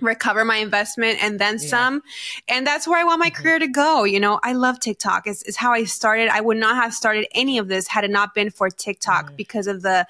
recover 0.00 0.44
my 0.44 0.56
investment 0.56 1.22
and 1.22 1.38
then 1.38 1.58
some. 1.58 2.02
And 2.48 2.66
that's 2.66 2.88
where 2.88 2.98
I 2.98 3.04
want 3.04 3.20
my 3.20 3.30
mm-hmm. 3.30 3.42
career 3.42 3.58
to 3.58 3.68
go. 3.68 4.04
You 4.04 4.20
know, 4.20 4.40
I 4.42 4.52
love 4.52 4.80
TikTok. 4.80 5.26
It's, 5.26 5.42
it's 5.42 5.56
how 5.56 5.72
I 5.72 5.84
started. 5.84 6.28
I 6.28 6.40
would 6.40 6.56
not 6.56 6.76
have 6.76 6.94
started 6.94 7.26
any 7.32 7.58
of 7.58 7.68
this 7.68 7.86
had 7.86 8.04
it 8.04 8.10
not 8.10 8.34
been 8.34 8.50
for 8.50 8.70
TikTok 8.70 9.26
mm-hmm. 9.26 9.36
because 9.36 9.66
of 9.66 9.82
the 9.82 10.06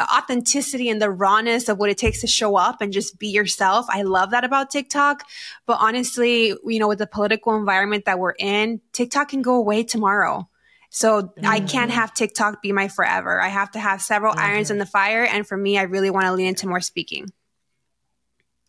authenticity 0.00 0.88
and 0.88 1.00
the 1.00 1.10
rawness 1.10 1.68
of 1.68 1.78
what 1.78 1.88
it 1.88 1.98
takes 1.98 2.20
to 2.20 2.26
show 2.26 2.56
up 2.56 2.80
and 2.80 2.92
just 2.92 3.18
be 3.18 3.28
yourself. 3.28 3.86
I 3.88 4.02
love 4.02 4.30
that 4.32 4.42
about 4.42 4.70
TikTok. 4.70 5.22
But 5.66 5.78
honestly, 5.80 6.48
you 6.64 6.78
know, 6.78 6.88
with 6.88 6.98
the 6.98 7.06
political 7.06 7.56
environment 7.56 8.04
that 8.06 8.18
we're 8.18 8.34
in, 8.38 8.80
TikTok 8.92 9.28
can 9.28 9.42
go 9.42 9.54
away 9.54 9.84
tomorrow. 9.84 10.48
So 10.94 11.34
I 11.42 11.58
can't 11.58 11.90
have 11.90 12.14
TikTok 12.14 12.62
be 12.62 12.70
my 12.70 12.86
forever. 12.86 13.42
I 13.42 13.48
have 13.48 13.72
to 13.72 13.80
have 13.80 14.00
several 14.00 14.32
irons 14.38 14.70
in 14.70 14.78
the 14.78 14.86
fire. 14.86 15.24
And 15.24 15.44
for 15.44 15.56
me, 15.56 15.76
I 15.76 15.82
really 15.82 16.08
want 16.08 16.26
to 16.26 16.32
lean 16.32 16.46
into 16.46 16.68
more 16.68 16.80
speaking. 16.80 17.32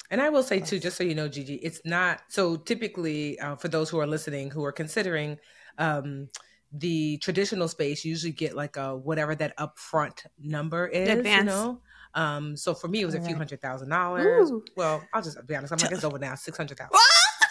And 0.09 0.19
I 0.19 0.29
will 0.29 0.41
say 0.41 0.59
too, 0.59 0.79
just 0.79 0.97
so 0.97 1.03
you 1.03 1.13
know, 1.13 1.27
Gigi, 1.27 1.53
it's 1.57 1.81
not 1.85 2.21
so 2.29 2.55
typically 2.55 3.39
uh, 3.39 3.57
for 3.57 3.67
those 3.67 3.91
who 3.91 3.99
are 3.99 4.07
listening 4.07 4.49
who 4.49 4.65
are 4.65 4.71
considering 4.71 5.37
um, 5.77 6.27
the 6.71 7.19
traditional 7.19 7.67
space, 7.67 8.03
you 8.03 8.09
usually 8.09 8.33
get 8.33 8.55
like 8.55 8.75
a 8.75 8.97
whatever 8.97 9.35
that 9.35 9.55
upfront 9.59 10.25
number 10.39 10.87
is. 10.87 11.07
Advance. 11.07 11.41
You 11.41 11.45
know. 11.45 11.81
Um, 12.15 12.57
so 12.57 12.73
for 12.73 12.87
me, 12.87 13.01
it 13.01 13.05
was 13.05 13.13
a 13.13 13.21
few 13.21 13.35
hundred 13.35 13.61
thousand 13.61 13.89
dollars. 13.89 14.51
Well, 14.75 15.03
I'll 15.13 15.21
just 15.21 15.45
be 15.45 15.55
honest. 15.55 15.73
I'm 15.73 15.77
like, 15.77 15.91
it's 15.91 16.03
over 16.03 16.17
now. 16.17 16.33
Six 16.33 16.57
hundred 16.57 16.79
thousand. 16.79 16.97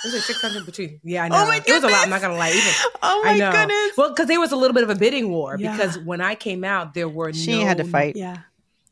What? 0.05 0.13
It 0.13 0.13
was 0.13 0.15
like 0.15 0.23
six 0.23 0.43
hundred 0.43 0.67
between. 0.67 1.01
Yeah, 1.03 1.25
I 1.25 1.29
know. 1.29 1.37
Oh 1.43 1.47
my 1.47 1.59
goodness. 1.59 1.69
it 1.69 1.75
was 1.75 1.85
a 1.85 1.89
lot. 1.97 2.05
I'm 2.05 2.11
not 2.11 2.21
gonna 2.21 2.37
lie. 2.37 2.51
Even 2.51 2.73
Oh 3.03 3.23
my 3.25 3.31
I 3.31 3.39
know. 3.39 3.53
goodness. 3.53 3.97
Well, 3.97 4.11
because 4.11 4.27
there 4.27 4.41
was 4.41 4.53
a 4.53 4.57
little 4.57 4.75
bit 4.75 4.83
of 4.85 4.91
a 4.91 4.95
bidding 4.95 5.31
war 5.31 5.57
Yeah. 5.59 5.73
because 5.73 5.99
when 5.99 6.21
I 6.21 6.35
came 6.35 6.65
out, 6.65 6.95
there 6.95 7.09
were 7.09 7.29
no 7.29 7.33
She 7.33 7.59
no, 7.61 7.67
had 7.67 7.79
to 7.79 7.85
fight. 7.85 8.17
Yeah. 8.17 8.39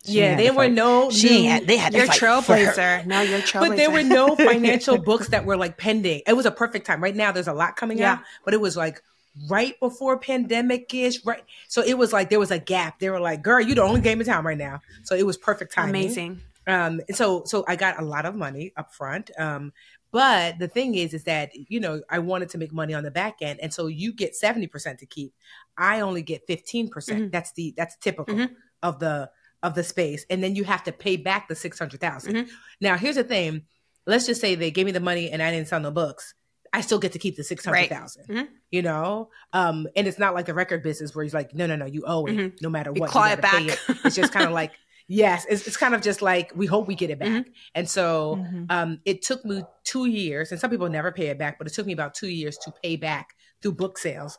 She 0.04 0.12
Yeah, 0.18 0.30
had 0.30 0.38
there 0.40 0.52
were 0.52 0.62
fight. 0.64 0.72
no. 0.72 1.10
She 1.10 1.42
new- 1.42 1.48
had, 1.50 1.66
they 1.68 1.76
had 1.76 1.92
to 1.92 1.98
You're 1.98 2.06
fight 2.08 2.18
for 2.18 2.26
her. 2.56 2.72
trailblazer. 2.72 3.06
No, 3.06 3.20
you're 3.20 3.38
trailblazer. 3.40 3.68
but 3.68 3.76
there 3.76 3.90
were 3.90 4.02
no 4.02 4.34
financial 4.34 4.98
books 5.10 5.28
that 5.28 5.44
were 5.44 5.56
like 5.56 5.76
pending. 5.78 6.22
It 6.26 6.32
was 6.32 6.44
a 6.46 6.50
perfect 6.50 6.86
time. 6.86 7.00
Right 7.02 7.14
now, 7.14 7.30
there's 7.30 7.46
a 7.48 7.52
lot 7.52 7.76
coming 7.76 7.98
Yeah. 7.98 8.14
out, 8.14 8.18
but 8.44 8.52
it 8.54 8.60
was 8.60 8.76
like 8.76 9.00
right 9.48 9.78
before 9.80 10.18
pandemic 10.18 10.92
ish. 10.92 11.24
Right, 11.24 11.42
so 11.68 11.82
it 11.82 11.94
was 11.98 12.12
like 12.12 12.30
there 12.30 12.40
was 12.40 12.50
a 12.50 12.58
gap. 12.58 12.98
They 12.98 13.10
were 13.10 13.20
like, 13.20 13.42
"Girl, 13.42 13.60
you're 13.60 13.76
the 13.76 13.82
only 13.82 14.00
game 14.00 14.20
in 14.20 14.26
town 14.26 14.44
right 14.44 14.58
now." 14.58 14.80
So 15.04 15.14
it 15.14 15.24
was 15.24 15.36
perfect 15.36 15.72
timing. 15.72 16.02
Amazing. 16.04 16.40
Um, 16.66 17.00
and 17.08 17.16
so 17.16 17.44
so 17.46 17.64
I 17.68 17.76
got 17.76 18.00
a 18.00 18.04
lot 18.04 18.26
of 18.26 18.34
money 18.34 18.72
up 18.76 18.92
front. 18.92 19.30
Um, 19.38 19.72
but 20.12 20.58
the 20.58 20.68
thing 20.68 20.94
is, 20.94 21.14
is 21.14 21.24
that 21.24 21.50
you 21.54 21.80
know 21.80 22.02
I 22.08 22.20
wanted 22.20 22.50
to 22.50 22.58
make 22.58 22.72
money 22.72 22.94
on 22.94 23.02
the 23.02 23.10
back 23.10 23.38
end, 23.40 23.58
and 23.60 23.72
so 23.74 23.88
you 23.88 24.12
get 24.12 24.36
seventy 24.36 24.66
percent 24.68 24.98
to 25.00 25.06
keep. 25.06 25.34
I 25.76 26.00
only 26.00 26.22
get 26.22 26.46
fifteen 26.46 26.88
percent. 26.88 27.24
Mhm. 27.24 27.32
That's 27.32 27.52
the 27.52 27.74
that's 27.76 27.96
typical 27.96 28.34
Mhm. 28.36 28.54
of 28.82 29.00
the 29.00 29.30
of 29.62 29.74
the 29.74 29.82
space, 29.84 30.24
and 30.30 30.42
then 30.42 30.54
you 30.56 30.64
have 30.64 30.84
to 30.84 30.92
pay 30.92 31.16
back 31.16 31.48
the 31.48 31.54
six 31.54 31.78
hundred 31.78 32.00
Mhm. 32.00 32.48
Now, 32.80 32.96
here's 32.96 33.16
the 33.16 33.24
thing. 33.24 33.62
Let's 34.06 34.26
just 34.26 34.40
say 34.40 34.54
they 34.54 34.70
gave 34.70 34.86
me 34.86 34.92
the 34.92 35.00
money 35.00 35.30
and 35.30 35.40
I 35.42 35.50
didn't 35.52 35.68
sell 35.68 35.78
no 35.80 35.90
books. 35.92 36.34
I 36.72 36.80
still 36.80 36.98
get 36.98 37.12
to 37.12 37.18
keep 37.18 37.36
the 37.36 37.44
six 37.44 37.64
hundred 37.64 37.88
thousand. 37.88 38.26
Mhm. 38.28 38.48
You 38.70 38.82
know, 38.82 39.30
um, 39.52 39.86
and 39.94 40.08
it's 40.08 40.18
not 40.18 40.34
like 40.34 40.46
the 40.46 40.54
record 40.54 40.82
business 40.82 41.14
where 41.14 41.22
he's 41.22 41.34
like, 41.34 41.54
no, 41.54 41.66
no, 41.66 41.76
no, 41.76 41.84
you 41.86 42.02
owe 42.06 42.26
it, 42.26 42.32
Mhm. 42.36 42.60
no 42.62 42.68
matter 42.70 42.90
You 42.94 43.02
what. 43.02 43.10
claw 43.10 43.26
you 43.26 43.34
it 43.34 43.40
back. 43.40 43.62
it. 43.62 43.78
It's 44.04 44.16
just 44.16 44.32
kind 44.32 44.46
of 44.46 44.52
like, 44.60 44.72
yes, 45.12 45.44
it's, 45.48 45.66
it's 45.66 45.76
kind 45.76 45.94
of 45.94 46.00
just 46.00 46.22
like 46.22 46.52
we 46.54 46.66
hope 46.66 46.88
we 46.88 46.94
get 46.94 47.10
it 47.10 47.18
back. 47.18 47.28
Mm-hmm. 47.28 47.50
And 47.74 47.88
so, 47.88 48.36
Mhm. 48.40 48.66
um, 48.70 49.00
it 49.04 49.22
took 49.22 49.44
me 49.44 49.62
two 49.84 50.06
years, 50.06 50.50
and 50.52 50.60
some 50.60 50.70
people 50.70 50.88
never 50.88 51.12
pay 51.12 51.26
it 51.28 51.38
back, 51.38 51.58
but 51.58 51.66
it 51.66 51.72
took 51.74 51.86
me 51.86 51.92
about 51.92 52.14
two 52.14 52.28
years 52.28 52.56
to 52.58 52.72
pay 52.82 52.96
back 52.96 53.34
through 53.60 53.72
book 53.72 53.98
sales 53.98 54.38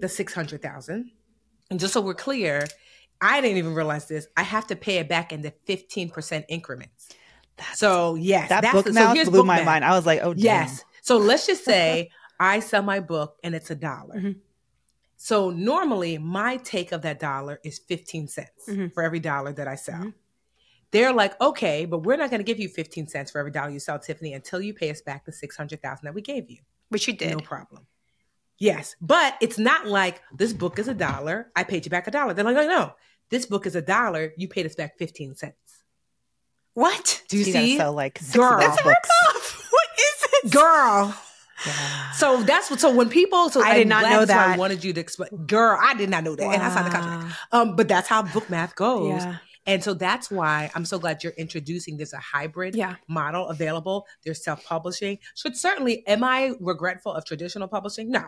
the 0.00 0.08
six 0.08 0.32
hundred 0.34 0.62
thousand. 0.62 1.10
And 1.70 1.78
just 1.80 1.92
so 1.92 2.00
we're 2.00 2.14
clear, 2.14 2.64
I 3.20 3.40
didn't 3.40 3.58
even 3.58 3.74
realize 3.74 4.06
this. 4.08 4.26
I 4.36 4.42
have 4.42 4.66
to 4.68 4.76
pay 4.76 4.96
it 4.98 5.08
back 5.08 5.32
in 5.32 5.42
the 5.42 5.52
fifteen 5.66 6.08
percent 6.10 6.44
increments. 6.48 7.08
so 7.74 8.14
yes, 8.16 8.48
That 8.48 8.62
that's 8.62 8.74
book 8.74 8.84
the- 8.86 8.92
so 8.92 9.12
blew 9.14 9.24
book 9.40 9.46
my 9.46 9.56
math. 9.56 9.64
mind. 9.66 9.84
I 9.84 9.92
was 9.96 10.04
like, 10.06 10.20
oh, 10.22 10.34
damn. 10.34 10.44
Yes. 10.44 10.84
So 11.02 11.16
let's 11.16 11.46
just 11.46 11.64
say 11.72 12.10
I 12.38 12.60
sell 12.60 12.82
my 12.82 13.00
book 13.00 13.36
and 13.42 13.54
it's 13.54 13.70
a 13.70 13.74
dollar. 13.74 14.16
Mhm. 14.16 14.36
So 15.26 15.50
normally 15.50 16.18
my 16.18 16.56
take 16.58 16.92
of 16.92 17.02
that 17.02 17.18
dollar 17.18 17.58
is 17.64 17.80
15 17.80 18.28
cents 18.28 18.62
Mhm. 18.68 18.94
for 18.94 19.02
every 19.02 19.18
dollar 19.18 19.52
that 19.54 19.66
I 19.66 19.74
sell. 19.74 19.98
Mhm. 20.04 20.14
They're 20.92 21.12
like, 21.12 21.34
okay, 21.40 21.84
but 21.84 22.04
we're 22.04 22.16
not 22.16 22.30
going 22.30 22.38
to 22.38 22.44
give 22.44 22.60
you 22.60 22.68
15 22.68 23.08
cents 23.08 23.32
for 23.32 23.40
every 23.40 23.50
dollar 23.50 23.70
you 23.70 23.80
sell, 23.80 23.98
Tiffany, 23.98 24.34
until 24.34 24.60
you 24.60 24.72
pay 24.72 24.88
us 24.88 25.00
back 25.00 25.24
the 25.24 25.32
600,000 25.32 26.04
that 26.04 26.14
we 26.14 26.22
gave 26.22 26.48
you. 26.48 26.58
Which 26.90 27.08
you 27.08 27.12
did. 27.12 27.32
No 27.32 27.40
problem. 27.40 27.88
Yes. 28.58 28.94
But 29.00 29.36
it's 29.40 29.58
not 29.58 29.88
like 29.88 30.22
this 30.32 30.52
book 30.52 30.78
is 30.78 30.86
a 30.86 30.94
dollar. 30.94 31.50
I 31.56 31.64
paid 31.64 31.84
you 31.84 31.90
back 31.90 32.06
a 32.06 32.12
dollar. 32.12 32.32
They're 32.32 32.44
like, 32.44 32.54
no, 32.54 32.68
no, 32.68 32.92
this 33.30 33.46
book 33.46 33.66
is 33.66 33.74
a 33.74 33.82
dollar. 33.82 34.32
You 34.36 34.46
paid 34.46 34.64
us 34.64 34.76
back 34.76 34.96
15 34.96 35.34
cents. 35.34 35.82
What? 36.74 37.22
Do 37.28 37.36
you 37.36 37.44
She 37.46 37.52
gotta 37.52 37.66
see? 37.66 37.76
sell 37.78 37.92
like 37.92 38.18
60 38.20 38.38
Girl. 38.38 38.58
books. 38.60 38.82
what 39.72 39.88
is 39.98 40.28
it? 40.44 40.52
Girl. 40.52 41.20
Yeah. 41.64 42.10
So 42.12 42.42
that's 42.42 42.70
what. 42.70 42.80
So 42.80 42.92
when 42.94 43.08
people, 43.08 43.48
so 43.50 43.62
I 43.62 43.74
did 43.78 43.88
not 43.88 44.02
know 44.02 44.24
that. 44.24 44.48
I 44.50 44.56
wanted 44.56 44.84
you 44.84 44.92
to 44.92 45.00
explain. 45.00 45.30
Girl, 45.46 45.78
I 45.80 45.94
did 45.94 46.10
not 46.10 46.24
know 46.24 46.34
that, 46.36 46.44
and 46.44 46.62
I 46.62 46.74
signed 46.74 46.86
the 46.86 46.90
contract. 46.90 47.36
Um, 47.52 47.76
but 47.76 47.88
that's 47.88 48.08
how 48.08 48.22
book 48.22 48.50
math 48.50 48.74
goes. 48.74 49.22
Yeah. 49.22 49.36
And 49.68 49.82
so 49.82 49.94
that's 49.94 50.30
why 50.30 50.70
I'm 50.74 50.84
so 50.84 50.98
glad 50.98 51.24
you're 51.24 51.32
introducing 51.32 51.96
this 51.96 52.12
a 52.12 52.18
hybrid 52.18 52.76
Yeah. 52.76 52.96
model 53.08 53.48
available. 53.48 54.06
There's 54.24 54.44
self-publishing. 54.44 55.18
Should 55.34 55.56
certainly, 55.56 56.06
am 56.06 56.22
I 56.22 56.52
regretful 56.60 57.12
of 57.12 57.24
traditional 57.24 57.66
publishing? 57.66 58.10
No. 58.10 58.26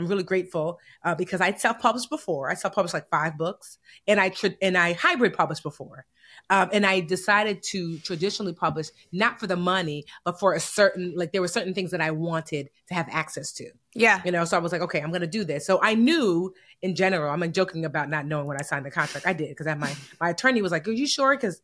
I'm 0.00 0.08
really 0.08 0.22
grateful 0.22 0.78
uh, 1.04 1.14
because 1.14 1.40
I 1.40 1.52
self-published 1.52 2.10
before. 2.10 2.50
I 2.50 2.54
self-published 2.54 2.94
like 2.94 3.08
five 3.10 3.36
books, 3.36 3.78
and 4.08 4.18
I 4.18 4.30
tra- 4.30 4.56
and 4.62 4.76
I 4.76 4.94
hybrid 4.94 5.34
published 5.34 5.62
before. 5.62 6.06
Um, 6.48 6.70
and 6.72 6.86
I 6.86 7.00
decided 7.00 7.62
to 7.64 7.98
traditionally 7.98 8.52
publish 8.52 8.88
not 9.12 9.38
for 9.38 9.46
the 9.46 9.56
money, 9.56 10.04
but 10.24 10.40
for 10.40 10.54
a 10.54 10.60
certain 10.60 11.12
like 11.16 11.32
there 11.32 11.40
were 11.40 11.48
certain 11.48 11.74
things 11.74 11.90
that 11.90 12.00
I 12.00 12.10
wanted 12.12 12.70
to 12.88 12.94
have 12.94 13.08
access 13.10 13.52
to. 13.52 13.70
Yeah. 13.94 14.22
You 14.24 14.32
know, 14.32 14.44
so 14.44 14.56
I 14.56 14.60
was 14.60 14.72
like, 14.72 14.80
okay, 14.82 15.00
I'm 15.00 15.10
going 15.10 15.20
to 15.20 15.26
do 15.26 15.44
this. 15.44 15.66
So 15.66 15.80
I 15.82 15.94
knew 15.94 16.54
in 16.82 16.94
general, 16.94 17.30
I'm 17.30 17.52
joking 17.52 17.84
about 17.84 18.08
not 18.08 18.26
knowing 18.26 18.46
when 18.46 18.56
I 18.58 18.62
signed 18.62 18.86
the 18.86 18.90
contract. 18.90 19.26
I 19.26 19.32
did 19.32 19.50
because 19.50 19.66
my 19.76 19.94
my 20.20 20.30
attorney 20.30 20.62
was 20.62 20.72
like, 20.72 20.88
"Are 20.88 20.92
you 20.92 21.06
sure?" 21.06 21.36
Because 21.36 21.60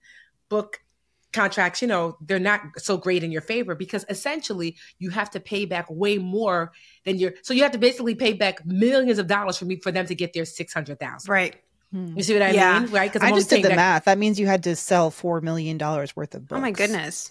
book 0.49 0.80
contracts, 1.33 1.83
you 1.83 1.89
know, 1.89 2.16
they're 2.20 2.39
not 2.39 2.61
so 2.79 2.97
great 2.97 3.22
in 3.22 3.31
your 3.31 3.43
favor 3.43 3.74
because 3.74 4.05
essentially 4.09 4.77
you 4.99 5.11
have 5.11 5.31
to 5.31 5.41
pay 5.41 5.64
back 5.64 5.87
way 5.91 6.18
more 6.18 6.72
than 7.05 7.18
your. 7.18 7.35
So 7.43 7.53
you 7.55 7.62
have 7.62 7.72
to 7.72 7.79
basically 7.79 8.14
pay 8.14 8.33
back 8.33 8.64
millions 8.64 9.18
of 9.18 9.27
dollars 9.27 9.59
for 9.59 9.64
me 9.66 9.77
for 9.77 9.93
them 9.93 10.07
to 10.07 10.14
get 10.14 10.33
their 10.33 10.45
six 10.45 10.72
hundred 10.72 10.99
thousand. 10.99 11.31
Right. 11.31 11.57
You 11.93 12.22
see 12.22 12.33
what 12.35 12.43
I 12.43 12.51
Yeah. 12.51 12.81
mean? 12.81 12.91
Right? 12.91 13.11
Because 13.12 13.27
I 13.27 13.33
just 13.35 13.49
did 13.49 13.62
the 13.64 13.70
math. 13.70 14.05
That 14.05 14.18
means 14.18 14.39
you 14.39 14.47
had 14.47 14.64
to 14.64 14.77
sell 14.77 15.11
$4 15.11 15.41
million 15.43 15.79
worth 15.79 16.35
of 16.35 16.47
books. 16.47 16.59
Oh 16.59 16.61
my 16.61 16.70
goodness. 16.72 17.31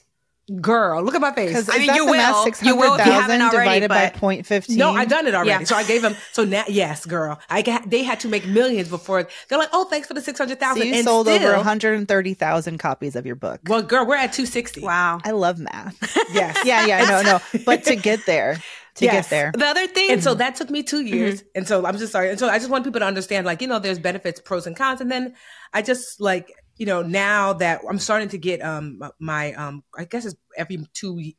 Girl, 0.61 1.01
look 1.03 1.15
at 1.15 1.21
my 1.21 1.31
face. 1.31 1.49
Because 1.49 1.69
I 1.69 1.79
mean, 1.79 1.95
you 1.95 2.05
will. 2.05 2.45
You 2.61 2.75
will 2.75 2.93
if 2.95 3.05
you 3.05 3.11
haven't 3.11 3.41
already, 3.41 3.81
divided 3.81 3.89
by 3.89 4.11
but- 4.13 4.21
0.15. 4.21 4.77
No, 4.77 4.91
I've 4.91 5.09
done 5.09 5.25
it 5.25 5.33
already. 5.33 5.49
Yeah. 5.49 5.63
So 5.63 5.75
I 5.75 5.83
gave 5.83 6.03
them. 6.03 6.15
So 6.33 6.45
now, 6.45 6.63
yes, 6.67 7.03
girl, 7.05 7.39
I 7.49 7.63
got, 7.63 7.89
they 7.89 8.03
had 8.03 8.19
to 8.19 8.27
make 8.27 8.45
millions 8.45 8.87
before 8.87 9.27
they're 9.49 9.57
like, 9.57 9.69
oh, 9.73 9.85
thanks 9.85 10.07
for 10.07 10.13
the 10.13 10.21
six 10.21 10.37
hundred 10.37 10.59
So 10.59 10.75
you 10.75 10.93
and 10.93 11.03
sold 11.03 11.25
still, 11.27 11.41
over 11.47 11.55
130,000 11.57 12.77
copies 12.77 13.15
of 13.15 13.25
your 13.25 13.35
book. 13.35 13.59
Well, 13.67 13.81
girl, 13.81 14.05
we're 14.05 14.17
at 14.17 14.33
two 14.33 14.45
sixty. 14.45 14.81
Wow. 14.81 15.19
I 15.23 15.31
love 15.31 15.57
math. 15.59 15.95
Yes. 16.33 16.57
yeah, 16.65 16.85
yeah, 16.85 17.05
no, 17.05 17.21
no. 17.21 17.61
But 17.65 17.83
to 17.85 17.95
get 17.95 18.25
there, 18.25 18.55
to 18.95 19.05
Yes. 19.05 19.13
get 19.13 19.29
there. 19.29 19.51
The 19.55 19.65
other 19.65 19.87
thing. 19.87 20.11
And 20.11 20.23
so 20.23 20.33
that 20.35 20.55
took 20.55 20.69
me 20.69 20.83
two 20.83 21.01
years. 21.01 21.39
Mm-hmm. 21.39 21.47
And 21.55 21.67
so 21.67 21.85
I'm 21.85 21.97
just 21.97 22.11
sorry. 22.11 22.29
And 22.29 22.37
so 22.37 22.49
I 22.49 22.57
just 22.59 22.69
want 22.69 22.83
people 22.83 22.99
to 22.99 23.05
understand, 23.05 23.45
like, 23.45 23.61
you 23.61 23.67
know, 23.67 23.79
there's 23.79 23.99
benefits, 23.99 24.39
pros 24.41 24.67
and 24.67 24.75
cons. 24.75 25.01
And 25.01 25.11
then 25.11 25.33
I 25.73 25.81
just 25.81 26.19
like, 26.19 26.51
you 26.77 26.85
know, 26.85 27.01
now 27.01 27.53
that 27.53 27.81
I'm 27.87 27.99
starting 27.99 28.29
to 28.29 28.37
get 28.37 28.61
um 28.61 29.01
my 29.19 29.53
um 29.53 29.83
I 29.97 30.05
guess 30.05 30.25
it's 30.25 30.35
every 30.57 30.85
two 30.93 31.33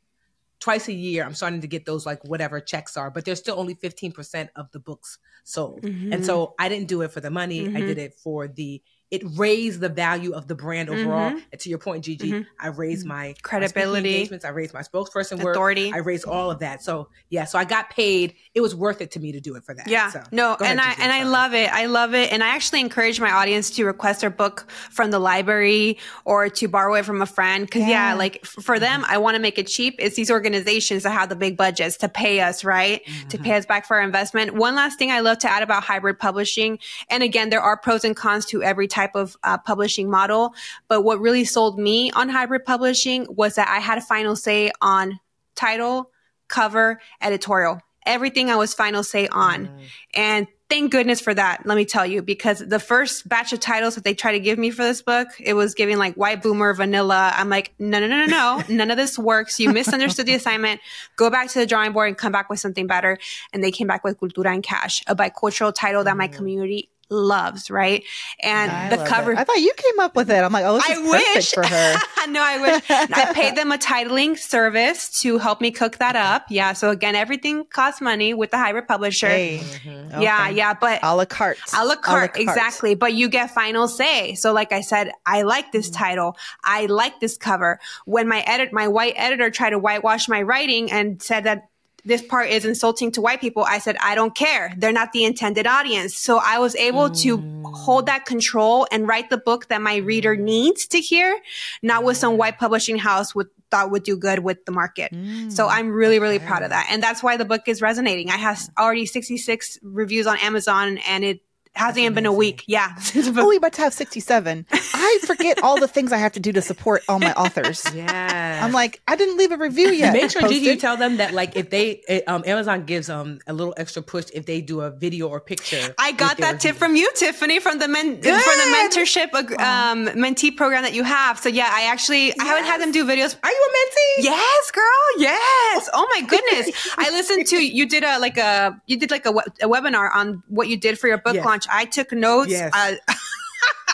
twice 0.59 0.87
a 0.87 0.93
year 0.93 1.23
I'm 1.23 1.35
starting 1.35 1.61
to 1.61 1.67
get 1.67 1.85
those 1.85 2.05
like 2.05 2.23
whatever 2.23 2.59
checks 2.59 2.97
are, 2.97 3.11
but 3.11 3.25
there's 3.25 3.39
still 3.39 3.59
only 3.59 3.75
15% 3.75 4.49
of 4.55 4.71
the 4.71 4.79
books 4.79 5.19
sold. 5.43 5.83
Mm-hmm. 5.83 6.13
And 6.13 6.25
so 6.25 6.55
I 6.57 6.67
didn't 6.69 6.87
do 6.87 7.03
it 7.03 7.11
for 7.11 7.21
the 7.21 7.29
money. 7.29 7.67
I 7.67 7.79
did 7.81 7.97
it 7.99 8.15
for 8.15 8.47
the 8.47 8.81
it 9.11 9.21
raised 9.35 9.79
the 9.79 9.89
value 9.89 10.33
of 10.33 10.47
the 10.47 10.55
brand 10.55 10.89
overall. 10.89 11.31
Mhm. 11.31 11.41
And 11.51 11.61
to 11.61 11.69
your 11.69 11.79
point, 11.79 12.03
Gigi, 12.03 12.31
mm-hmm. 12.31 12.41
I 12.59 12.67
raised 12.67 13.01
mm-hmm. 13.01 13.09
my 13.09 13.17
my 13.17 13.35
Credibility. 13.41 14.15
engagements, 14.15 14.45
I 14.45 14.49
raised 14.49 14.73
my 14.73 14.81
spokesperson 14.81 15.41
work, 15.41 15.55
Authority. 15.55 15.91
I 15.93 15.97
raised 15.97 16.25
all 16.25 16.51
of 16.51 16.59
that. 16.59 16.83
So 16.83 17.09
yeah, 17.29 17.45
so 17.45 17.57
I 17.57 17.65
got 17.65 17.89
paid. 17.89 18.35
It 18.53 18.61
was 18.61 18.75
worth 18.75 19.01
it 19.01 19.11
to 19.11 19.19
me 19.19 19.31
to 19.31 19.39
do 19.39 19.55
it 19.55 19.63
for 19.63 19.73
that. 19.73 19.87
Yeah. 19.87 20.11
So, 20.11 20.23
no, 20.31 20.55
and 20.59 20.79
ahead, 20.79 20.79
I 20.79 20.89
Gigi, 20.91 21.01
and 21.03 21.11
I 21.13 21.23
love 21.23 21.53
it. 21.53 21.73
I 21.73 21.85
love 21.85 22.13
it. 22.13 22.31
And 22.31 22.43
I 22.43 22.49
actually 22.49 22.81
encourage 22.81 23.19
my 23.19 23.31
audience 23.31 23.69
to 23.71 23.85
request 23.85 24.21
their 24.21 24.29
book 24.29 24.69
from 24.91 25.11
the 25.11 25.19
library 25.19 25.97
or 26.25 26.49
to 26.49 26.67
borrow 26.67 26.95
it 26.95 27.05
from 27.05 27.21
a 27.21 27.25
friend. 27.25 27.69
Cause 27.69 27.81
yeah, 27.81 28.09
Yeah. 28.09 28.13
like 28.15 28.45
for 28.45 28.79
them, 28.79 29.01
mm-hmm. 29.01 29.11
I 29.11 29.17
want 29.17 29.35
to 29.35 29.41
make 29.41 29.57
it 29.57 29.67
cheap. 29.67 29.95
It's 29.99 30.15
these 30.15 30.29
organizations 30.29 31.03
that 31.03 31.11
have 31.11 31.29
the 31.29 31.35
big 31.35 31.57
budgets 31.57 31.97
to 31.97 32.09
pay 32.09 32.41
us, 32.41 32.63
right? 32.63 33.01
To 33.29 33.37
pay 33.37 33.55
us 33.55 33.65
back 33.65 33.85
for 33.85 33.97
our 33.97 34.03
investment. 34.03 34.53
One 34.53 34.75
last 34.75 34.99
thing 34.99 35.11
I 35.11 35.21
love 35.21 35.39
to 35.39 35.49
add 35.51 35.63
about 35.63 35.83
hybrid 35.83 36.19
publishing. 36.19 36.79
And 37.09 37.23
again, 37.23 37.49
there 37.49 37.61
are 37.61 37.77
pros 37.77 38.03
and 38.03 38.15
cons 38.15 38.45
to 38.47 38.61
every 38.63 38.87
type 38.87 38.96
of 39.15 39.35
uh, 39.43 39.57
publishing 39.57 40.09
model. 40.09 40.53
But 40.87 41.01
what 41.01 41.19
really 41.19 41.45
sold 41.45 41.77
me 41.77 42.11
on 42.11 42.29
hybrid 42.29 42.65
publishing 42.65 43.27
was 43.29 43.55
that 43.55 43.67
I 43.67 43.79
had 43.79 43.97
a 43.97 44.01
final 44.01 44.35
say 44.35 44.71
on 44.81 45.19
title, 45.55 46.11
cover, 46.47 46.99
editorial. 47.21 47.81
everything 48.07 48.49
I 48.49 48.55
was 48.55 48.73
final 48.73 49.03
say 49.03 49.27
on. 49.27 49.67
Mm. 49.67 49.79
And 50.15 50.47
thank 50.69 50.91
goodness 50.91 51.21
for 51.21 51.33
that. 51.33 51.65
Let 51.65 51.75
me 51.75 51.85
tell 51.85 52.05
you, 52.05 52.21
because 52.21 52.59
the 52.59 52.79
first 52.79 53.27
batch 53.27 53.53
of 53.53 53.59
titles 53.59 53.95
that 53.95 54.03
they 54.03 54.13
tried 54.13 54.33
to 54.33 54.39
give 54.39 54.57
me 54.57 54.71
for 54.71 54.83
this 54.83 55.01
book, 55.01 55.27
it 55.39 55.53
was 55.53 55.75
giving 55.75 55.97
like 55.97 56.15
white 56.15 56.41
boomer, 56.41 56.73
vanilla. 56.73 57.33
I'm 57.35 57.49
like, 57.49 57.73
no, 57.77 57.99
no, 57.99 58.07
no, 58.07 58.25
no, 58.25 58.25
no. 58.25 58.63
None 58.69 58.89
of 58.89 58.97
this 58.97 59.19
works. 59.19 59.59
You 59.59 59.71
misunderstood 59.71 60.25
the 60.25 60.33
assignment. 60.33 60.81
Go 61.17 61.29
back 61.29 61.49
to 61.49 61.59
the 61.59 61.65
drawing 61.65 61.91
board 61.91 62.07
and 62.07 62.17
come 62.17 62.31
back 62.31 62.49
with 62.49 62.59
something 62.59 62.87
better. 62.87 63.17
And 63.53 63.63
they 63.63 63.71
came 63.71 63.87
back 63.87 64.03
with 64.03 64.19
Cultura 64.19 64.53
en 64.53 64.61
Cash, 64.61 65.03
a 65.07 65.15
bicultural 65.15 65.73
title 65.73 66.03
that 66.05 66.17
my 66.17 66.27
mm. 66.27 66.33
community 66.33 66.89
loves, 67.09 67.69
right? 67.69 68.03
And 68.41 68.71
I 68.71 68.95
the 68.95 69.05
cover. 69.05 69.31
It. 69.31 69.37
I 69.37 69.43
thought 69.43 69.57
you 69.57 69.73
came 69.75 69.99
up 69.99 70.15
with 70.15 70.29
it. 70.29 70.43
I'm 70.43 70.51
like, 70.51 70.65
oh, 70.65 70.75
this 70.75 70.89
I 70.89 70.93
is 70.93 71.35
wish. 71.35 71.51
for 71.51 71.65
her. 71.65 71.95
no, 72.29 72.41
I 72.41 72.61
wish. 72.61 72.83
I 72.89 73.33
paid 73.33 73.55
them 73.55 73.71
a 73.71 73.77
titling 73.77 74.37
service 74.37 75.21
to 75.21 75.37
help 75.37 75.61
me 75.61 75.71
cook 75.71 75.97
that 75.97 76.15
up. 76.15 76.45
Yeah. 76.49 76.73
So 76.73 76.89
again, 76.89 77.15
everything 77.15 77.65
costs 77.65 78.01
money 78.01 78.33
with 78.33 78.51
the 78.51 78.57
hybrid 78.57 78.87
publisher. 78.87 79.27
Hey. 79.27 79.59
Mm-hmm. 79.59 80.21
Yeah, 80.21 80.45
okay. 80.47 80.57
yeah, 80.57 80.73
but 80.73 80.99
a 81.03 81.15
la 81.15 81.25
carte. 81.25 81.59
A 81.75 81.85
la 81.85 81.95
carte, 81.95 82.37
exactly. 82.37 82.95
But 82.95 83.13
you 83.13 83.29
get 83.29 83.51
final 83.51 83.87
say. 83.87 84.35
So, 84.35 84.53
like 84.53 84.71
I 84.71 84.81
said, 84.81 85.11
I 85.25 85.43
like 85.43 85.71
this 85.71 85.89
mm-hmm. 85.89 86.03
title. 86.03 86.37
I 86.63 86.85
like 86.85 87.19
this 87.19 87.37
cover. 87.37 87.79
When 88.05 88.27
my 88.27 88.41
edit, 88.41 88.73
my 88.73 88.87
white 88.87 89.13
editor 89.15 89.49
tried 89.49 89.71
to 89.71 89.79
whitewash 89.79 90.27
my 90.27 90.41
writing 90.41 90.91
and 90.91 91.21
said 91.21 91.43
that 91.45 91.69
this 92.07 92.21
part 92.21 92.49
is 92.49 92.63
insulting 92.63 93.11
to 93.11 93.21
white 93.21 93.41
people. 93.41 93.63
I 93.63 93.79
said, 93.79 93.97
I 94.01 94.15
don't 94.15 94.33
care. 94.33 94.73
They're 94.77 94.93
not 94.93 95.11
the 95.11 95.25
intended 95.25 95.67
audience. 95.67 96.15
So 96.15 96.39
I 96.43 96.57
was 96.59 96.75
able 96.77 97.09
mm. 97.09 97.21
to 97.23 97.69
hold 97.69 98.05
that 98.05 98.25
control 98.25 98.87
and 98.91 99.07
write 99.07 99.29
the 99.29 99.37
book 99.37 99.67
that 99.67 99.81
my 99.81 99.97
reader 99.97 100.35
needs 100.35 100.87
to 100.87 100.99
hear, 100.99 101.37
not 101.83 102.03
with 102.03 102.15
some 102.15 102.37
white 102.37 102.57
publishing 102.57 102.97
house 102.97 103.35
with 103.35 103.47
thought 103.69 103.91
would 103.91 104.03
do 104.03 104.15
good 104.15 104.39
with 104.39 104.63
the 104.65 104.71
market. 104.71 105.11
Mm. 105.11 105.51
So 105.51 105.67
I'm 105.67 105.91
really, 105.91 106.19
really 106.19 106.39
proud 106.39 106.63
of 106.63 106.69
that. 106.69 106.87
And 106.89 107.03
that's 107.03 107.21
why 107.21 107.35
the 107.35 107.43
book 107.43 107.63
is 107.67 107.81
resonating. 107.81 108.29
I 108.29 108.37
have 108.37 108.61
already 108.79 109.05
66 109.05 109.79
reviews 109.83 110.25
on 110.25 110.37
Amazon 110.37 110.99
and 110.99 111.25
it 111.25 111.41
hasn't 111.77 111.99
even 111.99 112.13
been 112.13 112.25
a 112.25 112.33
week. 112.33 112.63
Yeah. 112.67 112.95
oh, 113.15 113.47
we 113.47 113.57
about 113.57 113.73
to 113.73 113.81
have 113.81 113.93
67. 113.93 114.65
I 114.71 115.19
forget 115.25 115.63
all 115.63 115.79
the 115.79 115.87
things 115.87 116.11
I 116.11 116.17
have 116.17 116.33
to 116.33 116.39
do 116.39 116.51
to 116.53 116.61
support 116.61 117.03
all 117.07 117.19
my 117.19 117.33
authors. 117.33 117.85
Yeah. 117.97 118.59
I'm 118.63 118.73
like, 118.73 119.01
I 119.07 119.15
didn't 119.15 119.37
leave 119.37 119.51
a 119.51 119.57
review 119.57 119.89
yet. 119.89 120.13
Make 120.13 120.29
sure 120.29 120.41
Gigi, 120.43 120.65
you 120.65 120.75
tell 120.75 120.97
them 120.97 121.17
that 121.17 121.33
like 121.33 121.55
if 121.55 121.71
they 121.71 122.23
um 122.27 122.43
Amazon 122.45 122.83
gives 122.85 123.09
um 123.09 123.39
a 123.47 123.53
little 123.53 123.73
extra 123.75 124.03
push 124.03 124.25
if 124.33 124.45
they 124.45 124.61
do 124.61 124.81
a 124.81 124.91
video 124.91 125.27
or 125.27 125.39
picture. 125.39 125.95
I 125.97 126.11
got 126.11 126.37
that 126.37 126.59
tip 126.59 126.75
from 126.75 126.95
you, 126.95 127.09
Tiffany, 127.15 127.59
from 127.59 127.79
the 127.79 127.87
men 127.87 128.19
Good. 128.19 128.41
from 128.41 128.57
the 128.57 128.77
mentorship 128.77 129.33
um 129.59 130.07
mentee 130.09 130.55
program 130.55 130.83
that 130.83 130.93
you 130.93 131.03
have. 131.03 131.39
So 131.39 131.49
yeah, 131.49 131.69
I 131.71 131.83
actually 131.83 132.27
yes. 132.27 132.35
I 132.39 132.45
haven't 132.45 132.65
had 132.65 132.81
them 132.81 132.91
do 132.91 133.03
videos. 133.03 133.35
Are 133.41 133.49
you 133.49 133.69
a 133.69 133.73
mentee? 133.77 134.23
Yes, 134.25 134.71
girl. 134.71 134.83
Yes. 135.17 135.89
Oh 135.93 136.07
my 136.13 136.21
goodness. 136.21 136.69
I 136.97 137.09
listened 137.09 137.47
to 137.47 137.57
you 137.57 137.87
did 137.87 138.03
a 138.03 138.19
like 138.19 138.37
a 138.37 138.79
you 138.85 138.97
did 138.97 139.09
like 139.09 139.25
a, 139.25 139.29
a 139.29 139.67
webinar 139.67 140.13
on 140.13 140.43
what 140.49 140.67
you 140.67 140.77
did 140.77 140.99
for 140.99 141.07
your 141.07 141.17
book 141.17 141.35
yes. 141.35 141.45
launch 141.45 141.66
I 141.69 141.85
took 141.85 142.11
notes. 142.11 142.51
Yes. 142.51 142.71
Uh, 142.73 142.95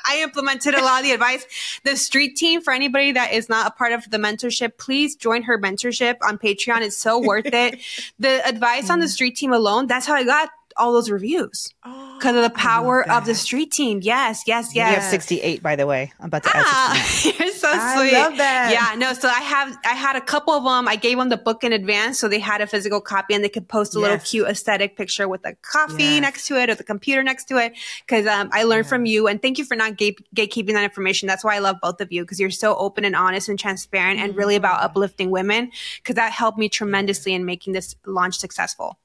I 0.05 0.21
implemented 0.21 0.76
a 0.76 0.84
lot 0.84 0.99
of 0.99 1.05
the 1.05 1.13
advice. 1.13 1.45
The 1.84 1.95
street 1.95 2.36
team, 2.36 2.61
for 2.61 2.74
anybody 2.74 3.13
that 3.13 3.32
is 3.32 3.47
not 3.47 3.67
a 3.67 3.71
part 3.71 3.93
of 3.93 4.09
the 4.09 4.17
mentorship, 4.17 4.78
please 4.78 5.15
join 5.15 5.43
her 5.43 5.57
mentorship 5.57 6.15
on 6.21 6.38
Patreon. 6.38 6.82
It's 6.82 6.97
so 6.97 7.19
worth 7.19 7.45
it. 7.45 7.80
The 8.19 8.45
advice 8.47 8.89
on 8.89 8.99
the 8.99 9.07
street 9.07 9.36
team 9.36 9.53
alone, 9.53 9.88
that's 9.88 10.05
how 10.05 10.13
I 10.13 10.24
got 10.24 10.49
all 10.78 10.93
those 10.93 11.09
reviews 11.09 11.74
because 12.24 12.38
of 12.38 12.43
the 12.43 12.57
power 12.57 13.09
of 13.11 13.26
the 13.26 13.36
street 13.36 13.69
team. 13.69 13.99
Yes, 14.01 14.43
yes, 14.47 14.74
yes. 14.74 14.89
You 14.89 15.01
have 15.01 15.09
68, 15.11 15.61
by 15.61 15.76
the 15.76 15.86
way. 15.86 16.13
I'm 16.21 16.28
about 16.28 16.43
to 16.43 16.51
ah, 16.53 16.93
add 16.95 17.36
You're 17.39 17.51
so 17.51 17.67
I 17.69 17.97
sweet. 17.97 18.13
love 18.13 18.38
that. 18.38 18.71
Yeah, 18.71 18.97
no. 18.97 19.11
So 19.11 19.28
I 19.28 19.41
have, 19.41 19.78
I 19.84 19.89
had 19.89 20.15
a 20.15 20.21
couple 20.21 20.53
of 20.53 20.63
them. 20.63 20.88
I 20.88 20.95
gave 20.95 21.17
them 21.17 21.28
the 21.28 21.36
book 21.36 21.65
in 21.65 21.74
advance, 21.74 22.17
so 22.19 22.30
they 22.30 22.39
had 22.39 22.61
a 22.61 22.67
physical 22.67 23.01
copy 23.01 23.34
and 23.34 23.43
they 23.43 23.49
could 23.49 23.67
post 23.67 23.93
a 23.93 23.99
yes. 23.99 24.03
little 24.03 24.19
cute 24.19 24.47
aesthetic 24.47 24.95
picture 24.95 25.28
with 25.28 25.45
a 25.45 25.53
coffee 25.55 26.03
yes. 26.03 26.21
next 26.21 26.47
to 26.47 26.55
it 26.57 26.69
or 26.69 26.76
the 26.76 26.84
computer 26.86 27.24
next 27.24 27.49
to 27.49 27.57
it. 27.57 27.74
Because 28.07 28.26
um, 28.26 28.49
I 28.53 28.63
learned 28.63 28.88
from 28.88 29.05
you, 29.05 29.28
and 29.28 29.41
thank 29.41 29.57
you 29.57 29.65
for 29.65 29.76
not 29.76 29.97
gate- 29.97 30.26
gatekeeping 30.34 30.74
that 30.74 30.86
information. 30.86 31.28
That's 31.28 31.43
why 31.43 31.55
I 31.55 31.59
love 31.59 31.76
both 31.82 31.99
of 31.99 32.13
you 32.13 32.24
because 32.24 32.39
you're 32.39 32.51
so 32.51 32.74
open 32.78 33.03
and 33.03 33.17
honest 33.17 33.49
and 33.49 33.59
transparent, 33.59 34.21
and 34.21 34.34
really 34.38 34.55
about 34.55 34.80
mm. 34.80 34.86
uplifting 34.86 35.30
women. 35.30 35.71
Because 35.97 36.15
that 36.15 36.32
helped 36.32 36.57
me 36.57 36.69
tremendously 36.69 37.34
in 37.34 37.43
making 37.43 37.74
this 37.74 37.97
launch 38.05 38.38
successful. 38.38 38.97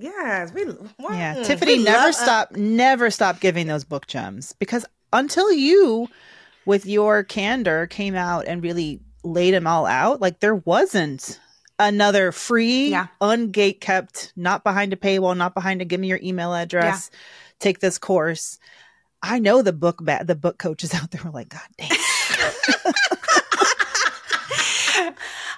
Yes, 0.00 0.52
we. 0.52 0.64
Yeah, 0.98 1.42
Tiffany 1.42 1.78
we 1.78 1.84
never 1.84 2.08
uh, 2.08 2.12
stop, 2.12 2.56
never 2.56 3.10
stop 3.10 3.40
giving 3.40 3.66
those 3.66 3.84
book 3.84 4.06
gems 4.06 4.54
because 4.58 4.86
until 5.12 5.52
you, 5.52 6.08
with 6.64 6.86
your 6.86 7.22
candor, 7.22 7.86
came 7.86 8.14
out 8.14 8.46
and 8.46 8.62
really 8.62 9.00
laid 9.22 9.52
them 9.52 9.66
all 9.66 9.86
out, 9.86 10.20
like 10.20 10.40
there 10.40 10.54
wasn't 10.54 11.38
another 11.78 12.32
free, 12.32 12.88
yeah. 12.88 13.08
ungate 13.20 13.80
kept, 13.80 14.32
not 14.36 14.64
behind 14.64 14.92
a 14.92 14.96
paywall, 14.96 15.36
not 15.36 15.54
behind 15.54 15.82
a 15.82 15.84
give 15.84 16.00
me 16.00 16.08
your 16.08 16.20
email 16.22 16.54
address, 16.54 17.10
yeah. 17.12 17.18
take 17.58 17.80
this 17.80 17.98
course. 17.98 18.58
I 19.22 19.38
know 19.38 19.62
the 19.62 19.72
book 19.72 19.98
ba- 20.02 20.24
the 20.24 20.34
book 20.34 20.58
coaches 20.58 20.94
out 20.94 21.10
there 21.10 21.22
were 21.22 21.30
like, 21.30 21.48
God 21.50 21.60
damn. 21.76 21.90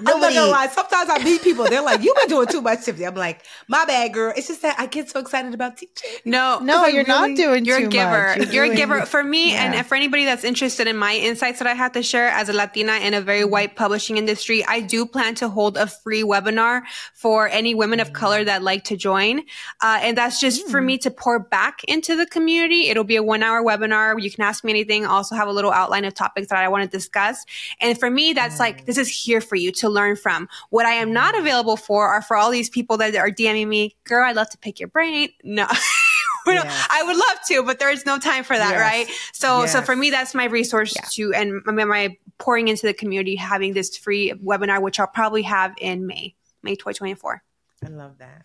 Nobody. 0.02 0.26
I'm 0.26 0.34
not 0.34 0.40
gonna 0.40 0.52
lie. 0.52 0.66
Sometimes 0.68 1.10
I 1.10 1.22
meet 1.22 1.42
people, 1.42 1.64
they're 1.64 1.82
like, 1.82 2.02
"You've 2.02 2.16
been 2.16 2.28
doing 2.28 2.46
too 2.46 2.60
much, 2.60 2.84
Tiffany." 2.84 3.06
I'm 3.06 3.14
like, 3.14 3.42
"My 3.68 3.84
bad, 3.84 4.12
girl." 4.12 4.32
It's 4.36 4.48
just 4.48 4.62
that 4.62 4.78
I 4.78 4.86
get 4.86 5.10
so 5.10 5.20
excited 5.20 5.54
about 5.54 5.76
teaching. 5.76 6.10
No, 6.24 6.58
no, 6.60 6.86
you're 6.86 7.04
really, 7.04 7.08
not 7.08 7.36
doing. 7.36 7.64
Too 7.64 7.70
much. 7.70 7.80
You're 7.80 7.86
a 7.86 7.90
giver. 7.90 8.34
You're, 8.36 8.52
you're 8.52 8.64
doing, 8.66 8.72
a 8.72 8.76
giver 8.76 9.06
for 9.06 9.22
me, 9.22 9.52
yeah. 9.52 9.72
and 9.72 9.86
for 9.86 9.94
anybody 9.94 10.24
that's 10.24 10.44
interested 10.44 10.86
in 10.86 10.96
my 10.96 11.14
insights 11.14 11.58
that 11.58 11.68
I 11.68 11.74
have 11.74 11.92
to 11.92 12.02
share 12.02 12.28
as 12.28 12.48
a 12.48 12.52
Latina 12.52 12.94
in 12.94 13.14
a 13.14 13.20
very 13.20 13.44
white 13.44 13.76
publishing 13.76 14.16
industry. 14.16 14.64
I 14.64 14.80
do 14.80 15.06
plan 15.06 15.34
to 15.36 15.48
hold 15.48 15.76
a 15.76 15.86
free 15.86 16.22
webinar 16.22 16.82
for 17.14 17.48
any 17.48 17.74
women 17.74 18.00
of 18.00 18.12
color 18.12 18.44
that 18.44 18.62
like 18.62 18.84
to 18.84 18.96
join, 18.96 19.40
uh, 19.80 20.00
and 20.02 20.16
that's 20.16 20.40
just 20.40 20.66
mm. 20.66 20.70
for 20.70 20.80
me 20.80 20.98
to 20.98 21.10
pour 21.10 21.38
back 21.38 21.84
into 21.84 22.16
the 22.16 22.26
community. 22.26 22.88
It'll 22.88 23.04
be 23.04 23.16
a 23.16 23.22
one 23.22 23.42
hour 23.42 23.62
webinar. 23.62 24.20
You 24.20 24.30
can 24.30 24.42
ask 24.42 24.64
me 24.64 24.72
anything. 24.72 25.04
I 25.06 25.10
also 25.10 25.34
have 25.34 25.48
a 25.48 25.52
little 25.52 25.72
outline 25.72 26.04
of 26.04 26.14
topics 26.14 26.48
that 26.48 26.58
I 26.58 26.68
want 26.68 26.90
to 26.90 26.96
discuss, 26.96 27.44
and 27.80 27.98
for 27.98 28.10
me, 28.10 28.32
that's 28.32 28.56
mm. 28.56 28.60
like 28.60 28.86
this 28.86 28.98
is 28.98 29.08
here 29.08 29.40
for 29.40 29.56
you 29.56 29.70
to 29.72 29.91
learn 29.92 30.16
from. 30.16 30.48
What 30.70 30.86
I 30.86 30.92
am 30.92 31.12
not 31.12 31.34
mm. 31.34 31.40
available 31.40 31.76
for 31.76 32.08
are 32.08 32.22
for 32.22 32.36
all 32.36 32.50
these 32.50 32.70
people 32.70 32.96
that 32.98 33.14
are 33.16 33.30
DMing 33.30 33.68
me, 33.68 33.96
girl, 34.04 34.28
I'd 34.28 34.36
love 34.36 34.50
to 34.50 34.58
pick 34.58 34.80
your 34.80 34.88
brain. 34.88 35.30
No. 35.44 35.66
yes. 36.46 36.86
I 36.90 37.02
would 37.02 37.16
love 37.16 37.38
to, 37.48 37.62
but 37.62 37.78
there 37.78 37.90
is 37.90 38.06
no 38.06 38.18
time 38.18 38.44
for 38.44 38.56
that, 38.56 38.72
yes. 38.72 38.80
right? 38.80 39.06
So, 39.32 39.62
yes. 39.62 39.72
so 39.72 39.82
for 39.82 39.94
me, 39.94 40.10
that's 40.10 40.34
my 40.34 40.44
resource 40.44 40.94
yeah. 40.96 41.04
to, 41.12 41.34
and 41.34 41.62
my, 41.64 41.84
my 41.84 42.16
pouring 42.38 42.68
into 42.68 42.86
the 42.86 42.94
community, 42.94 43.36
having 43.36 43.72
this 43.72 43.96
free 43.96 44.32
webinar, 44.44 44.82
which 44.82 44.98
I'll 44.98 45.06
probably 45.06 45.42
have 45.42 45.74
in 45.78 46.06
May, 46.06 46.34
May 46.62 46.74
2024. 46.74 47.42
I 47.84 47.88
love 47.88 48.18
that. 48.18 48.44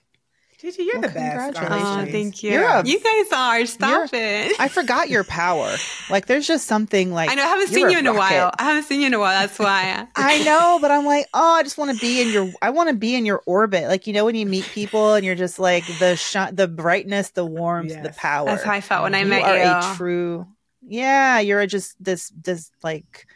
Gigi, 0.59 0.85
you're 0.85 0.99
well, 0.99 1.01
the 1.03 1.13
best. 1.13 1.59
Oh, 1.61 2.05
thank 2.09 2.41
you. 2.41 2.59
A, 2.59 2.83
you 2.83 2.99
guys 2.99 3.31
are. 3.31 3.63
Stop 3.67 4.09
it. 4.11 4.59
I 4.59 4.67
forgot 4.69 5.09
your 5.09 5.23
power. 5.23 5.75
Like, 6.09 6.25
there's 6.25 6.47
just 6.47 6.67
something 6.67 7.11
like. 7.11 7.29
I 7.29 7.35
know. 7.35 7.43
I 7.43 7.47
haven't 7.47 7.67
seen 7.67 7.89
you 7.89 7.99
in 7.99 8.07
a 8.07 8.13
while. 8.13 8.51
I 8.57 8.63
haven't 8.63 8.83
seen 8.83 9.01
you 9.01 9.07
in 9.07 9.13
a 9.13 9.19
while. 9.19 9.41
That's 9.41 9.59
why. 9.59 10.07
I 10.15 10.41
know, 10.43 10.79
but 10.79 10.89
I'm 10.89 11.05
like, 11.05 11.27
oh, 11.33 11.55
I 11.55 11.63
just 11.63 11.77
want 11.77 11.91
to 11.91 11.99
be 11.99 12.21
in 12.21 12.29
your. 12.29 12.49
I 12.61 12.69
want 12.69 12.89
to 12.89 12.95
be 12.95 13.13
in 13.13 13.25
your 13.25 13.43
orbit. 13.45 13.89
Like, 13.89 14.07
you 14.07 14.13
know, 14.13 14.23
when 14.23 14.33
you 14.33 14.45
meet 14.45 14.63
people 14.63 15.15
and 15.15 15.25
you're 15.25 15.35
just 15.35 15.59
like 15.59 15.83
the 15.99 16.15
shine, 16.15 16.55
the 16.55 16.67
brightness, 16.67 17.31
the 17.31 17.45
warmth, 17.45 17.91
yes. 17.91 18.07
the 18.07 18.13
power. 18.13 18.45
That's 18.45 18.63
how 18.63 18.71
I 18.71 18.79
felt 18.79 19.03
when 19.03 19.15
I 19.15 19.25
met 19.25 19.41
you. 19.41 19.63
You 19.63 19.69
are 19.69 19.93
a 19.93 19.95
true. 19.97 20.47
Yeah, 20.81 21.39
you're 21.39 21.65
just 21.67 22.01
this 22.01 22.31
this 22.41 22.71
like 22.83 23.27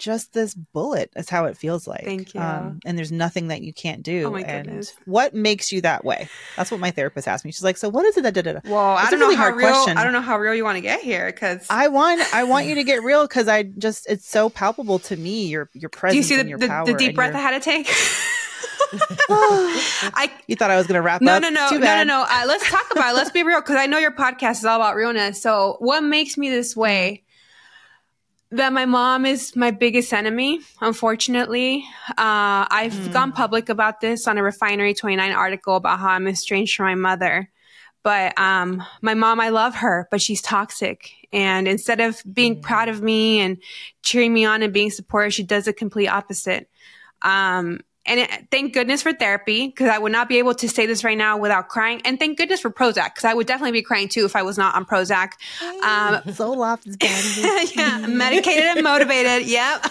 just 0.00 0.32
this 0.32 0.54
bullet 0.54 1.10
is 1.14 1.28
how 1.28 1.44
it 1.44 1.56
feels 1.56 1.86
like. 1.86 2.04
Thank 2.04 2.34
you. 2.34 2.40
Um, 2.40 2.80
and 2.84 2.98
there's 2.98 3.12
nothing 3.12 3.48
that 3.48 3.62
you 3.62 3.72
can't 3.72 4.02
do. 4.02 4.24
Oh 4.24 4.30
my 4.30 4.40
and 4.40 4.66
goodness. 4.66 4.94
what 5.04 5.34
makes 5.34 5.70
you 5.70 5.82
that 5.82 6.04
way? 6.04 6.28
That's 6.56 6.70
what 6.70 6.80
my 6.80 6.90
therapist 6.90 7.28
asked 7.28 7.44
me. 7.44 7.52
She's 7.52 7.62
like, 7.62 7.76
so 7.76 7.88
what 7.88 8.04
is 8.06 8.16
it 8.16 8.22
that 8.22 8.34
da, 8.34 8.42
da, 8.42 8.54
da? 8.54 8.60
Well, 8.64 8.96
I 8.96 9.10
don't 9.10 9.20
know 9.20 9.36
how 9.36 9.50
real, 9.50 9.68
question. 9.68 9.98
I 9.98 10.02
don't 10.02 10.12
know 10.12 10.20
how 10.20 10.38
real 10.38 10.54
you 10.54 10.64
want 10.64 10.76
to 10.76 10.80
get 10.80 11.00
here 11.00 11.26
because 11.26 11.66
I 11.70 11.88
want, 11.88 12.22
I 12.34 12.44
want 12.44 12.66
you 12.66 12.74
to 12.76 12.84
get 12.84 13.02
real 13.02 13.24
because 13.28 13.46
I 13.46 13.64
just, 13.64 14.08
it's 14.08 14.26
so 14.26 14.48
palpable 14.48 14.98
to 15.00 15.16
me. 15.16 15.46
Your, 15.46 15.68
your 15.74 15.90
presence. 15.90 16.28
Do 16.28 16.34
you 16.34 16.42
see 16.42 16.50
the, 16.50 16.56
the, 16.56 16.92
the 16.92 16.94
deep 16.98 17.14
breath 17.14 17.32
your... 17.32 17.38
I 17.38 17.42
had 17.42 17.62
to 17.62 17.64
take? 17.64 17.88
I, 19.30 20.30
you 20.48 20.56
thought 20.56 20.70
I 20.70 20.76
was 20.76 20.86
going 20.86 20.96
to 20.96 21.02
wrap 21.02 21.20
no, 21.20 21.34
up? 21.34 21.42
No, 21.42 21.50
no, 21.50 21.70
no, 21.70 21.78
no, 21.78 21.78
no, 21.78 22.04
no. 22.04 22.26
Uh, 22.28 22.44
let's 22.46 22.68
talk 22.68 22.90
about 22.90 23.12
it. 23.12 23.16
Let's 23.16 23.30
be 23.30 23.42
real 23.42 23.60
because 23.60 23.76
I 23.76 23.86
know 23.86 23.98
your 23.98 24.10
podcast 24.10 24.58
is 24.58 24.64
all 24.64 24.76
about 24.76 24.96
realness. 24.96 25.40
So, 25.40 25.76
what 25.78 26.02
makes 26.02 26.36
me 26.36 26.50
this 26.50 26.76
way? 26.76 27.22
That 28.52 28.72
my 28.72 28.84
mom 28.84 29.26
is 29.26 29.54
my 29.54 29.70
biggest 29.70 30.12
enemy, 30.12 30.60
unfortunately. 30.80 31.84
Uh, 32.10 32.66
I've 32.68 32.92
mm. 32.92 33.12
gone 33.12 33.32
public 33.32 33.68
about 33.68 34.00
this 34.00 34.26
on 34.26 34.38
a 34.38 34.42
Refinery 34.42 34.94
29 34.94 35.32
article 35.32 35.76
about 35.76 36.00
how 36.00 36.08
I'm 36.08 36.26
estranged 36.26 36.74
from 36.76 36.86
my 36.86 36.94
mother. 36.96 37.50
But 38.02 38.38
um, 38.38 38.82
my 39.02 39.14
mom, 39.14 39.40
I 39.40 39.50
love 39.50 39.76
her, 39.76 40.08
but 40.10 40.20
she's 40.20 40.42
toxic. 40.42 41.10
And 41.32 41.68
instead 41.68 42.00
of 42.00 42.22
being 42.32 42.56
mm. 42.56 42.62
proud 42.62 42.88
of 42.88 43.02
me 43.02 43.40
and 43.40 43.58
cheering 44.02 44.32
me 44.32 44.44
on 44.44 44.62
and 44.62 44.72
being 44.72 44.90
supportive, 44.90 45.34
she 45.34 45.42
does 45.44 45.66
the 45.66 45.72
complete 45.72 46.08
opposite. 46.08 46.68
Um, 47.22 47.80
and 48.06 48.20
it, 48.20 48.30
thank 48.50 48.72
goodness 48.72 49.02
for 49.02 49.12
therapy 49.12 49.66
because 49.66 49.88
I 49.88 49.98
would 49.98 50.12
not 50.12 50.28
be 50.28 50.38
able 50.38 50.54
to 50.54 50.68
say 50.68 50.86
this 50.86 51.04
right 51.04 51.18
now 51.18 51.36
without 51.36 51.68
crying. 51.68 52.00
And 52.04 52.18
thank 52.18 52.38
goodness 52.38 52.60
for 52.60 52.70
Prozac 52.70 53.14
because 53.14 53.24
I 53.24 53.34
would 53.34 53.46
definitely 53.46 53.72
be 53.72 53.82
crying 53.82 54.08
too 54.08 54.24
if 54.24 54.34
I 54.34 54.42
was 54.42 54.56
not 54.56 54.74
on 54.74 54.84
Prozac. 54.84 55.32
Um, 55.80 56.16
Zoloft 56.26 56.86
is 56.86 56.96
bad. 56.96 57.70
yeah, 57.74 58.06
medicated 58.06 58.64
and 58.64 58.82
motivated. 58.82 59.48
Yep. 59.48 59.86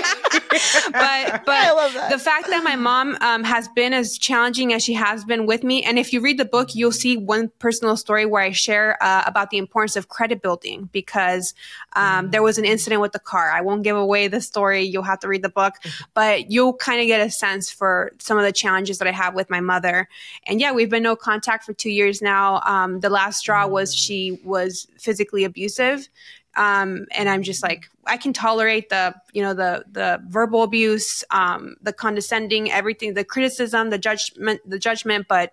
but 0.92 1.42
but 1.44 2.10
the 2.10 2.18
fact 2.18 2.48
that 2.48 2.62
my 2.64 2.76
mom 2.76 3.16
um, 3.20 3.44
has 3.44 3.68
been 3.68 3.92
as 3.92 4.18
challenging 4.18 4.72
as 4.72 4.82
she 4.82 4.94
has 4.94 5.24
been 5.24 5.46
with 5.46 5.64
me, 5.64 5.82
and 5.82 5.98
if 5.98 6.12
you 6.12 6.20
read 6.20 6.38
the 6.38 6.44
book, 6.44 6.74
you'll 6.74 6.92
see 6.92 7.16
one 7.16 7.50
personal 7.58 7.96
story 7.96 8.26
where 8.26 8.42
I 8.42 8.52
share 8.52 9.02
uh, 9.02 9.22
about 9.26 9.50
the 9.50 9.58
importance 9.58 9.96
of 9.96 10.08
credit 10.08 10.42
building 10.42 10.88
because 10.92 11.54
um, 11.96 12.30
there 12.30 12.42
was 12.42 12.58
an 12.58 12.64
incident 12.64 13.00
with 13.00 13.12
the 13.12 13.18
car. 13.18 13.50
I 13.50 13.60
won't 13.60 13.82
give 13.82 13.96
away 13.96 14.28
the 14.28 14.40
story; 14.40 14.82
you'll 14.82 15.02
have 15.02 15.20
to 15.20 15.28
read 15.28 15.42
the 15.42 15.48
book, 15.48 15.74
but 16.14 16.50
you'll 16.50 16.74
kind 16.74 17.00
of 17.00 17.06
get 17.06 17.20
a 17.20 17.30
sense 17.30 17.70
for 17.70 18.12
some 18.18 18.38
of 18.38 18.44
the 18.44 18.52
challenges 18.52 18.98
that 18.98 19.08
I 19.08 19.12
have 19.12 19.34
with 19.34 19.50
my 19.50 19.60
mother. 19.60 20.08
And 20.46 20.60
yeah, 20.60 20.72
we've 20.72 20.90
been 20.90 21.02
no 21.02 21.16
contact 21.16 21.64
for 21.64 21.72
two 21.72 21.90
years 21.90 22.22
now. 22.22 22.60
Um, 22.64 23.00
the 23.00 23.10
last 23.10 23.38
straw 23.38 23.66
was 23.66 23.94
she 23.94 24.40
was 24.44 24.86
physically 24.98 25.44
abusive 25.44 26.08
um, 26.56 27.06
and 27.12 27.28
I'm 27.28 27.42
just 27.42 27.62
like 27.62 27.88
I 28.06 28.16
can 28.16 28.32
tolerate 28.32 28.88
the 28.88 29.14
you 29.32 29.42
know 29.42 29.54
the 29.54 29.84
the 29.90 30.22
verbal 30.28 30.62
abuse, 30.62 31.24
um, 31.30 31.76
the 31.82 31.92
condescending, 31.92 32.70
everything, 32.70 33.14
the 33.14 33.24
criticism, 33.24 33.90
the 33.90 33.98
judgment, 33.98 34.60
the 34.68 34.78
judgment, 34.78 35.26
but 35.28 35.52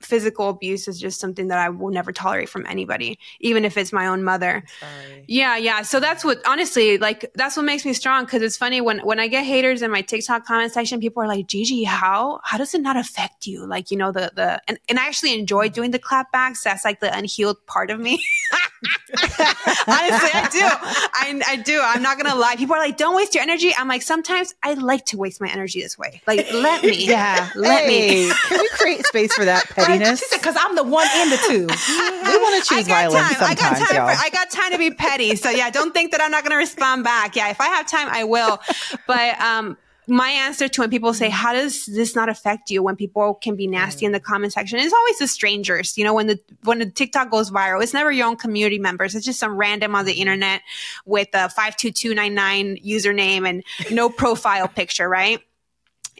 physical 0.00 0.48
abuse 0.48 0.88
is 0.88 0.98
just 0.98 1.20
something 1.20 1.48
that 1.48 1.58
I 1.58 1.68
will 1.68 1.90
never 1.90 2.10
tolerate 2.12 2.48
from 2.48 2.64
anybody, 2.66 3.18
even 3.40 3.64
if 3.64 3.76
it's 3.76 3.92
my 3.92 4.06
own 4.06 4.24
mother. 4.24 4.64
Sorry. 4.80 5.24
Yeah, 5.28 5.56
yeah. 5.56 5.82
So 5.82 6.00
that's 6.00 6.24
what 6.24 6.40
honestly, 6.46 6.98
like 6.98 7.30
that's 7.34 7.56
what 7.56 7.64
makes 7.64 7.84
me 7.84 7.92
strong 7.92 8.24
because 8.24 8.42
it's 8.42 8.56
funny 8.56 8.80
when 8.80 9.00
when 9.00 9.20
I 9.20 9.28
get 9.28 9.44
haters 9.44 9.82
in 9.82 9.90
my 9.90 10.02
TikTok 10.02 10.46
comment 10.46 10.72
section, 10.72 11.00
people 11.00 11.22
are 11.22 11.28
like, 11.28 11.46
Gigi, 11.46 11.84
how 11.84 12.40
how 12.44 12.58
does 12.58 12.74
it 12.74 12.80
not 12.80 12.96
affect 12.96 13.46
you? 13.46 13.66
Like, 13.66 13.90
you 13.90 13.96
know, 13.96 14.10
the 14.10 14.32
the 14.34 14.60
and, 14.66 14.78
and 14.88 14.98
I 14.98 15.06
actually 15.06 15.38
enjoy 15.38 15.68
doing 15.68 15.90
the 15.90 15.98
clapbacks. 15.98 16.62
That's 16.62 16.84
like 16.84 17.00
the 17.00 17.14
unhealed 17.16 17.64
part 17.66 17.90
of 17.90 18.00
me. 18.00 18.18
honestly, 19.12 20.30
I 20.32 20.48
do. 20.50 20.60
I, 20.62 21.42
I 21.46 21.56
do. 21.56 21.80
I'm 21.82 22.02
not 22.02 22.18
gonna 22.18 22.38
lie. 22.38 22.56
People 22.56 22.76
are 22.76 22.78
like, 22.78 22.96
don't 22.96 23.14
waste 23.14 23.34
your 23.34 23.42
energy. 23.42 23.72
I'm 23.76 23.88
like, 23.88 24.02
sometimes 24.02 24.54
I 24.62 24.74
like 24.74 25.04
to 25.06 25.18
waste 25.18 25.40
my 25.40 25.48
energy 25.48 25.82
this 25.82 25.98
way. 25.98 26.22
Like, 26.26 26.50
let 26.52 26.82
me. 26.82 27.06
Yeah. 27.06 27.50
Let 27.54 27.84
hey, 27.84 28.28
me. 28.28 28.32
Can 28.48 28.60
we 28.60 28.68
create 28.70 29.06
space 29.06 29.34
for 29.34 29.44
that 29.44 29.68
pettiness. 29.70 30.20
She 30.20 30.26
said, 30.26 30.38
"Because 30.38 30.56
I'm 30.58 30.76
the 30.76 30.84
one 30.84 31.06
and 31.12 31.32
the 31.32 31.36
two. 31.36 31.66
we 31.66 32.36
want 32.38 32.64
to 32.64 32.74
choose 32.74 32.86
violence 32.86 33.14
time. 33.14 33.34
sometimes, 33.34 33.42
I 33.42 33.54
got 33.54 33.86
time 33.86 33.96
y'all. 33.96 34.14
For, 34.14 34.24
I 34.24 34.30
got 34.30 34.50
time 34.50 34.72
to 34.72 34.78
be 34.78 34.90
petty. 34.90 35.36
So 35.36 35.50
yeah, 35.50 35.70
don't 35.70 35.92
think 35.92 36.12
that 36.12 36.20
I'm 36.20 36.30
not 36.30 36.42
going 36.42 36.52
to 36.52 36.56
respond 36.56 37.04
back. 37.04 37.36
Yeah, 37.36 37.50
if 37.50 37.60
I 37.60 37.68
have 37.68 37.86
time, 37.86 38.08
I 38.10 38.24
will. 38.24 38.60
But 39.06 39.40
um, 39.40 39.76
my 40.06 40.30
answer 40.30 40.68
to 40.68 40.80
when 40.80 40.90
people 40.90 41.14
say, 41.14 41.28
mm. 41.28 41.32
"How 41.32 41.52
does 41.52 41.86
this 41.86 42.14
not 42.14 42.28
affect 42.28 42.70
you?" 42.70 42.82
When 42.82 42.96
people 42.96 43.34
can 43.34 43.56
be 43.56 43.66
nasty 43.66 44.04
mm. 44.04 44.06
in 44.06 44.12
the 44.12 44.20
comment 44.20 44.52
section, 44.52 44.78
it's 44.78 44.92
always 44.92 45.18
the 45.18 45.28
strangers. 45.28 45.96
You 45.96 46.04
know, 46.04 46.14
when 46.14 46.26
the 46.26 46.38
when 46.64 46.78
the 46.78 46.86
TikTok 46.86 47.30
goes 47.30 47.50
viral, 47.50 47.82
it's 47.82 47.94
never 47.94 48.10
your 48.10 48.26
own 48.26 48.36
community 48.36 48.78
members. 48.78 49.14
It's 49.14 49.26
just 49.26 49.38
some 49.38 49.56
random 49.56 49.94
on 49.94 50.04
the 50.04 50.12
mm-hmm. 50.12 50.20
internet 50.20 50.62
with 51.04 51.28
a 51.34 51.48
five 51.48 51.76
two 51.76 51.90
two 51.90 52.14
nine 52.14 52.34
nine 52.34 52.76
username 52.78 53.48
and 53.48 53.64
no 53.90 54.08
profile 54.22 54.68
picture, 54.68 55.08
right? 55.08 55.40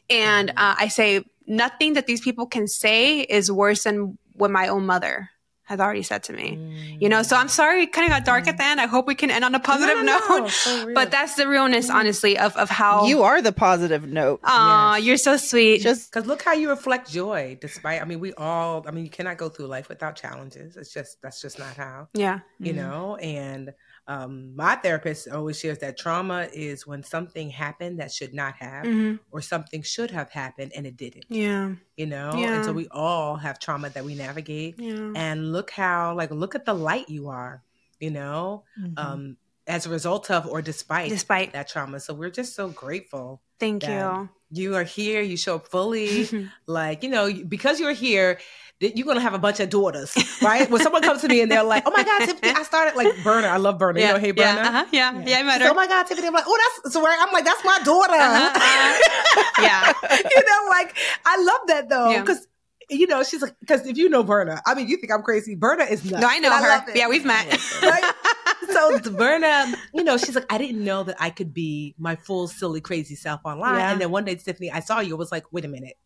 And 0.09 0.51
mm-hmm. 0.51 0.59
uh, 0.59 0.75
I 0.79 0.89
say, 0.89 1.25
nothing 1.47 1.95
that 1.95 2.07
these 2.07 2.21
people 2.21 2.47
can 2.47 2.67
say 2.67 3.21
is 3.21 3.51
worse 3.51 3.85
than 3.85 4.19
what 4.35 4.51
my 4.51 4.69
own 4.69 4.87
mother 4.87 5.31
has 5.71 5.79
already 5.79 6.03
said 6.03 6.25
to 6.25 6.33
me. 6.33 6.59
Mm. 6.59 7.01
You 7.01 7.09
know, 7.09 7.23
so 7.23 7.37
I'm 7.37 7.47
sorry 7.47 7.85
it 7.85 7.93
kind 7.93 8.05
of 8.05 8.11
got 8.11 8.25
dark 8.25 8.45
mm. 8.45 8.49
at 8.49 8.59
the 8.59 8.65
end. 8.65 8.81
I 8.81 8.87
hope 8.87 9.07
we 9.07 9.15
can 9.15 9.31
end 9.31 9.45
on 9.45 9.55
a 9.55 9.61
positive 9.61 9.99
no, 9.99 10.19
no, 10.19 10.39
note. 10.39 10.53
No, 10.67 10.91
but 10.95 11.13
that's 11.13 11.37
the 11.37 11.47
realness, 11.47 11.89
mm. 11.89 11.95
honestly, 11.95 12.37
of, 12.37 12.57
of 12.57 12.69
how 12.69 13.07
you 13.07 13.23
are 13.23 13.41
the 13.41 13.53
positive 13.53 14.09
note. 14.09 14.41
Oh, 14.43 14.97
yes. 14.97 15.05
you're 15.05 15.17
so 15.17 15.37
sweet. 15.37 15.81
Just 15.81 16.11
because 16.11 16.27
look 16.27 16.43
how 16.43 16.55
you 16.55 16.71
reflect 16.71 17.09
joy, 17.09 17.57
despite 17.61 18.03
I 18.03 18.05
mean, 18.05 18.19
we 18.19 18.33
all 18.33 18.85
I 18.87 18.91
mean, 18.91 19.05
you 19.05 19.11
cannot 19.11 19.39
go 19.39 19.49
through 19.49 19.67
life 19.67 19.89
without 19.89 20.17
challenges. 20.17 20.77
It's 20.77 20.93
just 20.93 21.23
that's 21.23 21.41
just 21.41 21.61
not 21.61 21.77
how. 21.77 22.09
Yeah. 22.15 22.41
You 22.59 22.73
mm-hmm. 22.73 22.83
know, 22.83 23.17
and 23.17 23.73
um, 24.11 24.57
my 24.57 24.75
therapist 24.75 25.29
always 25.29 25.61
shares 25.61 25.79
that 25.79 25.97
trauma 25.97 26.49
is 26.53 26.85
when 26.85 27.05
something 27.05 27.49
happened 27.49 28.01
that 28.01 28.11
should 28.11 28.35
not 28.35 28.57
have, 28.57 28.85
mm-hmm. 28.85 29.17
or 29.31 29.41
something 29.41 29.83
should 29.83 30.11
have 30.11 30.31
happened 30.31 30.73
and 30.75 30.85
it 30.85 30.97
didn't. 30.97 31.27
Yeah. 31.29 31.75
You 31.97 32.07
know? 32.07 32.33
Yeah. 32.35 32.57
And 32.57 32.65
so 32.65 32.73
we 32.73 32.89
all 32.91 33.37
have 33.37 33.61
trauma 33.61 33.89
that 33.91 34.05
we 34.05 34.17
navigate. 34.17 34.81
Yeah. 34.81 35.13
And 35.15 35.53
look 35.53 35.71
how, 35.71 36.17
like, 36.17 36.33
look 36.33 36.57
at 36.57 36.65
the 36.65 36.75
light 36.75 37.09
you 37.09 37.29
are, 37.29 37.63
you 38.01 38.11
know? 38.11 38.65
Mm-hmm. 38.77 38.99
Um, 38.99 39.37
as 39.69 39.87
a 39.87 39.91
result 39.91 40.29
of 40.33 40.49
or 40.49 40.61
despite 40.61 41.11
despite 41.11 41.53
that 41.53 41.69
trauma. 41.69 42.01
So 42.01 42.13
we're 42.13 42.31
just 42.31 42.57
so 42.57 42.69
grateful. 42.69 43.41
Thank 43.61 43.87
you. 43.87 44.29
You 44.51 44.75
are 44.75 44.83
here. 44.83 45.21
You 45.21 45.37
show 45.37 45.57
up 45.57 45.69
fully. 45.69 46.49
like 46.67 47.05
you 47.05 47.11
know, 47.11 47.33
because 47.33 47.79
you're 47.79 47.93
here, 47.93 48.41
you're 48.81 49.07
gonna 49.07 49.21
have 49.21 49.35
a 49.35 49.39
bunch 49.39 49.61
of 49.61 49.69
daughters, 49.69 50.17
right? 50.43 50.69
when 50.71 50.83
someone 50.83 51.03
comes 51.03 51.21
to 51.21 51.29
me 51.29 51.43
and 51.43 51.53
they're 51.53 51.63
like, 51.63 51.83
"Oh 51.87 51.91
my 51.91 52.03
God, 52.03 52.21
Tiffany, 52.21 52.51
I 52.51 52.63
started 52.63 52.97
like 52.97 53.23
Berna. 53.23 53.49
I 53.49 53.59
love 53.59 53.79
Berna. 53.79 54.01
Yeah, 54.01 54.07
you 54.09 54.13
know, 54.15 54.19
hey 54.21 54.31
Berna. 54.33 54.43
Yeah, 54.43 54.69
uh-huh, 54.69 54.85
yeah, 54.93 55.13
yeah, 55.13 55.25
yeah, 55.27 55.39
I 55.39 55.43
met 55.43 55.61
her. 55.61 55.69
oh 55.69 55.75
my 55.75 55.87
God, 55.87 56.07
Tiffany. 56.07 56.27
I'm 56.27 56.33
like, 56.33 56.45
oh, 56.47 56.59
that's 56.83 56.95
so. 56.95 57.07
I'm 57.07 57.33
like, 57.33 57.45
that's 57.45 57.65
my 57.65 57.79
daughter. 57.85 58.15
Uh-huh, 58.15 58.53
uh-huh. 58.55 59.53
yeah, 59.63 59.93
you 60.31 60.43
know, 60.43 60.71
like 60.71 60.97
I 61.27 61.43
love 61.43 61.61
that 61.67 61.89
though 61.89 62.21
because. 62.21 62.47
You 62.93 63.07
know, 63.07 63.23
she's 63.23 63.41
like, 63.41 63.55
because 63.61 63.87
if 63.87 63.97
you 63.97 64.09
know 64.09 64.25
Berna, 64.25 64.61
I 64.67 64.75
mean, 64.75 64.89
you 64.89 64.97
think 64.97 65.13
I'm 65.13 65.23
crazy. 65.23 65.55
Berna 65.55 65.85
is 65.85 66.05
nuts. 66.05 66.23
No, 66.23 66.29
I 66.29 66.41
know 66.41 66.51
her. 66.51 66.71
I 66.71 66.85
yeah, 66.97 67.07
we've 67.07 67.25
met. 67.25 67.47
right? 67.85 68.03
so 68.69 68.99
Berna, 69.13 69.73
you 69.95 70.03
know, 70.03 70.17
she's 70.17 70.35
like, 70.35 70.53
I 70.53 70.59
didn't 70.59 70.83
know 70.83 71.05
that 71.05 71.15
I 71.21 71.31
could 71.31 71.55
be 71.55 71.95
my 71.99 72.17
full, 72.17 72.49
silly, 72.49 72.81
crazy 72.81 73.15
self 73.15 73.43
online. 73.45 73.77
Yeah. 73.77 73.93
And 73.93 74.01
then 74.01 74.11
one 74.11 74.25
day, 74.25 74.35
Tiffany, 74.35 74.73
I 74.73 74.81
saw 74.81 74.99
you. 74.99 75.15
I 75.15 75.19
was 75.19 75.31
like, 75.31 75.53
wait 75.53 75.65
a 75.65 75.69
minute. 75.69 75.99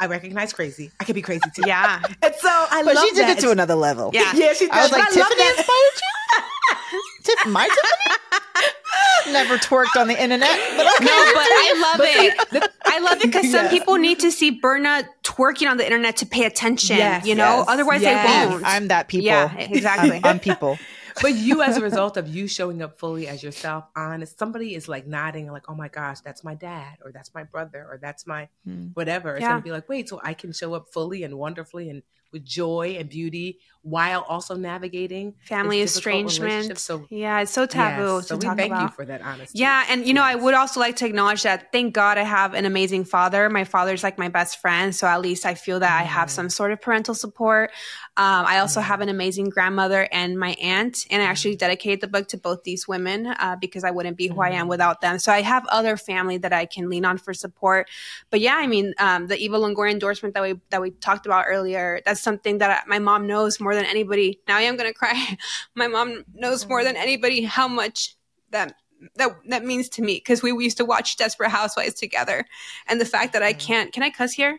I 0.00 0.06
recognize 0.06 0.52
crazy. 0.52 0.92
I 1.00 1.04
could 1.04 1.16
be 1.16 1.22
crazy 1.22 1.50
too. 1.52 1.62
Yeah. 1.66 2.00
and 2.22 2.34
so 2.36 2.48
I 2.48 2.82
love 2.82 2.82
it. 2.82 2.84
but 2.84 2.94
love 2.94 3.04
she 3.04 3.10
took 3.10 3.26
that. 3.26 3.38
it 3.38 3.40
to 3.40 3.50
another 3.50 3.74
level. 3.74 4.10
Yeah. 4.12 4.32
Yeah, 4.38 4.52
she 4.52 4.66
did. 4.66 4.70
I 4.70 4.82
was 4.82 4.92
like, 4.92 5.02
I 5.02 5.10
Tiffany 5.10 5.42
inspired 5.42 5.66
you? 5.72 7.00
Tiff, 7.24 7.46
my 7.46 7.68
Tiffany? 7.68 9.32
Never 9.32 9.58
twerked 9.58 9.98
on 9.98 10.06
the 10.06 10.20
internet, 10.20 10.58
but 10.76 10.86
okay. 10.94 11.04
No, 11.04 11.32
but 11.34 11.42
I 11.42 11.80
love 11.82 11.98
but 11.98 12.08
it. 12.08 12.50
See, 12.50 12.68
I 12.84 12.98
love 13.00 13.18
it 13.18 13.24
because 13.24 13.44
yes. 13.44 13.52
some 13.52 13.68
people 13.68 13.96
need 13.96 14.20
to 14.20 14.30
see 14.30 14.50
Berna 14.50 15.08
twerking 15.22 15.68
on 15.68 15.76
the 15.76 15.84
internet 15.84 16.16
to 16.18 16.26
pay 16.26 16.44
attention. 16.44 16.96
Yes, 16.96 17.26
you 17.26 17.34
know, 17.34 17.58
yes, 17.58 17.66
otherwise 17.68 18.00
they 18.00 18.14
won't. 18.14 18.64
I'm 18.64 18.88
that 18.88 19.08
people. 19.08 19.26
Yeah, 19.26 19.54
exactly. 19.56 20.16
I'm, 20.16 20.24
I'm 20.24 20.38
people 20.38 20.78
but 21.20 21.34
you 21.34 21.62
as 21.62 21.76
a 21.76 21.80
result 21.80 22.16
of 22.16 22.28
you 22.28 22.46
showing 22.46 22.82
up 22.82 22.98
fully 22.98 23.26
as 23.28 23.42
yourself 23.42 23.84
honest 23.96 24.38
somebody 24.38 24.74
is 24.74 24.88
like 24.88 25.06
nodding 25.06 25.50
like 25.50 25.64
oh 25.68 25.74
my 25.74 25.88
gosh 25.88 26.20
that's 26.20 26.44
my 26.44 26.54
dad 26.54 26.96
or 27.04 27.12
that's 27.12 27.34
my 27.34 27.44
brother 27.44 27.86
or 27.90 27.98
that's 28.00 28.26
my 28.26 28.48
hmm. 28.64 28.86
whatever 28.94 29.34
it's 29.34 29.42
yeah. 29.42 29.50
gonna 29.50 29.62
be 29.62 29.70
like 29.70 29.88
wait 29.88 30.08
so 30.08 30.20
i 30.22 30.34
can 30.34 30.52
show 30.52 30.74
up 30.74 30.88
fully 30.92 31.22
and 31.22 31.36
wonderfully 31.36 31.90
and 31.90 32.02
with 32.32 32.44
joy 32.44 32.96
and 32.98 33.08
beauty 33.08 33.58
while 33.82 34.22
also 34.28 34.54
navigating 34.54 35.34
family 35.40 35.80
estrangement. 35.80 36.78
So 36.78 37.06
yeah, 37.10 37.40
it's 37.40 37.52
so 37.52 37.66
taboo 37.66 38.16
yes, 38.16 38.26
to 38.26 38.34
so 38.34 38.38
talk 38.38 38.56
thank 38.56 38.72
about. 38.72 38.82
you 38.82 38.88
for 38.88 39.04
that 39.04 39.22
honesty. 39.22 39.58
Yeah, 39.58 39.84
and 39.88 40.06
you 40.06 40.14
know, 40.14 40.22
I 40.22 40.34
would 40.34 40.54
also 40.54 40.80
like 40.80 40.96
to 40.96 41.06
acknowledge 41.06 41.42
that 41.44 41.72
thank 41.72 41.94
God 41.94 42.18
I 42.18 42.22
have 42.22 42.54
an 42.54 42.64
amazing 42.64 43.04
father. 43.04 43.48
My 43.48 43.64
father's 43.64 44.02
like 44.02 44.18
my 44.18 44.28
best 44.28 44.60
friend, 44.60 44.94
so 44.94 45.06
at 45.06 45.20
least 45.20 45.46
I 45.46 45.54
feel 45.54 45.80
that. 45.80 46.00
I 46.00 46.04
have 46.04 46.30
some 46.30 46.50
sort 46.50 46.72
of 46.72 46.80
parental 46.80 47.14
support. 47.14 47.70
Um, 48.16 48.46
I 48.46 48.58
also 48.58 48.80
have 48.80 49.00
an 49.00 49.08
amazing 49.08 49.48
grandmother 49.48 50.08
and 50.10 50.38
my 50.38 50.50
aunt, 50.60 51.06
and 51.10 51.22
I 51.22 51.26
actually 51.26 51.54
mm. 51.54 51.58
dedicated 51.58 52.00
the 52.00 52.08
book 52.08 52.28
to 52.28 52.36
both 52.36 52.64
these 52.64 52.88
women 52.88 53.28
uh, 53.28 53.56
because 53.60 53.84
I 53.84 53.92
wouldn't 53.92 54.16
be 54.16 54.26
who 54.26 54.40
I 54.40 54.50
am 54.50 54.66
mm. 54.66 54.70
without 54.70 55.00
them. 55.00 55.20
So 55.20 55.32
I 55.32 55.42
have 55.42 55.64
other 55.68 55.96
family 55.96 56.36
that 56.38 56.52
I 56.52 56.66
can 56.66 56.88
lean 56.88 57.04
on 57.04 57.18
for 57.18 57.32
support. 57.32 57.88
But 58.30 58.40
yeah, 58.40 58.56
I 58.56 58.66
mean, 58.66 58.94
um, 58.98 59.28
the 59.28 59.36
Eva 59.36 59.56
Longoria 59.56 59.92
endorsement 59.92 60.34
that 60.34 60.42
we 60.42 60.60
that 60.70 60.82
we 60.82 60.90
talked 60.90 61.26
about 61.26 61.44
earlier, 61.46 62.00
that's 62.04 62.20
something 62.20 62.58
that 62.58 62.82
I, 62.84 62.88
my 62.88 62.98
mom 62.98 63.26
knows 63.26 63.60
more 63.60 63.67
than 63.74 63.84
anybody. 63.84 64.40
Now 64.48 64.56
I 64.56 64.62
am 64.62 64.76
going 64.76 64.90
to 64.90 64.98
cry. 64.98 65.36
My 65.74 65.88
mom 65.88 66.24
knows 66.34 66.66
more 66.66 66.84
than 66.84 66.96
anybody 66.96 67.42
how 67.42 67.68
much 67.68 68.16
that 68.50 68.74
that 69.16 69.36
that 69.48 69.64
means 69.64 69.88
to 69.90 70.02
me 70.02 70.14
because 70.14 70.42
we, 70.42 70.52
we 70.52 70.64
used 70.64 70.78
to 70.78 70.84
watch 70.84 71.16
Desperate 71.16 71.50
Housewives 71.50 71.94
together, 71.94 72.44
and 72.86 73.00
the 73.00 73.04
fact 73.04 73.32
that 73.32 73.42
I 73.42 73.52
mm. 73.52 73.58
can't 73.58 73.92
can 73.92 74.02
I 74.02 74.10
cuss 74.10 74.32
here? 74.32 74.58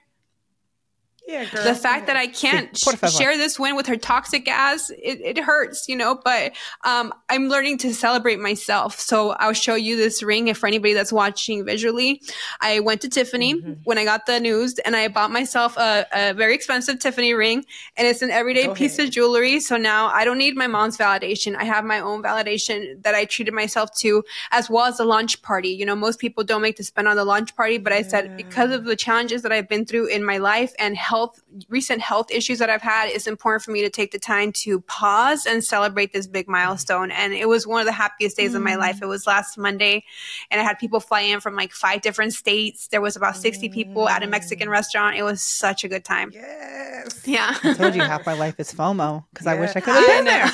Yeah, 1.29 1.45
girl. 1.45 1.63
The 1.63 1.75
fact 1.75 2.07
that 2.07 2.17
I 2.17 2.25
can't 2.25 2.75
sh- 2.75 3.15
share 3.15 3.37
this 3.37 3.59
win 3.59 3.75
with 3.75 3.85
her 3.85 3.97
toxic 3.97 4.47
ass, 4.47 4.89
it, 4.89 5.21
it 5.21 5.37
hurts, 5.37 5.87
you 5.87 5.95
know, 5.95 6.19
but 6.23 6.53
um, 6.83 7.13
I'm 7.29 7.49
learning 7.49 7.77
to 7.79 7.93
celebrate 7.93 8.39
myself. 8.39 8.99
So 8.99 9.31
I'll 9.31 9.53
show 9.53 9.75
you 9.75 9.95
this 9.95 10.23
ring 10.23 10.47
if 10.47 10.57
for 10.57 10.65
anybody 10.65 10.95
that's 10.95 11.13
watching 11.13 11.63
visually. 11.65 12.23
I 12.61 12.79
went 12.79 13.01
to 13.01 13.09
Tiffany 13.09 13.53
mm-hmm. 13.53 13.73
when 13.83 13.99
I 13.99 14.05
got 14.05 14.25
the 14.25 14.39
news 14.39 14.79
and 14.79 14.95
I 14.95 15.07
bought 15.07 15.29
myself 15.29 15.77
a, 15.77 16.07
a 16.11 16.33
very 16.33 16.55
expensive 16.55 16.97
Tiffany 16.97 17.35
ring 17.35 17.63
and 17.95 18.07
it's 18.07 18.23
an 18.23 18.31
everyday 18.31 18.65
Go 18.65 18.73
piece 18.73 18.97
ahead. 18.97 19.09
of 19.09 19.13
jewelry. 19.13 19.59
So 19.59 19.77
now 19.77 20.07
I 20.07 20.25
don't 20.25 20.39
need 20.39 20.55
my 20.55 20.65
mom's 20.67 20.97
validation. 20.97 21.55
I 21.55 21.63
have 21.63 21.85
my 21.85 21.99
own 21.99 22.23
validation 22.23 23.03
that 23.03 23.13
I 23.13 23.25
treated 23.25 23.53
myself 23.53 23.95
to 23.99 24.23
as 24.49 24.67
well 24.67 24.85
as 24.85 24.97
the 24.97 25.05
launch 25.05 25.43
party. 25.43 25.69
You 25.69 25.85
know, 25.85 25.95
most 25.95 26.17
people 26.17 26.43
don't 26.43 26.63
make 26.63 26.77
to 26.77 26.83
spend 26.83 27.07
on 27.07 27.17
the 27.17 27.25
launch 27.25 27.55
party, 27.55 27.77
but 27.77 27.93
I 27.93 28.01
said 28.01 28.35
because 28.35 28.71
of 28.71 28.85
the 28.85 28.95
challenges 28.95 29.43
that 29.43 29.51
I've 29.51 29.69
been 29.69 29.85
through 29.85 30.07
in 30.07 30.23
my 30.25 30.39
life 30.39 30.73
and 30.79 30.97
health 30.97 31.18
health 31.19 31.41
recent 31.67 32.01
health 32.01 32.31
issues 32.31 32.59
that 32.59 32.69
I've 32.69 32.81
had, 32.81 33.09
it's 33.09 33.27
important 33.27 33.63
for 33.63 33.71
me 33.71 33.81
to 33.81 33.89
take 33.89 34.11
the 34.11 34.19
time 34.19 34.51
to 34.63 34.81
pause 34.81 35.45
and 35.45 35.63
celebrate 35.63 36.13
this 36.13 36.27
big 36.27 36.47
milestone. 36.47 37.11
And 37.11 37.33
it 37.33 37.47
was 37.47 37.67
one 37.67 37.81
of 37.81 37.85
the 37.85 37.91
happiest 37.91 38.37
days 38.37 38.53
mm. 38.53 38.57
of 38.57 38.61
my 38.61 38.75
life. 38.75 38.99
Mm. 38.99 39.03
It 39.03 39.07
was 39.07 39.27
last 39.27 39.57
Monday, 39.57 40.03
and 40.49 40.61
I 40.61 40.63
had 40.63 40.79
people 40.79 40.99
fly 40.99 41.21
in 41.21 41.39
from 41.39 41.55
like 41.55 41.71
five 41.71 42.01
different 42.01 42.33
states. 42.33 42.87
There 42.87 43.01
was 43.01 43.15
about 43.15 43.35
60 43.35 43.69
people 43.69 44.07
at 44.07 44.23
a 44.23 44.27
Mexican 44.27 44.67
mm. 44.67 44.71
restaurant. 44.71 45.17
It 45.17 45.23
was 45.23 45.41
such 45.41 45.83
a 45.83 45.87
good 45.87 46.05
time. 46.05 46.31
Yes. 46.33 47.21
Yeah. 47.25 47.55
I 47.63 47.73
told 47.73 47.95
you 47.95 48.01
half 48.01 48.25
my 48.25 48.33
life 48.33 48.59
is 48.59 48.73
FOMO 48.73 49.25
because 49.33 49.45
yeah. 49.45 49.53
I 49.53 49.59
wish 49.59 49.75
I 49.75 49.81
could 49.81 49.95
have 49.95 50.07
been 50.07 50.25
there. 50.25 50.47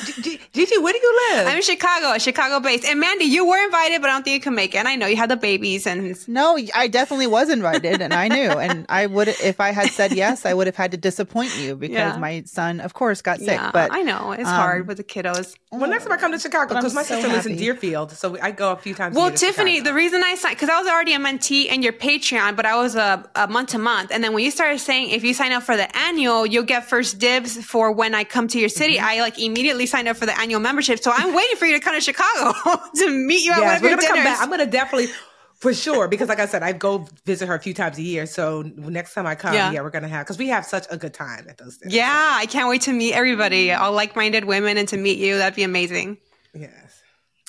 Gigi, 0.52 0.78
where 0.78 0.92
do 0.92 0.98
you 0.98 1.20
live? 1.30 1.46
I'm 1.46 1.56
in 1.56 1.62
Chicago, 1.62 2.18
Chicago 2.18 2.60
based. 2.60 2.84
And 2.84 3.00
Mandi, 3.00 3.24
you 3.24 3.46
were 3.46 3.62
invited, 3.64 4.00
but 4.00 4.10
I 4.10 4.14
don't 4.14 4.22
think 4.22 4.34
you 4.34 4.40
can 4.40 4.54
make 4.54 4.74
it. 4.74 4.78
And 4.78 4.88
I 4.88 4.96
know 4.96 5.06
you 5.06 5.16
had 5.16 5.30
the 5.30 5.36
babies 5.36 5.86
and 5.86 6.16
No, 6.28 6.58
I 6.74 6.88
definitely 6.88 7.26
was 7.26 7.50
invited, 7.50 8.00
and 8.00 8.12
I 8.12 8.28
knew. 8.28 8.50
And 8.50 8.86
I 8.88 9.06
would, 9.06 9.28
if 9.28 9.60
I 9.60 9.70
had 9.70 9.90
said 9.90 10.12
yes, 10.12 10.45
I 10.46 10.54
would 10.54 10.66
have 10.66 10.76
had 10.76 10.90
to 10.92 10.96
disappoint 10.96 11.56
you 11.58 11.76
because 11.76 11.94
Yeah. 11.94 12.16
my 12.18 12.42
son, 12.46 12.80
of 12.80 12.94
course, 12.94 13.20
got 13.22 13.38
sick. 13.38 13.48
yeah, 13.48 13.70
But 13.72 13.92
I 13.92 14.02
know 14.02 14.32
it's 14.32 14.48
um, 14.48 14.54
hard 14.54 14.86
with 14.88 14.96
the 14.96 15.04
kiddos. 15.04 15.54
well, 15.70 15.90
next 15.90 16.04
time 16.04 16.12
I 16.12 16.16
come 16.16 16.32
to 16.32 16.38
Chicago, 16.38 16.74
because 16.74 16.94
my 16.94 17.02
so 17.02 17.14
sister 17.16 17.28
lives 17.28 17.46
in. 17.46 17.56
Deerfield, 17.56 18.12
so 18.12 18.38
I 18.40 18.50
go 18.52 18.72
a 18.72 18.76
few 18.76 18.94
times. 18.94 19.14
a 19.16 19.18
Well, 19.18 19.28
year 19.28 19.36
Tiffany, 19.36 19.76
Chicago. 19.76 19.90
the 19.90 19.94
reason 19.94 20.22
I 20.24 20.34
signed 20.36 20.56
because 20.56 20.68
I 20.68 20.78
was 20.78 20.88
already 20.88 21.14
a 21.14 21.18
mentee 21.18 21.66
in 21.66 21.82
your 21.82 21.92
Patreon, 21.92 22.56
but 22.56 22.64
I 22.66 22.76
was 22.76 22.94
a, 22.96 23.28
a 23.34 23.46
month 23.48 23.70
to 23.70 23.78
month. 23.78 24.10
And 24.12 24.22
then 24.24 24.32
when 24.32 24.44
you 24.44 24.50
started 24.50 24.78
saying 24.78 25.10
if 25.10 25.24
you 25.24 25.34
sign 25.34 25.52
up 25.52 25.62
for 25.64 25.76
the 25.76 25.94
annual, 25.96 26.46
you'll 26.46 26.62
get 26.64 26.88
first 26.88 27.18
dibs 27.18 27.62
for 27.64 27.92
when 27.92 28.14
I 28.14 28.24
come 28.24 28.48
to 28.48 28.58
your 28.58 28.68
city, 28.68 28.96
Mm-hmm. 28.96 29.04
I 29.06 29.20
like 29.20 29.38
immediately 29.38 29.86
signed 29.86 30.08
up 30.08 30.16
for 30.16 30.26
the 30.26 30.38
annual 30.40 30.60
membership. 30.60 31.00
So 31.02 31.10
I'm 31.14 31.34
waiting 31.34 31.56
for 31.56 31.66
you 31.66 31.74
to 31.74 31.80
come 31.80 31.94
to 31.94 32.00
Chicago 32.00 32.52
to 32.96 33.10
meet 33.10 33.44
you 33.44 33.52
at 33.52 33.60
one 33.60 33.76
of 33.76 33.82
we're 33.82 33.88
your 33.90 33.96
gonna 33.98 34.08
come 34.08 34.16
dinners. 34.18 34.32
back. 34.32 34.42
I'm 34.42 34.50
gonna 34.50 34.66
definitely. 34.66 35.08
For 35.66 35.74
sure, 35.74 36.06
because 36.08 36.28
like 36.28 36.38
I 36.40 36.46
said, 36.46 36.62
I 36.62 36.72
go 36.72 37.06
visit 37.24 37.46
her 37.48 37.54
a 37.54 37.60
few 37.60 37.74
times 37.74 37.98
a 37.98 38.02
year. 38.02 38.26
So 38.26 38.62
next 38.76 39.14
time 39.14 39.26
I 39.26 39.34
come, 39.34 39.54
Yeah. 39.54 39.72
yeah, 39.72 39.80
we're 39.80 39.90
gonna 39.90 40.08
have 40.08 40.24
because 40.26 40.38
we 40.38 40.48
have 40.48 40.64
such 40.64 40.86
a 40.90 40.96
good 40.96 41.12
time 41.14 41.46
at 41.48 41.58
those 41.58 41.78
dinners. 41.78 41.94
yeah, 41.94 42.32
I 42.34 42.46
can't 42.46 42.68
wait 42.68 42.82
to 42.82 42.92
meet 42.92 43.14
everybody, 43.14 43.72
all 43.72 43.92
like-minded 43.92 44.44
women, 44.44 44.76
and 44.78 44.88
to 44.88 44.96
meet 44.96 45.18
you. 45.18 45.38
That'd 45.38 45.56
be 45.56 45.64
amazing. 45.64 46.18
Yes. 46.54 46.95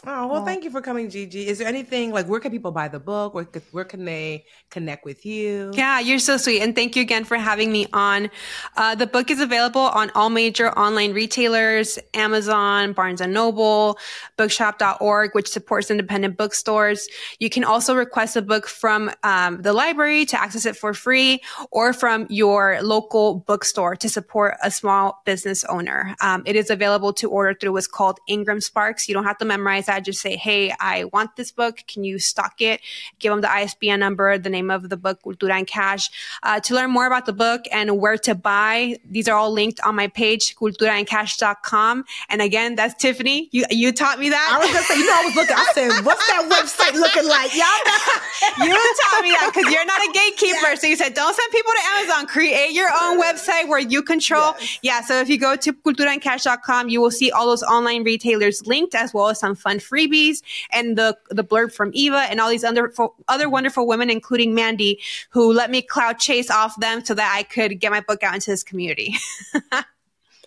Oh 0.10 0.26
well, 0.28 0.46
thank 0.46 0.64
you 0.64 0.70
for 0.70 0.80
coming, 0.80 1.10
Gigi. 1.10 1.50
Is 1.50 1.58
there 1.58 1.68
anything 1.68 2.12
like 2.12 2.28
where 2.28 2.40
can 2.40 2.50
people 2.50 2.72
buy 2.72 2.88
the 2.88 3.00
book? 3.00 3.34
Where 3.34 3.44
could, 3.44 3.62
where 3.72 3.84
can 3.84 4.06
they 4.06 4.46
connect 4.70 5.04
with 5.04 5.26
you? 5.26 5.72
Yeah, 5.74 6.00
you're 6.00 6.18
so 6.18 6.38
sweet. 6.38 6.62
And 6.62 6.74
thank 6.74 6.96
you 6.96 7.02
again 7.02 7.26
for 7.26 7.36
having 7.36 7.74
me 7.74 7.88
on. 7.92 8.30
Uh, 8.78 8.96
the 8.96 9.06
book 9.06 9.30
is 9.30 9.42
available 9.42 9.82
on 9.82 10.10
all 10.16 10.30
major 10.30 10.70
online 10.80 11.12
retailers, 11.12 12.00
Amazon, 12.14 12.94
Barnes 12.94 13.20
and 13.20 13.34
Noble, 13.34 14.00
bookshop.org, 14.38 15.32
which 15.36 15.50
supports 15.50 15.92
independent 15.92 16.38
bookstores. 16.38 17.10
You 17.40 17.50
can 17.50 17.66
also 17.66 17.94
request 17.94 18.38
a 18.38 18.42
book 18.42 18.66
from 18.66 19.12
um, 19.24 19.62
the 19.62 19.74
library 19.74 20.26
to 20.28 20.40
access 20.42 20.66
it 20.66 20.78
for 20.78 20.94
free 20.94 21.42
or 21.70 21.92
from 21.92 22.28
your 22.30 22.82
local 22.82 23.40
bookstore 23.46 23.98
to 23.98 24.08
support 24.08 24.56
a 24.64 24.72
small 24.72 25.22
business 25.26 25.66
owner. 25.66 26.16
Um, 26.22 26.44
it 26.46 26.56
is 26.56 26.70
available 26.70 27.12
to 27.16 27.30
order 27.30 27.54
through 27.54 27.74
what's 27.74 27.88
called 27.88 28.20
Ingram 28.30 28.62
Sparks. 28.62 29.10
You 29.10 29.14
don't 29.14 29.26
have 29.26 29.38
to 29.40 29.46
memorize 29.46 29.88
that. 29.88 29.97
Just 30.00 30.22
say, 30.22 30.36
hey, 30.36 30.74
I 30.80 31.06
want 31.06 31.36
this 31.36 31.52
book. 31.52 31.84
Can 31.88 32.04
you 32.04 32.20
stock 32.20 32.62
it? 32.62 32.82
Give 33.20 33.32
them 33.32 33.42
the 33.42 33.52
ISBN 33.52 34.00
number, 34.00 34.38
the 34.38 34.50
name 34.50 34.72
of 34.72 34.90
the 34.90 34.98
book, 34.98 35.22
Cultura 35.24 35.52
and 35.52 35.68
Cash. 35.68 36.10
Uh, 36.44 36.60
to 36.62 36.76
learn 36.76 36.92
more 36.92 37.08
about 37.08 37.26
the 37.26 37.34
book 37.34 37.66
and 37.72 38.00
where 38.00 38.18
to 38.18 38.36
buy, 38.36 38.98
these 39.10 39.28
are 39.28 39.36
all 39.36 39.52
linked 39.52 39.80
on 39.82 39.96
my 39.96 40.08
page, 40.08 40.56
culturaandcash.com. 40.56 42.06
And 42.30 42.42
again, 42.42 42.76
that's 42.76 42.94
Tiffany. 42.96 43.50
You, 43.52 43.66
you 43.70 43.92
taught 43.92 44.20
me 44.20 44.30
that. 44.30 44.50
I 44.52 44.60
was 44.60 44.72
gonna 44.72 44.86
say, 44.86 44.98
you 44.98 45.06
know, 45.06 45.16
I 45.16 45.26
was 45.26 45.36
looking. 45.36 45.56
I 45.56 45.72
said, 45.74 46.06
"What's 46.06 46.26
that 46.28 46.48
website 46.50 46.94
looking 46.94 47.28
like?" 47.28 47.54
Y'all 47.56 47.66
know. 47.86 48.18
you 48.66 48.74
taught 48.74 49.24
me 49.24 49.32
that 49.32 49.52
because 49.54 49.72
you're 49.72 49.86
not 49.86 50.02
a 50.02 50.12
gatekeeper. 50.12 50.76
So 50.76 50.88
you 50.88 50.96
said, 50.96 51.14
don't 51.14 51.36
send 51.36 51.52
people 51.52 51.72
to 51.72 51.82
Amazon. 51.96 52.28
Create 52.28 52.72
your 52.72 52.90
own 52.90 53.22
website 53.22 53.68
where 53.68 53.80
you 53.80 54.02
control. 54.02 54.54
Yeah. 54.82 55.02
So 55.02 55.20
if 55.20 55.30
you 55.30 55.38
go 55.38 55.56
to 55.56 55.74
culturaandcash.com, 55.74 56.90
you 56.90 57.02
will 57.02 57.12
see 57.12 57.32
all 57.32 57.48
those 57.48 57.64
online 57.64 58.04
retailers 58.04 58.66
linked 58.66 58.96
as 58.96 59.14
well 59.14 59.30
as 59.30 59.40
some 59.40 59.56
fun 59.56 59.77
freebies 59.80 60.42
and 60.72 60.98
the, 60.98 61.18
the 61.30 61.44
blurb 61.44 61.72
from 61.72 61.92
Eva 61.94 62.28
and 62.30 62.40
all 62.40 62.50
these 62.50 62.64
other, 62.64 62.94
other 63.28 63.50
wonderful 63.50 63.88
women, 63.88 64.10
including 64.10 64.54
Mandi, 64.54 65.00
who 65.30 65.52
let 65.52 65.70
me 65.70 65.82
cloud 65.82 66.20
chase 66.20 66.50
off 66.50 66.80
them 66.80 67.04
so 67.04 67.14
that 67.14 67.34
I 67.36 67.44
could 67.44 67.80
get 67.80 67.92
my 67.92 68.02
book 68.02 68.24
out 68.24 68.34
into 68.34 68.50
this 68.50 68.64
community. 68.64 69.16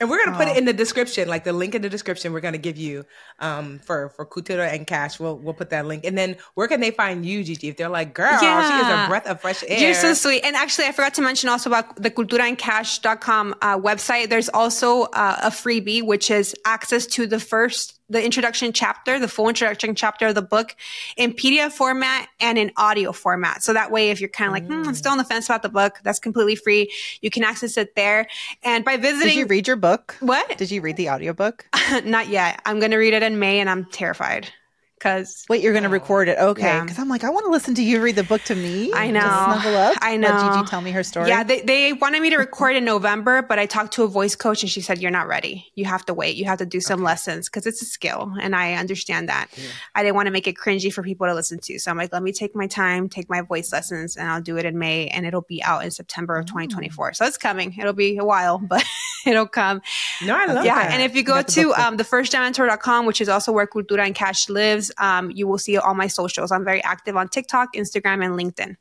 And 0.01 0.09
we're 0.09 0.24
gonna 0.24 0.36
put 0.36 0.48
it 0.48 0.57
in 0.57 0.65
the 0.65 0.73
description, 0.73 1.28
like 1.28 1.44
the 1.44 1.52
link 1.52 1.74
in 1.74 1.82
the 1.82 1.90
description. 1.90 2.32
We're 2.32 2.40
gonna 2.40 2.57
give 2.57 2.78
you 2.78 3.05
um, 3.39 3.81
for 3.81 4.09
for 4.09 4.24
Cultura 4.24 4.73
and 4.73 4.86
Cash. 4.86 5.20
We'll 5.20 5.36
we'll 5.36 5.52
put 5.52 5.69
that 5.70 5.85
link. 5.85 6.07
And 6.07 6.16
then 6.16 6.36
where 6.55 6.66
can 6.69 6.81
they 6.81 6.90
find 6.90 7.24
you, 7.24 7.44
Gigi? 7.44 7.69
If 7.69 7.77
they're 7.77 7.90
like, 7.90 8.15
"Girl, 8.15 8.32
yeah. 8.40 8.66
she 8.66 8.77
is 8.77 9.05
a 9.05 9.09
breath 9.09 9.27
of 9.27 9.43
fresh 9.43 9.62
air." 9.69 9.78
You're 9.78 9.94
so 9.94 10.15
sweet. 10.15 10.43
And 10.43 10.57
actually, 10.57 10.86
I 10.86 10.93
forgot 10.93 11.12
to 11.15 11.23
mention 11.23 11.51
also 11.51 11.69
about 11.69 11.97
the 11.97 12.11
culturaandcash.com 12.11 13.55
uh, 13.61 13.78
website. 13.78 14.31
There's 14.31 14.48
also 14.48 15.02
uh, 15.02 15.36
a 15.43 15.51
freebie, 15.51 16.02
which 16.02 16.31
is 16.31 16.57
access 16.65 17.05
to 17.09 17.27
the 17.27 17.39
first, 17.39 17.99
the 18.11 18.23
introduction 18.23 18.73
chapter, 18.73 19.19
the 19.19 19.28
full 19.28 19.49
introduction 19.49 19.95
chapter 19.95 20.27
of 20.27 20.35
the 20.35 20.43
book 20.43 20.77
in 21.16 21.32
PDF 21.32 21.73
format 21.73 22.28
and 22.41 22.59
in 22.59 22.73
audio 22.77 23.12
format. 23.12 23.62
So 23.62 23.73
that 23.73 23.91
way, 23.91 24.11
if 24.11 24.20
you're 24.20 24.28
kind 24.28 24.49
of 24.49 24.53
like, 24.53 24.66
hmm, 24.66 24.87
I'm 24.87 24.95
still 24.95 25.12
on 25.12 25.19
the 25.19 25.24
fence 25.24 25.47
about 25.47 25.62
the 25.62 25.69
book, 25.69 26.01
that's 26.03 26.19
completely 26.19 26.57
free. 26.57 26.93
You 27.23 27.31
can 27.31 27.45
access 27.45 27.77
it 27.77 27.95
there. 27.95 28.27
And 28.62 28.85
by 28.85 28.97
visiting, 28.97 29.28
did 29.28 29.37
you 29.37 29.47
read 29.47 29.66
your 29.66 29.77
book? 29.77 30.16
what? 30.20 30.59
Did 30.59 30.70
you 30.70 30.81
read 30.82 30.97
the 30.97 31.09
audiobook? 31.11 31.66
Not 32.05 32.28
yet. 32.28 32.61
I'm 32.66 32.81
going 32.81 32.91
to 32.91 32.99
read 32.99 33.15
it 33.15 33.23
in 33.23 33.39
May 33.39 33.61
and 33.61 33.70
I'm 33.70 33.85
terrified 33.87 34.53
because 35.01 35.47
Wait, 35.48 35.62
you're 35.62 35.72
going 35.72 35.82
to 35.82 35.89
oh, 35.89 35.93
record 35.93 36.28
it. 36.28 36.36
Okay. 36.39 36.62
Yeah. 36.62 36.82
Because 36.82 36.98
I'm 36.98 37.09
like, 37.09 37.24
I 37.24 37.31
want 37.31 37.47
to 37.47 37.51
listen 37.51 37.74
to 37.77 37.82
you 37.82 38.02
read 38.02 38.16
the 38.16 38.22
book 38.22 38.43
to 38.43 38.55
me. 38.55 38.93
I 38.93 39.10
know. 39.10 39.20
snuggle 39.20 39.74
up. 39.77 39.97
I 40.02 40.18
Let 40.18 40.20
know. 40.20 40.52
Gigi 40.59 40.68
tell 40.68 40.82
me 40.82 40.90
her 40.90 41.02
story. 41.02 41.28
Yeah, 41.28 41.43
they, 41.43 41.62
they 41.62 41.94
wanted 41.94 42.20
me 42.20 42.28
to 42.31 42.36
record 42.36 42.77
in 42.77 42.85
November, 42.85 43.40
but 43.40 43.59
I 43.59 43.64
talked 43.64 43.94
to 43.94 44.02
a 44.02 44.06
voice 44.09 44.36
coach 44.36 44.62
and 44.62 44.70
she 44.70 44.82
said, 44.82 45.01
You're 45.01 45.10
not 45.10 45.27
ready. 45.27 45.66
You 45.74 45.86
have 45.86 46.05
to 46.06 46.14
wait. 46.14 46.36
You 46.36 46.44
have 46.44 46.59
to 46.59 46.66
do 46.66 46.81
some 46.81 47.02
lessons 47.02 47.48
because 47.48 47.66
it's 47.66 47.81
a 47.81 47.86
skill. 47.86 48.35
And 48.40 48.55
I 48.55 48.74
understand 48.74 49.31
that. 49.31 49.48
I 49.94 50.02
didn't 50.02 50.16
want 50.16 50.27
to 50.27 50.32
make 50.32 50.47
it 50.47 50.56
cringy 50.56 50.93
for 50.93 51.02
people 51.02 51.27
to 51.27 51.35
listen 51.35 51.59
to. 51.60 51.78
So 51.78 51.90
I'm 51.90 51.97
like, 51.97 52.12
Let 52.12 52.22
me 52.22 52.32
take 52.32 52.55
my 52.55 52.66
time, 52.66 53.09
take 53.09 53.31
my 53.31 53.40
voice 53.40 53.72
lessons, 53.72 54.16
and 54.18 54.28
I'll 54.28 54.43
do 54.43 54.59
it 54.59 54.66
in 54.66 54.78
May 54.78 55.09
and 55.09 55.24
it'll 55.24 55.40
be 55.40 55.62
out 55.62 55.82
in 55.82 55.90
September 55.90 56.36
Oh. 56.36 56.40
of 56.40 56.47
2024. 56.47 57.14
So 57.14 57.24
it's 57.24 57.39
coming. 57.39 57.74
It'll 57.78 57.93
be 57.94 58.18
a 58.18 58.24
while, 58.24 58.59
but 58.59 58.85
it'll 59.26 59.47
come. 59.47 59.82
No, 60.24 60.36
I 60.36 60.47
love 60.47 60.64
yeah, 60.64 60.76
that. 60.76 60.92
and 60.92 61.02
if 61.02 61.14
you 61.14 61.22
go 61.22 61.42
to 61.42 61.62
book 61.64 61.76
book. 61.76 62.88
um, 62.88 63.06
which 63.06 63.20
is 63.20 63.28
also 63.28 63.52
where 63.52 63.66
Cultura 63.66 64.06
and 64.06 64.14
Cash 64.14 64.48
lives, 64.48 64.92
um, 64.98 65.30
you 65.30 65.47
will 65.47 65.59
see 65.59 65.76
all 65.76 65.94
my 65.94 66.06
socials. 66.06 66.51
I'm 66.52 66.64
very 66.64 66.82
active 66.82 67.16
on 67.16 67.28
TikTok, 67.28 67.74
Instagram, 67.74 68.24
and 68.24 68.34
LinkedIn. 68.34 68.76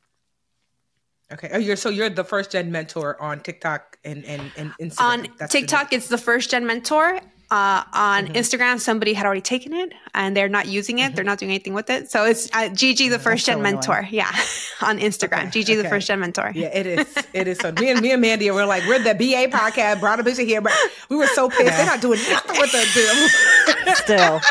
okay, 1.33 1.49
oh, 1.53 1.57
you're 1.57 1.75
so 1.75 1.89
you're 1.89 2.09
the 2.09 2.23
first 2.23 2.51
gen 2.51 2.71
mentor 2.71 3.21
on 3.21 3.39
TikTok 3.39 3.97
and 4.03 4.25
and, 4.25 4.51
and 4.57 4.71
Instagram. 4.81 5.01
on 5.01 5.27
That's 5.37 5.51
TikTok, 5.51 5.93
it's 5.93 6.07
the 6.07 6.17
first 6.17 6.51
gen 6.51 6.65
mentor. 6.65 7.19
Uh, 7.51 7.83
on 7.93 8.27
Instagram, 8.27 8.79
somebody 8.79 9.13
had 9.13 9.25
already 9.25 9.41
taken 9.41 9.73
it 9.73 9.91
and 10.13 10.37
they're 10.37 10.47
not 10.49 10.67
using 10.67 10.99
it. 10.99 11.15
They're 11.15 11.25
not 11.25 11.39
doing 11.39 11.49
anything 11.49 11.73
with 11.73 11.89
it. 11.89 12.11
So 12.11 12.25
it's 12.25 12.47
uh, 12.53 12.69
Gigi, 12.69 13.09
the 13.09 13.17
first 13.17 13.43
so 13.45 13.51
gen 13.53 13.59
annoying. 13.59 13.75
mentor. 13.75 14.07
Yeah, 14.11 14.29
on 14.81 14.99
Instagram, 14.99 15.51
Gigi, 15.51 15.73
the 15.73 15.89
first 15.89 16.07
gen 16.07 16.19
mentor. 16.19 16.51
Yeah, 16.53 16.67
it 16.67 16.85
is. 16.85 17.07
It 17.33 17.47
is. 17.47 17.57
So 17.59 17.71
me 17.71 17.89
and 17.89 18.01
me 18.01 18.11
and 18.11 18.21
Mandi 18.21 18.49
were 18.51 18.65
like, 18.65 18.83
we're 18.87 18.99
the 18.99 19.13
BA 19.13 19.55
podcast, 19.55 19.99
brought 19.99 20.19
a 20.19 20.23
bitch 20.23 20.43
here, 20.45 20.61
but 20.61 20.73
we 21.09 21.15
were 21.15 21.27
so 21.27 21.49
pissed. 21.49 21.65
They're 21.65 21.85
not 21.85 22.01
doing 22.01 22.19
nothing 22.29 22.59
with 22.59 22.71
the 22.71 23.95
Still. 24.03 24.41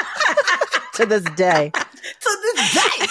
To 0.98 1.06
this 1.06 1.22
day. 1.36 1.70
to 1.74 2.38
this 2.42 2.74
day. 2.74 3.06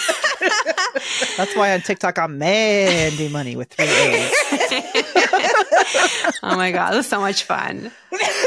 That's 1.36 1.56
why 1.56 1.72
on 1.74 1.80
TikTok 1.80 2.18
I'm 2.18 2.38
Mandi 2.38 3.28
Money 3.28 3.56
with 3.56 3.72
three 3.72 3.86
A's. 3.86 4.32
Oh 6.42 6.56
my 6.56 6.70
god, 6.70 6.94
it 6.94 6.96
was 6.96 7.06
so 7.06 7.20
much 7.20 7.44
fun. 7.44 7.90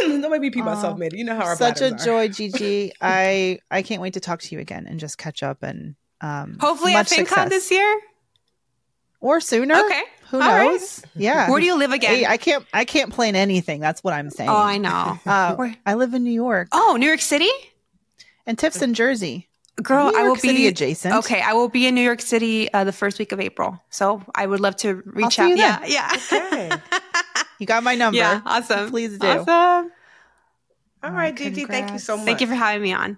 Don't 0.01 0.31
make 0.31 0.41
me 0.41 0.49
pee 0.49 0.61
myself, 0.61 0.97
Mandi. 0.97 1.18
You 1.18 1.23
know 1.26 1.35
how 1.35 1.45
our 1.45 1.55
Such 1.55 1.77
a 1.81 1.89
bladders 1.89 2.01
are. 2.01 2.05
joy, 2.05 2.27
Gigi. 2.30 2.91
I 3.01 3.59
I 3.69 3.81
can't 3.81 4.01
wait 4.01 4.13
to 4.13 4.19
talk 4.19 4.41
to 4.41 4.55
you 4.55 4.61
again 4.61 4.88
and 4.88 4.99
just 4.99 5.18
catch 5.18 5.43
up 5.43 5.63
and 5.63 5.95
um 6.22 6.57
Hopefully 6.59 6.93
at 6.93 6.99
much 6.99 7.09
FinCon 7.09 7.18
success. 7.27 7.49
this 7.49 7.72
year. 7.72 7.99
or 9.19 9.39
sooner. 9.41 9.76
Okay. 9.76 10.01
Who 10.30 10.41
All 10.41 10.47
right. 10.47 10.63
knows? 10.72 11.03
Yeah. 11.15 11.49
Where 11.49 11.59
do 11.59 11.65
you 11.65 11.77
live 11.77 11.91
again? 11.91 12.15
Hey, 12.15 12.26
I 12.26 12.38
can't 12.38 12.65
I 12.73 12.85
can't 12.85 13.11
plan 13.11 13.35
anything. 13.35 13.81
That's 13.81 14.03
what 14.03 14.13
I'm 14.13 14.30
saying. 14.30 14.49
oh, 14.49 14.55
I 14.55 14.77
know. 14.77 15.19
Uh, 15.26 15.55
Where- 15.55 15.76
I 15.85 15.95
live 15.95 16.13
in 16.13 16.23
New 16.23 16.31
York 16.31 16.69
Oh, 16.72 16.95
New 16.99 17.07
York 17.07 17.22
City. 17.22 17.49
And 18.52 18.60
Tiff's 18.60 18.82
in 18.82 18.94
Jersey. 18.94 19.48
Girl, 19.82 20.11
New 20.11 20.18
I 20.18 20.22
will 20.23 20.28
York 20.36 20.40
City 20.40 20.53
be 20.57 20.68
adjacent. 20.68 21.15
Okay, 21.15 21.41
I 21.41 21.53
will 21.53 21.69
be 21.69 21.88
in 21.88 21.95
New 21.95 22.02
York 22.02 22.22
City 22.22 22.72
uh, 22.73 22.84
the 22.84 22.91
first 22.91 23.18
week 23.18 23.32
of 23.32 23.40
April. 23.40 23.80
So 23.90 24.22
I 24.36 24.45
would 24.45 24.60
love 24.60 24.76
to 24.78 25.02
reach 25.06 25.36
see 25.36 25.41
out. 25.44 25.48
you 25.49 25.56
Yeah, 25.56 25.80
then. 25.80 25.90
yeah, 25.91 26.10
Okay. 26.44 26.72
You 27.60 27.65
got 27.65 27.82
my 27.84 27.95
number. 27.95 28.18
yeah. 28.18 28.41
Awesome. 28.45 28.90
Please 28.90 29.18
do. 29.18 29.26
Awesome. 29.28 29.91
All 31.03 31.11
right, 31.11 31.36
Gigi. 31.36 31.65
Thank 31.65 31.94
you 31.94 31.99
so 31.99 32.18
much. 32.18 32.26
Thank 32.26 32.41
you 32.41 32.48
for 32.48 32.56
having 32.56 32.82
me 32.84 32.91
on. 32.91 33.18